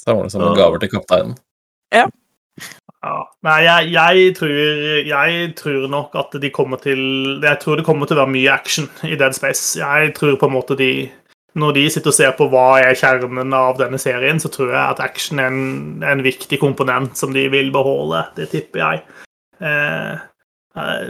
Det 0.00 0.30
som 0.32 0.40
gaver 0.56 0.80
til 0.80 0.88
kapteinen. 0.88 1.36
Ja. 1.92 2.06
Nei, 3.44 3.58
jeg, 3.64 3.92
jeg, 3.94 4.34
tror, 4.36 4.50
jeg 5.08 5.54
tror 5.56 5.86
nok 5.88 6.16
at 6.20 6.34
de 6.42 6.50
kommer 6.52 6.80
til 6.82 7.40
Jeg 7.40 7.60
tror 7.62 7.80
det 7.80 7.86
kommer 7.86 8.08
til 8.08 8.18
å 8.18 8.26
være 8.26 8.32
mye 8.34 8.52
action 8.52 8.88
i 9.08 9.16
Dead 9.16 9.36
Space. 9.36 9.78
Jeg 9.80 10.12
tror 10.18 10.36
på 10.40 10.48
en 10.50 10.56
måte 10.56 10.76
de 10.76 10.90
Når 11.58 11.72
de 11.74 11.84
sitter 11.90 12.12
og 12.12 12.14
ser 12.14 12.34
på 12.38 12.46
hva 12.52 12.66
er 12.78 12.98
kjernen 12.98 13.54
av 13.56 13.78
denne 13.80 13.98
serien, 13.98 14.38
så 14.38 14.50
tror 14.52 14.70
jeg 14.70 14.82
at 14.82 15.02
action 15.02 15.40
er 15.42 15.50
en, 15.50 16.02
en 16.06 16.22
viktig 16.22 16.60
komponent 16.62 17.18
som 17.18 17.34
de 17.34 17.48
vil 17.50 17.72
beholde. 17.74 18.22
Det 18.36 18.50
tipper 18.52 18.82
jeg. 18.84 19.02
Eh, 19.60 20.20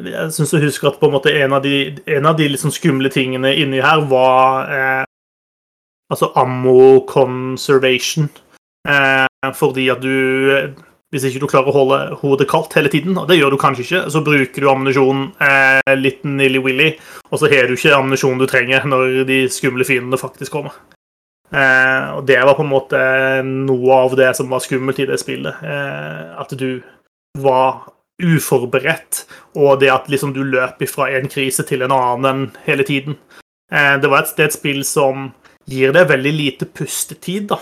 jeg 0.08 0.32
syns 0.32 0.54
jeg 0.56 0.64
husker 0.64 0.88
at 0.88 1.00
på 1.00 1.10
en 1.10 1.16
måte 1.18 1.34
en 1.36 1.52
av 1.52 1.64
de, 1.64 1.92
en 2.08 2.28
av 2.30 2.38
de 2.38 2.48
liksom 2.48 2.72
skumle 2.72 3.12
tingene 3.12 3.52
inni 3.60 3.82
her 3.84 4.06
var 4.08 4.72
eh, 4.72 5.04
altså 6.10 6.32
ammo 6.40 7.04
conservation. 7.08 8.30
Eh, 8.88 9.52
fordi 9.54 9.90
at 9.92 10.00
du 10.00 10.72
hvis 11.10 11.26
ikke 11.26 11.42
du 11.42 11.48
klarer 11.50 11.72
å 11.72 11.74
holde 11.74 11.98
hodet 12.20 12.46
kaldt 12.50 12.76
hele 12.78 12.90
tiden, 12.92 13.16
og 13.18 13.26
det 13.30 13.40
gjør 13.40 13.54
du 13.54 13.58
kanskje 13.60 13.82
ikke, 13.86 14.02
så 14.14 14.22
bruker 14.22 14.62
du 14.62 14.70
ammunisjon 14.70 15.24
eh, 15.42 15.94
litt 15.98 16.22
nilly-willy, 16.22 16.92
og 17.30 17.42
så 17.42 17.50
har 17.50 17.66
du 17.66 17.74
ikke 17.74 17.96
ammunisjon 17.96 18.38
du 18.38 18.46
trenger 18.50 18.86
når 18.86 19.24
de 19.28 19.42
skumle 19.50 19.86
fiendene 19.88 20.20
faktisk 20.20 20.54
kommer. 20.54 20.76
Eh, 21.50 22.10
og 22.14 22.22
det 22.30 22.38
var 22.46 22.54
på 22.54 22.62
en 22.62 22.70
måte 22.70 23.00
noe 23.46 23.96
av 24.06 24.14
det 24.18 24.30
som 24.38 24.50
var 24.52 24.62
skummelt 24.62 25.02
i 25.02 25.08
det 25.10 25.18
spillet. 25.18 25.64
Eh, 25.66 26.22
at 26.38 26.54
du 26.54 26.78
var 27.38 27.88
uforberedt, 28.20 29.24
og 29.58 29.80
det 29.80 29.90
at 29.90 30.08
liksom 30.12 30.34
du 30.36 30.44
løp 30.46 30.82
fra 30.90 31.08
en 31.16 31.28
krise 31.32 31.64
til 31.66 31.82
en 31.82 31.94
annen 31.96 32.50
hele 32.66 32.86
tiden. 32.86 33.18
Eh, 33.72 33.96
det 33.98 34.10
var 34.10 34.22
et, 34.22 34.34
det 34.38 34.50
et 34.50 34.58
spill 34.60 34.84
som 34.86 35.30
gir 35.70 35.94
deg 35.94 36.10
veldig 36.10 36.34
lite 36.36 36.70
pustetid, 36.70 37.50
da. 37.50 37.58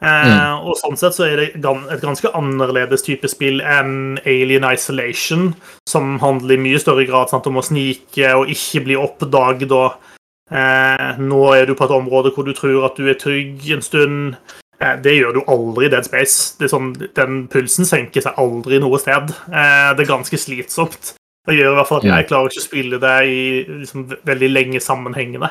Mm. 0.00 0.30
Eh, 0.32 0.54
og 0.64 0.78
sånn 0.80 0.96
sett 0.96 1.16
så 1.16 1.26
er 1.26 1.36
det 1.36 1.48
et 1.60 2.04
ganske 2.04 2.30
annerledes 2.36 3.04
type 3.04 3.28
spill 3.28 3.60
enn 3.60 4.20
Alien 4.24 4.64
Isolation, 4.70 5.50
som 5.88 6.14
handler 6.22 6.56
i 6.56 6.62
mye 6.64 6.80
større 6.80 7.04
grad 7.08 7.32
sant, 7.32 7.48
om 7.50 7.60
å 7.60 7.64
snike 7.64 8.32
og 8.38 8.52
ikke 8.52 8.84
bli 8.86 8.96
oppdaget. 8.96 9.74
Og, 9.76 10.16
eh, 10.50 11.20
nå 11.20 11.42
er 11.56 11.68
du 11.68 11.74
på 11.74 11.84
et 11.84 11.96
område 11.98 12.32
hvor 12.34 12.48
du 12.48 12.54
tror 12.56 12.88
at 12.88 12.96
du 12.96 13.08
er 13.08 13.20
trygg 13.20 13.68
en 13.76 13.84
stund. 13.84 14.36
Eh, 14.80 14.96
det 15.04 15.18
gjør 15.18 15.36
du 15.36 15.42
aldri 15.46 15.86
i 15.86 15.92
Dead 15.92 16.08
Space. 16.08 16.56
Sånn, 16.72 16.94
den 17.14 17.46
pulsen 17.52 17.84
senker 17.84 18.24
seg 18.24 18.38
aldri 18.40 18.80
noe 18.80 18.98
sted. 18.98 19.34
Eh, 19.52 19.90
det 19.96 20.06
er 20.06 20.14
ganske 20.16 20.40
slitsomt. 20.40 21.14
Det 21.48 21.56
gjør 21.56 21.72
i 21.72 21.76
hvert 21.78 21.88
fall 21.88 22.02
at 22.02 22.08
jeg 22.08 22.28
klarer 22.28 22.52
ikke 22.52 22.60
å 22.60 22.64
spille 22.68 22.98
det 23.00 23.18
i 23.26 23.40
liksom, 23.82 24.08
veldig 24.28 24.50
lenge 24.52 24.80
sammenhengende. 24.84 25.48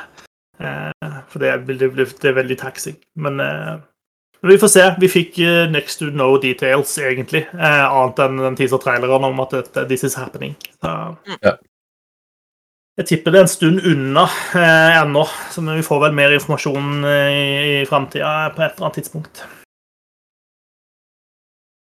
Eh, 0.62 1.16
for 1.30 1.42
det 1.42 1.54
det, 1.68 1.90
det 1.96 2.30
er 2.30 2.38
veldig 2.38 2.58
taxing. 2.62 2.98
Men 3.18 3.40
eh, 3.44 3.78
vi 4.42 4.58
får 4.58 4.68
se. 4.72 4.86
Vi 5.00 5.10
fikk 5.12 5.40
uh, 5.44 5.66
next 5.72 6.00
to 6.00 6.06
no 6.16 6.38
details, 6.40 6.94
egentlig. 6.98 7.44
Uh, 7.52 7.86
annet 7.92 8.22
enn 8.24 8.40
den 8.40 8.56
teaser-traileren 8.60 9.28
om 9.28 9.42
at 9.44 9.56
uh, 9.60 9.84
this 9.90 10.06
is 10.08 10.16
happening. 10.16 10.56
Så, 10.80 10.94
ja. 11.44 11.58
Jeg 13.00 13.08
tipper 13.12 13.32
det 13.32 13.40
er 13.40 13.48
en 13.48 13.52
stund 13.52 13.84
unna 13.88 14.26
uh, 14.28 15.00
ennå, 15.02 15.26
så 15.52 15.64
vi 15.68 15.84
får 15.84 16.04
vel 16.06 16.16
mer 16.16 16.36
informasjon 16.36 17.04
i, 17.08 17.46
i 17.82 17.88
framtida 17.88 18.52
på 18.56 18.64
et 18.64 18.76
eller 18.76 18.88
annet 18.88 19.02
tidspunkt. 19.02 19.46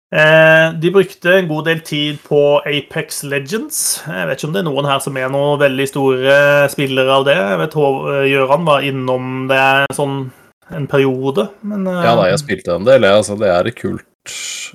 De 0.07 0.89
brukte 0.95 1.33
en 1.35 1.49
god 1.49 1.65
del 1.67 1.81
tid 1.83 2.21
på 2.23 2.61
Apex 2.63 3.25
Legends. 3.27 4.05
Jeg 4.07 4.29
vet 4.29 4.39
ikke 4.39 4.47
om 4.47 4.53
det 4.55 4.61
er 4.61 4.67
noen 4.69 4.87
her 4.87 5.01
som 5.03 5.17
er 5.19 5.27
noen 5.33 5.59
veldig 5.59 5.87
store 5.89 6.35
spillere 6.71 7.11
av 7.11 7.25
det. 7.27 7.35
Jeg 7.35 7.59
vet 7.59 7.75
Gjøran 8.31 8.69
var 8.69 8.87
innom 8.87 9.49
det 9.51 9.59
sånn 9.97 10.29
en 10.75 10.87
periode, 10.89 11.47
men 11.61 11.87
uh... 11.87 12.03
Ja 12.03 12.15
da, 12.17 12.27
jeg 12.31 12.41
spilte 12.43 12.75
en 12.75 12.87
del, 12.87 13.05
jeg. 13.07 13.23
Altså, 13.23 13.37
det 13.39 13.51
er 13.53 13.71
et 13.71 13.79
kult 13.79 14.05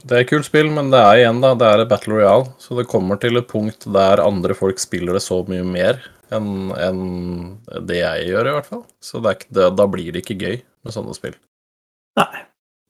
det 0.09 0.17
er 0.17 0.23
et 0.23 0.31
kult 0.31 0.47
spill, 0.49 0.71
men 0.73 0.91
det 0.93 1.01
er 1.01 1.21
igjen 1.21 1.43
da, 1.43 1.53
det 1.59 1.69
er 1.69 1.83
et 1.83 1.91
Battle 1.91 2.17
Royale. 2.17 2.53
Så 2.63 2.77
det 2.79 2.89
kommer 2.91 3.19
til 3.21 3.39
et 3.41 3.49
punkt 3.51 3.85
der 3.93 4.23
andre 4.25 4.57
folk 4.57 4.81
spiller 4.81 5.19
det 5.19 5.25
så 5.25 5.43
mye 5.49 5.65
mer 5.67 6.01
enn 6.33 6.73
en 6.81 7.03
det 7.89 8.01
jeg 8.01 8.31
gjør, 8.31 8.49
i 8.49 8.55
hvert 8.57 8.71
fall. 8.71 8.87
Så 9.05 9.21
det 9.25 9.43
det, 9.53 9.69
da 9.77 9.89
blir 9.91 10.15
det 10.15 10.25
ikke 10.25 10.39
gøy 10.41 10.57
med 10.63 10.95
sånne 10.95 11.17
spill. 11.17 11.37
Nei. 12.19 12.45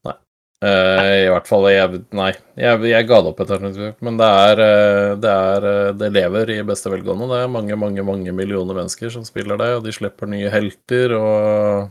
Nei. 0.07 0.15
Uh, 0.63 1.27
I 1.27 1.31
hvert 1.33 1.49
fall 1.51 1.67
jeg, 1.73 2.03
Nei, 2.15 2.31
jeg, 2.59 2.85
jeg 2.93 3.09
ga 3.09 3.19
det 3.19 3.33
opp 3.33 3.43
etter 3.43 3.65
hvert. 3.65 3.99
Men 4.07 4.21
det 4.21 4.29
er, 4.45 4.63
eh, 4.67 5.09
det 5.23 5.33
er 5.33 5.67
Det 5.99 6.13
lever 6.15 6.55
i 6.55 6.61
beste 6.67 6.93
velgående. 6.93 7.31
Det 7.33 7.41
er 7.43 7.51
mange, 7.51 7.79
mange, 7.79 8.07
mange 8.07 8.35
millioner 8.37 8.79
mennesker 8.79 9.11
som 9.15 9.27
spiller 9.27 9.59
det, 9.59 9.73
og 9.79 9.83
de 9.87 9.95
slipper 9.95 10.31
nye 10.31 10.53
helter 10.55 11.17
og 11.19 11.91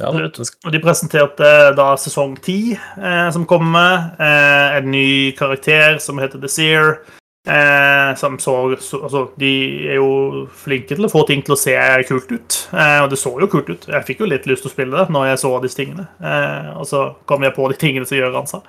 ja, 0.00 0.10
og 0.10 0.72
de 0.72 0.80
presenterte 0.82 1.48
da 1.76 1.92
sesong 2.00 2.36
ti, 2.42 2.74
eh, 2.74 3.30
som 3.34 3.46
kommer. 3.48 4.10
Eh, 4.18 4.78
en 4.78 4.90
ny 4.90 5.32
karakter 5.38 5.98
som 6.02 6.20
heter 6.22 6.46
Seer. 6.48 7.00
Eh, 7.48 8.14
som 8.16 8.38
så, 8.38 8.76
så, 8.80 9.02
Altså, 9.02 9.30
de 9.40 9.52
er 9.88 9.96
jo 9.96 10.46
flinke 10.52 10.92
til 10.92 11.08
å 11.08 11.10
få 11.12 11.24
ting 11.28 11.44
til 11.44 11.56
å 11.56 11.60
se 11.60 11.76
kult 12.08 12.32
ut. 12.32 12.58
Eh, 12.72 12.98
og 13.02 13.10
det 13.12 13.20
så 13.20 13.32
jo 13.40 13.48
kult 13.50 13.70
ut. 13.70 13.86
Jeg 13.88 14.08
fikk 14.08 14.24
jo 14.24 14.30
litt 14.30 14.48
lyst 14.48 14.66
til 14.66 14.72
å 14.72 14.74
spille 14.74 14.96
det 14.96 15.12
når 15.12 15.30
jeg 15.32 15.42
så 15.44 15.52
disse 15.64 15.80
tingene. 15.80 16.08
Eh, 16.20 16.72
og 16.76 16.88
så 16.88 17.04
kom 17.30 17.46
jeg 17.46 17.56
på 17.56 17.68
de 17.72 17.78
tingene 17.80 18.08
som 18.08 18.20
Gøran 18.20 18.50
sa. 18.50 18.62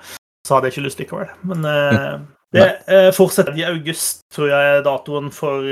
Så 0.46 0.56
hadde 0.56 0.70
jeg 0.70 0.76
ikke 0.76 0.86
lyst 0.88 1.02
likevel. 1.02 1.34
Men 1.48 1.68
eh, 1.68 2.14
det 2.52 3.12
fortsetter 3.16 3.56
i 3.56 3.68
august, 3.68 4.24
tror 4.34 4.50
jeg, 4.52 4.82
datoen 4.84 5.30
for 5.32 5.64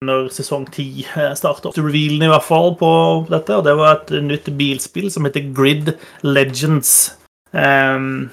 når 0.00 0.30
sesong 0.32 0.64
ti 0.72 1.04
eh, 1.04 1.32
starter. 1.36 1.74
Revealen 1.76 2.24
i 2.24 2.28
hvert 2.30 2.46
fall 2.46 2.72
på 2.80 2.90
dette, 3.28 3.52
og 3.52 3.66
det 3.66 3.74
var 3.76 3.98
et 3.98 4.12
nytt 4.24 4.46
bilspill 4.56 5.10
som 5.12 5.26
heter 5.28 5.50
Grid 5.52 5.90
Legends. 6.24 7.18
Um, 7.52 8.30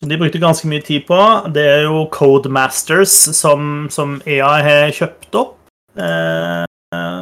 de 0.00 0.16
brukte 0.16 0.40
ganske 0.40 0.68
mye 0.70 0.80
tid 0.86 1.04
på. 1.10 1.18
Det 1.52 1.66
er 1.68 1.82
jo 1.84 2.06
Codemasters 2.12 3.12
som, 3.36 3.90
som 3.92 4.16
EA 4.24 4.54
har 4.64 4.94
kjøpt 4.96 5.36
opp. 5.36 5.58
Uh, 5.98 6.64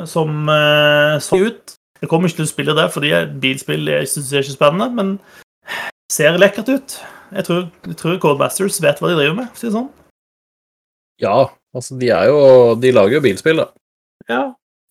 som 0.06 0.46
uh, 0.46 1.18
så 1.18 1.40
ut. 1.48 1.74
Jeg 1.98 2.10
kommer 2.12 2.30
ikke 2.30 2.44
til 2.44 2.46
å 2.46 2.52
spille 2.52 2.76
det, 2.78 2.86
fordi 2.94 3.10
bilspill 3.42 3.90
jeg 3.90 4.06
er 4.06 4.44
ikke 4.44 4.54
spennende, 4.54 4.86
men 4.94 5.16
ser 6.12 6.38
lekkert 6.38 6.70
ut. 6.70 6.94
Jeg 7.34 7.48
tror, 7.48 7.66
jeg 7.90 7.98
tror 7.98 8.22
Codemasters 8.22 8.78
vet 8.78 9.02
hva 9.02 9.10
de 9.10 9.18
driver 9.18 9.40
med, 9.40 9.50
for 9.50 9.58
å 9.58 9.64
si 9.64 9.66
det 9.66 9.74
sånn. 9.74 9.90
Ja, 11.18 11.48
altså 11.74 11.98
de 11.98 12.12
er 12.14 12.28
jo 12.30 12.38
De 12.78 12.94
lager 12.94 13.18
jo 13.18 13.24
bilspill, 13.26 13.64
da. 13.64 13.72
Ja. 14.28 14.42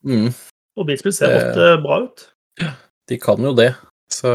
Mm. 0.06 0.32
Og 0.78 0.88
bilspill 0.90 1.14
ser 1.16 1.36
ofte 1.38 1.70
bra 1.84 2.02
ut. 2.06 2.26
De 3.10 3.18
kan 3.22 3.42
jo 3.42 3.54
det, 3.58 3.72
så 4.14 4.34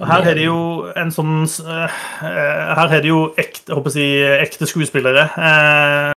her 0.00 0.24
er 0.24 0.36
det 0.38 0.46
jo 0.46 0.60
en 0.96 1.10
sånn 1.12 1.42
uh, 1.44 2.00
Her 2.22 2.94
er 2.96 3.02
det 3.04 3.10
jo 3.10 3.20
ekte, 3.40 3.74
håper 3.76 3.96
jeg, 4.00 4.38
ekte 4.46 4.68
skuespillere 4.68 5.26
uh, 5.34 6.12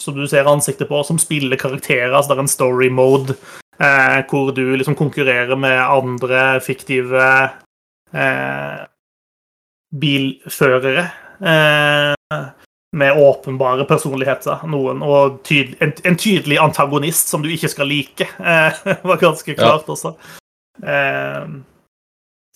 som 0.00 0.16
du 0.16 0.24
ser 0.30 0.48
ansiktet 0.48 0.88
på, 0.88 1.02
som 1.04 1.18
spiller 1.20 1.60
karakterer. 1.60 2.14
Altså 2.14 2.32
det 2.32 2.38
er 2.38 2.42
en 2.46 2.48
story 2.48 2.88
mode 2.94 3.34
eh, 3.76 4.20
hvor 4.30 4.48
du 4.56 4.62
liksom 4.78 4.96
konkurrerer 4.96 5.58
med 5.60 5.76
andre 5.76 6.54
fiktive 6.64 7.26
bilførere. 10.00 11.04
Med 12.96 13.18
åpenbare 13.18 13.84
personligheter. 13.86 14.64
Noen, 14.66 15.02
og 15.06 15.40
tydelig, 15.46 15.76
en, 15.82 15.92
en, 16.04 16.16
tydelig 16.18 16.58
antagonist 16.58 17.30
som 17.30 17.42
du 17.42 17.50
ikke 17.52 17.70
skal 17.70 17.86
like, 17.86 18.26
eh, 18.52 18.80
var 19.06 19.20
ganske 19.20 19.54
klart 19.54 19.86
ja. 19.86 19.94
også. 19.94 20.14
Eh, 20.82 21.52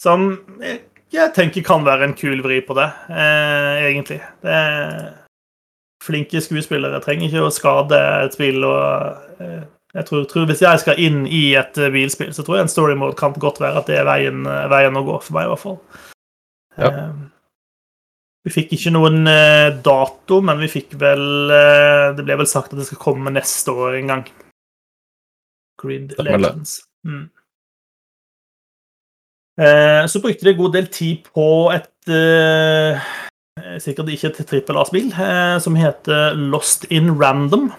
som 0.00 0.24
jeg, 0.58 0.80
jeg, 1.14 1.30
tenker 1.36 1.62
kan 1.62 1.86
være 1.86 2.08
en 2.08 2.16
kul 2.18 2.42
vri 2.42 2.58
på 2.66 2.74
det, 2.74 2.88
eh, 3.14 3.84
egentlig. 3.84 4.18
Det 4.42 4.58
flinke 6.04 6.42
skuespillere 6.42 6.98
trenger 7.04 7.30
ikke 7.30 7.46
å 7.46 7.54
skade 7.54 8.00
et 8.24 8.34
spill. 8.34 8.66
og 8.66 9.38
eh, 9.38 9.62
jeg 9.94 10.08
tror, 10.08 10.24
tror, 10.26 10.48
Hvis 10.50 10.64
jeg 10.64 10.82
skal 10.82 10.98
inn 10.98 11.22
i 11.30 11.44
et 11.54 11.78
bilspill, 11.94 12.34
så 12.34 12.42
tror 12.42 12.58
jeg 12.58 12.66
en 12.66 12.74
story 12.74 12.98
mode 12.98 13.14
kan 13.14 13.38
godt 13.38 13.62
være 13.62 13.78
at 13.78 13.86
det 13.86 14.00
er 14.00 14.08
veien, 14.08 14.42
veien 14.72 14.98
å 14.98 15.04
gå, 15.06 15.20
for 15.22 15.38
meg 15.38 15.46
i 15.46 15.52
hvert 15.52 15.62
fall. 15.62 15.78
Ja. 16.74 16.90
Eh, 16.90 17.12
vi 18.44 18.52
fikk 18.52 18.74
ikke 18.76 18.92
noen 18.92 19.24
eh, 19.30 19.70
dato, 19.84 20.42
men 20.44 20.58
vi 20.60 20.68
fikk 20.68 20.98
vel 21.00 21.52
eh, 21.52 22.10
Det 22.16 22.26
ble 22.26 22.36
vel 22.42 22.48
sagt 22.50 22.74
at 22.74 22.80
det 22.80 22.88
skal 22.90 23.00
komme 23.00 23.32
neste 23.32 23.72
år 23.72 23.96
en 24.02 24.10
gang. 24.12 24.26
Grid 25.80 26.12
Legends. 26.20 26.82
Mm. 27.08 27.30
Eh, 29.60 30.02
så 30.10 30.20
brukte 30.20 30.44
de 30.44 30.52
en 30.52 30.58
god 30.58 30.74
del 30.74 30.90
tid 30.90 31.28
på 31.30 31.46
et 31.74 32.10
eh, 32.10 33.12
Sikkert 33.78 34.10
ikke 34.10 34.32
et 34.32 34.40
trippel 34.50 34.78
A-spill, 34.80 35.12
eh, 35.14 35.56
som 35.62 35.76
heter 35.78 36.34
Lost 36.34 36.88
in 36.90 37.12
Random. 37.14 37.70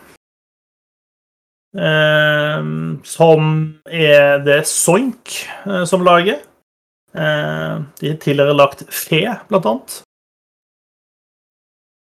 Som 3.03 3.49
er 3.83 4.39
det 4.45 4.61
Soink 4.71 5.33
som 5.83 6.05
lager. 6.07 6.39
de 7.11 8.07
har 8.07 8.17
tidligere 8.23 8.55
lagt 8.55 8.85
Fe, 8.87 9.19
blant 9.49 9.67
annet 9.67 10.04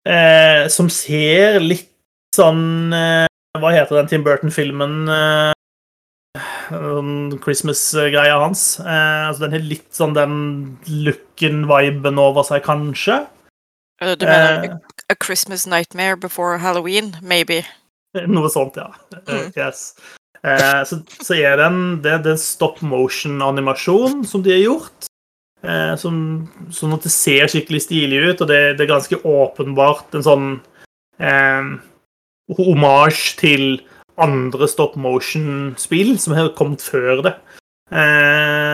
eh, 0.09 0.67
som 0.73 0.91
ser 0.93 1.61
litt 1.63 1.91
sånn 2.37 2.93
eh, 2.93 3.27
Hva 3.61 3.71
heter 3.75 4.01
den 4.01 4.09
Tim 4.11 4.25
Burton-filmen? 4.27 5.05
Eh, 5.09 5.53
Christmas-greia 7.45 8.39
hans. 8.41 8.81
Eh, 8.81 9.29
altså 9.29 9.45
Den 9.45 9.53
har 9.55 9.65
litt 9.69 9.91
sånn 9.95 10.17
den 10.17 10.35
looken, 10.89 11.65
viben 11.71 12.19
over 12.19 12.47
seg, 12.47 12.65
kanskje. 12.67 13.21
Eh, 14.03 14.17
Du 14.19 14.27
mener 14.27 14.81
A 15.13 15.15
Christmas 15.23 15.67
Nightmare 15.67 16.17
Before 16.17 16.59
Halloween, 16.59 17.17
maybe? 17.23 17.63
Noe 18.27 18.49
sånt, 18.51 18.77
ja. 18.79 18.91
Mm. 19.27 19.53
Yes. 19.57 19.95
Eh, 20.45 20.83
så, 20.85 21.01
så 21.23 21.35
er 21.35 21.57
det 21.59 21.67
en, 21.67 21.81
det, 22.03 22.19
det 22.25 22.33
er 22.35 22.37
en 22.37 22.41
stop 22.43 22.81
motion-animasjon 22.83 24.25
som 24.29 24.43
de 24.45 24.53
har 24.55 24.63
gjort. 24.65 25.09
Eh, 25.65 25.95
som, 25.97 26.17
sånn 26.75 26.93
at 26.93 27.07
det 27.07 27.13
ser 27.15 27.49
skikkelig 27.49 27.87
stilig 27.87 28.21
ut, 28.27 28.45
og 28.45 28.51
det, 28.51 28.61
det 28.77 28.85
er 28.85 28.91
ganske 28.91 29.21
åpenbart 29.25 30.13
en 30.19 30.27
sånn 30.27 30.49
eh, 31.17 31.71
homasj 32.59 33.25
til 33.41 33.65
andre 34.21 34.69
stop 34.69 34.99
motion-spill 35.01 36.19
som 36.21 36.37
har 36.37 36.53
kommet 36.59 36.85
før 36.85 37.25
det. 37.25 37.35
Eh, 37.89 38.71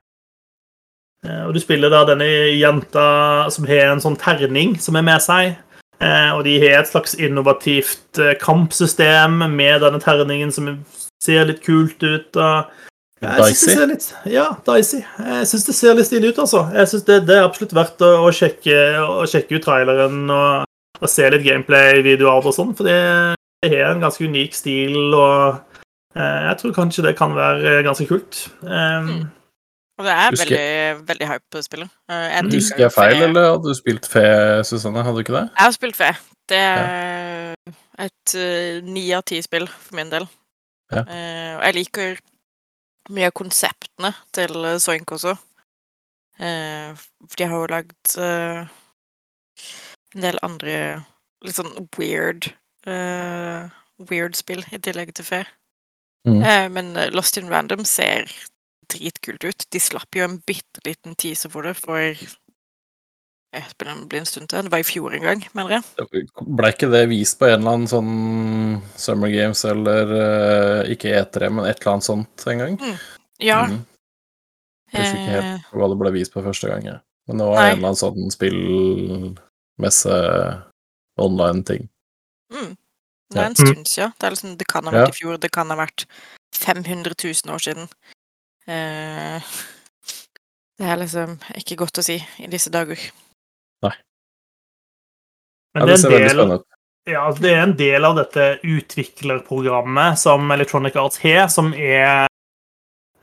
eh, 1.26 1.42
og 1.46 1.54
du 1.54 1.62
spiller 1.62 1.94
da 1.94 2.02
denne 2.08 2.26
jenta 2.58 3.06
som 3.54 3.70
har 3.70 3.92
en 3.92 4.02
sånn 4.02 4.18
terning 4.20 4.74
som 4.82 4.98
er 4.98 5.06
med 5.06 5.22
seg. 5.22 5.54
Eh, 6.00 6.30
og 6.32 6.42
de 6.48 6.56
har 6.62 6.80
et 6.80 6.90
slags 6.90 7.14
innovativt 7.20 8.18
eh, 8.18 8.34
kampsystem 8.40 9.38
med 9.52 9.82
denne 9.84 10.00
terningen 10.02 10.50
som 10.50 10.72
ser 11.22 11.46
litt 11.46 11.62
kult 11.62 12.02
ut. 12.02 12.34
Og 12.34 12.89
Dicey? 13.20 13.74
litt, 13.90 14.06
ja, 14.32 14.46
Dicey. 14.66 15.02
Jeg 15.18 15.48
syns 15.50 15.66
det 15.66 15.74
ser 15.76 15.96
litt 15.98 16.08
stilig 16.08 16.30
ut, 16.32 16.38
altså. 16.46 16.62
Jeg 16.72 16.88
synes 16.88 17.04
det, 17.08 17.18
det 17.28 17.36
er 17.36 17.44
absolutt 17.44 17.74
verdt 17.76 18.04
å, 18.06 18.12
å, 18.24 18.30
sjekke, 18.32 18.76
å 19.04 19.26
sjekke 19.28 19.58
ut 19.58 19.66
traileren 19.66 20.22
og, 20.32 20.64
og 21.00 21.10
se 21.12 21.28
litt 21.34 21.44
gameplay-videoer 21.44 22.48
og 22.48 22.56
sånn, 22.56 22.72
for 22.78 22.88
det, 22.88 22.96
er 23.66 23.74
har 23.76 23.92
en 23.92 24.00
ganske 24.00 24.24
unik 24.24 24.56
stil, 24.56 24.96
og 25.12 25.60
eh, 26.16 26.40
jeg 26.48 26.56
tror 26.62 26.72
kanskje 26.78 27.04
det 27.10 27.12
kan 27.18 27.36
være 27.36 27.76
eh, 27.76 27.82
ganske 27.88 28.08
kult. 28.08 28.46
Um, 28.64 29.12
Mm. 29.20 29.28
Og 30.00 30.06
det 30.06 30.12
er 30.16 30.30
Husker- 30.32 30.48
veldig, 30.56 31.06
veldig 31.10 31.26
hype 31.28 31.44
på 31.52 31.60
spillet. 31.60 31.88
Eh, 32.08 32.22
jeg 32.32 32.44
Husker 32.54 32.78
jeg 32.86 32.92
feil, 32.94 33.16
fe. 33.18 33.24
eller 33.26 33.48
hadde 33.50 33.68
du 33.68 33.74
spilt 33.76 34.06
fe, 34.08 34.22
Susanne? 34.64 35.02
Hadde 35.04 35.18
du 35.18 35.20
ikke 35.26 35.34
det? 35.36 35.42
Jeg 35.58 35.66
har 35.66 35.74
spilt 35.76 35.98
fe. 35.98 36.08
Det 36.48 36.56
er 36.56 37.52
et 38.06 38.34
eh, 38.40 38.78
ni 38.80 39.02
av 39.12 39.26
ti 39.28 39.42
spill 39.44 39.66
for 39.68 39.98
min 40.00 40.08
del. 40.08 40.24
Ja. 40.88 41.02
Uh, 41.04 41.52
og 41.58 41.66
jeg 41.68 41.76
liker 41.76 42.16
mye 43.10 43.30
av 43.30 43.36
konseptene 43.36 44.12
til 44.36 44.66
Soink 44.82 45.12
også. 45.16 45.34
Eh, 46.40 46.96
for 47.26 47.36
de 47.36 47.48
har 47.50 47.62
jo 47.62 47.70
lagd 47.70 48.14
eh, 48.22 48.70
en 50.14 50.24
del 50.24 50.40
andre 50.46 50.76
litt 51.44 51.58
sånn 51.58 51.88
weird 51.96 52.52
eh, 52.88 53.68
Weird 54.08 54.32
spill 54.38 54.62
i 54.72 54.78
tillegg 54.80 55.10
til 55.12 55.26
fe. 55.28 55.42
Mm. 56.24 56.38
Eh, 56.40 56.66
men 56.72 56.94
eh, 56.96 57.10
Lost 57.12 57.36
in 57.36 57.50
Random 57.52 57.84
ser 57.84 58.30
dritkult 58.88 59.44
ut. 59.44 59.66
De 59.68 59.80
slapp 59.82 60.16
jo 60.16 60.24
en 60.24 60.38
bitte 60.48 60.80
liten 60.86 61.16
teaser 61.20 61.52
for 61.52 61.68
det 61.68 61.74
for 61.76 62.22
det 63.50 64.08
blir 64.08 64.20
en 64.20 64.26
stund 64.26 64.48
til. 64.48 64.62
Det 64.62 64.70
var 64.70 64.78
i 64.78 64.86
fjor 64.86 65.14
en 65.14 65.24
gang, 65.26 65.40
mener 65.58 65.80
jeg. 65.80 65.82
Ble 66.46 66.70
ikke 66.70 66.90
det 66.92 67.02
vist 67.10 67.38
på 67.40 67.48
en 67.48 67.56
eller 67.58 67.72
annen 67.74 67.90
sånn 67.90 68.82
Summer 69.00 69.32
Games 69.32 69.64
eller 69.66 70.12
uh, 70.14 70.90
ikke 70.92 71.10
E3, 71.18 71.48
men 71.50 71.66
et 71.66 71.80
eller 71.80 71.96
annet 71.96 72.06
sånt 72.06 72.44
en 72.46 72.62
gang? 72.62 72.76
Ja. 73.42 73.64
Jeg 74.90 75.00
Husker 75.02 75.18
ikke 75.18 75.38
eh, 75.38 75.48
helt 75.48 75.74
hva 75.80 75.88
det 75.90 75.98
ble 76.02 76.12
vist 76.14 76.34
på 76.34 76.42
første 76.44 76.70
gang. 76.70 76.86
Ja. 76.86 76.98
Men 77.30 77.42
det 77.42 77.46
var 77.46 77.58
Nei. 77.58 77.64
en 77.70 77.78
eller 77.78 77.90
annen 77.90 77.98
sånn 78.00 78.34
spillmesse 78.34 80.18
online-ting. 81.20 81.88
mm. 82.54 82.76
Det 83.30 83.38
er 83.38 83.46
en 83.46 83.54
Ja. 83.54 83.62
stund 83.62 83.86
siden. 83.86 84.12
Det, 84.18 84.30
liksom, 84.30 84.56
det 84.58 84.66
kan 84.66 84.84
ha 84.84 84.90
vært 84.90 85.14
i 85.14 85.18
fjor, 85.20 85.36
det 85.38 85.52
kan 85.54 85.70
ha 85.70 85.76
vært 85.78 86.06
500 86.58 87.14
000 87.14 87.54
år 87.54 87.62
siden. 87.62 87.86
Uh, 88.66 89.38
det 90.78 90.86
er 90.90 90.96
liksom 90.98 91.36
ikke 91.54 91.76
godt 91.78 91.98
å 91.98 92.02
si 92.02 92.16
i 92.42 92.48
disse 92.50 92.70
dager. 92.74 92.98
Men 95.74 95.82
Ja, 95.82 95.86
det 95.86 95.92
er 95.96 96.02
ser 96.02 96.14
veldig 96.14 96.30
spennende 96.34 96.60
ut. 96.60 96.66
Ja, 97.08 97.26
altså, 97.26 97.42
det 97.42 97.52
er 97.54 97.62
en 97.64 97.76
del 97.78 98.04
av 98.04 98.16
dette 98.18 98.46
utviklerprogrammet 98.62 100.18
som 100.20 100.50
Electronic 100.52 100.98
Arts 101.00 101.22
har, 101.22 101.46
som 101.48 101.72
er 101.74 102.26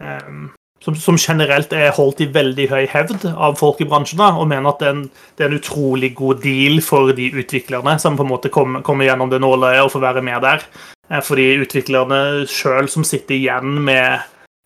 um, 0.02 0.48
som, 0.84 0.96
som 0.96 1.18
generelt 1.20 1.74
er 1.76 1.96
holdt 1.96 2.22
i 2.24 2.30
veldig 2.32 2.68
høy 2.72 2.86
hevd 2.92 3.26
av 3.34 3.58
folk 3.60 3.82
i 3.82 3.88
bransjen, 3.90 4.22
da, 4.22 4.32
og 4.38 4.50
mener 4.50 4.72
at 4.72 4.82
det 4.82 4.88
er, 4.90 4.96
en, 4.96 5.04
det 5.36 5.46
er 5.46 5.52
en 5.52 5.60
utrolig 5.60 6.12
god 6.18 6.42
deal 6.46 6.80
for 6.86 7.12
de 7.18 7.30
utviklerne 7.34 7.98
som 8.02 8.18
på 8.18 8.26
en 8.26 8.32
måte 8.32 8.52
kommer, 8.54 8.84
kommer 8.86 9.08
gjennom 9.10 9.32
det 9.34 9.42
nåløyet 9.44 9.84
og 9.84 9.94
får 9.96 10.06
være 10.06 10.24
med 10.26 10.46
der. 10.46 10.66
Eh, 11.10 11.22
For 11.24 11.40
de 11.40 11.50
utviklerne 11.64 12.22
sjøl 12.52 12.90
som 12.92 13.06
sitter 13.08 13.38
igjen 13.38 13.82
med, 13.88 14.24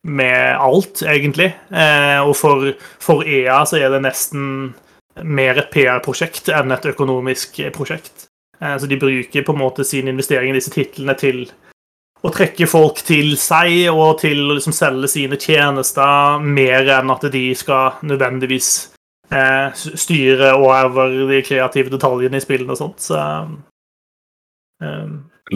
med 0.07 0.61
alt, 0.61 1.03
egentlig. 1.07 1.51
Eh, 1.71 2.19
og 2.21 2.35
for, 2.37 2.71
for 3.01 3.25
EA 3.25 3.63
så 3.69 3.81
er 3.81 3.93
det 3.93 4.03
nesten 4.05 4.45
mer 5.23 5.57
et 5.59 5.71
PR-prosjekt 5.73 6.49
enn 6.55 6.71
et 6.71 6.85
økonomisk 6.93 7.59
prosjekt. 7.75 8.27
Eh, 8.61 8.77
Så 8.77 8.88
de 8.88 8.97
bruker 8.97 9.43
på 9.43 9.53
en 9.53 9.59
måte 9.59 9.83
sin 9.83 10.07
investering 10.07 10.51
i 10.51 10.59
disse 10.59 10.71
titlene 10.71 11.17
til 11.19 11.43
å 12.21 12.29
trekke 12.29 12.67
folk 12.69 13.01
til 13.01 13.33
seg 13.38 13.89
og 13.89 14.19
til 14.21 14.43
å 14.45 14.55
liksom 14.57 14.75
selge 14.77 15.09
sine 15.09 15.39
tjenester, 15.41 16.39
mer 16.39 16.85
enn 16.99 17.09
at 17.09 17.25
de 17.33 17.47
skal 17.57 17.97
nødvendigvis 18.05 18.69
eh, 19.33 19.73
styre 19.73 20.53
over 20.53 21.09
de 21.31 21.41
kreative 21.41 21.89
detaljene 21.89 22.38
i 22.38 22.43
spillene 22.43 22.75
og 22.75 22.77
sånt. 22.77 23.01
Så 23.01 23.17
eh, 24.85 25.07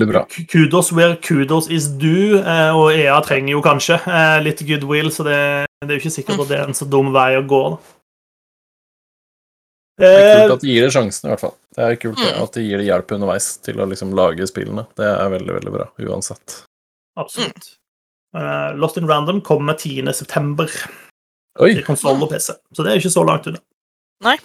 bra. 0.09 0.25
kudos 0.51 0.91
where 0.91 1.15
kudos 1.21 1.69
is 1.69 1.87
due, 1.87 2.41
eh, 2.41 2.71
og 2.75 2.93
EA 2.93 3.19
trenger 3.21 3.53
jo 3.53 3.61
kanskje 3.61 3.99
eh, 4.01 4.39
litt 4.43 4.65
goodwill, 4.65 5.11
så 5.13 5.23
det, 5.27 5.37
det 5.85 5.91
er 5.91 5.99
jo 5.99 6.03
ikke 6.03 6.17
sikkert 6.17 6.41
at 6.45 6.49
det 6.49 6.57
er 6.59 6.67
en 6.67 6.77
så 6.77 6.89
dum 6.89 7.13
vei 7.13 7.35
å 7.37 7.45
gå. 7.45 7.61
da. 7.75 7.77
Det 9.97 10.07
er 10.11 10.25
Eh, 10.25 10.41
kult 10.47 10.55
at 10.57 10.61
de 10.65 10.67
gir 10.73 10.81
det 10.83 10.91
sjansen, 10.91 11.27
i 11.27 11.31
hvert 11.31 11.39
fall. 11.39 11.53
Det 11.75 11.83
er 11.85 11.95
kult 11.95 12.19
Mm. 12.19 12.43
at 12.43 12.51
de 12.57 12.61
gir 12.65 12.77
det 12.81 12.87
hjelp 12.87 13.11
underveis 13.15 13.57
til 13.63 13.75
å 13.79 13.87
liksom 13.87 14.13
lage 14.13 14.47
spillene. 14.47 14.85
Det 14.95 15.05
er 15.07 15.29
veldig, 15.29 15.53
veldig 15.59 15.71
bra, 15.71 15.85
uansett. 15.99 16.63
Absolutt. 17.17 17.77
Uh, 18.35 18.73
Lost 18.75 18.97
in 18.97 19.07
Random 19.07 19.39
kommer 19.41 19.73
10. 19.79 20.11
september 20.13 20.67
Oi! 21.61 21.73
til 21.73 21.83
konsoll 21.87 22.21
og 22.21 22.29
PC, 22.29 22.51
så 22.75 22.83
det 22.83 22.91
er 22.91 22.99
ikke 22.99 23.13
så 23.15 23.23
langt 23.25 23.47
unna. 23.47 23.59
Nei. 24.21 24.35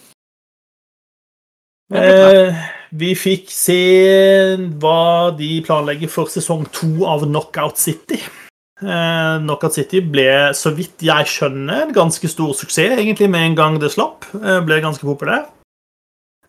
Eh, 1.93 2.55
vi 2.95 3.15
fikk 3.19 3.51
se 3.51 4.57
hva 4.79 5.37
de 5.37 5.49
planlegger 5.67 6.09
for 6.13 6.31
sesong 6.31 6.69
to 6.71 7.05
av 7.11 7.25
Knockout 7.27 7.77
City. 7.83 8.21
Eh, 8.81 9.39
Knockout 9.45 9.77
City 9.77 10.01
ble, 10.01 10.55
så 10.57 10.73
vidt 10.73 11.05
jeg 11.05 11.29
skjønner, 11.29 11.85
en 11.85 11.97
ganske 11.97 12.31
stor 12.33 12.55
suksess 12.57 12.97
egentlig 12.97 13.29
med 13.33 13.51
en 13.51 13.59
gang 13.59 13.81
det 13.81 13.93
slapp. 13.93 14.25
Eh, 14.41 14.61
ble 14.65 14.81
ganske 14.81 15.05
populær. 15.05 15.51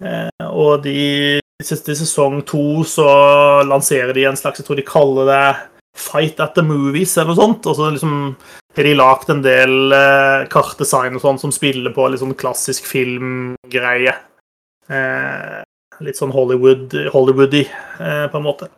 Eh, 0.02 0.48
og 0.48 0.86
de 0.86 1.40
siste 1.62 1.94
sesong 2.00 2.40
to 2.48 2.82
så 2.88 3.10
lanserer 3.68 4.16
de 4.18 4.24
en 4.26 4.40
slags 4.40 4.62
Jeg 4.62 4.66
tror 4.66 4.80
de 4.80 4.88
kaller 4.88 5.28
det 5.30 5.44
Fight 5.94 6.40
at 6.40 6.56
the 6.56 6.64
Movies 6.66 7.18
eller 7.18 7.34
noe 7.34 7.42
sånt. 7.42 7.68
Og 7.68 7.76
så 7.78 7.92
liksom 7.92 8.16
har 8.78 8.88
de 8.88 8.94
lagd 8.96 9.30
en 9.30 9.44
del 9.44 9.92
eh, 9.96 10.48
kartdesign 10.52 11.20
og 11.20 11.26
sånn 11.26 11.42
som 11.42 11.52
spiller 11.52 11.92
på 11.94 12.08
litt 12.08 12.24
sånn 12.24 12.38
klassisk 12.40 12.88
filmgreie. 12.88 14.16
Eh, 14.88 15.60
litt 16.02 16.18
sånn 16.18 16.32
Hollywood, 16.34 16.96
Hollywoody, 17.14 17.66
eh, 18.00 18.26
på 18.32 18.40
en 18.40 18.48
måte. 18.48 18.72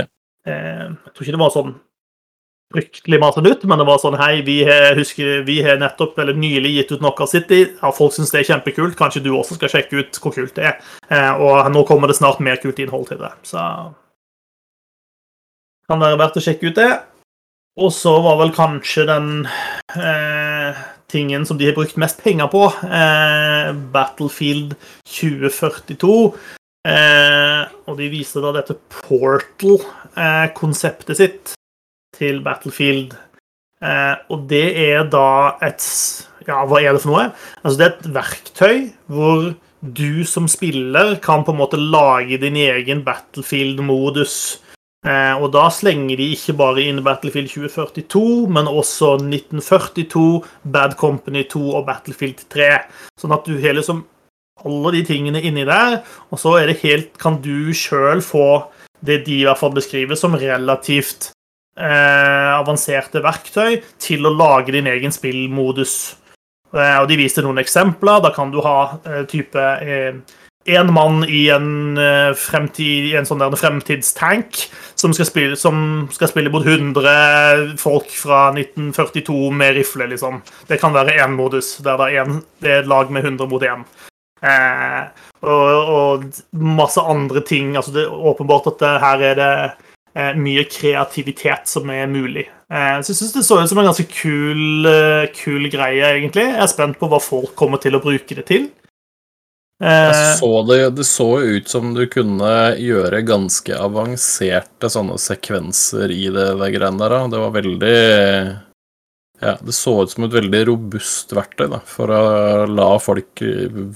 Ja. 0.00 0.08
Eh, 0.48 0.88
jeg 0.88 1.12
tror 1.12 1.26
ikke 1.26 1.36
det 1.36 1.44
var 1.44 1.54
sånn 1.54 1.76
fryktelig 2.70 3.18
masse 3.20 3.42
ut, 3.42 3.64
men 3.66 3.80
det 3.80 3.86
var 3.88 3.98
sånn 4.02 4.18
Hei, 4.20 4.42
vi 4.46 4.60
husker, 4.98 5.42
vi 5.46 5.58
har 5.66 5.80
nettopp 5.80 6.18
eller 6.22 6.36
nylig 6.38 6.72
gitt 6.76 6.92
ut 6.94 7.02
Knockout 7.02 7.32
City. 7.32 7.60
Ja, 7.80 7.90
folk 7.94 8.14
syns 8.14 8.32
det 8.34 8.42
er 8.42 8.50
kjempekult. 8.52 8.98
Kanskje 8.98 9.24
du 9.24 9.32
også 9.34 9.58
skal 9.58 9.72
sjekke 9.72 9.94
ut 10.00 10.20
hvor 10.22 10.32
kult 10.36 10.54
det 10.58 10.64
er. 10.70 10.76
Eh, 11.10 11.32
og 11.42 11.52
nå 11.74 11.80
kommer 11.88 12.06
det 12.10 12.18
snart 12.20 12.42
mer 12.44 12.58
kult 12.62 12.78
innhold 12.82 13.06
til 13.10 13.20
det. 13.22 13.32
Så 13.48 13.60
kan 15.90 16.02
være 16.02 16.20
verdt 16.20 16.38
å 16.38 16.44
sjekke 16.44 16.66
ut 16.70 16.78
det. 16.78 16.92
Og 17.80 17.90
så 17.94 18.12
var 18.22 18.36
vel 18.40 18.52
kanskje 18.54 19.02
den 19.08 19.28
eh, 19.96 20.72
tingen 21.10 21.46
som 21.46 21.58
de 21.58 21.66
har 21.68 21.78
brukt 21.78 21.96
mest 21.98 22.22
penger 22.22 22.48
på, 22.52 22.62
eh, 22.86 23.68
Battlefield 23.94 24.70
2042. 25.08 26.34
Eh, 26.88 27.62
og 27.86 27.94
de 27.98 28.06
viste 28.12 28.38
da 28.42 28.50
dette 28.56 28.74
Portal-konseptet 29.02 31.16
sitt 31.18 31.44
til 32.20 32.42
Battlefield. 32.44 33.16
Eh, 33.80 34.16
og 34.28 34.44
det 34.50 34.66
er 34.76 35.08
da 35.08 35.56
et 35.64 35.84
Ja, 36.48 36.64
hva 36.66 36.80
er 36.80 36.96
det 36.96 37.02
for 37.02 37.12
noe? 37.12 37.26
Altså, 37.62 37.76
det 37.78 37.84
er 37.86 37.92
et 37.92 38.08
verktøy 38.14 38.78
hvor 39.12 39.50
du 39.80 40.24
som 40.28 40.48
spiller 40.48 41.14
kan 41.24 41.44
på 41.44 41.52
en 41.54 41.60
måte 41.60 41.78
lage 41.80 42.40
din 42.40 42.56
egen 42.60 43.04
Battlefield-modus. 43.04 44.60
Eh, 45.06 45.32
og 45.40 45.52
da 45.54 45.68
slenger 45.72 46.20
de 46.20 46.30
ikke 46.34 46.56
bare 46.58 46.84
inn 46.84 47.00
Battlefield 47.04 47.48
2042, 47.52 48.48
men 48.52 48.68
også 48.68 49.14
1942, 49.22 50.42
Bad 50.64 50.96
Company 51.00 51.46
2 51.48 51.62
og 51.78 51.86
Battlefield 51.88 52.44
3. 52.52 52.72
Sånn 53.20 53.36
at 53.36 53.48
du 53.48 53.56
har 53.62 53.78
liksom 53.78 54.04
alle 54.64 54.92
de 54.98 55.04
tingene 55.08 55.40
inni 55.40 55.64
der, 55.64 56.02
og 56.28 56.40
så 56.40 56.58
er 56.60 56.68
det 56.68 56.82
helt, 56.82 57.14
kan 57.20 57.38
du 57.40 57.72
sjøl 57.72 58.20
få 58.24 58.66
det 59.00 59.22
de 59.24 59.38
i 59.40 59.46
hvert 59.48 59.60
fall 59.60 59.72
beskriver 59.72 60.18
som 60.20 60.36
relativt 60.36 61.30
eh, 61.78 62.50
avanserte 62.56 63.22
verktøy 63.24 63.80
til 64.02 64.26
å 64.26 64.34
lage 64.34 64.74
din 64.74 64.88
egen 64.90 65.14
spillmodus. 65.14 65.96
Eh, 66.74 66.98
og 67.00 67.08
De 67.10 67.18
viste 67.20 67.44
noen 67.44 67.62
eksempler. 67.62 68.22
Da 68.24 68.34
kan 68.34 68.52
du 68.52 68.60
ha 68.64 68.78
eh, 69.04 69.24
type 69.30 69.66
eh, 69.84 70.20
én 70.70 70.92
mann 70.92 71.24
i 71.24 71.48
en, 71.48 71.96
eh, 71.98 72.32
fremtid, 72.36 73.14
en 73.16 73.26
sånn 73.26 73.42
fremtidstank 73.56 74.66
som 74.94 75.14
skal, 75.16 75.26
spille, 75.26 75.56
som 75.56 76.08
skal 76.12 76.28
spille 76.28 76.52
mot 76.52 76.66
100 76.66 77.76
folk 77.80 78.10
fra 78.12 78.50
1942 78.52 79.50
med 79.50 79.74
rifle, 79.78 80.10
liksom. 80.10 80.42
Det 80.68 80.80
kan 80.80 80.92
være 80.92 81.16
én 81.24 81.34
modus, 81.36 81.78
der 81.80 81.96
det 81.96 82.12
er, 82.12 82.24
en, 82.24 82.42
det 82.60 82.70
er 82.70 82.82
et 82.82 82.90
lag 82.90 83.10
med 83.10 83.24
100 83.24 83.48
mot 83.48 83.62
1. 83.64 83.86
Eh, 84.40 85.02
og, 85.44 85.90
og 85.94 86.24
masse 86.52 87.00
andre 87.00 87.40
ting. 87.40 87.76
altså 87.76 87.92
Det 87.92 88.04
er 88.04 88.26
åpenbart 88.32 88.68
at 88.72 88.80
det, 88.80 88.92
her 89.00 89.24
er 89.30 89.40
det 89.40 89.52
eh, 89.64 89.89
mye 90.14 90.64
kreativitet 90.66 91.70
som 91.70 91.90
er 91.94 92.08
mulig. 92.10 92.48
Eh, 92.70 92.98
så 93.02 93.10
jeg 93.10 93.18
syns 93.18 93.32
det 93.34 93.44
så 93.46 93.56
ut 93.58 93.70
som 93.70 93.80
en 93.82 93.88
ganske 93.88 94.06
kul, 94.10 94.86
eh, 94.86 95.30
kul 95.34 95.66
greie, 95.72 96.04
egentlig. 96.06 96.46
Jeg 96.52 96.62
er 96.62 96.70
spent 96.70 97.00
på 97.00 97.08
hva 97.10 97.18
folk 97.22 97.56
kommer 97.58 97.82
til 97.82 97.98
å 97.98 98.02
bruke 98.02 98.36
det 98.38 98.46
til. 98.46 98.68
Eh, 99.82 100.36
så 100.38 100.50
det, 100.68 100.78
det 100.94 101.06
så 101.08 101.40
ut 101.40 101.68
som 101.68 101.94
du 101.96 102.04
kunne 102.12 102.76
gjøre 102.78 103.24
ganske 103.26 103.74
avanserte 103.74 104.90
sånne 104.92 105.16
sekvenser 105.18 106.12
i 106.14 106.28
det, 106.30 106.50
det 106.60 106.72
greiene 106.76 107.00
der. 107.00 107.16
Det 107.32 107.44
var 107.46 107.54
veldig 107.58 107.96
Ja, 109.40 109.56
det 109.56 109.72
så 109.72 110.02
ut 110.04 110.12
som 110.12 110.28
et 110.28 110.36
veldig 110.36 110.66
robust 110.68 111.32
verktøy 111.32 111.70
da, 111.72 111.80
for 111.88 112.12
å 112.12 112.66
la 112.68 112.90
folk 113.02 113.42
eh, 113.42 113.86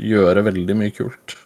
gjøre 0.00 0.48
veldig 0.48 0.78
mye 0.80 0.94
kult. 0.94 1.36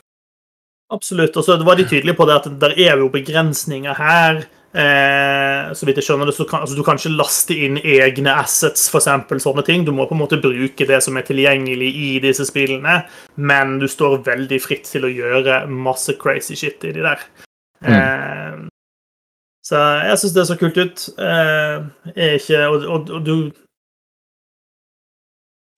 Absolutt. 0.90 1.36
Og 1.36 1.44
så 1.44 1.58
var 1.64 1.76
de 1.76 1.84
tydelige 1.88 2.16
på 2.16 2.26
det 2.28 2.38
at 2.38 2.46
det 2.60 2.70
er 2.80 2.96
jo 2.96 3.10
begrensninger 3.12 3.98
her. 3.98 4.46
Eh, 4.68 5.72
så 5.72 5.86
vidt 5.88 5.96
jeg 6.00 6.04
skjønner 6.04 6.28
det, 6.28 6.34
så 6.36 6.44
kan 6.48 6.60
altså, 6.64 6.76
du 6.76 6.84
kan 6.84 6.98
ikke 7.00 7.14
laste 7.16 7.56
inn 7.56 7.78
egne 7.80 8.34
assets, 8.36 8.88
eksempel, 8.94 9.40
sånne 9.40 9.64
ting. 9.64 9.84
Du 9.84 9.92
må 9.96 10.06
på 10.08 10.16
en 10.16 10.22
måte 10.22 10.40
bruke 10.40 10.88
det 10.88 11.00
som 11.04 11.16
er 11.16 11.24
tilgjengelig 11.28 11.88
i 11.88 12.10
disse 12.24 12.44
spillene, 12.48 13.02
men 13.36 13.78
du 13.80 13.88
står 13.88 14.20
veldig 14.28 14.60
fritt 14.64 14.88
til 14.88 15.08
å 15.08 15.12
gjøre 15.12 15.62
masse 15.72 16.16
crazy 16.20 16.56
shit 16.56 16.84
i 16.84 16.92
de 16.96 17.04
der. 17.04 17.24
Eh, 17.84 18.66
så 19.68 19.80
jeg 20.08 20.20
syns 20.20 20.36
det 20.36 20.46
så 20.48 20.58
kult 20.60 20.80
ut. 20.80 21.08
Eh, 21.20 21.88
er 22.14 22.36
ikke 22.36 22.62
og, 22.68 22.84
og, 22.88 23.10
og 23.18 23.24
du 23.24 23.34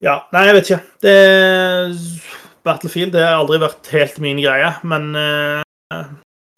Ja, 0.01 0.23
nei, 0.33 0.47
jeg 0.49 0.55
vet 0.57 0.71
ikke. 0.71 0.85
Det 1.05 1.17
Battlefield 2.67 3.15
det 3.17 3.25
har 3.25 3.39
aldri 3.41 3.61
vært 3.63 3.89
helt 3.95 4.19
min 4.23 4.41
greie, 4.43 4.75
men 4.85 5.15
uh, 5.17 5.63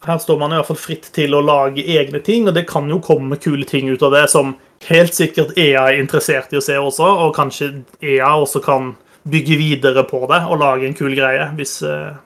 her 0.07 0.19
står 0.19 0.39
man 0.41 0.53
i 0.53 0.59
hvert 0.59 0.71
fall 0.73 0.81
fritt 0.81 1.09
til 1.15 1.37
å 1.37 1.43
lage 1.45 1.85
egne 1.95 2.23
ting, 2.25 2.49
og 2.49 2.57
det 2.57 2.67
kan 2.71 2.89
jo 2.91 2.99
komme 3.05 3.39
kule 3.43 3.67
ting 3.69 3.91
ut 3.93 4.03
av 4.03 4.15
det 4.17 4.27
som 4.33 4.57
helt 4.89 5.15
sikkert 5.15 5.55
EA 5.55 5.87
er 5.93 6.01
interessert 6.01 6.53
i 6.53 6.59
å 6.59 6.65
se 6.65 6.79
også, 6.79 7.07
og 7.27 7.37
kanskje 7.37 7.71
EA 8.01 8.33
også 8.35 8.63
kan 8.65 8.95
bygge 9.31 9.59
videre 9.61 10.03
på 10.09 10.25
det 10.27 10.41
og 10.51 10.59
lage 10.59 10.89
en 10.89 10.97
kul 10.99 11.15
greie 11.15 11.45
hvis, 11.55 11.77
uh, 11.87 12.17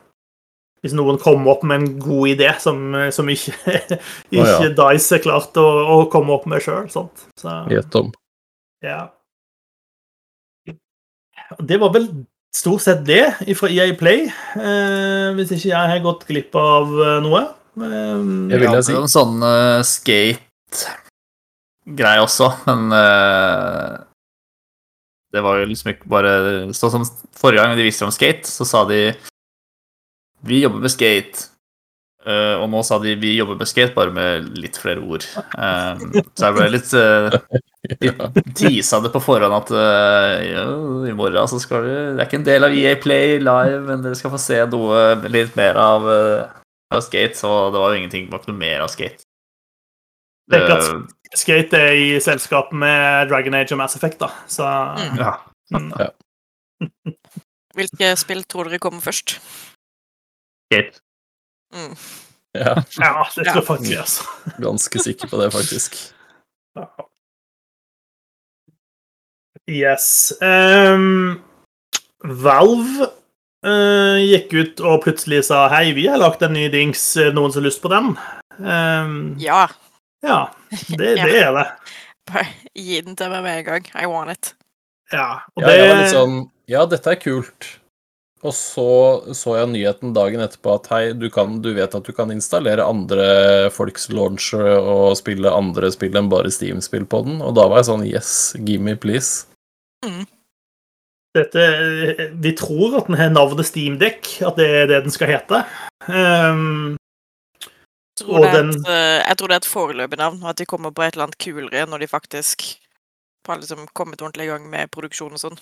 hvis 0.80 0.94
noen 0.96 1.20
kommer 1.20 1.52
opp 1.52 1.66
med 1.68 1.82
en 1.82 1.90
god 2.00 2.30
idé 2.32 2.48
som, 2.62 2.86
eh, 2.96 3.10
som 3.12 3.28
ikke, 3.28 3.52
ikke 4.38 4.70
Dice 4.78 5.18
er 5.18 5.24
klart 5.24 5.60
å, 5.60 5.66
å 5.66 5.98
komme 6.12 6.32
opp 6.32 6.46
med 6.48 6.64
sjøl. 6.64 6.88
Så 6.88 7.04
Gjett 7.72 8.00
om. 8.00 8.08
ja. 8.84 9.02
Det 11.62 11.78
var 11.78 11.92
vel 11.94 12.08
stort 12.56 12.82
sett 12.84 13.02
det 13.06 13.24
fra 13.58 13.68
EA 13.72 13.92
Play, 13.98 14.26
eh, 14.56 15.28
hvis 15.36 15.50
ikke 15.56 15.70
jeg 15.72 15.90
har 15.92 16.00
gått 16.04 16.26
glipp 16.28 16.54
av 16.58 16.84
eh, 17.04 17.20
noe. 17.24 17.42
Eh, 17.76 18.16
Jeg 18.52 18.58
vil 18.62 18.68
Ja, 18.70 18.80
si. 18.82 18.94
en 18.96 19.08
sånn 19.12 19.36
uh, 19.44 19.82
skate-greie 19.84 20.40
også, 22.24 22.48
men 22.68 22.80
uh, 22.96 23.98
det 25.34 25.42
var 25.44 25.58
jo 25.60 25.66
liksom 25.68 25.90
ikke 25.92 26.08
bare 26.08 26.30
Sånn 26.72 26.92
som 26.94 27.04
forrige 27.36 27.60
gang 27.60 27.76
de 27.76 27.84
viste 27.84 28.06
om 28.06 28.14
skate, 28.14 28.46
så 28.48 28.64
sa 28.64 28.84
de 28.88 29.00
Vi 30.46 30.62
jobber 30.62 30.80
med 30.86 30.92
skate. 30.94 31.36
Eh, 32.26 32.54
og 32.60 32.68
nå 32.72 32.82
sa 32.86 32.98
de 33.02 33.14
vi 33.20 33.36
jobber 33.36 33.58
med 33.60 33.70
skate, 33.70 33.94
bare 33.96 34.14
med 34.14 34.50
litt 34.58 34.78
flere 34.80 35.02
ord. 35.02 35.26
Eh, 35.36 36.04
så 36.34 36.48
jeg 36.48 36.56
ble 36.58 36.68
litt 36.74 36.92
uh, 36.98 37.36
Tisa 38.58 39.00
det 39.04 39.12
på 39.14 39.22
forhånd 39.22 39.54
at 39.56 39.72
uh, 39.72 40.34
jo, 40.42 40.66
i 41.06 41.14
morgen 41.16 41.50
så 41.50 41.60
skal 41.62 41.86
du 41.86 41.92
Det 41.92 42.20
er 42.20 42.26
ikke 42.26 42.40
en 42.40 42.48
del 42.48 42.66
av 42.66 42.74
EA 42.74 42.96
Play 43.02 43.38
live, 43.42 43.82
men 43.86 44.02
dere 44.04 44.18
skal 44.18 44.34
få 44.34 44.42
se 44.42 44.62
noe 44.72 45.28
litt 45.30 45.54
mer 45.58 45.78
av, 45.80 46.10
av 46.90 47.06
skate. 47.06 47.38
Så 47.38 47.52
det 47.74 47.82
var 47.82 47.94
jo 47.94 48.02
ingenting 48.02 48.26
ikke 48.28 48.50
noe 48.50 48.64
mer 48.66 48.86
av 48.86 48.92
skate. 48.94 49.22
Tenk 50.50 50.70
at 50.70 50.90
Eh, 51.26 51.36
Skate 51.36 51.78
er 51.78 51.96
i 51.98 52.20
selskap 52.22 52.72
med 52.72 53.28
Dragon 53.30 53.54
Age 53.58 53.74
og 53.74 53.80
Mass 53.80 53.96
Effect, 53.96 54.20
da. 54.20 54.30
Så 54.46 54.62
Mm. 54.64 55.18
ja. 55.18 55.32
mm. 55.70 55.92
Hvilke 57.74 58.16
spill 58.16 58.44
tror 58.44 58.64
dere 58.64 58.78
kommer 58.78 59.00
først? 59.00 59.40
Skate. 60.70 61.00
Mm. 61.76 61.96
Ja, 62.56 62.72
Ja, 62.96 63.26
det 63.36 63.44
tror 63.44 63.44
jeg 63.44 63.54
Ja. 63.54 63.60
faktisk. 63.68 63.98
Altså. 64.00 64.24
ganske 64.66 65.02
sikker 65.04 65.28
på 65.28 65.40
det, 65.42 65.50
faktisk. 65.52 65.98
Yes. 69.68 70.32
Um, 70.40 71.42
Valve 72.24 73.08
uh, 73.66 74.18
gikk 74.22 74.52
ut 74.54 74.80
og 74.86 75.02
plutselig 75.04 75.42
sa 75.48 75.66
hei, 75.72 75.90
vi 75.96 76.06
har 76.10 76.20
lagt 76.22 76.42
en 76.46 76.54
ny 76.54 76.68
dings, 76.72 77.02
noen 77.34 77.50
som 77.52 77.62
har 77.62 77.66
lyst 77.68 77.82
på 77.82 77.90
den? 77.92 78.12
Um, 78.62 79.16
Ja, 79.42 79.66
ja, 80.24 80.38
det, 80.96 81.16
Ja. 81.18 81.26
er 81.26 81.52
det. 81.58 81.66
bare 82.30 82.46
gi 82.74 83.00
den 83.06 83.16
til 83.18 83.30
meg 83.30 83.42
med 83.42 83.58
en 83.58 83.64
gang. 83.64 83.90
I 83.94 84.06
want 84.10 84.30
it. 84.32 84.54
Ja, 85.12 85.40
og 85.56 85.62
Ja, 85.62 85.66
det 85.68 85.76
jeg 85.78 85.90
var 85.90 86.00
litt 86.02 86.14
sånn 86.14 86.38
Ja, 86.68 86.86
dette 86.90 87.10
er 87.12 87.20
kult. 87.22 87.68
Og 88.46 88.52
så 88.54 88.86
så 89.34 89.56
jeg 89.58 89.70
nyheten 89.72 90.12
dagen 90.16 90.42
etterpå 90.44 90.76
at 90.78 90.86
hei, 90.92 91.02
du, 91.18 91.26
kan, 91.32 91.58
du 91.64 91.72
vet 91.74 91.94
at 91.98 92.06
du 92.06 92.12
kan 92.14 92.30
installere 92.34 92.84
andre 92.86 93.26
folks 93.74 94.08
launchere 94.12 94.76
og 94.78 95.16
spille 95.18 95.50
andre 95.50 95.90
spill 95.94 96.14
enn 96.18 96.30
bare 96.30 96.52
Steam-spill 96.54 97.08
på 97.10 97.24
den, 97.26 97.40
og 97.42 97.56
da 97.58 97.66
var 97.66 97.82
jeg 97.82 97.88
sånn 97.90 98.06
yes, 98.06 98.30
give 98.62 98.82
me 98.86 98.94
please. 98.94 99.46
dette, 101.36 101.64
De 102.40 102.52
tror 102.56 103.00
at 103.00 103.10
den 103.10 103.18
har 103.18 103.32
navnet 103.34 103.66
Steamdeck, 103.68 104.30
at 104.46 104.56
det 104.60 104.68
er 104.82 104.86
det 104.92 105.02
den 105.04 105.14
skal 105.14 105.34
hete. 105.34 105.64
Um, 106.08 106.96
Jeg 108.16 108.24
tror, 108.24 108.46
det 108.46 108.48
er 108.48 108.62
den- 108.62 108.70
et, 108.70 108.88
eh, 108.88 109.22
jeg 109.28 109.36
tror 109.36 109.48
det 109.48 109.54
er 109.56 109.64
et 109.64 109.74
foreløpig 109.74 110.18
navn, 110.18 110.42
og 110.42 110.48
at 110.48 110.56
de 110.56 110.64
kommer 110.64 110.90
på 110.90 111.02
et 111.04 111.12
eller 111.14 111.26
annet 111.26 111.38
kulere 111.42 111.86
når 111.86 111.98
de 112.00 112.06
faktisk 112.08 112.78
har 113.46 113.58
liksom 113.58 113.86
kommet 113.92 114.22
ordentlig 114.22 114.46
i 114.46 114.52
gang 114.54 114.70
med 114.70 114.90
produksjon 114.90 115.32
og 115.32 115.38
sånn. 115.38 115.58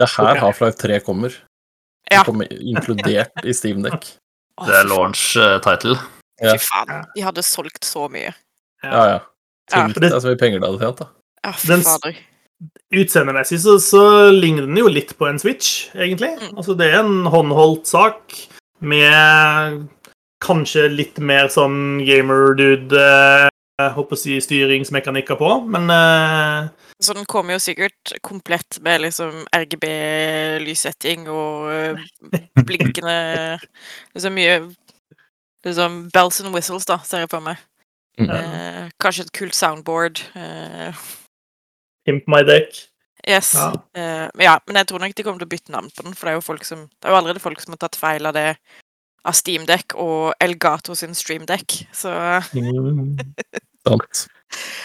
Det 0.00 0.08
er 0.08 0.14
her 0.16 0.30
okay. 0.30 0.40
Half-Life 0.40 0.78
3 0.80 1.00
kommer. 1.00 1.34
Ja. 2.12 2.24
kommer 2.26 2.50
inkludert 2.52 3.44
i 3.44 3.54
Steam 3.56 3.82
Deck. 3.84 4.10
Det 4.66 4.74
er 4.76 4.86
launch 4.86 5.34
eh, 5.40 5.56
title. 5.64 5.96
Ja. 6.42 6.56
Fy 6.58 6.66
faen. 6.66 7.06
De 7.14 7.24
hadde 7.24 7.44
solgt 7.46 7.86
så 7.86 8.08
mye. 8.12 8.34
Ja, 8.84 9.04
ja. 9.08 9.18
Tenk 9.72 9.96
deg 10.02 10.12
så 10.12 10.30
mye 10.32 10.40
penger 10.40 10.60
det 10.60 10.70
hadde 10.70 10.84
tjent, 10.84 11.02
da. 11.02 11.10
Ja, 11.44 11.52
fy 11.56 11.80
fader. 11.84 12.22
Utseendemessig 12.94 13.58
så, 13.64 13.78
så 13.82 14.04
ligner 14.32 14.68
den 14.68 14.78
jo 14.78 14.88
litt 14.92 15.14
på 15.18 15.26
en 15.28 15.40
Switch, 15.42 15.88
egentlig. 15.96 16.34
Mm. 16.38 16.54
Altså, 16.54 16.76
det 16.78 16.92
er 16.92 17.00
en 17.02 17.26
håndholdt 17.32 17.88
sak 17.90 18.36
med 18.84 19.84
kanskje 20.44 20.86
litt 20.92 21.18
mer 21.24 21.48
sånn 21.52 22.04
gamer-dude 22.04 23.00
eh, 23.00 23.50
Håper 23.94 24.14
å 24.14 24.18
si 24.18 24.36
styringsmekanikker 24.38 25.38
på, 25.40 25.48
men 25.66 25.88
eh, 25.90 26.68
Så 27.02 27.14
den 27.16 27.26
kommer 27.26 27.56
jo 27.56 27.62
sikkert 27.62 28.14
komplett 28.22 28.78
med 28.84 29.02
liksom 29.02 29.42
RGB-lyssetting 29.50 31.26
og 31.28 31.72
eh, 31.74 32.04
blinkende 32.68 33.16
Liksom 34.14 34.36
mye 34.36 34.60
liksom 35.64 36.08
bells 36.14 36.40
and 36.40 36.54
whistles, 36.54 36.86
da, 36.86 36.98
ser 37.02 37.24
jeg 37.24 37.32
for 37.32 37.44
meg. 37.44 37.60
Mm. 38.20 38.30
Eh, 38.30 38.82
kanskje 39.00 39.24
et 39.26 39.34
kult 39.34 39.56
soundboard. 39.56 40.20
Eh, 40.38 41.04
Pimp 42.04 42.28
my 42.30 42.42
deck. 42.46 42.76
yes. 43.26 43.54
Ja. 43.56 43.70
Eh, 43.96 44.26
men 44.36 44.44
ja, 44.44 44.58
men 44.68 44.76
jeg 44.76 44.90
tror 44.90 45.02
nok 45.02 45.16
de 45.16 45.24
kommer 45.24 45.40
til 45.40 45.48
å 45.48 45.54
bytte 45.54 45.74
navn 45.74 45.90
på 45.90 46.04
den, 46.04 46.14
for 46.14 46.28
det 46.28 46.34
er 46.34 46.38
jo 46.38 46.48
folk 46.52 46.68
som 46.68 46.84
Det 46.92 47.08
er 47.08 47.14
jo 47.14 47.20
allerede 47.22 47.42
folk 47.42 47.62
som 47.64 47.74
har 47.74 47.80
tatt 47.86 47.98
feil 47.98 48.28
av 48.28 48.36
det 48.36 48.50
av 49.24 49.32
Steamdeck 49.32 49.94
og 49.96 50.34
Elgato 50.44 50.94
sin 50.94 51.14
Streamdeck, 51.16 51.78
så 51.96 52.12
Sant. 53.88 54.26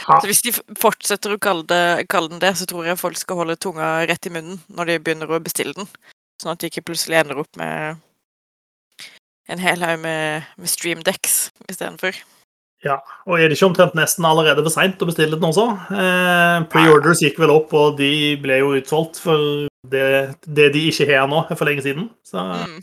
Så 0.10 0.26
hvis 0.26 0.42
de 0.42 0.54
fortsetter 0.80 1.36
å 1.36 1.42
kalle, 1.42 1.66
det, 1.70 2.08
kalle 2.10 2.32
den 2.32 2.42
det, 2.42 2.56
så 2.58 2.66
tror 2.70 2.88
jeg 2.88 2.98
folk 3.00 3.20
skal 3.20 3.42
holde 3.44 3.60
tunga 3.62 4.00
rett 4.10 4.26
i 4.26 4.32
munnen 4.34 4.58
når 4.74 4.90
de 4.90 5.00
begynner 5.06 5.30
å 5.30 5.42
bestille 5.44 5.76
den. 5.78 5.90
Sånn 6.42 6.54
at 6.56 6.62
de 6.64 6.72
ikke 6.72 6.88
plutselig 6.88 7.20
ender 7.20 7.42
opp 7.44 7.60
med 7.60 8.00
en 9.50 9.62
hel 9.62 9.82
haug 9.84 10.02
med, 10.02 10.50
med 10.58 10.72
streamdecks 10.72 11.38
istedenfor. 11.70 12.18
Ja, 12.86 13.02
og 13.28 13.36
er 13.36 13.50
det 13.50 13.58
ikke 13.58 13.68
omtrent 13.68 13.96
nesten 13.98 14.24
allerede 14.28 14.64
for 14.64 14.72
seint 14.72 15.02
å 15.04 15.08
bestille 15.10 15.36
den 15.36 15.50
også? 15.50 15.66
Eh, 15.92 16.60
Preorders 16.72 17.20
gikk 17.26 17.42
vel 17.42 17.52
opp, 17.52 17.74
og 17.76 17.98
de 18.00 18.38
ble 18.40 18.62
jo 18.62 18.72
utsolgt 18.78 19.20
for 19.20 19.68
det, 19.92 20.06
det 20.48 20.70
de 20.78 20.86
ikke 20.88 21.10
har 21.10 21.28
nå, 21.28 21.42
for 21.52 21.68
lenge 21.68 21.84
siden. 21.84 22.08
Så, 22.24 22.40
Mm. 22.40 22.80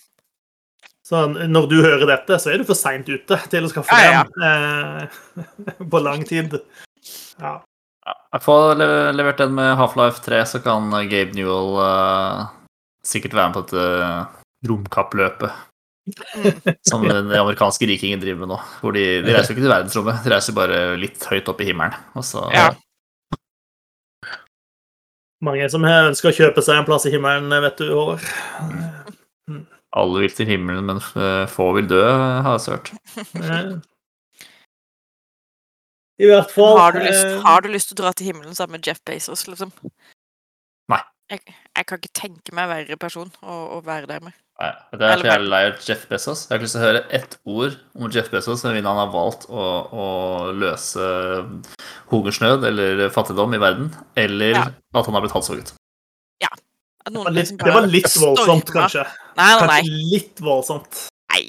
Så 1.06 1.22
når 1.30 1.68
du 1.70 1.76
hører 1.84 2.02
dette, 2.08 2.38
så 2.42 2.50
er 2.50 2.58
du 2.58 2.66
for 2.66 2.78
seint 2.78 3.06
ute 3.06 3.38
til 3.52 3.66
å 3.66 3.70
skaffe 3.70 3.94
Ja, 3.94 4.08
ja. 4.10 4.22
den 4.26 5.44
eh, 5.44 5.84
på 5.92 6.00
lang 6.02 6.24
tid. 6.26 6.56
Ja. 7.38 7.60
Jeg 8.34 8.42
får 8.42 8.82
levert 9.14 9.38
den 9.38 9.54
med 9.54 9.76
Half-Life 9.78 10.24
3, 10.24 10.40
så 10.50 10.60
kan 10.62 10.90
Gabe 11.10 11.34
Newell 11.34 11.78
uh, 11.78 12.48
sikkert 13.06 13.34
være 13.34 13.50
med 13.50 13.56
på 13.56 13.62
dette 13.66 14.66
romkappløpet. 14.66 15.62
Mm. 16.06 16.74
Som 16.90 17.06
den 17.06 17.30
amerikanske 17.34 17.86
rikingen 17.86 18.22
driver 18.22 18.42
med 18.42 18.52
nå. 18.54 18.58
Hvor 18.82 18.94
de, 18.94 19.06
de 19.26 19.34
reiser 19.34 19.52
jo 19.52 19.56
ikke 19.56 19.66
til 19.66 19.74
verdensrommet, 19.74 20.20
de 20.26 20.34
reiser 20.34 20.58
bare 20.58 20.82
litt 20.98 21.26
høyt 21.30 21.50
opp 21.50 21.62
i 21.62 21.70
himmelen. 21.70 21.94
Og 22.18 22.26
så 22.26 22.48
Ja. 22.54 22.72
Mange 25.46 25.66
som 25.70 25.84
ønsker 25.84 26.32
å 26.32 26.34
kjøpe 26.34 26.62
seg 26.64 26.80
en 26.80 26.86
plass 26.88 27.04
i 27.06 27.14
himmelen, 27.14 27.52
vet 27.62 27.78
du, 27.78 27.90
Håvard. 27.92 29.66
Alle 29.96 30.24
vil 30.24 30.34
til 30.36 30.48
himmelen, 30.50 30.86
men 30.90 31.00
eh, 31.16 31.44
få 31.50 31.70
vil 31.76 31.88
dø, 31.90 32.02
har 32.06 32.56
jeg 32.58 32.76
hørt. 32.76 32.92
I 36.16 36.28
hvert 36.30 36.52
fall 36.54 36.78
Har 36.80 36.94
du, 36.96 37.02
lyst, 37.04 37.26
eh, 37.26 37.42
har 37.44 37.60
du 37.60 37.68
lyst 37.68 37.90
til 37.90 37.98
å 37.98 38.02
dra 38.06 38.12
til 38.16 38.30
himmelen 38.30 38.56
sammen 38.56 38.78
med 38.78 38.88
Jeff 38.88 39.02
Bezos, 39.04 39.44
liksom? 39.50 39.72
Nei. 40.92 41.02
Jeg, 41.32 41.42
jeg 41.76 41.88
kan 41.88 42.00
ikke 42.00 42.14
tenke 42.16 42.54
meg 42.56 42.70
verre 42.70 42.96
person 43.00 43.28
å, 43.42 43.56
å 43.76 43.80
være 43.84 44.08
der 44.08 44.24
med. 44.24 44.36
Nei, 44.56 44.70
det 44.96 45.04
er 45.04 45.20
så 45.20 45.28
jævlig 45.28 45.50
lei 45.52 45.62
av 45.68 45.82
Jeff 45.84 46.06
Bezos. 46.08 46.46
Jeg 46.46 46.54
har 46.54 46.56
ikke 46.62 46.64
lyst 46.68 46.76
til 46.78 46.80
å 46.80 46.86
høre 46.86 47.02
ett 47.18 47.34
ord 47.44 47.74
om 47.98 48.08
Jeff 48.14 48.30
Bezos 48.32 48.62
men 48.64 48.78
mindre 48.78 48.94
han 48.94 49.02
har 49.02 49.12
valgt 49.12 49.44
å, 49.52 49.66
å 49.92 50.06
løse 50.56 51.08
hungersnød 52.12 52.64
eller 52.70 53.02
fattigdom 53.12 53.52
i 53.52 53.60
verden, 53.60 53.90
eller 54.16 54.56
Ja. 54.56 54.64
at 54.96 55.04
han 55.10 55.18
har 55.18 55.26
blitt 55.26 55.36
halshogget. 55.36 55.74
At 57.06 57.14
det 57.14 57.22
var 57.22 57.30
litt, 57.30 57.42
liksom 57.44 57.58
det 57.62 57.74
var 57.76 57.86
litt 57.86 58.16
voldsomt, 58.18 58.72
kanskje. 58.74 59.04
Nei, 59.38 59.44
nei, 59.46 59.66
nei. 59.70 59.76
Kanskje 59.76 60.00
litt 60.12 60.42
voldsomt. 60.42 61.04
Nei, 61.36 61.42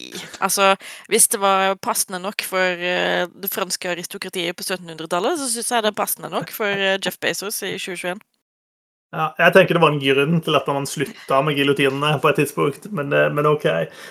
altså 0.44 0.72
Hvis 1.10 1.28
det 1.34 1.40
var 1.42 1.76
passende 1.82 2.20
nok 2.22 2.44
for 2.46 2.62
eh, 2.92 3.26
det 3.30 3.50
franske 3.54 3.90
aristokratiet 3.90 4.58
på 4.58 4.66
1700-tallet, 4.66 5.40
så 5.40 5.50
syns 5.50 5.72
jeg 5.74 5.86
det 5.86 5.92
er 5.94 5.98
passende 5.98 6.30
nok 6.34 6.54
for 6.54 6.70
eh, 6.70 6.98
Jeff 7.02 7.18
Bezos 7.22 7.62
i 7.66 7.74
2021. 7.78 8.22
Ja, 9.16 9.30
jeg 9.40 9.54
tenker 9.56 9.78
det 9.78 9.82
var 9.82 9.94
en 9.94 10.02
grunn 10.02 10.42
til 10.44 10.56
at 10.58 10.66
man 10.68 10.86
slutta 10.90 11.38
med 11.46 11.56
giljotinene 11.56 12.10
på 12.20 12.28
et 12.28 12.42
tidspunkt, 12.42 12.90
men, 12.92 13.14
eh, 13.16 13.30
men 13.32 13.48
OK. 13.48 13.64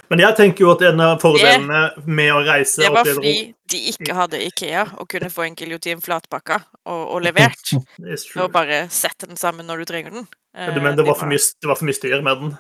Men 0.09 0.23
jeg 0.23 0.37
tenker 0.39 0.65
jo 0.65 0.71
at 0.73 0.85
en 0.89 1.03
av 1.05 1.19
fordelene 1.21 1.83
med 2.09 2.33
å 2.33 2.39
reise 2.47 2.81
Det 2.81 2.89
var 2.95 3.11
i 3.11 3.13
fordi 3.19 3.35
de 3.75 3.83
ikke 3.93 4.17
hadde 4.17 4.41
Ikea 4.47 4.87
og 4.97 5.11
kunne 5.13 5.29
få 5.33 5.45
en 5.45 5.59
giljotin 5.59 6.01
flatpakka 6.01 6.63
og, 6.87 7.03
og 7.13 7.21
levert. 7.27 7.75
Og 8.41 8.49
bare 8.55 8.87
sette 8.93 9.29
den 9.29 9.37
sammen 9.37 9.69
når 9.69 9.83
du 9.85 9.91
trenger 9.93 10.17
den. 10.17 10.27
Ja, 10.57 10.71
du 10.73 10.79
Eh, 10.81 10.83
mener 10.83 10.97
det 10.97 11.05
var 11.05 11.19
for 11.21 11.29
mye, 11.29 11.45
det 11.61 11.69
var 11.69 11.77
for 11.77 11.89
mye 11.89 11.97
styr 11.99 12.23
med 12.25 12.41
den? 12.41 12.57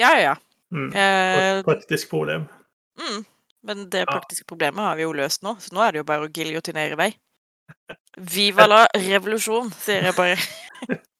Ja, 0.00 0.14
ja. 0.16 0.34
Mm. 0.72 0.88
Eh, 0.96 1.62
Praktisk 1.68 2.08
problem. 2.10 2.48
mm. 3.00 3.24
Men 3.64 3.88
det 3.88 4.04
praktiske 4.04 4.44
problemet 4.44 4.84
har 4.84 4.96
vi 4.96 5.06
jo 5.06 5.12
løst 5.16 5.40
nå, 5.44 5.54
så 5.60 5.72
nå 5.72 5.80
er 5.80 5.92
det 5.94 6.02
jo 6.02 6.04
bare 6.08 6.26
å 6.26 6.32
giljotinere 6.32 6.98
vei. 7.00 7.14
Viva 8.34 8.66
la 8.68 8.82
revolusjon, 8.92 9.70
sier 9.84 10.10
jeg 10.10 10.16
bare. 10.16 10.36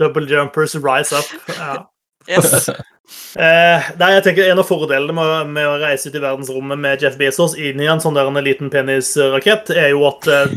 Double 0.00 0.26
jumpers 0.28 0.74
rise 0.80 1.12
up. 1.16 1.28
Ja. 1.56 1.74
Yes. 2.28 2.70
Eh, 3.34 3.86
nei, 3.98 4.08
jeg 4.14 4.22
tenker 4.22 4.52
En 4.52 4.60
av 4.62 4.68
fordelene 4.68 5.10
med, 5.16 5.48
med 5.56 5.66
å 5.66 5.78
reise 5.82 6.06
ut 6.06 6.14
i 6.14 6.20
verdensrommet 6.22 6.78
med 6.78 7.02
Jeff 7.02 7.16
Bezos 7.18 7.56
inn 7.58 7.80
i 7.82 7.88
en 7.90 7.98
sånn 8.02 8.14
der 8.14 8.28
en 8.30 8.38
liten 8.46 8.70
penisrakett, 8.70 9.72
er 9.74 9.88
jo 9.96 10.04
at 10.06 10.28
eh, 10.30 10.52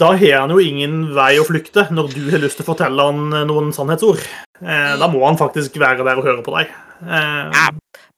da 0.00 0.12
har 0.16 0.38
han 0.44 0.54
jo 0.54 0.60
ingen 0.62 1.10
vei 1.16 1.34
å 1.40 1.44
flykte 1.44 1.88
når 1.90 2.08
du 2.14 2.22
har 2.30 2.40
lyst 2.40 2.60
til 2.60 2.64
å 2.64 2.70
fortelle 2.70 3.06
han 3.10 3.34
eh, 3.34 3.44
noen 3.48 3.68
sannhetsord. 3.76 4.22
Eh, 4.62 4.94
da 5.00 5.08
må 5.12 5.20
han 5.26 5.38
faktisk 5.40 5.76
være 5.82 6.06
der 6.06 6.20
og 6.22 6.28
høre 6.28 6.44
på 6.46 6.54
deg. 6.56 6.72
Eh, 7.04 7.44
Ja. 7.58 7.68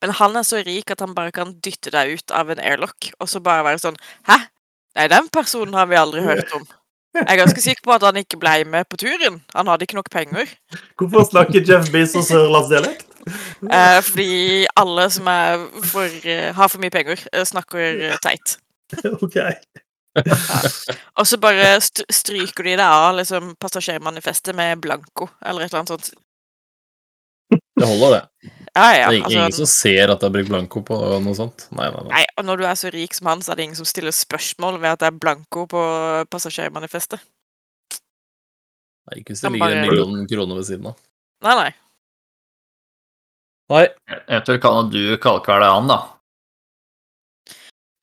Men 0.03 0.11
han 0.19 0.35
er 0.35 0.43
så 0.43 0.59
rik 0.59 0.91
at 0.91 0.99
han 0.99 1.13
bare 1.15 1.31
kan 1.31 1.53
dytte 1.63 1.91
deg 1.93 2.17
ut 2.19 2.31
av 2.35 2.49
en 2.51 2.59
airlock, 2.59 3.07
og 3.23 3.29
så 3.31 3.39
bare 3.43 3.63
være 3.63 3.79
sånn 3.79 3.95
Hæ? 4.27 4.35
Nei, 4.99 5.05
den 5.11 5.29
personen 5.31 5.77
har 5.79 5.87
vi 5.87 5.95
aldri 5.95 6.23
hørt 6.25 6.51
om. 6.55 6.65
Jeg 7.13 7.29
er 7.29 7.37
ganske 7.37 7.61
sikker 7.61 7.83
på 7.85 7.93
at 7.93 8.03
han 8.07 8.17
ikke 8.17 8.39
ble 8.41 8.53
med 8.65 8.87
på 8.89 8.97
turen. 8.97 9.41
Han 9.53 9.69
hadde 9.69 9.85
ikke 9.85 9.99
nok 9.99 10.09
penger. 10.11 10.49
hvorfor 10.97 11.27
snakker 11.29 11.61
Jeff 11.61 11.91
Bezos 11.93 12.31
sørlandsdialekt? 12.31 13.05
Eh, 13.69 13.99
fordi 14.03 14.65
alle 14.75 15.09
som 15.13 15.27
er 15.27 15.67
for, 15.85 16.09
eh, 16.25 16.49
har 16.53 16.67
for 16.67 16.81
mye 16.81 16.91
penger, 16.91 17.21
eh, 17.31 17.45
snakker 17.45 18.01
eh, 18.09 18.17
teit. 18.23 18.57
OK. 19.21 19.37
Og 21.17 21.27
så 21.27 21.37
bare 21.41 21.79
st 21.81 22.03
stryker 22.11 22.63
de 22.63 22.75
det 22.77 22.85
av 22.85 23.15
liksom, 23.17 23.55
passasjermanifestet 23.61 24.55
med 24.55 24.81
blanko, 24.81 25.29
eller 25.45 25.63
et 25.63 25.71
eller 25.71 25.83
annet 25.83 25.93
sånt. 25.95 26.11
Det 27.53 27.87
holder, 27.87 28.19
det. 28.19 28.51
Ja, 28.75 28.87
ja. 28.97 29.09
Det 29.11 29.19
er 29.19 29.29
ingen 29.29 29.43
Altså, 29.45 29.67
som 29.67 29.69
ser 29.69 30.09
at 30.09 30.19
det 30.23 30.27
er 30.29 30.33
brukt 30.33 30.49
blanko 30.49 30.81
på 30.87 30.97
noe 31.21 31.35
sånt. 31.37 31.67
Nei, 31.77 31.89
nei, 31.93 31.99
nei. 32.07 32.13
nei, 32.15 32.23
og 32.39 32.45
når 32.47 32.57
du 32.57 32.63
er 32.65 32.77
så 32.79 32.89
rik 32.93 33.13
som 33.13 33.27
han, 33.29 33.43
så 33.45 33.51
er 33.53 33.59
det 33.59 33.67
ingen 33.67 33.77
som 33.77 33.85
stiller 33.85 34.11
spørsmål 34.15 34.79
ved 34.81 34.95
at 34.95 35.03
det 35.03 35.09
er 35.11 35.19
blanko 35.21 35.67
på 35.69 35.83
passasjermanifestet. 36.33 37.21
nei 39.11 39.19
ikke 39.19 39.33
hvis 39.35 39.43
det 39.43 39.51
ligger 39.53 39.75
en 39.77 39.85
million 39.85 40.27
kroner 40.31 40.55
ved 40.57 40.65
siden 40.71 40.89
av. 40.89 40.97
Nei, 41.43 41.53
nei. 41.59 41.71
Nei, 43.73 43.83
Eventuelt 44.27 44.61
kan 44.63 44.89
du 44.91 44.99
kalke 45.21 45.59
deg 45.61 45.69
an, 45.69 45.87
da. 45.93 45.99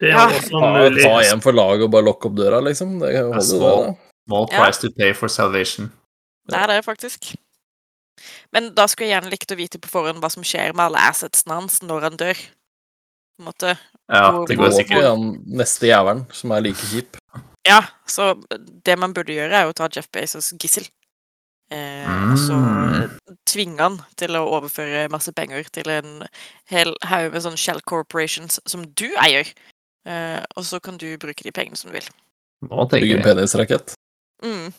Det 0.00 0.08
er 0.08 0.14
Ja. 0.16 0.26
også 0.28 0.48
ta, 0.54 0.70
mulig. 0.78 1.02
ta 1.02 1.34
en 1.34 1.40
for 1.44 1.52
laget 1.52 1.82
og 1.84 1.90
bare 1.92 2.04
lokke 2.06 2.26
opp 2.30 2.36
døra, 2.38 2.60
liksom. 2.64 2.98
Det 3.00 3.10
holder, 3.18 3.40
det. 3.40 3.96
Small 4.28 4.46
price 4.46 4.56
Small 4.56 4.66
Ja. 4.70 4.70
to 4.88 4.90
pay 4.96 5.12
for 5.12 5.28
salvation. 5.28 5.90
Det 6.48 6.56
er 6.56 6.66
det 6.66 6.84
faktisk. 6.84 7.34
Men 8.52 8.72
da 8.74 8.86
skulle 8.86 9.08
jeg 9.08 9.16
gjerne 9.22 9.30
likt 9.32 9.52
å 9.52 9.58
vite 9.58 9.78
på 9.82 9.88
forhånd 9.92 10.20
hva 10.22 10.30
som 10.30 10.42
skjer 10.46 10.74
med 10.74 10.86
alle 10.90 10.98
assetsene 11.10 11.54
hans 11.58 11.80
når 11.82 12.08
han 12.08 12.16
dør. 12.20 12.34
På 13.36 13.42
en 13.44 13.48
måte. 13.50 13.74
Ja, 14.10 14.44
det 14.48 14.56
går 14.58 14.70
sikkert. 14.76 15.04
han 15.06 15.44
neste 15.46 15.86
jævelen, 15.88 16.26
som 16.32 16.52
er 16.52 16.60
like 16.60 16.86
kjip. 16.90 17.16
Ja, 17.68 17.82
så 18.08 18.34
det 18.84 18.98
man 18.98 19.12
burde 19.14 19.32
gjøre, 19.36 19.52
er 19.52 19.68
å 19.70 19.74
ta 19.76 19.88
Jeff 19.92 20.08
Bezos 20.12 20.52
gissel. 20.60 20.88
Eh, 21.70 22.06
Og 22.32 22.38
så 22.38 22.54
Mm. 22.56 23.18
tvinge 23.46 23.78
han 23.80 23.98
til 24.16 24.30
å 24.34 24.42
overføre 24.58 25.08
masse 25.10 25.30
penger 25.32 25.62
til 25.70 25.88
en 25.88 26.26
hel 26.66 26.94
haug 27.04 27.32
med 27.32 27.42
sånne 27.42 27.56
Shell 27.58 27.80
Corporations 27.86 28.58
som 28.66 28.82
du 28.94 29.06
eier. 29.22 29.46
Eh, 30.04 30.42
og 30.56 30.64
så 30.64 30.80
kan 30.82 30.96
du 30.98 31.16
bruke 31.16 31.42
de 31.44 31.52
pengene 31.52 31.76
som 31.76 31.90
du 31.92 31.94
vil. 32.00 32.08
Nå 32.62 32.88
tenker 32.90 33.12
en 33.12 33.22
vi. 33.22 33.22
penisrakett. 33.22 33.94
Mm. 34.42 34.72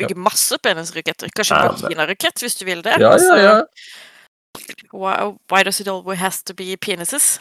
Bygge 0.00 0.16
masse 0.18 0.58
penisraketter. 0.62 1.28
Kanskje 1.36 1.54
Ja, 1.56 2.06
det- 2.06 2.42
hvis 2.42 2.54
du 2.58 2.64
vil 2.64 2.82
det. 2.82 2.96
Ja, 3.00 3.16
ja, 3.16 3.36
ja. 3.36 3.62
Why, 4.92 5.32
why 5.50 5.62
does 5.62 5.80
it 5.80 5.88
always 5.88 6.18
has 6.18 6.42
to 6.42 6.54
be 6.54 6.76
penises? 6.76 7.40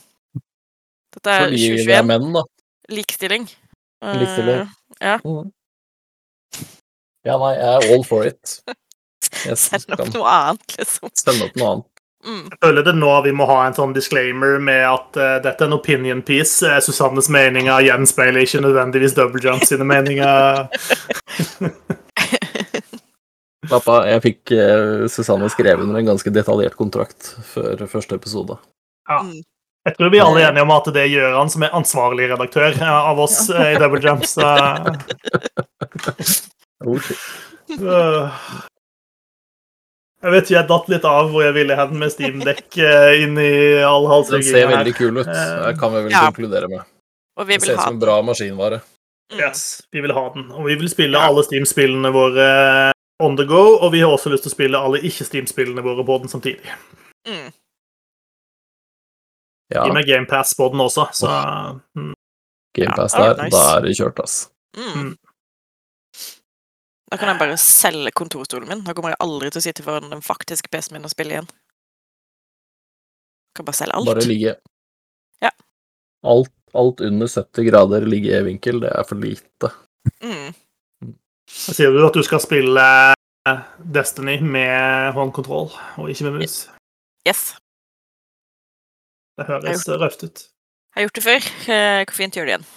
Dette 1.13 1.29
er 1.29 1.43
Fordi 1.43 1.55
vi 1.55 1.91
er 1.91 2.01
2021. 2.01 2.07
menn, 2.07 2.33
da. 2.33 2.43
Likestilling. 2.89 3.49
Likestilling. 4.01 4.69
ja. 5.01 5.17
Mm. 5.25 5.51
Ja, 7.25 7.37
nei, 7.37 7.51
jeg 7.53 7.67
er 7.67 7.93
all 7.93 8.03
for 8.03 8.23
it. 8.25 8.61
Send 9.55 9.91
opp 9.93 10.13
noe 10.15 10.27
annet, 10.27 10.77
liksom. 10.79 11.11
Send 11.13 11.43
opp 11.45 11.55
noe 11.59 11.71
annet. 11.75 11.87
Mm. 12.21 12.43
Jeg 12.51 12.57
føler 12.63 12.85
det 12.85 12.93
nå 12.95 13.11
vi 13.25 13.31
må 13.33 13.47
ha 13.49 13.63
en 13.65 13.73
sånn 13.73 13.93
disclaimer 13.95 14.59
med 14.61 14.83
at 14.85 15.17
uh, 15.17 15.37
dette 15.41 15.63
er 15.63 15.69
en 15.69 15.77
opinion 15.77 16.21
piece. 16.21 16.61
Uh, 16.65 16.77
Susannes 16.81 17.29
meninger 17.33 17.81
gjenspeiler 17.87 18.45
ikke 18.45 18.61
nødvendigvis 18.61 19.15
Double 19.17 19.41
Jump 19.41 19.65
sine 19.65 19.87
meninger. 19.89 20.67
Pappa, 23.71 24.01
jeg 24.09 24.21
fikk 24.25 24.51
uh, 24.57 25.07
Susanne 25.11 25.47
skrevet 25.53 25.85
under 25.85 26.01
en 26.01 26.11
ganske 26.13 26.33
detaljert 26.33 26.75
kontrakt 26.79 27.31
før 27.53 27.85
første 27.89 28.17
episode. 28.19 28.57
Jeg 29.81 29.95
tror 29.97 30.11
vi 30.13 30.19
er 30.19 30.27
alle 30.27 30.43
er 30.43 30.51
enige 30.51 30.65
om 30.67 30.73
at 30.75 30.89
det 30.93 31.07
gjør 31.09 31.37
han 31.39 31.49
som 31.49 31.63
er 31.65 31.73
ansvarlig 31.73 32.27
redaktør 32.29 32.69
eh, 32.75 32.91
av 32.91 33.17
oss 33.23 33.49
eh, 33.49 33.71
i 33.73 33.79
Double 33.81 34.01
Jumps. 34.03 34.35
Jeg 40.21 40.33
vet 40.35 40.43
ikke, 40.45 40.53
jeg 40.53 40.67
datt 40.69 40.89
litt 40.91 41.05
av 41.09 41.31
hvor 41.31 41.41
jeg 41.41 41.53
ville 41.55 41.73
hen 41.73 41.95
med 41.97 42.11
Steamdekk 42.13 42.75
inn 43.23 43.39
i 43.41 43.81
all 43.81 44.05
Den 44.29 44.43
ser 44.45 44.67
veldig 44.69 44.93
kul 44.93 45.17
ut. 45.17 45.25
Det 45.25 45.71
kan 45.81 45.95
vi 45.95 46.03
vel 46.05 46.13
Ja. 46.13 46.27
konkludere 46.27 46.69
med. 46.69 46.83
Og 47.41 47.47
vi 47.47 47.57
Det 47.57 47.63
ser 47.65 47.73
ut 47.73 47.81
som 47.81 47.95
en 47.95 48.03
bra 48.03 48.21
maskinvare. 48.21 48.83
Mm. 49.31 49.39
Yes, 49.39 49.81
vi 49.91 50.01
vil 50.01 50.13
ha 50.13 50.29
den. 50.35 50.51
Og 50.51 50.67
vi 50.67 50.75
vil 50.75 50.89
spille 50.89 51.17
Ja. 51.17 51.25
alle 51.25 51.41
Steam-spillene 51.41 52.11
våre 52.13 52.45
eh, 52.89 52.91
on 53.23 53.37
the 53.37 53.45
go, 53.49 53.77
og 53.79 53.91
vi 53.93 54.01
har 54.03 54.11
også 54.13 54.31
lyst 54.33 54.43
til 54.47 54.51
å 54.51 54.55
spille 54.55 54.79
alle 54.79 55.01
ikke-Steam-spillene 55.07 55.83
våre 55.85 56.05
på 56.07 56.17
den 56.23 56.31
samtidig. 56.31 56.73
Mm. 57.29 57.49
Ja, 59.71 59.85
Gi 59.87 59.93
meg 59.95 60.07
GamePass 60.09 60.53
på 60.59 60.67
den 60.73 60.83
også, 60.83 61.05
så 61.15 61.31
mm. 61.95 62.13
GamePass 62.75 63.13
Ja, 63.15 63.29
der, 63.33 63.43
nice. 63.45 63.53
da 63.55 63.61
er 63.77 63.85
det 63.85 63.93
kjørt, 63.99 64.19
ass. 64.23 64.37
Mm. 64.77 64.91
Mm. 64.95 65.11
Da 67.11 67.19
kan 67.19 67.27
jeg 67.31 67.39
bare 67.41 67.57
selge 67.59 68.11
kontorstolen 68.15 68.69
min. 68.71 68.83
Da 68.87 68.93
kommer 68.95 69.11
jeg 69.13 69.19
aldri 69.23 69.49
til 69.51 69.59
å 69.59 69.63
sitte 69.65 69.83
foran 69.83 70.11
den 70.11 70.23
faktiske 70.23 70.71
PC-en 70.71 70.95
min 70.95 71.07
og 71.07 71.11
spille 71.11 71.35
igjen. 71.35 71.49
Kan 73.55 73.67
bare 73.67 73.79
selge 73.81 73.97
alt. 73.99 74.07
Bare 74.07 74.23
ligge 74.27 74.53
Ja. 75.43 75.51
alt, 76.23 76.53
alt 76.73 77.01
under 77.03 77.27
70 77.27 77.65
grader 77.67 78.05
ligge 78.07 78.31
i 78.37 78.43
vinkel, 78.47 78.79
det 78.83 78.91
er 78.95 79.03
for 79.07 79.19
lite. 79.19 79.71
Mm. 80.23 80.53
Sier 81.51 81.91
du 81.93 82.01
at 82.05 82.15
du 82.15 82.23
skal 82.25 82.41
spille 82.43 82.85
eh, 83.47 83.63
Destiny 83.95 84.39
med 84.41 85.11
håndkontroll 85.17 85.69
og 85.97 86.09
ikke 86.11 86.29
med 86.29 86.41
mus. 86.41 86.55
Yes. 87.27 87.55
Det 89.37 89.47
høres 89.47 89.87
røft 89.87 90.23
ut. 90.23 90.45
Jeg 90.91 90.99
har 90.99 91.07
gjort 91.07 91.15
det 91.15 91.23
før. 91.23 91.49
Hvor 92.05 92.15
fint 92.17 92.35
gjør 92.35 92.45
det 92.45 92.55
igjen. 92.55 92.67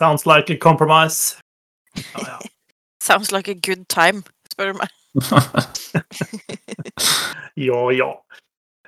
Sounds 0.00 0.24
like 0.26 0.50
a 0.50 0.56
compromise. 0.56 1.40
Oh, 2.14 2.24
ja. 2.26 2.38
Sounds 3.08 3.32
like 3.32 3.50
a 3.50 3.54
good 3.54 3.84
time, 3.88 4.22
spør 4.52 4.72
du 4.72 4.78
meg. 4.82 4.88
Ja, 7.56 7.90
ja. 7.90 8.10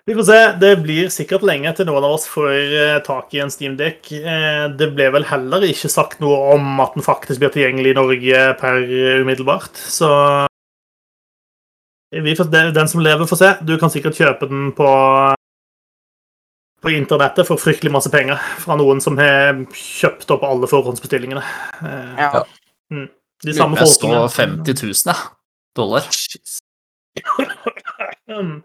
Vi 0.06 0.14
får 0.14 0.24
se. 0.26 0.38
Det 0.58 0.70
blir 0.82 1.10
sikkert 1.14 1.44
lenge 1.46 1.70
til 1.78 1.86
noen 1.86 2.02
av 2.02 2.16
oss 2.16 2.24
får 2.30 2.50
eh, 2.50 2.96
tak 3.06 3.34
i 3.36 3.42
en 3.44 3.52
Steamdekk. 3.54 4.08
Eh, 4.18 4.64
det 4.74 4.88
ble 4.96 5.06
vel 5.14 5.26
heller 5.30 5.62
ikke 5.68 5.90
sagt 5.92 6.18
noe 6.22 6.40
om 6.56 6.80
at 6.82 6.96
den 6.96 7.06
faktisk 7.06 7.38
blir 7.42 7.52
tilgjengelig 7.54 7.92
i 7.92 7.98
Norge 8.00 8.40
per 8.58 8.80
eh, 8.82 9.20
umiddelbart, 9.22 9.78
så 9.78 10.10
får, 12.12 12.50
Den 12.74 12.90
som 12.90 13.00
lever, 13.00 13.30
får 13.30 13.40
se. 13.40 13.52
Du 13.62 13.76
kan 13.78 13.94
sikkert 13.94 14.18
kjøpe 14.18 14.50
den 14.50 14.72
på 14.76 14.88
på 16.82 16.90
internettet 16.90 17.46
for 17.46 17.60
fryktelig 17.62 17.92
masse 17.94 18.10
penger 18.10 18.40
fra 18.58 18.74
noen 18.74 18.98
som 18.98 19.14
har 19.20 19.60
kjøpt 19.78 20.32
opp 20.34 20.42
alle 20.48 20.66
forhåndsbestillingene. 20.66 21.42
Eh, 21.78 22.18
Ja. 22.18 22.42
Mm. 22.92 23.06
De 23.42 23.54
samme 23.54 23.78
Jeg 23.78 23.88
står 23.88 24.28
50 24.28 24.82
000, 24.82 24.94
ja. 25.06 25.14
Dollar. 25.78 26.02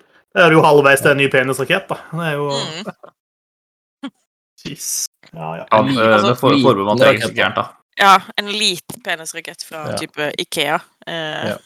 Mm. 0.37 0.43
Det 0.43 0.45
er 0.45 0.53
jo 0.53 0.61
halvveis 0.61 1.01
til 1.01 1.11
en 1.11 1.17
ny 1.17 1.27
penisrakett, 1.33 1.87
da. 1.89 1.95
Det 2.13 2.27
er 2.27 2.33
jo 2.37 2.49
Mm. 2.53 2.85
Jeez. 4.67 5.05
Ja, 5.33 5.55
ja. 5.57 5.65
Ja, 5.71 5.81
Liten- 5.81 5.97
eh, 6.01 6.13
altså, 6.13 6.27
det 6.29 6.37
for- 6.39 6.49
forbehold 6.49 6.81
om 6.81 6.89
at 6.93 6.97
det 6.99 7.07
er 7.07 7.11
liten 7.11 7.21
ikke 7.21 7.33
så 7.33 7.37
gærent, 7.41 7.55
da. 7.55 7.65
ja, 7.99 8.13
en 8.37 8.45
liten 8.51 9.01
penisrakett 9.05 9.63
fra 9.63 9.83
Ja. 9.91 9.97
type 9.97 10.31
Ikea. 10.39 10.79
Eh, 11.07 11.47
Ja. 11.51 11.57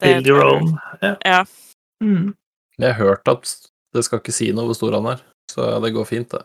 Build 0.00 0.26
your 0.26 0.44
own. 0.44 0.78
Ja. 1.02 1.14
Ja. 1.24 1.44
Mm. 2.02 2.34
Jeg 2.78 2.94
har 2.94 3.04
hørt 3.04 3.28
at 3.28 3.68
det 3.94 4.04
skal 4.04 4.18
ikke 4.18 4.32
si 4.32 4.50
noe 4.52 4.64
hvor 4.66 4.74
stor 4.74 4.92
han 4.96 5.06
er, 5.06 5.20
så 5.50 5.80
det 5.82 5.92
går 5.94 6.04
fint, 6.08 6.30
det. 6.30 6.42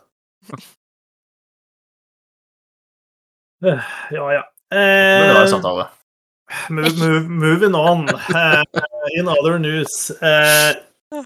ja, 3.61 4.33
ja. 4.33 4.43
Men 4.69 5.27
det 5.27 5.33
var 5.33 5.41
en 5.41 5.47
Eh, 5.47 5.49
samtale. 5.49 5.87
Move, 6.69 6.97
move, 6.97 7.29
moving 7.29 7.75
on. 7.75 8.09
Uh, 8.33 8.63
in 9.15 9.27
other 9.27 9.59
news. 9.59 10.11
Uh, 10.21 10.73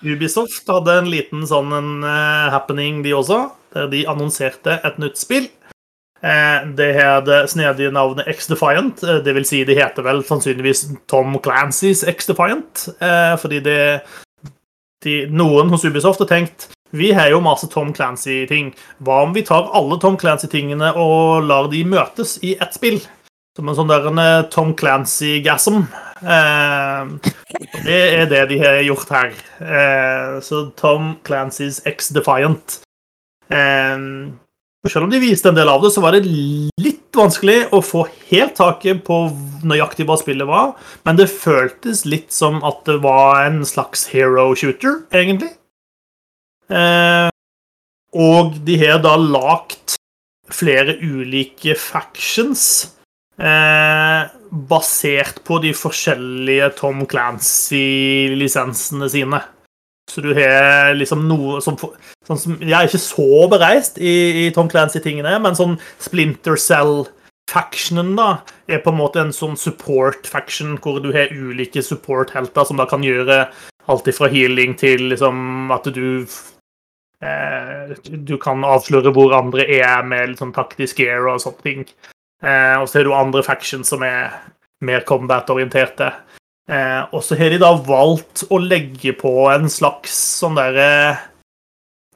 Ubisoft 0.04 0.68
hadde 0.70 1.00
en 1.02 1.10
liten 1.10 1.46
sånn 1.50 1.74
en, 1.74 1.92
uh, 2.06 2.52
happening, 2.54 3.02
de 3.06 3.16
også, 3.18 3.48
der 3.74 3.90
de 3.92 4.06
annonserte 4.10 4.78
et 4.86 5.02
nytt 5.02 5.18
spill. 5.22 5.50
Det 6.22 6.88
har 6.94 7.24
det 7.26 7.48
snedige 7.50 7.90
navnet 7.90 8.28
X-Defiant. 8.30 9.00
Det 9.26 9.34
vil 9.34 9.46
si, 9.48 9.64
det 9.66 9.74
heter 9.80 10.06
vel 10.06 10.20
sannsynligvis 10.22 10.84
Tom 11.10 11.40
Clancys 11.42 12.04
X-Defiant. 12.06 12.84
Fordi 13.42 13.58
det 13.66 13.80
de, 15.02 15.16
Noen 15.34 15.74
hos 15.74 15.88
Ubisoft 15.90 16.22
har 16.22 16.30
tenkt 16.30 16.68
vi 16.92 17.12
har 17.16 17.30
jo 17.32 17.40
masse 17.40 17.68
Tom 17.72 17.94
Clancy-ting. 17.96 18.74
Hva 19.00 19.22
om 19.24 19.34
vi 19.34 19.46
tar 19.48 19.70
alle 19.74 19.96
Tom 20.04 20.18
Clancy-tingene 20.20 20.92
og 21.00 21.46
lar 21.48 21.70
de 21.72 21.86
møtes 21.88 22.36
i 22.44 22.58
ett 22.60 22.76
spill? 22.76 23.00
Som 23.58 23.68
en 23.68 23.76
sånn 23.76 23.90
der 23.90 24.06
en 24.08 24.20
eh, 24.22 24.46
Tom 24.52 24.72
Clancy-gasm. 24.80 25.82
Eh, 26.24 27.32
det 27.84 27.98
er 28.22 28.30
det 28.32 28.46
de 28.54 28.60
har 28.62 28.78
gjort 28.86 29.12
her. 29.12 29.34
Eh, 29.60 30.38
så 30.46 30.70
Tom 30.80 31.18
Clancy's 31.28 31.82
X-Defiant. 31.90 32.78
Eh, 33.52 34.06
selv 34.88 35.06
om 35.06 35.12
de 35.12 35.20
viste 35.22 35.52
en 35.52 35.58
del 35.58 35.70
av 35.70 35.84
det, 35.84 35.92
så 35.92 36.02
var 36.02 36.16
det 36.16 36.24
litt 36.32 37.12
vanskelig 37.12 37.66
å 37.76 37.82
få 37.84 38.06
helt 38.30 38.56
taket 38.56 39.04
på 39.06 39.18
nøyaktig 39.68 40.08
hva 40.08 40.16
spillet 40.22 40.48
var. 40.48 40.72
Men 41.04 41.20
det 41.20 41.28
føltes 41.34 42.06
litt 42.08 42.32
som 42.32 42.64
at 42.64 42.80
det 42.88 43.02
var 43.04 43.44
en 43.50 43.66
slags 43.68 44.08
hero 44.14 44.48
shooter, 44.56 45.04
egentlig. 45.12 45.52
Eh, 46.72 47.28
og 48.16 48.56
de 48.64 48.80
har 48.80 49.04
da 49.04 49.18
lagt 49.20 49.98
flere 50.52 50.96
ulike 51.04 51.76
factions 51.80 52.96
eh, 53.42 54.22
basert 54.72 55.42
på 55.48 55.60
de 55.64 55.74
forskjellige 55.76 56.72
Tom 56.80 57.06
Clancy-lisensene 57.10 59.10
sine. 59.12 59.42
Så 60.12 60.24
du 60.24 60.32
har 60.36 60.94
liksom 60.98 61.24
noe 61.30 61.62
som 61.64 61.78
sånn 61.80 62.40
som, 62.40 62.58
Jeg 62.60 62.76
er 62.76 62.90
ikke 62.90 63.00
så 63.00 63.48
bereist 63.52 64.00
i, 64.02 64.46
i 64.46 64.52
Tom 64.56 64.70
Clancy-tingene, 64.72 65.38
men 65.44 65.56
sånn 65.56 65.78
Splinter 66.04 66.60
Cell-factionen 66.60 68.16
da, 68.20 68.30
er 68.68 68.84
på 68.84 68.92
en 68.92 69.00
måte 69.00 69.24
en 69.24 69.36
sånn 69.36 69.56
support-faction 69.60 70.78
hvor 70.84 71.00
du 71.04 71.12
har 71.16 71.32
ulike 71.32 71.84
support-helter 71.86 72.68
som 72.68 72.82
da 72.82 72.88
kan 72.90 73.06
gjøre 73.06 73.46
alt 73.92 74.10
ifra 74.12 74.28
healing 74.32 74.76
til 74.80 75.08
liksom 75.14 75.72
at 75.74 75.88
du 75.96 76.28
eh, 77.24 77.96
Du 78.12 78.36
kan 78.42 78.66
avsløre 78.68 79.14
hvor 79.16 79.38
andre 79.38 79.68
er 79.80 80.04
med 80.04 80.36
sånn 80.40 80.56
taktisk 80.56 81.00
gear 81.00 81.30
og 81.32 81.40
sånne 81.44 81.66
ting. 81.66 81.88
Eh, 82.42 82.76
og 82.82 82.88
så 82.90 83.00
har 83.00 83.08
du 83.08 83.14
andre 83.16 83.44
factions 83.46 83.90
som 83.94 84.04
er 84.06 84.34
mer 84.86 85.06
combat-orienterte. 85.08 86.10
Eh, 86.72 87.02
og 87.12 87.24
så 87.26 87.38
har 87.38 87.54
de 87.54 87.60
da 87.62 87.72
valgt 87.86 88.46
å 88.50 88.60
legge 88.62 89.14
på 89.18 89.34
en 89.52 89.68
slags 89.72 90.16
sånn 90.42 90.58
derre 90.60 90.88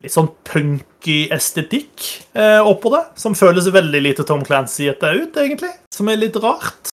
Litt 0.04 0.14
sånn 0.14 0.28
punky 0.46 1.24
estetikk 1.34 2.04
eh, 2.38 2.60
oppå 2.62 2.92
det, 2.94 3.00
som 3.18 3.34
føles 3.34 3.66
veldig 3.74 4.02
lite 4.04 4.26
Tom 4.28 4.44
Clancy-ete 4.46 5.10
ut, 5.16 5.40
egentlig. 5.40 5.72
Som 5.96 6.12
er 6.12 6.20
litt 6.20 6.36
rart. 6.44 6.92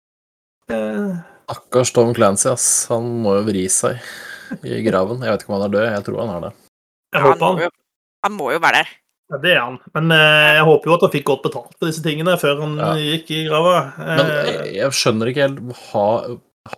Eh, 0.74 1.14
Stakkars 1.48 1.94
Tom 1.96 2.10
Clancy, 2.18 2.50
ass. 2.52 2.66
Han 2.92 3.06
må 3.24 3.38
jo 3.38 3.46
vri 3.48 3.68
seg 3.72 4.02
i 4.66 4.82
graven. 4.84 5.22
Jeg 5.24 5.32
vet 5.32 5.46
ikke 5.46 5.54
om 5.54 5.60
han 5.60 5.68
er 5.70 5.76
død, 5.78 5.86
jeg 5.94 6.08
tror 6.10 6.20
han 6.24 6.34
er 6.34 6.44
det. 6.48 6.52
jeg 7.14 7.24
Han 7.24 7.32
Han 7.32 7.40
må, 7.40 7.52
jo, 7.62 7.70
han 8.26 8.36
må 8.36 8.52
jo 8.52 8.60
være 8.66 8.82
der. 8.82 8.92
Ja, 9.28 9.38
det 9.44 9.52
er 9.58 9.60
han. 9.60 9.78
Men 9.94 10.12
eh, 10.16 10.56
jeg 10.56 10.66
håper 10.70 10.88
jo 10.88 10.94
at 10.96 11.02
han 11.04 11.12
fikk 11.12 11.26
godt 11.28 11.42
betalt 11.44 11.74
for 11.76 11.90
disse 11.90 12.04
tingene 12.06 12.38
før 12.40 12.62
han 12.64 12.78
Ja. 12.80 12.92
gikk 12.96 13.32
i 13.36 13.42
grava. 13.50 13.74
Men 14.00 14.20
Eh, 14.32 14.52
jeg, 14.52 14.76
jeg 14.78 14.92
skjønner 14.96 15.32
ikke 15.34 15.48
helt 15.48 15.82
har, 15.92 16.30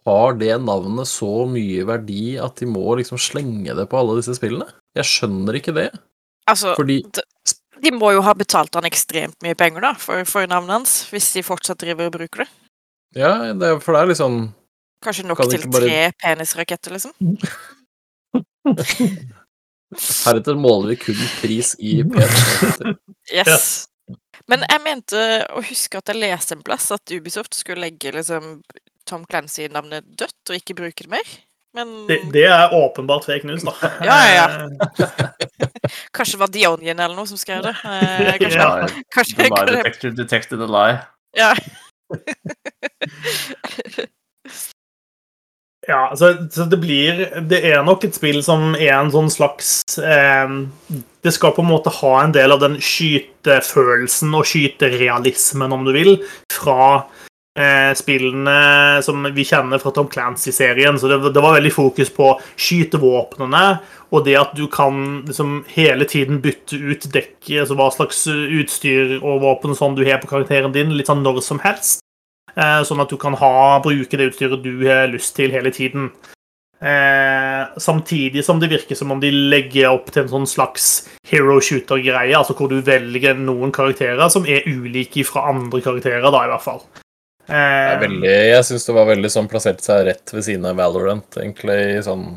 har 0.06 0.34
det 0.40 0.56
navnet 0.66 1.08
så 1.12 1.30
mye 1.50 1.86
verdi 1.86 2.38
at 2.42 2.56
de 2.62 2.66
må 2.70 2.96
liksom 2.98 3.22
slenge 3.22 3.76
det 3.78 3.86
på 3.92 4.00
alle 4.02 4.18
disse 4.22 4.34
spillene? 4.40 4.66
Jeg 4.98 5.06
skjønner 5.06 5.60
ikke 5.62 5.76
det. 5.78 5.90
Altså, 6.50 6.74
Fordi 6.76 7.04
de 7.80 7.92
må 7.96 8.10
jo 8.16 8.22
ha 8.26 8.34
betalt 8.34 8.74
han 8.76 8.84
ekstremt 8.90 9.38
mye 9.46 9.56
penger 9.56 9.86
da, 9.86 9.94
for, 10.02 10.26
for 10.26 10.50
navnet 10.50 10.74
hans, 10.80 10.96
hvis 11.14 11.30
de 11.38 11.46
fortsatt 11.46 11.78
driver 11.86 12.10
og 12.10 12.16
bruker 12.18 12.44
det. 12.44 12.50
Ja, 13.16 13.54
det, 13.54 13.76
for 13.86 13.94
det 13.94 14.02
er 14.02 14.10
liksom 14.16 14.40
Kanskje 15.06 15.24
nok 15.30 15.38
Kan 15.40 15.50
til 15.54 15.70
bare- 15.72 15.86
tre 15.88 16.00
penisraketter, 16.20 16.92
liksom. 16.98 17.14
Heretter 19.98 20.58
måler 20.60 20.94
vi 20.94 20.96
kun 21.02 21.22
pris 21.42 21.74
i 21.82 22.04
p 22.06 22.22
Yes. 23.34 23.88
Men 24.50 24.64
jeg 24.70 24.82
mente 24.86 25.20
å 25.54 25.62
huske 25.66 25.98
at 26.00 26.10
jeg 26.10 26.22
leste 26.22 26.56
en 26.58 26.64
plass 26.66 26.88
at 26.94 27.14
Ubisoft 27.14 27.58
skulle 27.58 27.84
legge 27.88 28.14
liksom 28.14 28.60
Tom 29.10 29.26
Clancy-navnet 29.30 30.06
dødt 30.18 30.50
og 30.52 30.58
ikke 30.58 30.78
bruke 30.78 31.06
det 31.06 31.12
mer. 31.14 31.30
Men 31.78 31.92
det, 32.10 32.20
det 32.34 32.48
er 32.50 32.74
åpenbart 32.74 33.28
fake 33.30 33.46
news, 33.46 33.62
da. 33.66 33.74
Ja, 34.10 34.18
ja, 34.26 34.46
ja. 34.46 34.68
kanskje 36.18 36.38
det 36.38 36.42
var 36.42 36.54
The 36.56 36.66
Onion 36.72 37.04
eller 37.06 37.18
noe 37.18 37.30
som 37.30 37.38
skrev 37.38 37.62
det. 37.68 37.76
Eh, 37.86 38.38
kanskje, 38.42 38.58
Ja. 38.58 38.90
kanskje, 39.14 39.36
The 39.38 39.44
lie 39.44 39.54
kanskje 39.54 39.76
detector 39.76 40.18
detected 40.24 40.66
a 40.66 40.70
lie. 40.78 40.98
Ja. 41.38 41.54
Ja, 45.90 46.16
så, 46.16 46.34
så 46.52 46.66
det 46.70 46.78
blir 46.78 47.22
Det 47.50 47.64
er 47.66 47.82
nok 47.86 48.04
et 48.06 48.18
spill 48.18 48.44
som 48.46 48.76
er 48.78 48.94
en 48.94 49.10
sånn 49.10 49.32
slags 49.34 49.82
eh, 49.98 50.52
Det 51.26 51.34
skal 51.34 51.56
på 51.56 51.64
en 51.66 51.72
måte 51.72 51.94
ha 52.02 52.12
en 52.22 52.36
del 52.36 52.54
av 52.54 52.62
den 52.62 52.78
skytefølelsen 52.78 54.36
og 54.38 54.46
skyterealismen, 54.48 55.74
om 55.74 55.88
du 55.88 55.92
vil, 55.96 56.14
fra 56.54 57.10
eh, 57.60 57.92
spillene 57.98 59.02
som 59.04 59.28
vi 59.36 59.44
kjenner 59.48 59.82
fra 59.82 59.92
Tom 59.96 60.08
Clancy-serien. 60.12 60.96
Så 61.02 61.12
det, 61.12 61.20
det 61.36 61.44
var 61.44 61.58
veldig 61.58 61.74
fokus 61.76 62.14
på 62.16 62.32
skytevåpnene, 62.56 63.66
og 64.16 64.26
det 64.28 64.38
at 64.40 64.56
du 64.56 64.70
kan 64.72 65.26
liksom 65.28 65.64
hele 65.76 66.08
tiden 66.08 66.40
bytte 66.46 66.80
ut 66.80 67.10
dekket, 67.12 67.66
altså 67.66 67.80
hva 67.80 67.90
slags 67.98 68.24
utstyr 68.32 69.18
og 69.20 69.42
våpen 69.44 69.76
og 69.76 69.82
sånn 69.82 70.00
du 70.00 70.06
har 70.08 70.24
på 70.24 70.32
karakteren 70.32 70.76
din, 70.76 70.96
litt 70.96 71.12
sånn 71.12 71.26
når 71.26 71.44
som 71.44 71.60
helst. 71.66 72.06
Eh, 72.60 72.82
Sånn 72.88 73.00
at 73.04 73.12
du 73.12 73.18
kan 73.22 73.38
ha, 73.40 73.80
bruke 73.84 74.20
det 74.20 74.32
utstyret 74.34 74.64
du 74.66 74.74
har 74.88 75.08
lyst 75.12 75.36
til 75.38 75.54
hele 75.56 75.72
tiden. 75.72 76.10
Eh, 76.80 77.78
samtidig 77.80 78.46
som 78.48 78.60
det 78.60 78.70
virker 78.72 78.96
som 78.96 79.12
om 79.12 79.20
de 79.20 79.32
legger 79.32 79.90
opp 79.92 80.14
til 80.14 80.24
en 80.24 80.32
sånn 80.32 80.48
slags 80.48 81.10
hero 81.28 81.58
shooter-greie, 81.60 82.32
altså 82.38 82.56
hvor 82.56 82.72
du 82.72 82.78
velger 82.88 83.36
noen 83.36 83.74
karakterer 83.76 84.32
som 84.32 84.48
er 84.48 84.64
ulike 84.68 85.26
fra 85.28 85.50
andre 85.52 85.82
karakterer, 85.84 86.24
da, 86.32 86.46
i 86.46 86.52
hvert 86.54 86.64
fall. 86.64 86.80
Eh, 87.50 87.96
veldig, 88.00 88.30
jeg 88.30 88.66
syns 88.68 88.88
det 88.88 88.96
var 88.96 89.10
veldig 89.10 89.32
sånn 89.34 89.50
plasserte 89.52 89.84
seg 89.84 90.06
rett 90.08 90.36
ved 90.36 90.46
siden 90.46 90.70
av 90.70 90.80
Valorant, 90.80 91.40
egentlig, 91.42 91.80
i 91.98 92.04
sånn 92.06 92.28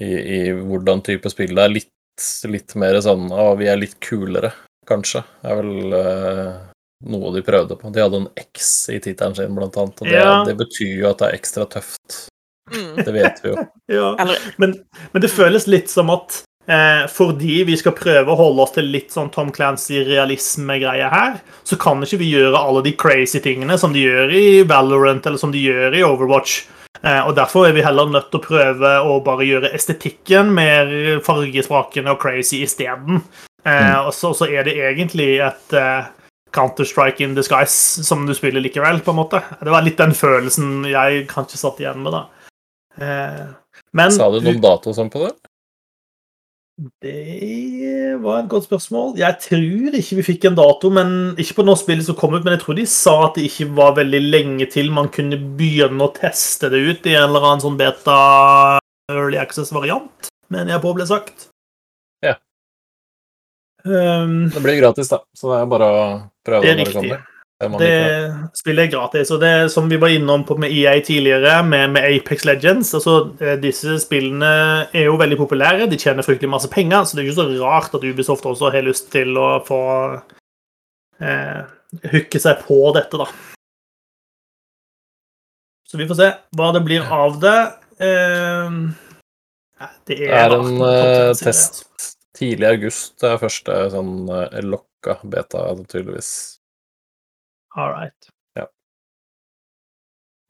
I, 0.00 0.10
i 0.12 0.40
hvordan 0.52 1.02
type 1.04 1.32
spill 1.32 1.56
det 1.56 1.64
er. 1.64 1.74
Litt, 1.74 2.26
litt 2.52 2.74
mer 2.78 3.00
sånn 3.02 3.30
Å, 3.32 3.54
vi 3.58 3.66
er 3.72 3.80
litt 3.80 3.98
kulere, 4.04 4.52
kanskje. 4.88 5.24
Det 5.42 5.50
er 5.50 5.58
vel 5.58 5.96
eh, 5.98 6.69
noe 7.06 7.32
de 7.34 7.42
prøvde 7.46 7.76
på. 7.80 7.92
De 7.94 8.02
hadde 8.02 8.20
en 8.24 8.28
X 8.36 8.88
i 8.92 8.98
tittelen 9.00 9.34
sin, 9.38 9.54
blant 9.56 9.76
annet. 9.80 10.02
Og 10.02 10.06
det, 10.06 10.18
Ja. 10.18 10.44
det 10.44 10.56
betyr 10.60 11.00
jo 11.00 11.10
at 11.10 11.18
det 11.22 11.30
er 11.30 11.38
ekstra 11.38 11.64
tøft. 11.70 12.26
Mm. 12.70 12.96
Det 13.04 13.12
vet 13.14 13.40
vi 13.42 13.50
jo. 13.54 13.66
ja. 13.98 14.10
Men, 14.58 14.76
men 15.12 15.22
det 15.24 15.32
føles 15.32 15.66
litt 15.66 15.90
som 15.90 16.10
at 16.14 16.42
eh, 16.70 17.06
fordi 17.10 17.62
vi 17.66 17.76
skal 17.80 17.96
prøve 17.98 18.30
å 18.30 18.38
holde 18.38 18.62
oss 18.62 18.74
til 18.76 18.90
litt 18.92 19.10
sånn 19.14 19.30
Tom 19.34 19.50
Clancy-realisme-greie 19.54 21.08
her, 21.10 21.40
så 21.64 21.78
kan 21.80 22.02
ikke 22.04 22.20
vi 22.20 22.30
gjøre 22.34 22.60
alle 22.60 22.84
de 22.86 22.92
crazy 23.00 23.40
tingene 23.42 23.78
som 23.80 23.94
de 23.96 24.04
gjør 24.04 24.34
i 24.36 24.44
Valorant 24.68 25.26
eller 25.26 25.40
som 25.40 25.52
de 25.54 25.62
gjør 25.64 25.96
i 25.98 26.04
Overwatch. 26.06 26.60
Eh, 27.02 27.20
og 27.26 27.34
Derfor 27.38 27.68
er 27.68 27.74
vi 27.76 27.84
heller 27.86 28.10
nødt 28.12 28.30
til 28.30 28.42
å 28.42 28.44
prøve 28.44 28.94
å 29.08 29.18
bare 29.24 29.46
gjøre 29.48 29.72
estetikken 29.76 30.52
mer 30.54 30.90
fargesprakende 31.24 32.12
og 32.14 32.20
crazy 32.22 32.62
isteden. 32.66 33.22
Eh, 33.64 33.98
og 34.04 34.12
så, 34.16 34.32
så 34.36 34.48
er 34.48 34.64
det 34.68 34.76
egentlig 34.78 35.38
et 35.44 35.76
eh, 35.76 36.08
Counter-Strike 36.56 37.24
in 37.24 37.36
disguise 37.36 38.04
som 38.06 38.26
du 38.26 38.34
spiller 38.36 38.62
likevel, 38.64 39.02
på 39.04 39.14
en 39.14 39.20
måte. 39.22 39.42
Det 39.60 39.72
var 39.72 39.86
litt 39.86 40.00
den 40.00 40.16
følelsen 40.16 40.88
jeg 40.90 41.26
kanskje 41.30 41.60
satt 41.60 41.80
igjen 41.82 42.02
med, 42.04 42.16
da. 42.16 42.50
Eh, 43.00 43.46
men 43.96 44.12
Sa 44.14 44.30
du 44.32 44.40
noen 44.42 44.60
dato 44.62 44.94
sånn 44.96 45.12
på 45.12 45.24
det? 45.26 45.34
det 47.02 48.16
var 48.22 48.40
et 48.40 48.48
godt 48.48 48.64
spørsmål. 48.64 49.12
Jeg 49.20 49.36
tror 49.44 49.96
ikke 49.98 50.16
vi 50.20 50.24
fikk 50.24 50.46
en 50.48 50.56
dato, 50.56 50.90
men 50.92 51.10
ikke 51.40 51.58
på 51.58 51.66
når 51.66 51.80
spillet 51.82 52.06
som 52.06 52.16
kom 52.16 52.34
ut, 52.34 52.44
men 52.44 52.54
jeg 52.56 52.62
tror 52.64 52.78
de 52.78 52.86
sa 52.88 53.16
at 53.26 53.36
det 53.36 53.48
ikke 53.50 53.68
var 53.76 53.96
veldig 53.98 54.20
lenge 54.30 54.68
til 54.72 54.88
man 54.94 55.10
kunne 55.12 55.38
begynne 55.58 56.06
å 56.06 56.12
teste 56.16 56.70
det 56.72 56.80
ut 56.80 57.08
i 57.10 57.16
en 57.18 57.28
eller 57.28 57.44
annen 57.44 57.64
sånn 57.66 57.78
beta 57.80 58.16
early 59.12 59.40
access-variant, 59.42 60.30
mener 60.48 60.76
jeg 60.76 60.84
på 60.84 60.94
ble 60.96 61.08
sagt. 61.08 61.50
Um, 63.84 64.50
Det 64.52 64.62
blir 64.62 64.80
gratis, 64.80 65.08
da, 65.08 65.22
så 65.36 65.52
det 65.52 65.58
er 65.62 65.68
bare 65.70 65.90
å 65.90 66.06
prøve 66.46 66.64
Det 66.64 66.72
er 66.72 66.80
riktig. 66.84 67.10
Det 67.10 67.18
er 67.18 67.28
det 67.60 68.48
spillet 68.56 68.86
er 68.86 68.92
gratis, 68.94 69.30
og 69.34 69.42
det 69.42 69.48
er 69.52 69.66
som 69.68 69.88
vi 69.90 69.98
var 70.00 70.08
innom 70.14 70.46
på 70.48 70.56
med 70.56 70.72
EA 70.72 70.94
tidligere, 71.04 71.58
med, 71.68 71.90
med 71.92 72.06
Apex 72.08 72.46
Legends. 72.48 72.94
Altså 72.96 73.34
eh, 73.36 73.58
Disse 73.60 73.98
spillene 74.00 74.52
er 74.96 75.10
jo 75.10 75.18
veldig 75.20 75.36
populære, 75.42 75.88
de 75.90 75.98
tjener 76.00 76.24
fryktelig 76.24 76.48
masse 76.54 76.70
penger, 76.72 77.04
så 77.04 77.16
det 77.16 77.24
er 77.24 77.28
ikke 77.28 77.40
så 77.42 77.60
rart 77.60 77.98
at 77.98 78.06
Ubisoft 78.08 78.48
også 78.48 78.72
har 78.72 78.86
lyst 78.86 79.10
til 79.12 79.36
å 79.36 79.50
få 79.66 79.82
eh, 81.20 81.60
hooke 82.14 82.40
seg 82.40 82.64
på 82.64 82.80
dette, 82.96 83.20
da. 83.20 83.28
Så 85.90 86.00
vi 86.00 86.08
får 86.08 86.16
se 86.16 86.32
hva 86.56 86.72
det 86.72 86.84
blir 86.86 87.04
av 87.12 87.36
det. 87.42 87.58
Eh, 88.00 88.80
det, 90.08 90.16
det 90.16 90.16
Det 90.16 90.32
er 90.32 90.56
en 90.56 90.72
eh, 90.80 90.80
content, 90.80 91.44
test 91.44 91.84
tidlig 92.40 92.68
august. 92.74 93.14
Er 93.26 93.40
første 93.40 93.76
sånn 93.92 94.14
eh, 94.34 94.60
lokka 94.66 95.20
beta, 95.22 95.68
tydeligvis. 95.90 96.32
All 97.78 97.92
right. 97.92 98.30
Ja. 98.58 98.66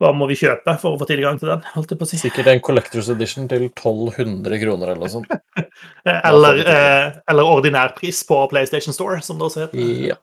Hva 0.01 0.13
må 0.17 0.25
vi 0.31 0.39
kjøpe 0.39 0.73
for 0.81 0.95
å 0.95 1.01
få 1.01 1.07
tilgang 1.11 1.37
til 1.41 1.51
den? 1.51 1.61
holdt 1.75 1.93
jeg 1.93 2.01
på 2.01 2.07
å 2.07 2.09
si? 2.09 2.21
Sikkert 2.21 2.49
en 2.49 2.63
Collectors 2.65 3.11
Edition 3.13 3.45
til 3.51 3.67
1200 3.67 4.61
kroner 4.63 4.93
eller 4.93 5.03
noe 5.03 5.13
sånt. 5.13 5.29
Eller, 6.09 6.57
eh, 6.65 7.19
eller 7.29 7.45
ordinærpris 7.45 8.23
på 8.25 8.37
PlayStation 8.49 8.95
Store, 8.95 9.19
som 9.25 9.37
det 9.37 9.45
også 9.47 9.67
heter. 9.67 10.11
Ja, 10.11 10.17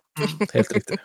helt 0.52 0.74
riktig. 0.74 0.98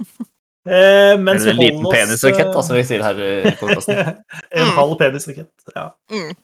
Eh, 0.68 1.18
mens 1.18 1.46
Eller 1.46 1.52
en 1.52 1.58
liten 1.58 1.86
penisrakett, 1.88 2.50
da, 2.52 2.62
som 2.62 2.76
vi 2.76 2.82
sier 2.84 3.00
her 3.00 3.20
i 3.24 3.52
podkasten. 3.60 4.20
En 4.52 4.72
halv 4.76 4.98
penisrakett, 5.00 5.48
ja. 5.72 5.86
Mm. 6.12 6.34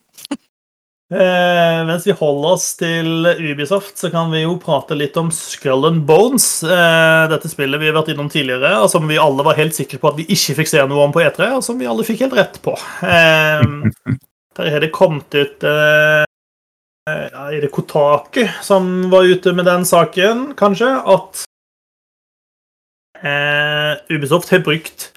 Eh, 1.07 1.81
mens 1.87 2.03
vi 2.03 2.15
holder 2.19 2.55
oss 2.57 2.65
til 2.81 3.29
Ubisoft, 3.39 3.95
så 4.01 4.09
kan 4.11 4.33
vi 4.33 4.41
jo 4.43 4.57
prate 4.59 4.97
litt 4.99 5.15
om 5.21 5.29
Skull 5.31 5.87
and 5.87 6.03
Bones. 6.09 6.65
Eh, 6.67 7.27
dette 7.31 7.51
spillet 7.51 7.79
vi 7.79 7.87
har 7.87 7.95
vært 7.95 8.11
innom 8.11 8.31
tidligere, 8.33 8.73
og 8.83 8.91
som 8.91 9.07
vi 9.07 9.19
alle 9.23 9.45
var 9.47 9.59
helt 9.59 9.77
sikre 9.77 10.01
på 10.03 10.11
at 10.11 10.19
vi 10.19 10.27
ikke 10.35 10.57
fikk 10.59 10.73
se 10.73 10.83
noe 10.83 11.05
om 11.05 11.15
på 11.15 11.23
E3, 11.23 11.53
og 11.55 11.63
som 11.63 11.79
vi 11.79 11.87
alle 11.87 12.07
fikk 12.07 12.25
helt 12.27 12.35
rett 12.35 12.59
på. 12.65 12.75
Eh, 13.07 13.63
der 14.59 14.71
har 14.73 14.83
det 14.83 14.91
kommet 14.95 15.31
ut 15.37 15.67
eh, 15.69 16.25
ja, 17.07 17.45
Er 17.53 17.61
det 17.63 17.71
Kotaku 17.71 18.43
som 18.67 19.07
var 19.13 19.29
ute 19.31 19.53
med 19.55 19.69
den 19.71 19.87
saken, 19.87 20.57
kanskje? 20.59 20.89
At 21.07 21.45
eh, 23.23 23.93
Ubisoft 24.11 24.51
har 24.51 24.65
brukt 24.67 25.13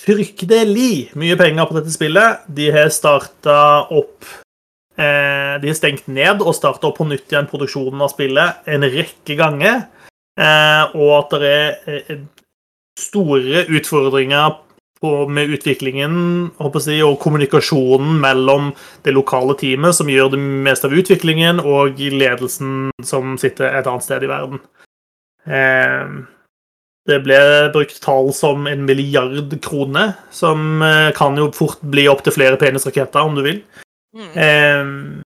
fryktelig 0.00 1.10
mye 1.20 1.36
penger 1.36 1.68
på 1.68 1.76
dette 1.76 1.92
spillet. 1.92 2.48
De 2.48 2.70
har 2.72 2.88
starta 2.92 3.58
opp 3.92 4.24
De 4.96 5.66
har 5.70 5.74
stengt 5.76 6.06
ned 6.06 6.42
og 6.44 6.54
starta 6.54 6.90
på 6.94 7.06
nytt 7.08 7.32
igjen 7.32 7.48
produksjonen 7.50 8.02
av 8.04 8.12
spillet 8.12 8.68
en 8.70 8.86
rekke 8.86 9.36
ganger. 9.38 9.84
Eh, 10.34 10.94
og 10.98 11.10
at 11.20 11.34
det 11.38 11.50
er 11.54 11.98
eh, 12.10 12.22
store 12.98 13.66
utfordringer 13.70 14.60
med 15.04 15.50
utviklingen 15.52 16.14
jeg, 16.56 17.04
og 17.04 17.18
kommunikasjonen 17.20 18.20
mellom 18.22 18.70
det 19.04 19.12
lokale 19.12 19.52
teamet, 19.60 19.92
som 19.98 20.08
gjør 20.08 20.30
det 20.32 20.40
meste 20.40 20.88
av 20.88 20.96
utviklingen, 20.96 21.60
og 21.60 22.00
ledelsen 22.00 22.88
som 23.04 23.36
sitter 23.38 23.68
et 23.68 23.86
annet 23.90 24.06
sted 24.06 24.24
i 24.24 24.30
verden. 24.30 24.62
Eh, 25.44 26.24
det 27.04 27.20
ble 27.20 27.38
brukt 27.74 28.00
tall 28.00 28.32
som 28.32 28.64
en 28.66 28.86
milliard 28.88 29.52
kroner, 29.60 30.16
som 30.32 30.80
eh, 30.82 31.12
kan 31.16 31.36
jo 31.36 31.50
fort 31.52 31.84
bli 31.84 32.08
opptil 32.08 32.38
flere 32.38 32.56
penisraketter, 32.60 33.20
om 33.20 33.36
du 33.36 33.44
vil. 33.44 33.60
Mm. 34.14 34.80
Um, 34.80 35.22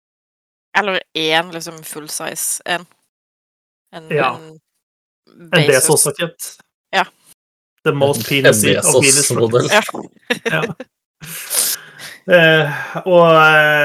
Eller 0.79 1.03
én 1.15 1.51
liksom 1.53 1.83
full 1.85 2.09
size 2.09 2.63
en. 2.65 2.87
En, 3.93 4.09
Ja. 4.11 4.35
en 4.37 4.59
en 5.53 5.67
Bezos-rakett. 5.67 6.57
Ja. 6.91 7.05
The 7.85 7.93
most 7.93 8.29
penisy 8.29 8.77
of 8.77 8.93
penis. 8.93 9.31
Ja. 9.73 9.83
Ja. 10.45 10.63
uh, 12.29 12.97
og 13.07 13.31
uh, 13.35 13.85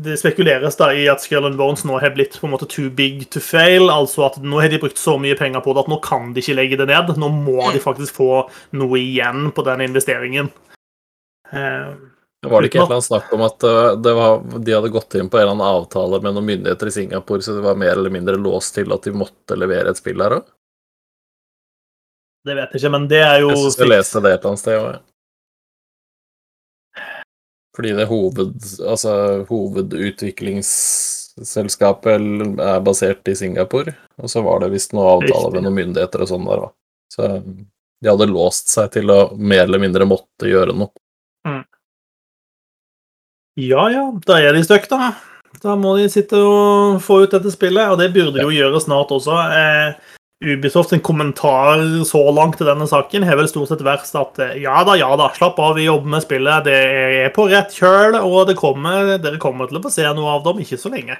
det 0.00 0.16
spekuleres 0.20 0.78
da 0.78 0.90
i 0.96 1.06
at 1.12 1.22
Skull 1.22 1.56
Bones 1.58 1.82
nå 1.84 1.98
har 2.00 2.14
blitt 2.14 2.38
på 2.40 2.46
en 2.48 2.54
måte 2.54 2.68
too 2.70 2.90
big 2.90 3.26
to 3.30 3.40
fail. 3.40 3.90
Altså 3.92 4.24
at 4.28 4.38
nå 4.42 4.60
har 4.62 4.72
de 4.72 4.80
brukt 4.80 4.98
så 4.98 5.16
mye 5.20 5.36
penger 5.38 5.60
på 5.64 5.74
det 5.74 5.84
at 5.84 5.90
nå 5.92 5.98
kan 6.04 6.32
de 6.34 6.40
ikke 6.42 6.56
legge 6.56 6.78
det 6.80 6.88
ned. 6.90 7.12
Nå 7.20 7.28
må 7.34 7.70
de 7.74 7.82
faktisk 7.82 8.16
få 8.20 8.30
noe 8.78 9.00
igjen 9.00 9.50
på 9.52 9.64
den 9.66 9.84
investeringen. 9.90 10.48
Eh, 11.52 11.92
Var 12.46 12.62
det 12.62 12.70
ikke 12.70 12.78
et 12.78 12.86
eller 12.86 12.96
annet 12.96 13.04
snakk 13.04 13.32
om 13.36 13.42
at 13.44 13.64
det 14.00 14.12
var, 14.16 14.38
de 14.64 14.72
hadde 14.72 14.88
gått 14.94 15.12
inn 15.20 15.28
på 15.28 15.36
en 15.36 15.42
eller 15.42 15.58
annen 15.58 15.80
avtale 15.82 16.22
med 16.24 16.32
noen 16.32 16.46
myndigheter 16.48 16.88
i 16.88 16.94
Singapore, 16.94 17.44
så 17.44 17.58
det 17.58 17.64
var 17.66 17.76
mer 17.76 17.98
eller 17.98 18.14
mindre 18.14 18.38
låst 18.40 18.78
til 18.78 18.94
at 18.96 19.04
de 19.04 19.12
måtte 19.12 19.58
levere 19.60 19.92
et 19.92 20.00
spill 20.00 20.24
her 20.24 20.38
òg? 20.38 20.48
det 22.44 22.54
vet 22.56 22.72
jeg 22.72 22.80
ikke, 22.80 22.90
men 22.94 23.08
det 23.10 23.18
er 23.20 23.40
jo 23.42 23.48
Jeg 23.52 23.58
syns 23.64 23.78
jeg 23.82 23.90
leste 23.90 24.20
det 24.24 24.30
et 24.32 24.40
eller 24.40 24.50
annet 24.50 24.62
sted 24.62 24.76
òg. 24.80 24.92
Fordi 27.76 27.90
det 27.96 28.06
hoved, 28.10 28.50
altså, 28.82 29.12
hovedutviklingsselskapet 29.48 32.14
er 32.66 32.78
basert 32.84 33.28
i 33.30 33.34
Singapore, 33.38 33.90
og 34.20 34.26
så 34.32 34.38
var 34.44 34.56
det 34.64 34.74
visst 34.74 34.92
noe 34.96 35.12
avtale 35.18 35.50
med 35.54 35.62
noen 35.68 35.78
myndigheter 35.78 36.18
og 36.24 36.30
sånn 36.32 36.48
der, 36.48 36.60
òg. 36.66 36.72
Så 37.14 37.20
de 37.30 38.06
hadde 38.08 38.32
låst 38.32 38.66
seg 38.72 38.86
til 38.96 39.06
å 39.12 39.18
mer 39.36 39.64
eller 39.68 39.80
mindre 39.82 40.04
måtte 40.08 40.44
gjøre 40.50 40.72
noe. 40.76 40.90
Ja 43.58 43.88
ja, 43.90 44.04
da 44.26 44.38
er 44.38 44.54
de 44.54 44.62
stuck, 44.64 44.86
da. 44.90 45.14
Da 45.60 45.74
må 45.76 45.96
de 45.98 46.06
sitte 46.12 46.38
og 46.38 47.00
få 47.02 47.24
ut 47.24 47.34
dette 47.34 47.50
spillet, 47.52 47.90
og 47.90 47.98
det 47.98 48.12
burde 48.14 48.38
de 48.38 48.44
jo 48.44 48.54
gjøre 48.54 48.80
snart 48.84 49.10
også. 49.14 49.36
Eh, 49.56 50.16
Ubisoft 50.40 50.94
sin 50.94 51.02
kommentar 51.04 51.82
så 52.08 52.22
langt 52.32 52.56
til 52.56 52.68
denne 52.70 52.86
saken 52.88 53.26
har 53.28 53.36
vel 53.36 53.48
stort 53.50 53.68
sett 53.68 53.82
vært 53.84 54.08
at 54.16 54.38
eh, 54.40 54.54
ja 54.62 54.78
da, 54.88 54.94
ja 54.96 55.10
da, 55.20 55.26
slapp 55.36 55.58
av, 55.60 55.74
vi 55.76 55.84
jobber 55.84 56.14
med 56.14 56.24
spillet, 56.24 56.64
det 56.64 56.76
er 57.26 57.34
på 57.36 57.44
rett 57.50 57.74
kjøl, 57.76 58.16
og 58.22 58.46
det 58.48 58.56
kommer, 58.56 59.18
dere 59.20 59.40
kommer 59.42 59.68
til 59.68 59.80
å 59.80 59.84
få 59.84 59.92
se 59.92 60.06
noe 60.16 60.38
av 60.38 60.46
dem 60.46 60.62
ikke 60.64 60.78
så 60.80 60.92
lenge. 60.94 61.18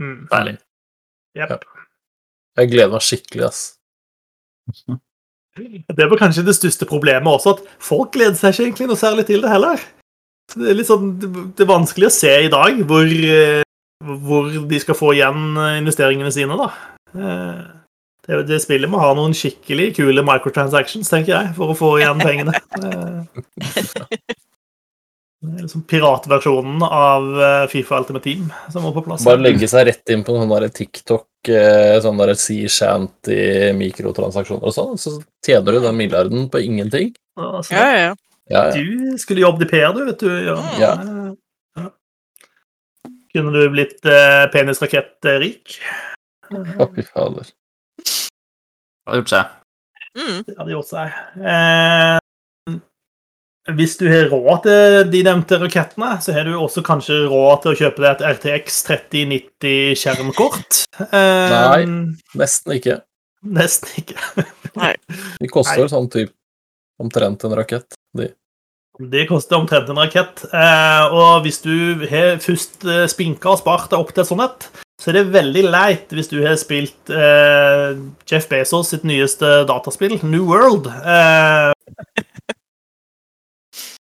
Mm. 0.00 0.22
Deilig. 0.30 0.56
Yep. 1.36 1.52
Ja. 1.52 1.84
Jeg 2.62 2.70
gleder 2.70 2.94
meg 2.94 3.04
skikkelig, 3.04 3.50
ass. 3.50 3.62
Det 5.54 6.06
var 6.08 6.18
kanskje 6.18 6.46
det 6.46 6.54
største 6.56 6.88
problemet 6.88 7.28
også, 7.28 7.58
at 7.58 7.82
folk 7.82 8.14
gleder 8.14 8.38
seg 8.38 8.54
ikke 8.54 8.64
egentlig 8.68 8.88
noe 8.94 9.02
særlig 9.02 9.26
til 9.28 9.44
det 9.44 9.52
heller. 9.52 9.82
Det 10.52 10.68
er 10.70 10.76
litt 10.76 10.86
sånn, 10.90 11.14
det 11.56 11.64
er 11.64 11.70
vanskelig 11.70 12.10
å 12.10 12.12
se 12.14 12.32
i 12.44 12.50
dag 12.52 12.76
hvor, 12.86 13.08
eh, 13.08 13.62
hvor 14.28 14.50
de 14.68 14.80
skal 14.82 14.98
få 14.98 15.14
igjen 15.16 15.56
eh, 15.56 15.78
investeringene 15.80 16.32
sine, 16.34 16.58
da. 16.60 16.68
Eh, 17.16 17.62
Det, 18.24 18.38
det 18.48 18.56
spillet 18.64 18.88
må 18.88 18.96
ha 19.02 19.10
noen 19.12 19.34
skikkelig 19.36 19.90
kule 19.98 20.22
microtransactions, 20.24 21.10
tenker 21.12 21.34
jeg, 21.34 21.50
for 21.58 21.74
å 21.74 21.76
få 21.76 21.90
igjen 22.00 22.22
pengene. 22.24 22.54
Det 25.44 25.58
er 25.58 25.66
liksom 25.66 25.82
piratversjonen 25.84 26.80
av 26.86 27.26
Fifa 27.68 27.98
Ultimate 28.00 28.24
Team 28.24 28.46
som 28.72 28.86
må 28.86 28.94
på 28.96 29.02
plass. 29.04 29.26
Bare 29.28 29.42
legge 29.44 29.68
seg 29.68 29.84
rett 29.90 30.12
inn 30.14 30.24
på 30.24 30.38
sånn 30.38 30.54
der 30.54 30.70
TikTok, 30.72 31.50
sånn 32.00 32.22
der 32.22 32.32
sea 32.40 32.70
shanty 32.72 33.36
mikrotransaksjoner 33.76 34.70
og 34.70 34.76
sånn, 34.78 34.96
så 34.96 35.18
tjener 35.44 35.76
du 35.76 35.84
den 35.84 35.98
milliarden 36.00 36.48
på 36.48 36.64
ingenting. 36.64 37.12
Altså, 37.36 37.76
Ja, 37.76 37.90
ja, 37.98 38.14
ja. 38.50 38.64
Ja. 38.68 38.72
Du 38.76 39.18
skulle 39.18 39.44
jobbe 39.44 39.64
i 39.64 39.68
PR, 39.68 39.92
du, 39.96 40.04
vet 40.08 40.20
du. 40.20 40.30
Ja. 40.44 40.56
Ja. 40.80 40.92
Ja. 41.76 41.90
Kunne 43.34 43.54
du 43.54 43.68
blitt 43.72 44.04
eh, 44.06 44.44
penisrakett-rik? 44.52 45.78
Å, 46.52 46.88
fy 46.94 47.02
fader. 47.08 47.48
Det 47.98 49.08
hadde 49.08 49.22
gjort 49.22 49.32
seg. 49.32 49.56
Mm. 50.14 50.36
Det 50.46 50.58
hadde 50.58 50.76
gjort 50.76 50.90
seg. 50.92 51.16
Eh, 51.40 52.18
hvis 53.74 53.96
du 53.96 54.04
har 54.12 54.28
råd 54.28 54.66
til 54.66 54.98
de 55.08 55.24
nevnte 55.24 55.58
rakettene, 55.62 56.12
så 56.20 56.36
har 56.36 56.44
du 56.44 56.52
også 56.58 56.84
kanskje 56.84 57.22
råd 57.32 57.64
til 57.64 57.72
å 57.72 57.78
kjøpe 57.80 58.04
deg 58.04 58.10
et 58.12 58.24
RTX 58.36 58.82
3090 58.90 59.98
skjermkort. 60.02 60.84
Eh, 61.08 61.54
Nei. 61.56 61.82
Nesten 62.38 62.76
ikke. 62.76 63.00
Nesten 63.56 64.04
ikke. 64.04 64.44
Nei. 64.76 64.92
De 65.40 65.48
koster 65.52 65.88
sånn 65.88 66.10
typ 66.12 66.32
omtrent 67.02 67.44
en 67.46 67.58
rakett, 67.58 67.98
de. 68.16 68.30
Det 68.94 69.24
koster 69.26 69.58
omtrent 69.58 69.88
en 69.90 69.98
rakett. 69.98 70.44
Eh, 70.54 71.14
og 71.14 71.42
hvis 71.42 71.58
du 71.64 72.06
har 72.06 72.38
først 72.42 72.86
eh, 72.86 73.06
spinka 73.10 73.50
og 73.50 73.62
spart 73.64 73.90
deg 73.90 73.98
opp 73.98 74.12
til 74.14 74.22
et 74.22 74.30
sånt 74.30 74.44
et, 74.44 74.68
så 75.02 75.10
er 75.10 75.18
det 75.18 75.32
veldig 75.34 75.64
leit 75.66 76.12
hvis 76.14 76.30
du 76.30 76.38
har 76.44 76.54
spilt 76.60 77.10
eh, 77.10 77.98
Jeff 78.30 78.46
Bezos 78.48 78.92
sitt 78.94 79.02
nyeste 79.08 79.64
dataspill, 79.66 80.20
New 80.22 80.46
World. 80.46 80.86
Eh, 80.86 81.74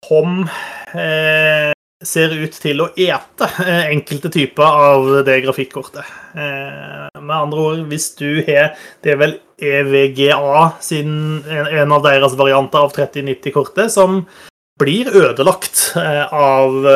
som 0.09 0.49
eh, 0.93 1.73
ser 2.07 2.33
ut 2.35 2.55
til 2.63 2.83
å 2.83 2.89
ete 2.99 3.49
eh, 3.65 3.89
enkelte 3.93 4.31
typer 4.33 4.65
av 4.67 5.09
det 5.27 5.39
grafikkortet. 5.45 6.09
Eh, 6.35 7.21
med 7.21 7.35
andre 7.37 7.67
ord, 7.67 7.83
hvis 7.91 8.13
du 8.19 8.43
har 8.47 8.73
Det 9.03 9.15
er 9.15 9.21
vel 9.21 9.35
EVGA 9.63 10.63
sin, 10.83 11.43
en, 11.47 11.93
av 11.95 12.03
deres 12.07 12.35
varianter 12.39 12.83
av 12.83 12.95
3090-kortet 12.97 13.93
som 13.95 14.25
blir 14.81 15.11
ødelagt 15.13 15.93
eh, 16.01 16.25
av 16.27 16.89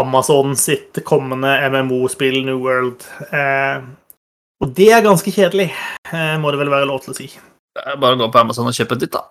Amazon 0.00 0.54
sitt 0.56 1.02
kommende 1.04 1.52
MMO-spill 1.68 2.40
New 2.46 2.62
World. 2.62 3.04
Og 4.60 4.72
det 4.76 4.88
er 4.94 5.04
ganske 5.04 5.32
kjedelig, 5.34 5.68
må 6.40 6.52
det 6.52 6.60
vel 6.62 6.72
være 6.72 6.88
lov 6.88 7.02
til 7.04 7.12
å 7.12 7.18
si. 7.18 7.28
Bare 8.00 8.16
gå 8.20 8.30
på 8.32 8.40
Amazon 8.40 8.70
og 8.70 8.76
kjøpe 8.76 8.96
ditt, 9.00 9.12
da. 9.12 9.26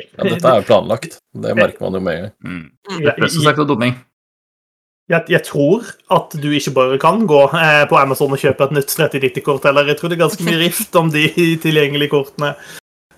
Ja, 0.00 0.26
dette 0.26 0.50
er 0.50 0.60
jo 0.60 0.66
planlagt. 0.68 1.18
Det 1.44 1.54
merker 1.58 1.86
man 1.86 1.98
jo 1.98 2.02
med 2.04 2.16
en 2.16 2.26
gang. 2.26 2.34
Mm. 2.44 3.00
Det 3.04 3.14
er 3.14 3.32
som 3.32 3.46
sagt 3.46 3.62
dumming. 3.68 3.96
Jeg, 5.12 5.26
jeg 5.28 5.44
tror 5.44 5.84
at 6.16 6.32
du 6.40 6.46
ikke 6.56 6.72
bare 6.78 6.98
kan 7.00 7.26
gå 7.28 7.42
eh, 7.58 7.82
på 7.90 7.96
Amazon 8.00 8.32
og 8.32 8.40
kjøpe 8.40 8.64
et 8.64 8.78
nytt 8.78 8.94
3090-kort 8.96 9.66
heller. 9.68 9.90
Jeg 9.90 10.00
tror 10.00 10.10
det 10.10 10.16
er 10.16 10.24
ganske 10.24 10.46
mye 10.46 10.60
rift 10.62 10.96
om 10.96 11.10
de 11.12 11.26
tilgjengelige 11.64 12.14
kortene. 12.14 12.54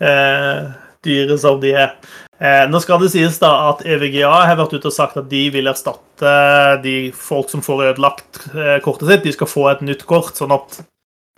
Eh, 0.02 0.64
dyre 1.06 1.36
som 1.38 1.60
de 1.62 1.70
er. 1.78 1.94
Eh, 2.36 2.64
nå 2.68 2.80
skal 2.84 3.00
det 3.00 3.12
sies 3.14 3.38
da 3.40 3.52
at 3.70 3.84
EVGA 3.86 4.32
har 4.50 4.58
vært 4.58 4.74
ute 4.76 4.90
og 4.90 4.96
sagt 4.96 5.16
at 5.20 5.28
de 5.30 5.46
vil 5.54 5.70
erstatte 5.70 6.32
de 6.82 6.96
folk 7.16 7.48
som 7.52 7.62
får 7.64 7.92
ødelagt 7.92 8.42
eh, 8.52 8.76
kortet 8.84 9.12
sitt. 9.12 9.24
De 9.24 9.36
skal 9.38 9.50
få 9.50 9.68
et 9.70 9.86
nytt 9.86 10.04
kort, 10.10 10.34
sånn 10.36 10.52
at 10.56 10.80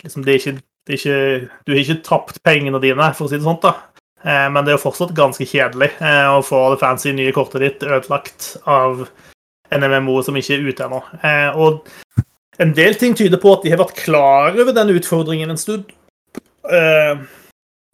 liksom, 0.02 0.24
det 0.26 0.34
er 0.34 0.40
ikke, 0.40 0.56
det 0.88 0.96
er 0.96 1.02
ikke, 1.02 1.52
du 1.62 1.74
har 1.74 1.82
ikke 1.84 2.00
tapt 2.08 2.42
pengene 2.46 2.80
dine, 2.82 3.12
for 3.14 3.28
å 3.28 3.30
si 3.30 3.38
det 3.38 3.46
sånn. 3.46 3.60
da. 3.62 3.76
Eh, 4.24 4.46
men 4.50 4.64
det 4.64 4.72
er 4.72 4.78
jo 4.78 4.82
fortsatt 4.88 5.14
ganske 5.16 5.46
kjedelig 5.46 5.90
eh, 6.02 6.26
å 6.32 6.42
få 6.42 6.64
det 6.72 6.80
fancy 6.82 7.12
nye 7.14 7.34
kortet 7.36 7.62
ditt 7.62 7.84
ødelagt 7.86 8.56
av 8.66 9.04
en 9.70 9.84
MMO 9.84 10.22
som 10.26 10.36
ikke 10.38 10.56
er 10.56 10.66
ute 10.66 10.86
ennå. 10.86 11.00
Eh, 11.22 11.50
og 11.58 11.88
en 12.58 12.72
del 12.74 12.96
ting 12.98 13.14
tyder 13.14 13.38
på 13.42 13.52
at 13.54 13.62
de 13.66 13.70
har 13.74 13.82
vært 13.82 14.00
klar 14.00 14.56
over 14.56 14.72
den 14.74 14.94
utfordringen 14.96 15.52
en 15.54 15.60
stund. 15.60 15.92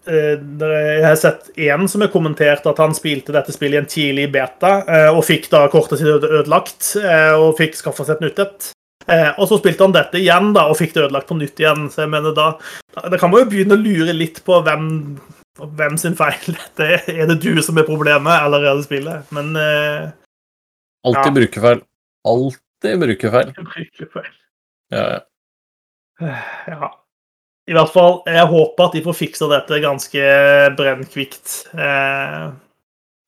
Jeg 0.05 1.03
har 1.05 1.19
sett 1.21 1.51
én 1.61 1.85
som 1.89 2.01
har 2.05 2.11
kommentert 2.13 2.65
at 2.67 2.81
han 2.81 2.97
spilte 2.97 3.33
dette 3.37 3.53
spillet 3.55 3.77
i 3.77 3.83
en 3.83 3.91
tidlig 3.91 4.25
beta, 4.33 5.11
og 5.13 5.21
fikk 5.29 5.51
da 5.53 5.67
kortet 5.73 6.01
sitt 6.01 6.09
ødelagt, 6.09 6.95
og 7.37 7.55
fikk 7.61 7.77
skaffa 7.79 8.09
seg 8.09 8.17
et 8.17 8.25
nytt 8.25 8.43
et. 8.45 8.71
Eh, 9.07 9.31
Og 9.39 9.49
så 9.49 9.59
spilte 9.61 9.85
han 9.85 9.95
dette 9.95 10.21
igjen 10.21 10.53
da, 10.57 10.67
og 10.71 10.79
fikk 10.81 10.95
det 10.95 11.07
ødelagt 11.07 11.29
på 11.29 11.37
nytt 11.39 11.61
igjen. 11.61 11.89
Så 11.93 12.05
jeg 12.05 12.13
mener 12.13 12.35
da 12.37 12.55
da 12.95 13.19
kan 13.19 13.31
man 13.33 13.45
jo 13.45 13.51
begynne 13.51 13.77
å 13.77 13.83
lure 13.83 14.15
litt 14.17 14.41
på 14.47 14.61
hvem, 14.65 15.19
hvem 15.59 15.97
sin 16.01 16.17
feil 16.19 16.41
dette 16.59 16.89
er. 16.97 17.05
Er 17.15 17.31
det 17.31 17.41
du 17.45 17.63
som 17.63 17.79
er 17.79 17.87
problemet, 17.89 18.35
eller 18.43 18.65
er 18.67 18.79
det 18.81 18.87
spillet? 18.89 19.31
Men 19.35 19.55
uh, 19.57 20.11
Alltid 21.05 21.31
Ja. 21.31 21.37
brukerfeil. 21.39 21.81
Alltid 22.25 23.01
brukerfeil. 23.05 23.53
brukerfeil. 23.57 23.89
bruker 24.01 24.13
feil. 24.19 24.35
Ja, 24.95 25.07
ja. 25.15 25.23
Ja. 26.75 26.91
I 27.65 27.73
hvert 27.73 27.95
fall, 27.95 28.19
jeg 28.29 28.45
håper 28.51 28.85
at 28.85 28.93
de 28.93 29.01
får 29.07 29.15
fiksa 29.17 29.47
dette 29.49 29.79
ganske 29.81 30.25
brennkvikt. 30.77 31.53
Eh, 31.73 32.51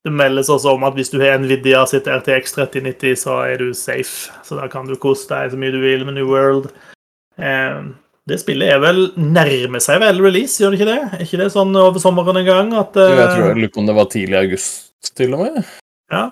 det 0.05 0.11
meldes 0.13 0.51
også 0.53 0.75
om 0.75 0.85
at 0.85 0.93
hvis 0.93 1.09
du 1.09 1.17
har 1.23 1.39
Nvidia 1.41 1.79
sitt 1.89 2.05
RTX 2.05 2.53
3090, 2.53 3.15
så 3.17 3.39
er 3.49 3.57
du 3.63 3.71
safe. 3.73 4.29
Så 4.45 4.59
da 4.59 4.67
kan 4.69 4.85
du 4.85 4.93
kose 5.01 5.25
deg 5.31 5.49
så 5.49 5.57
mye 5.57 5.73
du 5.73 5.79
vil 5.81 6.05
med 6.05 6.19
New 6.19 6.29
World. 6.29 6.69
Eh, 7.41 7.81
det 8.27 8.39
spillet 8.41 8.73
er 8.73 8.81
vel 8.83 9.05
nærmer 9.15 9.83
seg 9.83 10.01
vel 10.03 10.19
release, 10.23 10.59
gjør 10.59 10.73
det 10.73 10.81
ikke 10.81 10.89
det? 10.89 10.99
Er 11.15 11.23
ikke 11.23 11.39
det 11.39 11.51
sånn 11.53 11.71
over 11.79 12.03
sommeren 12.03 12.41
en 12.41 12.47
gang 12.47 12.73
at 12.75 12.97
uh... 12.99 13.05
Jeg 13.07 13.29
tror 13.31 13.45
jeg 13.45 13.61
lurer 13.61 13.71
på 13.71 13.83
om 13.83 13.87
det 13.87 13.95
var 13.95 14.09
tidlig 14.11 14.35
i 14.35 14.41
august, 14.41 15.13
til 15.15 15.37
og 15.37 15.45
med. 15.45 15.71
Ja. 16.11 16.25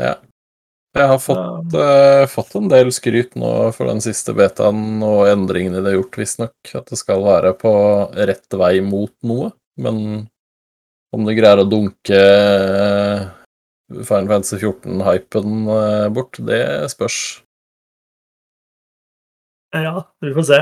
Ja. 0.00 0.14
Jeg 0.96 1.10
har 1.10 1.20
fått, 1.20 1.76
uh, 1.76 2.24
fått 2.32 2.56
en 2.56 2.70
del 2.72 2.88
skryt 2.94 3.36
nå 3.36 3.52
for 3.76 3.90
den 3.90 4.00
siste 4.04 4.32
betaen 4.36 5.02
og 5.04 5.26
endringene 5.28 5.82
de 5.82 5.92
har 5.92 5.98
gjort, 5.98 6.16
visstnok. 6.22 6.72
At 6.72 6.88
det 6.88 7.00
skal 7.02 7.24
være 7.26 7.52
på 7.60 7.72
rett 8.16 8.56
vei 8.56 8.78
mot 8.84 9.12
noe. 9.28 9.52
Men 9.76 9.98
om 11.12 11.28
det 11.28 11.36
greier 11.36 11.60
å 11.60 11.68
dunke 11.68 12.16
uh, 12.16 13.26
Final 13.92 14.30
Fantasy 14.32 14.56
14-hypen 14.62 15.68
uh, 15.68 16.08
bort, 16.16 16.40
det 16.48 16.62
spørs. 16.92 17.20
Ja, 19.74 20.14
vi 20.22 20.34
får 20.34 20.42
se. 20.46 20.60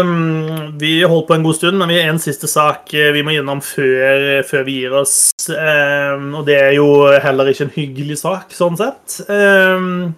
Um, 0.00 0.78
vi 0.80 1.04
holdt 1.06 1.28
på 1.28 1.34
en 1.36 1.44
god 1.44 1.54
stund, 1.54 1.78
men 1.78 1.88
vi 1.92 2.00
har 2.00 2.08
en 2.10 2.18
siste 2.18 2.48
sak 2.50 2.94
eh, 2.96 3.12
vi 3.14 3.22
må 3.22 3.30
gjennom 3.36 3.60
før, 3.62 4.42
før 4.48 4.62
vi 4.66 4.72
gir 4.80 4.92
oss. 4.98 5.30
Um, 5.46 6.34
og 6.40 6.46
det 6.48 6.56
er 6.58 6.72
jo 6.78 6.88
heller 7.22 7.50
ikke 7.52 7.68
en 7.68 7.76
hyggelig 7.76 8.18
sak, 8.24 8.50
sånn 8.56 8.76
sett. 8.80 9.20
Um, 9.30 10.14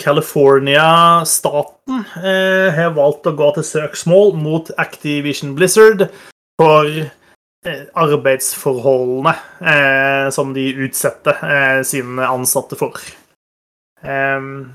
California-staten 0.00 1.98
uh, 2.16 2.68
har 2.74 2.96
valgt 2.96 3.28
å 3.28 3.36
gå 3.36 3.48
til 3.58 3.66
søksmål 3.74 4.32
mot 4.40 4.72
Activision 4.80 5.52
Blizzard 5.58 6.08
for 6.60 6.88
eh, 7.66 7.84
arbeidsforholdene 7.96 9.32
eh, 9.60 10.26
som 10.34 10.52
de 10.56 10.66
utsetter 10.84 11.40
eh, 11.46 11.80
sine 11.88 12.28
ansatte 12.28 12.76
for. 12.80 13.00
Em, 14.04 14.72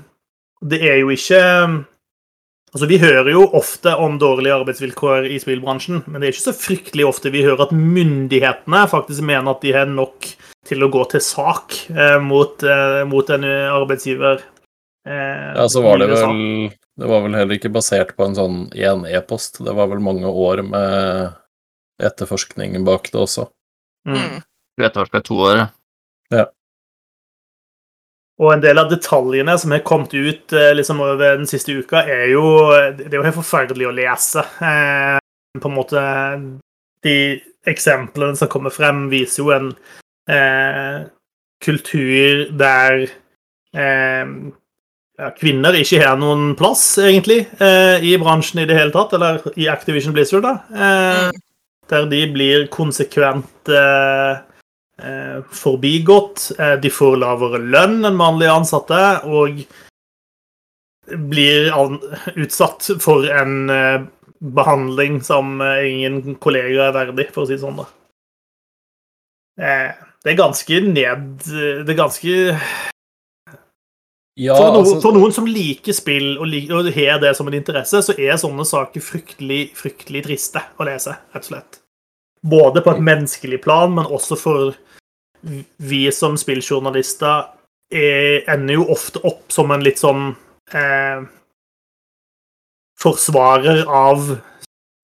det 0.64 0.80
er 0.84 1.02
jo 1.02 1.12
ikke 1.14 1.42
Altså, 2.74 2.88
Vi 2.90 2.98
hører 3.00 3.30
jo 3.30 3.44
ofte 3.56 3.92
om 3.96 4.18
dårlige 4.20 4.52
arbeidsvilkår 4.52 5.30
i 5.32 5.38
spillbransjen, 5.40 6.02
men 6.10 6.20
det 6.20 6.26
er 6.26 6.34
ikke 6.34 6.42
så 6.50 6.52
fryktelig 6.52 7.06
ofte 7.08 7.30
vi 7.32 7.44
hører 7.46 7.62
at 7.64 7.72
myndighetene 7.72 8.82
faktisk 8.90 9.24
mener 9.24 9.54
at 9.54 9.62
de 9.64 9.72
har 9.72 9.86
nok 9.88 10.28
til 10.66 10.84
å 10.84 10.90
gå 10.92 11.04
til 11.08 11.22
sak 11.24 11.78
eh, 11.94 12.18
mot, 12.20 12.60
eh, 12.66 13.00
mot 13.08 13.30
en 13.32 13.46
arbeidsgiver. 13.46 14.42
Eh, 15.08 15.46
Ja, 15.56 15.64
så 15.72 15.80
var 15.86 16.02
det 16.02 16.10
vel 16.10 16.68
Det 16.98 17.08
var 17.08 17.24
vel 17.24 17.38
heller 17.38 17.56
ikke 17.56 17.72
basert 17.72 18.12
på 18.18 18.26
en 18.26 18.36
sånn 18.36 18.58
én 18.74 19.06
e-post. 19.08 19.62
Det 19.64 19.72
var 19.72 19.88
vel 19.94 20.02
mange 20.04 20.28
år 20.28 20.60
med 20.66 21.32
etterforskning 22.02 22.76
bak 22.84 23.08
det 23.12 23.20
også. 23.22 23.46
Mm. 24.08 24.16
Mm. 24.20 24.38
Du 24.76 24.84
etterforska 24.84 25.22
i 25.22 25.28
to 25.30 25.40
år. 25.48 25.66
Og 28.36 28.52
en 28.52 28.60
del 28.60 28.76
av 28.80 28.90
detaljene 28.90 29.54
som 29.58 29.72
har 29.72 29.84
kommet 29.86 30.12
ut 30.12 30.52
eh, 30.52 30.74
liksom 30.76 31.00
over 31.00 31.38
den 31.38 31.48
siste 31.48 31.72
uka, 31.72 32.02
er 32.04 32.28
jo 32.34 32.44
Det 32.98 33.08
er 33.08 33.18
jo 33.20 33.24
helt 33.24 33.38
forferdelig 33.38 33.88
å 33.88 33.94
lese. 33.96 34.44
Eh, 34.60 35.16
på 35.56 35.70
en 35.70 35.76
måte 35.76 36.02
De 37.06 37.16
eksemplene 37.66 38.36
som 38.36 38.50
kommer 38.52 38.74
frem, 38.74 39.06
viser 39.10 39.42
jo 39.42 39.50
en 39.54 39.72
eh, 40.30 41.06
kultur 41.64 42.44
der 42.52 43.06
eh, 43.72 44.28
ja, 45.16 45.30
kvinner 45.38 45.78
ikke 45.80 46.02
har 46.04 46.18
noen 46.20 46.52
plass, 46.58 46.84
egentlig, 47.00 47.46
eh, 47.62 48.04
i 48.04 48.12
bransjen 48.20 48.60
i 48.62 48.68
det 48.68 48.76
hele 48.76 48.92
tatt. 48.94 49.16
Eller 49.16 49.40
i 49.56 49.68
Activision 49.72 50.14
Blizzard, 50.14 50.44
da. 50.44 50.54
Eh, 50.76 51.26
Mm. 51.26 51.42
Der 51.88 52.06
de 52.10 52.32
blir 52.34 52.66
konsekvent 52.66 53.68
eh, 53.70 54.30
eh, 54.30 54.38
forbigått. 55.52 56.50
Eh, 56.58 56.76
de 56.82 56.92
får 56.92 57.18
lavere 57.22 57.62
lønn 57.62 58.00
enn 58.06 58.20
vanlige 58.20 58.54
ansatte, 58.54 59.02
og 59.26 59.62
blir 61.06 61.70
utsatt 62.34 62.88
for 63.02 63.28
en 63.30 63.70
eh, 63.70 64.00
behandling 64.38 65.20
som 65.24 65.60
eh, 65.60 65.86
ingen 65.92 66.34
kollega 66.42 66.88
er 66.88 66.96
verdig, 66.96 67.30
for 67.34 67.44
å 67.44 67.48
si 67.48 67.56
det 67.56 67.62
sånn. 67.62 67.80
da. 67.80 67.86
Eh, 69.62 70.04
det 70.24 70.34
er 70.34 70.40
ganske 70.40 70.82
ned... 70.82 71.26
Det 71.46 71.92
er 71.92 71.98
ganske 71.98 72.34
Ja, 74.36 74.56
for, 74.58 74.72
noen, 74.74 74.82
altså, 74.82 74.98
for 75.00 75.16
noen 75.16 75.32
som 75.32 75.46
liker 75.48 75.94
spill 75.96 76.34
og, 76.34 76.48
liker, 76.50 76.80
og 76.80 76.90
har 76.96 77.20
det 77.22 77.32
som 77.38 77.48
en 77.48 77.56
interesse, 77.56 78.02
så 78.04 78.16
er 78.18 78.36
sånne 78.40 78.66
saker 78.68 79.04
fryktelig, 79.04 79.70
fryktelig 79.78 80.26
triste 80.26 80.64
å 80.76 80.88
lese, 80.88 81.14
rett 81.32 81.46
og 81.46 81.52
slett. 81.52 81.78
Både 82.46 82.82
på 82.84 82.92
et 82.92 83.06
menneskelig 83.06 83.62
plan, 83.64 83.94
men 83.94 84.10
også 84.12 84.36
for 84.38 84.74
vi 85.78 86.02
som 86.14 86.36
spilljournalister 86.40 87.46
er, 87.92 88.42
ender 88.50 88.80
jo 88.80 88.88
ofte 88.94 89.22
opp 89.26 89.52
som 89.54 89.70
en 89.70 89.84
litt 89.84 90.00
sånn 90.02 90.32
eh, 90.74 91.24
forsvarer 93.00 93.84
av 93.86 94.36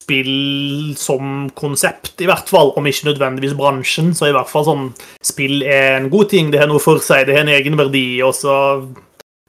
spill 0.02 0.94
som 0.98 1.46
konsept, 1.54 2.16
i 2.20 2.26
hvert 2.26 2.50
fall. 2.50 2.72
Om 2.76 2.88
ikke 2.90 3.10
nødvendigvis 3.10 3.54
bransjen, 3.58 4.10
så 4.16 4.28
i 4.28 4.34
hvert 4.34 4.50
fall 4.50 4.66
sånn 4.66 4.88
Spill 5.22 5.62
er 5.62 6.00
en 6.00 6.10
god 6.12 6.32
ting, 6.32 6.50
det 6.50 6.58
har 6.62 6.70
noe 6.70 6.82
for 6.82 7.02
seg, 7.04 7.28
det 7.28 7.36
har 7.36 7.46
en 7.46 7.54
egen 7.54 7.78
verdi. 7.78 8.18
Og 8.26 8.34
så 8.36 8.56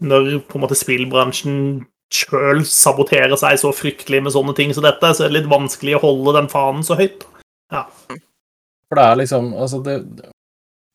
når 0.04 0.38
på 0.46 0.60
en 0.60 0.66
måte 0.66 0.78
spillbransjen 0.78 1.58
sjøl 2.14 2.62
saboterer 2.70 3.34
seg 3.40 3.58
så 3.58 3.72
fryktelig 3.74 4.20
med 4.22 4.36
sånne 4.36 4.54
ting 4.58 4.74
som 4.76 4.86
dette, 4.86 5.14
så 5.16 5.26
er 5.26 5.32
det 5.32 5.40
litt 5.40 5.50
vanskelig 5.52 5.98
å 5.98 6.04
holde 6.04 6.36
den 6.38 6.52
fanen 6.52 6.86
så 6.86 6.98
høyt. 7.00 7.26
Ja. 7.74 7.88
For 8.86 9.00
det 9.00 9.08
er 9.08 9.20
liksom 9.24 9.54
Altså, 9.58 9.80
det 9.82 9.96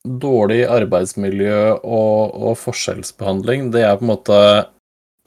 Dårlig 0.06 0.62
arbeidsmiljø 0.70 1.78
og, 1.82 2.34
og 2.34 2.58
forskjellsbehandling, 2.60 3.72
det 3.74 3.82
er 3.84 3.96
på 3.98 4.06
en 4.06 4.12
måte 4.12 4.42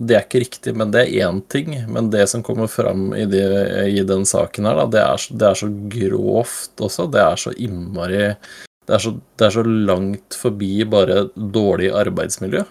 det 0.01 0.15
er 0.17 0.23
ikke 0.25 0.39
riktig, 0.41 0.71
men 0.73 0.89
det 0.93 1.03
er 1.03 1.27
én 1.27 1.43
ting. 1.51 1.75
Men 1.91 2.07
det 2.09 2.23
som 2.31 2.41
kommer 2.41 2.65
fram 2.71 3.11
i, 3.13 3.27
de, 3.29 3.43
i 3.85 4.01
den 4.07 4.23
saken 4.25 4.65
her, 4.65 4.79
da, 4.79 4.85
det 4.89 5.01
er, 5.03 5.25
det 5.37 5.47
er, 5.51 5.59
så 5.59 5.69
grovt 5.93 6.81
også. 6.81 7.05
Det 7.13 7.21
er 7.21 7.41
så 7.43 7.53
innmari 7.53 8.23
det 8.87 8.95
er 8.97 9.03
så, 9.03 9.11
det 9.37 9.45
er 9.45 9.53
så 9.53 9.63
langt 9.63 10.35
forbi 10.35 10.81
bare 10.89 11.27
dårlig 11.35 11.91
arbeidsmiljø. 11.95 12.63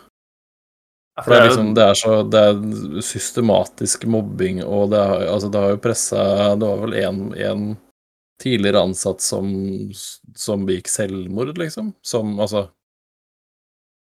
For 1.21 1.33
det 1.33 1.39
er 1.39 1.47
liksom 1.51 1.71
Det 1.77 1.85
er 1.85 1.99
så 1.99 2.13
Det 2.33 2.41
er 2.49 3.05
systematisk 3.05 4.07
mobbing, 4.09 4.63
og 4.65 4.91
det 4.91 5.01
har, 5.01 5.27
altså 5.35 5.51
det 5.53 5.63
har 5.63 5.75
jo 5.75 5.81
pressa 5.85 6.23
Det 6.57 6.67
var 6.67 6.83
vel 6.85 6.97
en, 7.01 7.23
tidligere 8.41 8.83
ansatt 8.83 9.23
som, 9.25 9.47
som 10.39 10.67
begikk 10.69 10.91
selvmord, 10.91 11.55
liksom? 11.61 11.95
Som 12.03 12.39
Altså, 12.41 12.67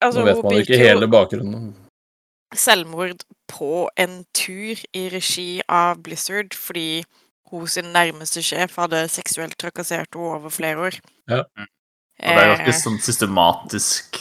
altså 0.04 0.22
Nå 0.22 0.28
vet 0.28 0.44
man 0.44 0.60
ikke 0.60 0.80
hele 0.80 1.08
bakgrunnen 1.10 1.74
selvmord 2.54 3.24
på 3.50 3.88
en 3.98 4.20
tur 4.36 4.78
i 4.94 5.06
regi 5.12 5.60
av 5.68 6.00
Blizzard 6.04 6.54
fordi 6.56 7.04
hun 7.50 7.66
sin 7.70 7.92
nærmeste 7.94 8.42
sjef 8.42 8.76
hadde 8.80 9.04
seksuelt 9.10 9.54
trakassert 9.58 10.14
henne 10.14 10.38
over 10.38 10.50
flere 10.50 10.88
år. 10.88 10.96
Ja. 11.30 11.44
Mm. 11.56 11.68
Og 12.16 12.32
det 12.32 12.42
er 12.42 12.50
ganske 12.54 12.72
eh. 12.72 12.80
sånn 12.80 12.98
systematisk 13.04 14.18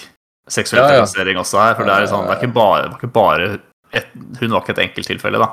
seksuell 0.52 0.84
ja, 0.84 0.90
ja. 0.90 1.00
trakassering 1.00 1.40
også 1.42 1.62
her. 1.62 1.74
For 1.78 1.88
det 1.88 1.96
er, 1.96 2.10
sånn, 2.12 2.28
det 2.28 2.36
er 2.36 2.44
ikke 2.44 2.58
bare, 2.58 2.92
var 2.92 3.00
ikke 3.00 3.16
bare 3.16 3.48
et, 3.96 4.14
Hun 4.42 4.52
var 4.52 4.62
ikke 4.62 4.76
et 4.76 4.84
enkelttilfelle, 4.90 5.42
da. 5.42 5.50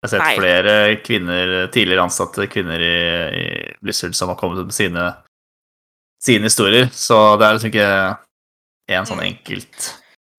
Jeg 0.00 0.08
har 0.08 0.12
sett 0.14 0.22
Nei. 0.24 0.36
flere 0.40 0.74
kvinner, 1.04 1.50
tidligere 1.74 2.06
ansatte 2.06 2.46
kvinner 2.48 2.80
i, 2.80 2.94
i, 3.36 3.48
Blizzard 3.84 4.14
som 4.16 4.30
har 4.32 4.38
kommet 4.40 4.62
med 4.64 4.72
sine, 4.72 5.10
sine 6.24 6.48
historier. 6.48 6.88
Så 6.88 7.18
det 7.36 7.46
er 7.46 7.58
liksom 7.58 7.72
ikke 7.74 7.90
én 8.96 9.08
sånn 9.10 9.20
mm. 9.20 9.26
enkelt 9.26 9.90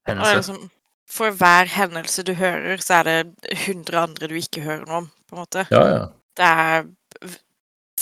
hendelse. 0.10 0.40
Liksom, 0.40 0.66
for 1.12 1.38
hver 1.38 1.70
hendelse 1.70 2.26
du 2.26 2.34
hører, 2.40 2.82
så 2.82 3.02
er 3.02 3.10
det 3.10 3.54
100 3.68 4.02
andre 4.02 4.32
du 4.32 4.36
ikke 4.40 4.66
hører 4.66 4.86
noe 4.88 5.04
om, 5.04 5.08
på 5.30 5.38
en 5.38 5.44
måte. 5.44 5.68
Ja, 5.70 5.86
ja. 5.92 6.04
Det 6.42 6.50
er 6.50 7.38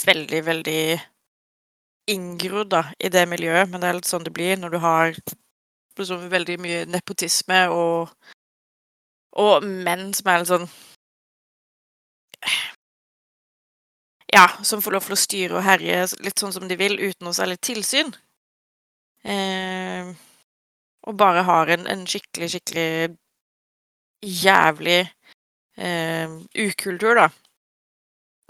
veldig, 0.06 0.42
veldig 0.46 0.82
inngrodd 2.10 2.72
da, 2.72 2.84
i 2.96 3.12
det 3.12 3.28
miljøet, 3.28 3.68
men 3.68 3.82
det 3.82 3.90
er 3.90 3.98
litt 3.98 4.08
sånn 4.08 4.24
det 4.24 4.32
blir 4.34 4.56
når 4.56 4.72
du 4.72 4.80
har 4.82 5.12
liksom, 5.12 6.28
veldig 6.32 6.56
mye 6.62 6.84
nepotisme 6.88 7.66
og, 7.74 8.14
og 9.36 9.66
menn 9.66 10.08
som 10.16 10.30
er 10.30 10.40
litt 10.40 10.50
sånn 10.54 10.70
Ja, 14.30 14.46
som 14.62 14.82
får 14.82 14.94
lov 14.94 15.06
til 15.06 15.16
å 15.16 15.18
styre 15.18 15.58
og 15.58 15.66
herje 15.66 16.04
litt 16.22 16.38
sånn 16.38 16.52
som 16.54 16.68
de 16.70 16.76
vil, 16.78 16.94
uten 17.00 17.26
noe 17.26 17.34
særlig 17.34 17.58
tilsyn. 17.66 18.12
Eh, 19.26 20.12
og 21.08 21.16
bare 21.18 21.42
har 21.48 21.72
en, 21.74 21.86
en 21.90 22.04
skikkelig, 22.08 22.50
skikkelig 22.54 23.16
jævlig 24.22 25.00
eh, 25.76 26.36
ukultur, 26.54 27.18
da. 27.18 27.28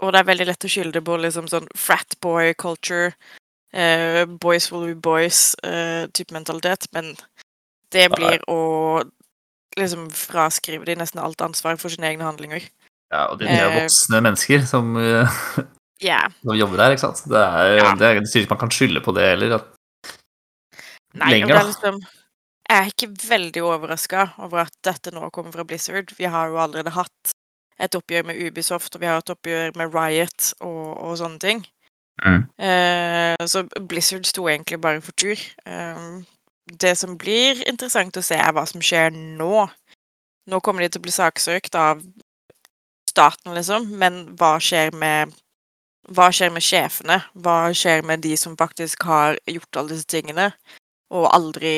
Og 0.01 0.13
det 0.13 0.21
er 0.21 0.29
veldig 0.29 0.47
lett 0.49 0.65
å 0.65 0.71
skylde 0.71 1.01
på 1.05 1.17
liksom 1.21 1.49
sånn 1.49 1.69
frat 1.77 2.17
boy 2.21 2.53
culture, 2.57 3.13
eh, 3.73 4.25
boys 4.25 4.69
will 4.71 4.87
be 4.89 4.97
boys-type 4.97 6.29
eh, 6.29 6.37
mentalitet, 6.37 6.87
men 6.93 7.13
det 7.93 8.07
blir 8.13 8.41
å 8.49 9.01
liksom 9.77 10.09
fraskrive 10.15 10.85
de 10.85 10.97
nesten 10.99 11.21
alt 11.23 11.41
ansvar 11.45 11.77
for 11.79 11.93
sine 11.93 12.09
egne 12.09 12.27
handlinger. 12.27 12.65
Ja, 13.11 13.25
og 13.27 13.41
det 13.41 13.49
er 13.51 13.65
eh, 13.67 13.77
voksne 13.81 14.21
mennesker 14.23 14.63
som, 14.69 14.95
yeah. 14.95 16.31
som 16.45 16.55
jobber 16.55 16.79
der, 16.79 16.95
ikke 16.95 17.03
sant. 17.03 17.25
Det 17.27 17.43
er, 17.43 17.75
ja. 17.81 17.91
det 17.99 18.07
er, 18.07 18.23
ikke 18.23 18.53
man 18.53 18.63
kan 18.63 18.73
skylde 18.73 19.03
på 19.03 19.13
det 19.17 19.27
heller. 19.33 19.59
At... 19.59 19.69
Nei, 21.19 21.33
Lenger, 21.35 21.57
da. 21.57 21.67
Liksom, 21.67 21.99
jeg 22.71 22.79
er 22.79 22.93
ikke 22.93 23.11
veldig 23.27 23.63
overraska 23.67 24.29
over 24.45 24.63
at 24.63 24.75
dette 24.87 25.11
nå 25.11 25.27
kommer 25.35 25.51
fra 25.51 25.65
Blizzard. 25.67 26.13
Vi 26.15 26.29
har 26.31 26.47
jo 26.47 26.59
allerede 26.61 26.93
hatt 26.95 27.33
et 27.81 27.95
oppgjør 27.97 28.29
med 28.29 28.39
Ubisoft, 28.45 28.95
og 28.95 29.01
vi 29.01 29.09
har 29.09 29.19
et 29.19 29.33
oppgjør 29.33 29.73
med 29.75 29.95
Riot 29.95 30.53
og, 30.61 30.85
og 31.01 31.17
sånne 31.19 31.41
ting. 31.41 31.65
Mm. 32.23 32.43
Uh, 32.61 33.47
så 33.49 33.65
Blizzard 33.89 34.27
sto 34.29 34.47
egentlig 34.47 34.79
bare 34.81 35.01
for 35.03 35.17
tur. 35.19 35.39
Uh, 35.67 36.21
det 36.79 36.93
som 36.97 37.17
blir 37.19 37.59
interessant 37.67 38.17
å 38.17 38.23
se, 38.23 38.37
er 38.37 38.55
hva 38.55 38.63
som 38.69 38.83
skjer 38.83 39.11
nå. 39.11 39.65
Nå 40.47 40.59
kommer 40.63 40.85
de 40.85 40.93
til 40.93 41.01
å 41.01 41.07
bli 41.09 41.15
saksøkt 41.15 41.75
av 41.75 41.99
staten, 43.11 43.53
liksom, 43.57 43.89
men 44.01 44.23
hva 44.39 44.55
skjer 44.63 44.95
med 44.97 45.35
hva 46.11 46.31
skjer 46.33 46.49
med 46.49 46.63
sjefene? 46.65 47.19
Hva 47.37 47.69
skjer 47.77 48.01
med 48.03 48.23
de 48.23 48.33
som 48.39 48.55
faktisk 48.57 49.03
har 49.05 49.37
gjort 49.45 49.77
alle 49.77 49.93
disse 49.93 50.09
tingene? 50.09 50.49
og 51.11 51.27
aldri 51.35 51.73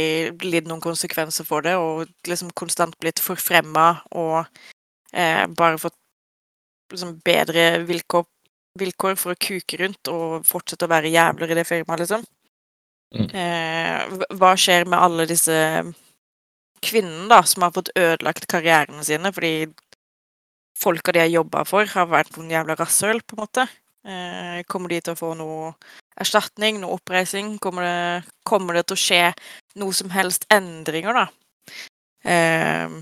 lidd 0.45 0.69
noen 0.69 0.83
konsekvenser 0.83 1.45
for 1.47 1.65
det, 1.65 1.73
og 1.79 2.05
liksom 2.29 2.51
konstant 2.57 2.95
blitt 3.01 3.21
forfremma 3.21 3.87
og 4.13 4.43
eh, 5.13 5.45
bare 5.57 5.81
fått 5.81 5.97
liksom 6.93 7.15
bedre 7.25 7.81
vilkår, 7.87 8.27
vilkår, 8.79 9.17
for 9.17 9.33
å 9.33 9.41
kuke 9.41 9.79
rundt 9.81 10.11
og 10.11 10.45
fortsette 10.45 10.85
å 10.85 10.91
være 10.91 11.13
jævler 11.13 11.53
i 11.53 11.57
det 11.57 11.65
firmaet, 11.65 12.03
liksom. 12.03 12.25
Mm. 13.13 13.27
Eh, 13.41 14.37
hva 14.37 14.53
skjer 14.57 14.85
med 14.89 15.01
alle 15.01 15.25
disse 15.29 15.57
kvinnene 16.83 17.29
da, 17.31 17.41
som 17.47 17.65
har 17.65 17.73
fått 17.73 17.93
ødelagt 17.97 18.49
karrierene 18.49 19.05
sine 19.05 19.31
fordi 19.33 19.69
folka 20.77 21.13
de 21.13 21.23
har 21.23 21.31
jobba 21.31 21.63
for, 21.67 21.87
har 21.89 22.09
vært 22.11 22.35
noen 22.37 22.51
jævla 22.53 22.77
rasshøl, 22.79 23.21
på 23.25 23.37
en 23.37 23.43
måte? 23.43 23.67
Eh, 24.03 24.59
kommer 24.67 24.91
de 24.91 24.99
til 24.99 25.15
å 25.15 25.19
få 25.19 25.31
noe 25.39 25.73
erstatning, 26.19 26.81
noe 26.81 26.97
oppreising? 26.97 27.55
Kommer 27.63 27.87
det, 27.87 28.33
kommer 28.47 28.77
det, 28.77 28.87
til 28.89 28.97
å 28.97 29.03
skje 29.03 29.23
noe 29.79 29.95
som 29.95 30.11
helst 30.13 30.47
endringer, 30.51 31.23
da? 31.23 31.27
Eh, 32.23 32.99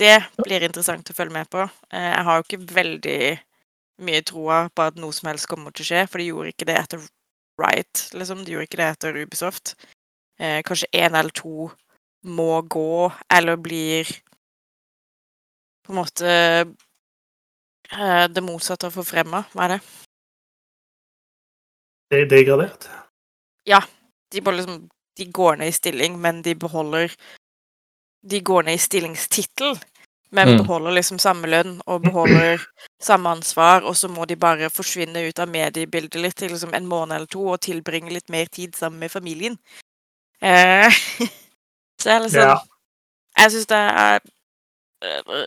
det 0.00 0.16
blir 0.40 0.64
interessant 0.64 1.12
å 1.12 1.16
følge 1.16 1.36
med 1.36 1.50
på. 1.52 1.66
Eh, 1.92 2.10
jeg 2.10 2.26
har 2.26 2.38
jo 2.38 2.46
ikke 2.46 2.74
veldig 2.74 3.20
mye 4.00 4.24
troa 4.24 4.62
på 4.72 4.88
at 4.88 5.00
noe 5.00 5.12
som 5.12 5.28
helst 5.28 5.48
kommer 5.50 5.74
til 5.74 5.84
å 5.84 5.90
skje, 5.90 6.04
for 6.08 6.22
de 6.22 6.30
gjorde 6.30 6.54
ikke 6.54 6.68
det 6.70 6.78
etter 6.80 7.08
Riot, 7.60 8.06
liksom. 8.16 8.44
De 8.44 8.54
gjorde 8.54 8.70
ikke 8.70 8.80
det 8.80 8.88
etter 8.94 9.18
Ubisoft. 9.20 9.74
Eh, 10.40 10.62
kanskje 10.64 10.88
én 10.96 11.12
eller 11.12 11.34
to 11.36 11.68
må 12.24 12.62
gå, 12.62 13.12
eller 13.32 13.60
blir 13.60 14.08
på 15.90 15.96
en 15.96 16.00
måte 16.00 16.30
Eh, 17.92 18.28
det 18.28 18.40
motsatte 18.40 18.86
av 18.86 18.94
forfremma, 18.94 19.42
hva 19.52 19.66
er 19.66 19.74
det? 19.74 19.80
Det 22.10 22.20
er 22.22 22.28
degradert? 22.30 22.86
Ja. 23.66 23.82
De, 24.30 24.40
liksom, 24.40 24.84
de 25.18 25.24
går 25.26 25.58
ned 25.58 25.72
i 25.72 25.74
stilling, 25.74 26.18
men 26.20 26.42
de 26.42 26.54
beholder 26.54 27.10
De 28.22 28.40
går 28.40 28.62
ned 28.62 28.76
i 28.76 28.78
stillingstittel, 28.78 29.78
men 30.30 30.48
mm. 30.48 30.58
beholder 30.60 30.92
liksom 30.92 31.18
samme 31.18 31.48
lønn 31.48 31.78
og 31.86 32.02
beholder 32.04 32.60
samme 33.08 33.30
ansvar, 33.32 33.82
og 33.82 33.96
så 33.96 34.08
må 34.08 34.24
de 34.28 34.36
bare 34.36 34.70
forsvinne 34.70 35.22
ut 35.26 35.38
av 35.40 35.48
mediebildet 35.48 36.20
litt 36.20 36.36
til 36.36 36.52
liksom 36.52 36.74
en 36.76 36.86
måned 36.86 37.16
eller 37.16 37.30
to 37.32 37.46
og 37.54 37.62
tilbringe 37.64 38.12
litt 38.12 38.28
mer 38.28 38.46
tid 38.52 38.76
sammen 38.76 39.00
med 39.00 39.10
familien. 39.10 39.56
Eh, 40.42 41.00
så 42.00 42.12
jeg 42.12 42.26
liksom 42.26 42.52
ja. 42.52 42.60
Jeg 43.40 43.52
syns 43.54 43.66
det 43.70 43.78
er 43.78 44.20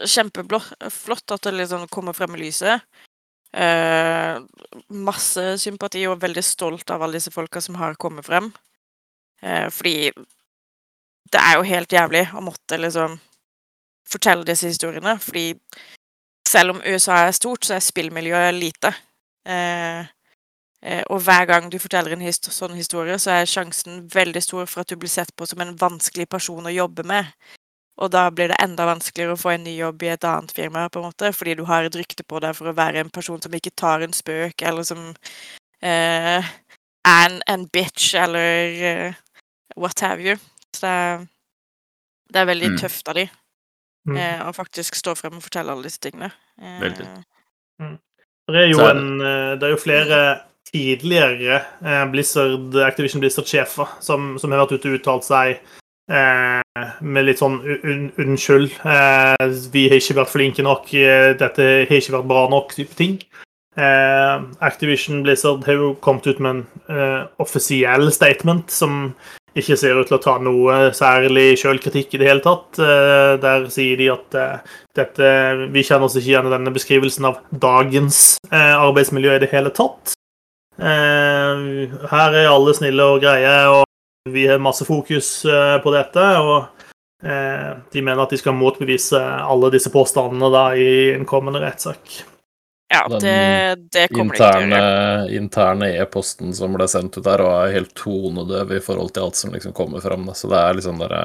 kjempeflott 0.10 1.34
at 1.36 1.48
det 1.48 1.54
liksom 1.56 1.88
kommer 1.94 2.16
frem 2.18 2.36
i 2.36 2.46
lyset. 2.46 2.82
Eh, 3.54 4.40
masse 4.98 5.44
sympati 5.62 6.08
og 6.10 6.22
veldig 6.24 6.44
stolt 6.44 6.90
av 6.90 7.04
alle 7.04 7.20
disse 7.20 7.34
folka 7.34 7.62
som 7.62 7.78
har 7.78 8.00
kommet 8.02 8.26
frem. 8.26 8.50
Eh, 9.42 9.70
fordi 9.70 10.10
det 11.34 11.42
er 11.42 11.58
jo 11.58 11.68
helt 11.68 11.94
jævlig 11.94 12.24
å 12.34 12.42
måtte 12.42 12.80
liksom 12.82 13.20
fortelle 14.10 14.46
disse 14.48 14.72
historiene. 14.72 15.18
Fordi 15.22 15.54
selv 16.50 16.76
om 16.76 16.82
USA 16.86 17.24
er 17.28 17.38
stort, 17.38 17.66
så 17.66 17.78
er 17.78 17.86
spillmiljøet 17.86 18.58
lite. 18.58 18.94
Eh, 19.46 20.06
eh, 20.82 21.04
og 21.10 21.22
hver 21.22 21.46
gang 21.50 21.70
du 21.72 21.80
forteller 21.82 22.16
en 22.16 22.26
hist 22.26 22.50
sånn 22.54 22.78
historie, 22.78 23.20
så 23.20 23.38
er 23.38 23.50
sjansen 23.50 24.08
veldig 24.14 24.44
stor 24.44 24.66
for 24.66 24.82
at 24.82 24.90
du 24.90 24.98
blir 24.98 25.12
sett 25.12 25.34
på 25.36 25.46
som 25.50 25.62
en 25.62 25.76
vanskelig 25.78 26.30
person 26.30 26.66
å 26.66 26.74
jobbe 26.74 27.06
med. 27.06 27.30
Og 28.02 28.10
da 28.10 28.26
blir 28.34 28.50
det 28.50 28.58
enda 28.64 28.88
vanskeligere 28.90 29.36
å 29.36 29.40
få 29.40 29.52
en 29.54 29.68
ny 29.68 29.76
jobb 29.78 30.02
i 30.06 30.14
et 30.16 30.26
annet 30.26 30.54
firma, 30.56 30.88
på 30.90 31.02
en 31.02 31.12
måte, 31.12 31.30
fordi 31.36 31.58
du 31.60 31.66
har 31.70 31.86
et 31.86 31.98
rykte 31.98 32.26
på 32.26 32.42
deg 32.42 32.56
for 32.58 32.72
å 32.72 32.78
være 32.78 33.04
en 33.04 33.12
person 33.14 33.42
som 33.42 33.54
ikke 33.54 33.76
tar 33.78 34.02
en 34.02 34.16
spøk, 34.18 34.66
eller 34.66 34.88
som 34.88 35.12
eh, 35.84 36.42
er 36.42 37.28
en, 37.28 37.38
en, 37.54 37.68
bitch, 37.70 38.16
eller 38.18 38.82
eh, 38.90 39.22
what 39.78 40.02
have 40.02 40.26
you. 40.26 40.40
Så 40.74 40.88
det 40.88 40.96
er, 41.04 41.26
det 42.34 42.42
er 42.42 42.50
veldig 42.50 42.72
mm. 42.74 42.80
tøft 42.82 43.14
av 43.14 43.20
de 43.20 43.28
mm. 44.10 44.18
eh, 44.18 44.42
å 44.48 44.54
faktisk 44.56 44.98
stå 44.98 45.14
frem 45.20 45.38
og 45.38 45.46
fortelle 45.46 45.74
alle 45.74 45.88
disse 45.88 46.02
tingene. 46.04 46.32
Eh, 46.62 46.80
veldig. 46.82 47.12
Mm. 47.84 47.94
Det 48.50 48.60
er 48.60 48.68
jo 48.74 48.82
en 48.84 49.22
eh, 49.24 49.54
Det 49.60 49.68
er 49.68 49.72
jo 49.72 49.80
flere 49.80 50.18
tidligere 50.74 51.60
Blizzard, 52.10 52.74
Activision 52.82 53.22
Blizzard-sjefer 53.22 53.98
som, 54.02 54.34
som, 54.42 54.52
har 54.52 54.64
vært 54.64 54.80
ute 54.80 54.90
og 54.90 54.96
uttalt 54.98 55.28
seg 55.28 55.60
med 56.10 57.26
litt 57.26 57.40
sånn 57.40 57.62
un 57.64 58.08
unnskyld, 58.20 58.74
eh, 58.84 59.46
vi 59.72 59.86
har 59.88 60.02
ikke 60.02 60.18
vært 60.20 60.34
flinke 60.34 60.66
nok, 60.66 60.90
eh, 60.94 61.32
dette 61.40 61.68
har 61.88 62.00
ikke 62.00 62.18
vært 62.18 62.28
bra 62.28 62.48
nok, 62.52 62.74
type 62.76 62.96
ting. 63.00 63.22
Eh, 63.78 64.42
Activision 64.62 65.24
Blizzard 65.24 65.64
har 65.66 65.74
jo 65.80 65.94
kommet 66.02 66.28
ut 66.28 66.40
med 66.40 66.52
en 66.52 66.66
eh, 66.90 67.22
offisiell 67.42 68.12
statement 68.14 68.70
som 68.70 69.16
ikke 69.58 69.78
ser 69.78 69.98
ut 69.98 70.10
til 70.10 70.18
å 70.18 70.22
ta 70.22 70.36
noe 70.42 70.92
særlig 70.98 71.56
sjølkritikk 71.62 72.14
i 72.14 72.22
det 72.22 72.30
hele 72.30 72.44
tatt. 72.46 72.78
Eh, 72.82 73.38
der 73.42 73.66
sier 73.74 73.98
de 73.98 74.10
at 74.14 74.38
eh, 74.38 74.76
dette, 74.98 75.32
vi 75.74 75.86
kjenner 75.86 76.06
oss 76.10 76.18
ikke 76.20 76.34
igjen 76.34 76.50
i 76.50 76.54
denne 76.54 76.74
beskrivelsen 76.74 77.30
av 77.30 77.40
dagens 77.50 78.38
eh, 78.52 78.76
arbeidsmiljø 78.76 79.38
i 79.38 79.42
det 79.46 79.50
hele 79.54 79.74
tatt. 79.74 80.14
Eh, 80.78 81.90
her 82.14 82.38
er 82.44 82.52
alle 82.52 82.78
snille 82.78 83.10
og 83.16 83.22
greie, 83.26 83.58
og 83.74 83.84
vi 84.30 84.48
har 84.48 84.60
masse 84.60 84.86
fokus 84.86 85.46
eh, 85.46 85.78
på 85.78 85.92
dette. 85.92 86.28
og 86.38 86.66
eh, 87.24 87.72
de 87.92 88.02
mener 88.02 88.24
at 88.24 88.32
de 88.32 88.40
skal 88.40 88.56
motbevise 88.56 89.20
alle 89.20 89.72
disse 89.74 89.92
påstandene 89.94 90.52
da 90.54 90.68
i 90.76 90.94
en 91.14 91.28
kommende 91.28 91.64
rettssak. 91.64 92.22
Ja, 92.94 93.08
det, 93.10 93.90
det 93.92 94.08
kommer 94.14 94.38
de 94.38 94.38
ikke 94.38 94.60
til 94.60 94.60
å 94.60 94.62
Interne 94.62 94.82
Den 95.26 95.32
interne 95.40 95.88
e-posten 95.98 96.54
som 96.54 96.76
ble 96.78 96.86
sendt 96.92 97.18
ut 97.18 97.26
der, 97.26 97.42
og 97.42 97.56
er 97.56 97.74
helt 97.80 97.96
tonedøv 97.98 98.76
i 98.78 98.84
forhold 98.86 99.16
til 99.16 99.26
alt 99.26 99.40
som 99.40 99.56
liksom 99.56 99.74
kommer 99.74 100.04
fram. 100.04 100.28
da. 100.30 100.38
Så 100.38 100.52
det 100.52 100.62
er 100.62 100.78
liksom 100.78 101.02
der, 101.02 101.18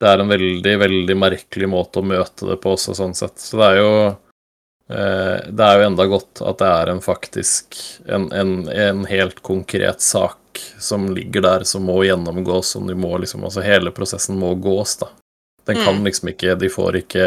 Det 0.00 0.08
er 0.08 0.22
en 0.22 0.32
veldig, 0.32 0.76
veldig 0.86 1.16
merkelig 1.18 1.68
måte 1.68 2.00
å 2.00 2.08
møte 2.08 2.48
det 2.48 2.58
på 2.62 2.72
også, 2.72 2.96
sånn 2.96 3.14
sett. 3.14 3.36
Så 3.38 3.60
det 3.60 3.68
er 3.68 3.82
jo 3.82 3.92
eh, 4.08 5.50
Det 5.52 5.68
er 5.68 5.76
jo 5.76 5.88
enda 5.90 6.08
godt 6.08 6.40
at 6.40 6.64
det 6.64 6.72
er 6.80 6.94
en 6.94 7.04
faktisk 7.04 7.76
en, 8.08 8.30
en, 8.32 8.56
en 8.72 9.04
helt 9.12 9.44
konkret 9.44 10.00
sak 10.00 10.40
som 10.82 11.08
ligger 11.14 11.42
der, 11.42 11.64
som 11.64 11.84
må 11.88 12.00
gjennomgås, 12.04 12.66
som 12.74 12.86
de 12.86 12.94
må 12.94 13.16
liksom 13.18 13.44
Altså 13.44 13.62
hele 13.64 13.90
prosessen 13.94 14.38
må 14.38 14.54
gås, 14.54 14.96
da. 15.00 15.08
Den 15.66 15.76
kan 15.84 15.94
Mm. 16.00 16.04
liksom 16.04 16.28
ikke 16.32 16.56
De 16.58 16.68
får 16.68 16.96
ikke 17.02 17.26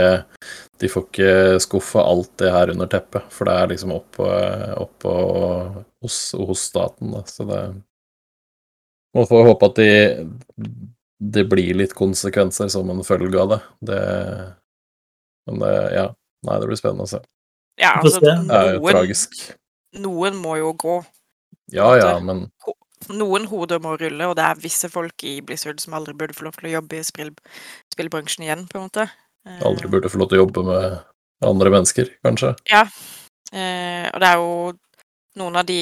De 0.80 0.88
får 0.92 1.04
ikke 1.08 1.60
skuffa 1.64 2.02
alt 2.04 2.32
det 2.38 2.52
her 2.52 2.70
under 2.70 2.88
teppet, 2.88 3.24
for 3.32 3.46
det 3.46 3.54
er 3.54 3.68
liksom 3.72 3.92
oppå 3.96 4.26
opp 4.78 5.04
hos, 6.02 6.34
hos 6.36 6.60
staten, 6.68 7.12
da. 7.12 7.22
Så 7.24 7.46
det 7.48 7.62
Man 9.16 9.28
får 9.28 9.46
håpe 9.48 9.66
at 9.66 9.76
de 9.76 9.90
det 11.26 11.46
blir 11.50 11.74
litt 11.80 11.94
konsekvenser 11.96 12.68
som 12.70 12.90
en 12.92 13.00
følge 13.08 13.40
av 13.40 13.50
det. 13.50 13.62
Det 13.88 14.54
Men 15.48 15.60
det 15.60 15.94
Ja. 15.94 16.14
Nei, 16.46 16.60
det 16.60 16.68
blir 16.68 16.78
spennende 16.78 17.04
å 17.08 17.10
se. 17.10 17.20
Ja, 17.80 17.96
altså. 18.04 18.20
Det 18.20 18.30
er 18.54 18.74
jo 18.76 18.80
noen, 18.82 18.92
tragisk. 18.94 19.32
noen 19.96 20.36
må 20.36 20.58
jo 20.60 20.74
gå. 20.74 21.06
Ja 21.72 21.96
ja, 21.98 22.20
men 22.20 22.52
Noen 23.14 23.46
hoder 23.52 23.82
må 23.84 23.96
rulle, 24.00 24.30
og 24.30 24.36
det 24.38 24.46
er 24.46 24.64
visse 24.64 24.90
folk 24.90 25.26
i 25.28 25.38
Blizzard 25.46 25.82
som 25.84 25.94
aldri 25.98 26.16
burde 26.18 26.34
få 26.38 26.48
lov 26.48 26.56
til 26.58 26.70
å 26.70 26.74
jobbe 26.78 26.98
i 27.00 27.06
spill, 27.06 27.34
spillbransjen 27.94 28.48
igjen, 28.48 28.66
på 28.72 28.80
en 28.80 28.88
måte. 28.88 29.08
Eh, 29.46 29.62
aldri 29.68 29.92
burde 29.92 30.10
få 30.10 30.22
lov 30.22 30.32
til 30.32 30.40
å 30.40 30.46
jobbe 30.46 30.66
med 30.70 30.98
andre 31.46 31.74
mennesker, 31.78 32.10
kanskje. 32.26 32.56
Eh, 32.74 34.08
og 34.10 34.22
det 34.24 34.30
er 34.30 34.42
jo 34.42 34.54
noen 35.42 35.62
av 35.62 35.68
de 35.70 35.80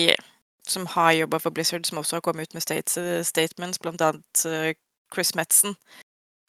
som 0.68 0.88
har 0.88 1.12
jobba 1.12 1.40
for 1.40 1.56
Blizzard, 1.56 1.86
som 1.86 2.00
også 2.00 2.18
har 2.18 2.26
kommet 2.26 2.50
ut 2.50 2.54
med 2.54 2.64
states, 2.64 2.98
statements, 3.28 3.80
blant 3.80 4.02
annet 4.02 4.46
eh, 4.48 4.74
Chris 5.14 5.36
Metzen. 5.36 5.76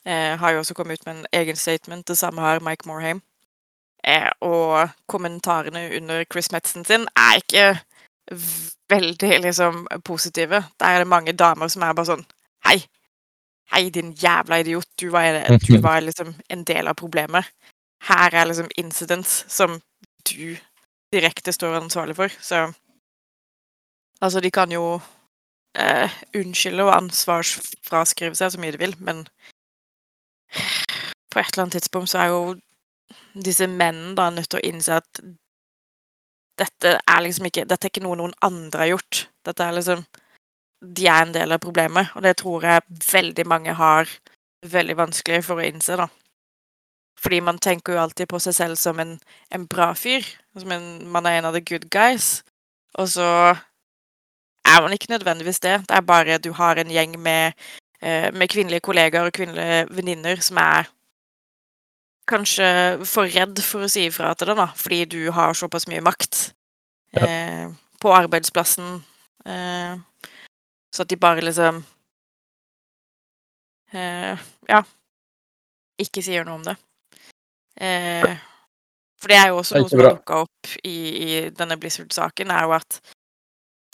Eh, 0.06 0.36
har 0.38 0.52
jo 0.52 0.58
også 0.58 0.74
kommet 0.74 1.00
ut 1.00 1.06
med 1.06 1.16
en 1.16 1.26
egen 1.32 1.56
statement. 1.56 2.06
Det 2.08 2.18
samme 2.18 2.40
har 2.40 2.60
Mike 2.60 2.88
Morhaime. 2.88 3.20
Eh, 4.04 4.30
og 4.40 4.88
kommentarene 5.08 5.88
under 5.96 6.24
Chris 6.32 6.52
Metzen 6.52 6.84
sin 6.84 7.06
er 7.16 7.40
ikke 7.40 7.78
veldig 8.88 9.40
liksom 9.42 9.86
positive. 10.04 10.64
Der 10.80 10.86
er 10.86 10.98
det 10.98 11.08
mange 11.08 11.32
damer 11.32 11.68
som 11.68 11.82
er 11.82 11.94
bare 11.94 12.12
sånn 12.14 12.26
Hei! 12.64 12.78
Hei, 13.72 13.88
din 13.90 14.12
jævla 14.12 14.58
idiot. 14.60 14.86
Du 15.00 15.08
var, 15.10 15.40
du 15.66 15.78
var 15.80 16.00
liksom 16.00 16.34
en 16.48 16.64
del 16.64 16.88
av 16.88 16.94
problemet. 17.00 17.48
Her 18.04 18.34
er 18.34 18.48
liksom 18.48 18.68
incidents 18.76 19.44
som 19.48 19.80
du 20.28 20.56
direkte 21.12 21.52
står 21.52 21.80
ansvarlig 21.80 22.16
for. 22.16 22.32
Så 22.40 22.72
Altså, 24.22 24.40
de 24.40 24.50
kan 24.50 24.72
jo 24.72 25.00
eh, 25.76 26.10
unnskylde 26.38 26.84
og 26.86 26.94
ansvarsfraskrive 26.96 28.38
seg 28.38 28.52
så 28.54 28.60
mye 28.60 28.72
de 28.72 28.80
vil, 28.80 28.94
men 28.98 29.24
på 31.30 31.40
et 31.40 31.50
eller 31.50 31.64
annet 31.64 31.76
tidspunkt 31.76 32.10
så 32.10 32.18
er 32.22 32.30
jo 32.32 32.54
disse 33.34 33.66
mennene 33.66 34.14
da 34.16 34.30
nødt 34.30 34.48
til 34.50 34.62
å 34.62 34.68
innse 34.70 35.00
at 35.02 35.20
dette 36.58 36.98
er 37.00 37.24
liksom 37.24 37.48
ikke 37.48 37.64
Dette 37.66 37.88
er 37.88 37.92
ikke 37.92 38.04
noe 38.04 38.18
noen 38.18 38.34
andre 38.44 38.84
har 38.84 38.92
gjort. 38.94 39.24
Dette 39.46 39.64
er 39.64 39.74
liksom 39.76 40.04
De 40.84 41.06
er 41.08 41.22
en 41.24 41.32
del 41.32 41.54
av 41.54 41.62
problemet, 41.64 42.10
og 42.14 42.22
det 42.26 42.36
tror 42.42 42.64
jeg 42.66 42.84
veldig 43.10 43.46
mange 43.48 43.72
har 43.72 44.10
veldig 44.64 44.96
vanskelig 44.98 45.42
for 45.46 45.60
å 45.60 45.64
innse, 45.64 45.96
da. 45.96 46.08
Fordi 47.20 47.38
man 47.40 47.58
tenker 47.62 47.94
jo 47.94 48.02
alltid 48.02 48.28
på 48.28 48.40
seg 48.42 48.56
selv 48.56 48.76
som 48.76 49.00
en, 49.00 49.14
en 49.48 49.64
bra 49.70 49.94
fyr. 49.96 50.26
Som 50.60 50.72
en, 50.76 50.88
man 51.08 51.24
er 51.26 51.38
en 51.38 51.48
av 51.48 51.56
the 51.56 51.62
good 51.64 51.86
guys. 51.92 52.42
Og 53.00 53.08
så 53.14 53.28
er 54.64 54.82
man 54.84 54.92
ikke 54.92 55.12
nødvendigvis 55.12 55.62
det. 55.64 55.78
Det 55.88 55.96
er 55.96 56.04
bare 56.04 56.38
du 56.38 56.52
har 56.52 56.76
en 56.76 56.92
gjeng 56.92 57.16
med, 57.20 57.56
eh, 58.02 58.28
med 58.32 58.48
kvinnelige 58.52 58.84
kollegaer 58.84 59.30
og 59.30 59.32
kvinnelige 59.32 59.86
venninner 59.90 60.44
som 60.44 60.60
er 60.60 60.90
kanskje 62.30 62.66
for 63.08 63.28
redd 63.28 63.60
for 63.64 63.84
å 63.84 63.90
si 63.90 64.06
ifra 64.08 64.32
til 64.34 64.48
deg, 64.52 64.56
da, 64.62 64.66
fordi 64.78 65.04
du 65.12 65.20
har 65.36 65.54
såpass 65.56 65.86
mye 65.90 66.02
makt 66.04 66.52
Ja. 67.14 67.26
eh, 67.26 67.68
på 68.00 68.10
arbeidsplassen. 68.14 69.02
Eh, 69.46 69.96
så 70.94 71.02
at 71.04 71.08
de 71.10 71.16
bare 71.16 71.40
liksom 71.44 71.84
eh, 73.92 74.38
Ja. 74.68 74.82
Ikke 76.00 76.22
sier 76.26 76.44
noe 76.44 76.54
om 76.58 76.64
det. 76.66 76.74
Eh, 77.78 78.36
for 79.20 79.28
det 79.30 79.36
er 79.38 79.48
jo 79.52 79.60
også 79.60 79.78
noe 79.78 79.88
som 79.88 80.00
har 80.02 80.16
dukka 80.16 80.40
opp 80.42 80.72
i, 80.82 80.94
i 81.22 81.50
denne 81.54 81.76
Blizzard-saken, 81.78 82.50
er 82.50 82.64
jo 82.66 82.72
at 82.74 82.98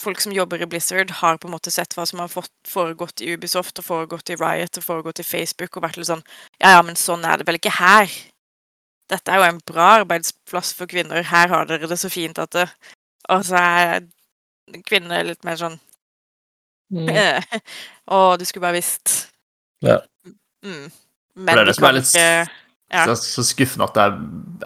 folk 0.01 0.21
som 0.23 0.33
jobber 0.35 0.61
i 0.61 0.67
Blizzard, 0.69 1.11
har 1.21 1.37
på 1.37 1.47
en 1.47 1.55
måte 1.55 1.71
sett 1.73 1.93
hva 1.97 2.05
som 2.09 2.21
har 2.23 2.31
fått, 2.31 2.51
foregått 2.67 3.21
i 3.21 3.31
Ubisoft 3.35 3.79
og 3.81 3.87
foregått 3.87 4.31
i 4.33 4.37
Riot 4.39 4.79
og 4.79 4.85
foregått 4.85 5.21
i 5.23 5.27
Facebook, 5.27 5.77
og 5.77 5.85
vært 5.85 5.99
litt 6.01 6.09
sånn 6.09 6.23
Ja, 6.57 6.77
ja, 6.77 6.81
men 6.85 6.99
sånn 6.99 7.25
er 7.27 7.39
det 7.39 7.47
vel 7.49 7.59
ikke 7.59 7.73
her. 7.77 8.11
Dette 9.11 9.31
er 9.31 9.41
jo 9.41 9.47
en 9.49 9.61
bra 9.67 9.87
arbeidsplass 9.99 10.73
for 10.77 10.89
kvinner. 10.91 11.25
Her 11.27 11.51
har 11.51 11.69
dere 11.69 11.89
det 11.91 11.99
så 11.99 12.09
fint 12.11 12.39
at 12.39 12.53
det 12.55 12.67
Og 13.29 13.45
så 13.45 13.59
er 13.59 14.07
kvinnene 14.87 15.23
litt 15.27 15.43
mer 15.47 15.59
sånn 15.59 15.77
Å, 18.11 18.17
du 18.35 18.43
skulle 18.43 18.65
bare 18.65 18.79
visst. 18.81 19.29
Ja. 19.83 20.01
Mm. 20.65 20.89
Men 21.39 21.55
det 21.55 21.61
er 21.61 21.69
det 21.69 21.75
som 21.77 21.87
er 21.87 21.95
litt 21.95 22.09
Ja. 22.91 23.05
så, 23.07 23.15
så 23.15 23.45
skuffende 23.47 23.87
at 23.87 23.95
det 23.95 24.03
er, 24.03 24.15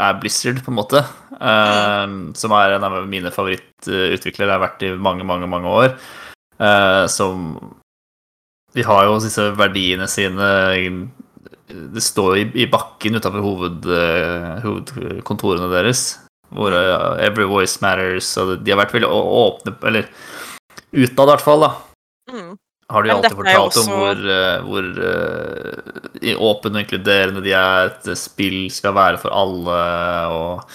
er 0.08 0.20
Blizzard, 0.22 0.62
på 0.66 0.72
en 0.74 0.80
måte. 0.80 1.04
eh, 1.38 2.06
Som 2.38 2.56
er 2.58 2.76
en 2.76 2.88
av 2.88 3.00
mine 3.10 3.32
favorittutviklere. 3.34 4.48
Det 4.50 4.56
Har 4.56 4.64
vært 4.64 4.86
i 4.88 4.94
mange, 4.98 5.28
mange, 5.28 5.50
mange 5.52 5.70
år. 5.70 5.98
Uh, 6.56 7.04
som 7.12 7.58
De 8.72 8.84
har 8.88 9.02
jo 9.04 9.18
disse 9.20 9.44
verdiene 9.60 10.06
sine 10.08 10.46
Det 11.68 12.04
står 12.04 12.38
i, 12.40 12.46
i 12.64 12.68
bakken 12.72 13.20
utenfor 13.20 13.44
hoved, 13.44 13.88
uh, 13.92 14.62
hovedkontorene 14.64 15.68
deres. 15.74 16.06
Hvor 16.56 16.72
eh, 16.78 17.26
every 17.26 17.44
voice 17.50 17.82
matters. 17.82 18.30
Og 18.38 18.60
de 18.64 18.72
har 18.72 18.80
vært 18.80 18.94
veldig 18.96 19.10
åpne 19.10 19.74
Eller 19.90 20.08
utad, 20.94 21.26
i 21.26 21.32
hvert 21.32 21.44
fall. 21.44 21.66
da 21.66 21.72
mm. 22.32 22.54
Har 22.91 23.03
de 23.03 23.10
jo 23.10 23.16
alltid 23.16 23.38
fortalt 23.40 23.78
også... 23.80 23.84
om 23.86 23.95
hvor, 23.99 24.20
eh, 24.36 24.66
hvor 24.68 24.90
uh, 25.02 26.44
åpne 26.49 26.78
og 26.78 26.84
inkluderende 26.84 27.41
de 27.45 27.56
er, 27.57 27.90
at 27.90 28.10
spill 28.20 28.68
skal 28.74 28.94
være 28.98 29.18
for 29.22 29.34
alle, 29.34 29.80
og 30.36 30.70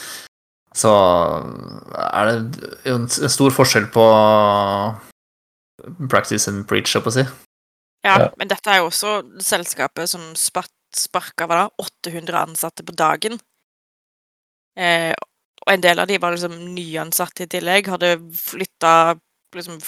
så 0.74 0.90
er 1.98 2.30
det 2.30 2.66
en 2.90 3.06
stor 3.10 3.54
forskjell 3.54 3.88
på 3.94 4.06
practice 6.10 6.50
and 6.50 6.66
preach, 6.70 6.94
jeg 6.94 7.04
på 7.04 7.12
å 7.12 7.16
si. 7.20 7.26
Ja, 8.04 8.16
Ja. 8.18 8.28
men 8.40 8.48
dette 8.48 8.70
er 8.70 8.80
jo 8.80 8.88
også 8.88 9.40
selskapet 9.44 10.08
som 10.08 10.22
spa- 10.34 10.64
sparka 10.96 11.46
da, 11.46 11.68
800 11.78 12.38
ansatte 12.48 12.84
på 12.86 12.94
dagen. 12.96 13.38
Eh, 14.76 15.12
og 15.66 15.72
en 15.72 15.82
del 15.84 15.98
av 15.98 16.08
de 16.08 16.18
var 16.18 16.32
liksom 16.32 16.56
nyansatte 16.74 17.44
i 17.44 17.50
tillegg, 17.50 17.90
hadde 17.92 18.14
flytta 18.34 19.18
liksom 19.54 19.80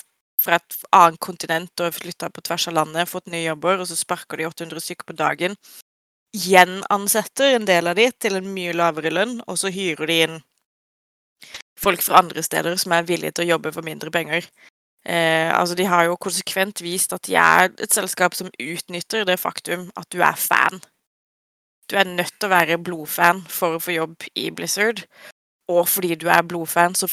fra 0.42 0.58
et 0.58 0.76
annet 0.96 1.20
kontinent 1.22 1.84
og 1.84 1.94
flytta 1.96 2.30
på 2.32 2.42
tvers 2.44 2.68
av 2.70 2.76
landet, 2.80 3.10
fått 3.10 3.30
nye 3.32 3.44
jobber, 3.44 3.80
og 3.80 3.88
så 3.88 3.98
sparker 3.98 4.40
de 4.40 4.48
800 4.48 4.82
stykker 4.82 5.08
på 5.08 5.18
dagen. 5.18 5.56
Gjenansetter 6.32 7.58
en 7.58 7.68
del 7.68 7.90
av 7.90 7.98
de 7.98 8.08
til 8.18 8.38
en 8.38 8.48
mye 8.54 8.74
lavere 8.76 9.12
lønn, 9.12 9.38
og 9.46 9.60
så 9.60 9.72
hyrer 9.72 10.10
de 10.10 10.18
inn 10.26 10.38
folk 11.82 12.02
fra 12.04 12.20
andre 12.22 12.42
steder 12.44 12.76
som 12.78 12.94
er 12.94 13.06
villige 13.08 13.36
til 13.36 13.46
å 13.46 13.52
jobbe 13.54 13.72
for 13.74 13.86
mindre 13.86 14.12
penger. 14.14 14.46
Eh, 15.02 15.50
altså, 15.50 15.74
de 15.74 15.86
har 15.90 16.06
jo 16.06 16.18
konsekvent 16.20 16.82
vist 16.84 17.12
at 17.14 17.26
de 17.26 17.34
er 17.38 17.72
et 17.72 17.94
selskap 17.94 18.36
som 18.38 18.52
utnytter 18.54 19.26
det 19.26 19.38
faktum 19.42 19.88
at 19.98 20.06
du 20.14 20.22
er 20.22 20.38
fan. 20.38 20.82
Du 21.90 21.98
er 21.98 22.08
nødt 22.08 22.34
til 22.38 22.48
å 22.48 22.54
være 22.54 22.78
blodfan 22.78 23.42
for 23.50 23.76
å 23.76 23.82
få 23.82 23.96
jobb 23.96 24.28
i 24.38 24.50
Blizzard. 24.54 25.02
Og 25.70 25.88
fordi 25.90 26.14
du 26.18 26.28
er 26.30 26.46
blodfan, 26.46 26.94
så 26.94 27.08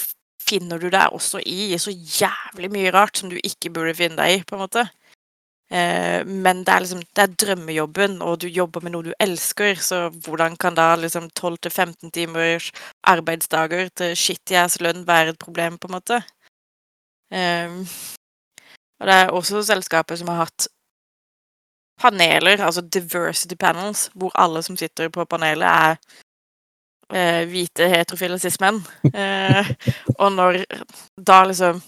finner 0.49 0.81
du 0.81 0.89
deg 0.89 1.13
også 1.15 1.41
i 1.45 1.77
så 1.79 1.93
jævlig 1.93 2.71
mye 2.73 2.93
rart 2.95 3.19
som 3.19 3.29
du 3.31 3.37
ikke 3.37 3.71
burde 3.75 3.95
finne 3.97 4.19
deg 4.19 4.39
i, 4.39 4.43
på 4.47 4.57
en 4.57 4.63
måte. 4.65 4.85
Eh, 5.69 6.25
men 6.25 6.63
det 6.65 6.73
er 6.73 6.81
liksom 6.81 7.03
det 7.03 7.23
er 7.23 7.35
drømmejobben, 7.43 8.21
og 8.25 8.39
du 8.41 8.47
jobber 8.49 8.81
med 8.81 8.95
noe 8.95 9.05
du 9.05 9.11
elsker, 9.21 9.77
så 9.77 10.07
hvordan 10.09 10.57
kan 10.57 10.77
da 10.77 10.95
liksom 10.97 11.29
12-15 11.37 12.09
timers 12.15 12.71
arbeidsdager 13.07 13.91
til 13.93 14.15
shitty 14.17 14.57
ass 14.57 14.79
lønn 14.81 15.05
være 15.07 15.35
et 15.35 15.41
problem, 15.41 15.77
på 15.77 15.89
en 15.89 15.97
måte? 15.99 16.21
Eh, 17.29 17.77
og 18.99 19.07
det 19.07 19.15
er 19.15 19.31
også 19.31 19.61
selskapet 19.63 20.19
som 20.19 20.33
har 20.33 20.47
hatt 20.47 20.67
paneler, 21.99 22.61
altså 22.63 22.81
diversity 22.81 23.55
panels, 23.59 24.09
hvor 24.15 24.31
alle 24.35 24.63
som 24.63 24.77
sitter 24.77 25.09
på 25.09 25.25
panelet, 25.25 25.67
er 25.67 25.95
eh, 27.13 27.45
hvite 27.49 27.87
heterofile 27.91 28.39
cis-menn. 28.41 28.81
Eh, 29.13 29.71
og 30.19 30.31
når 30.35 30.63
da 31.17 31.43
liksom 31.49 31.81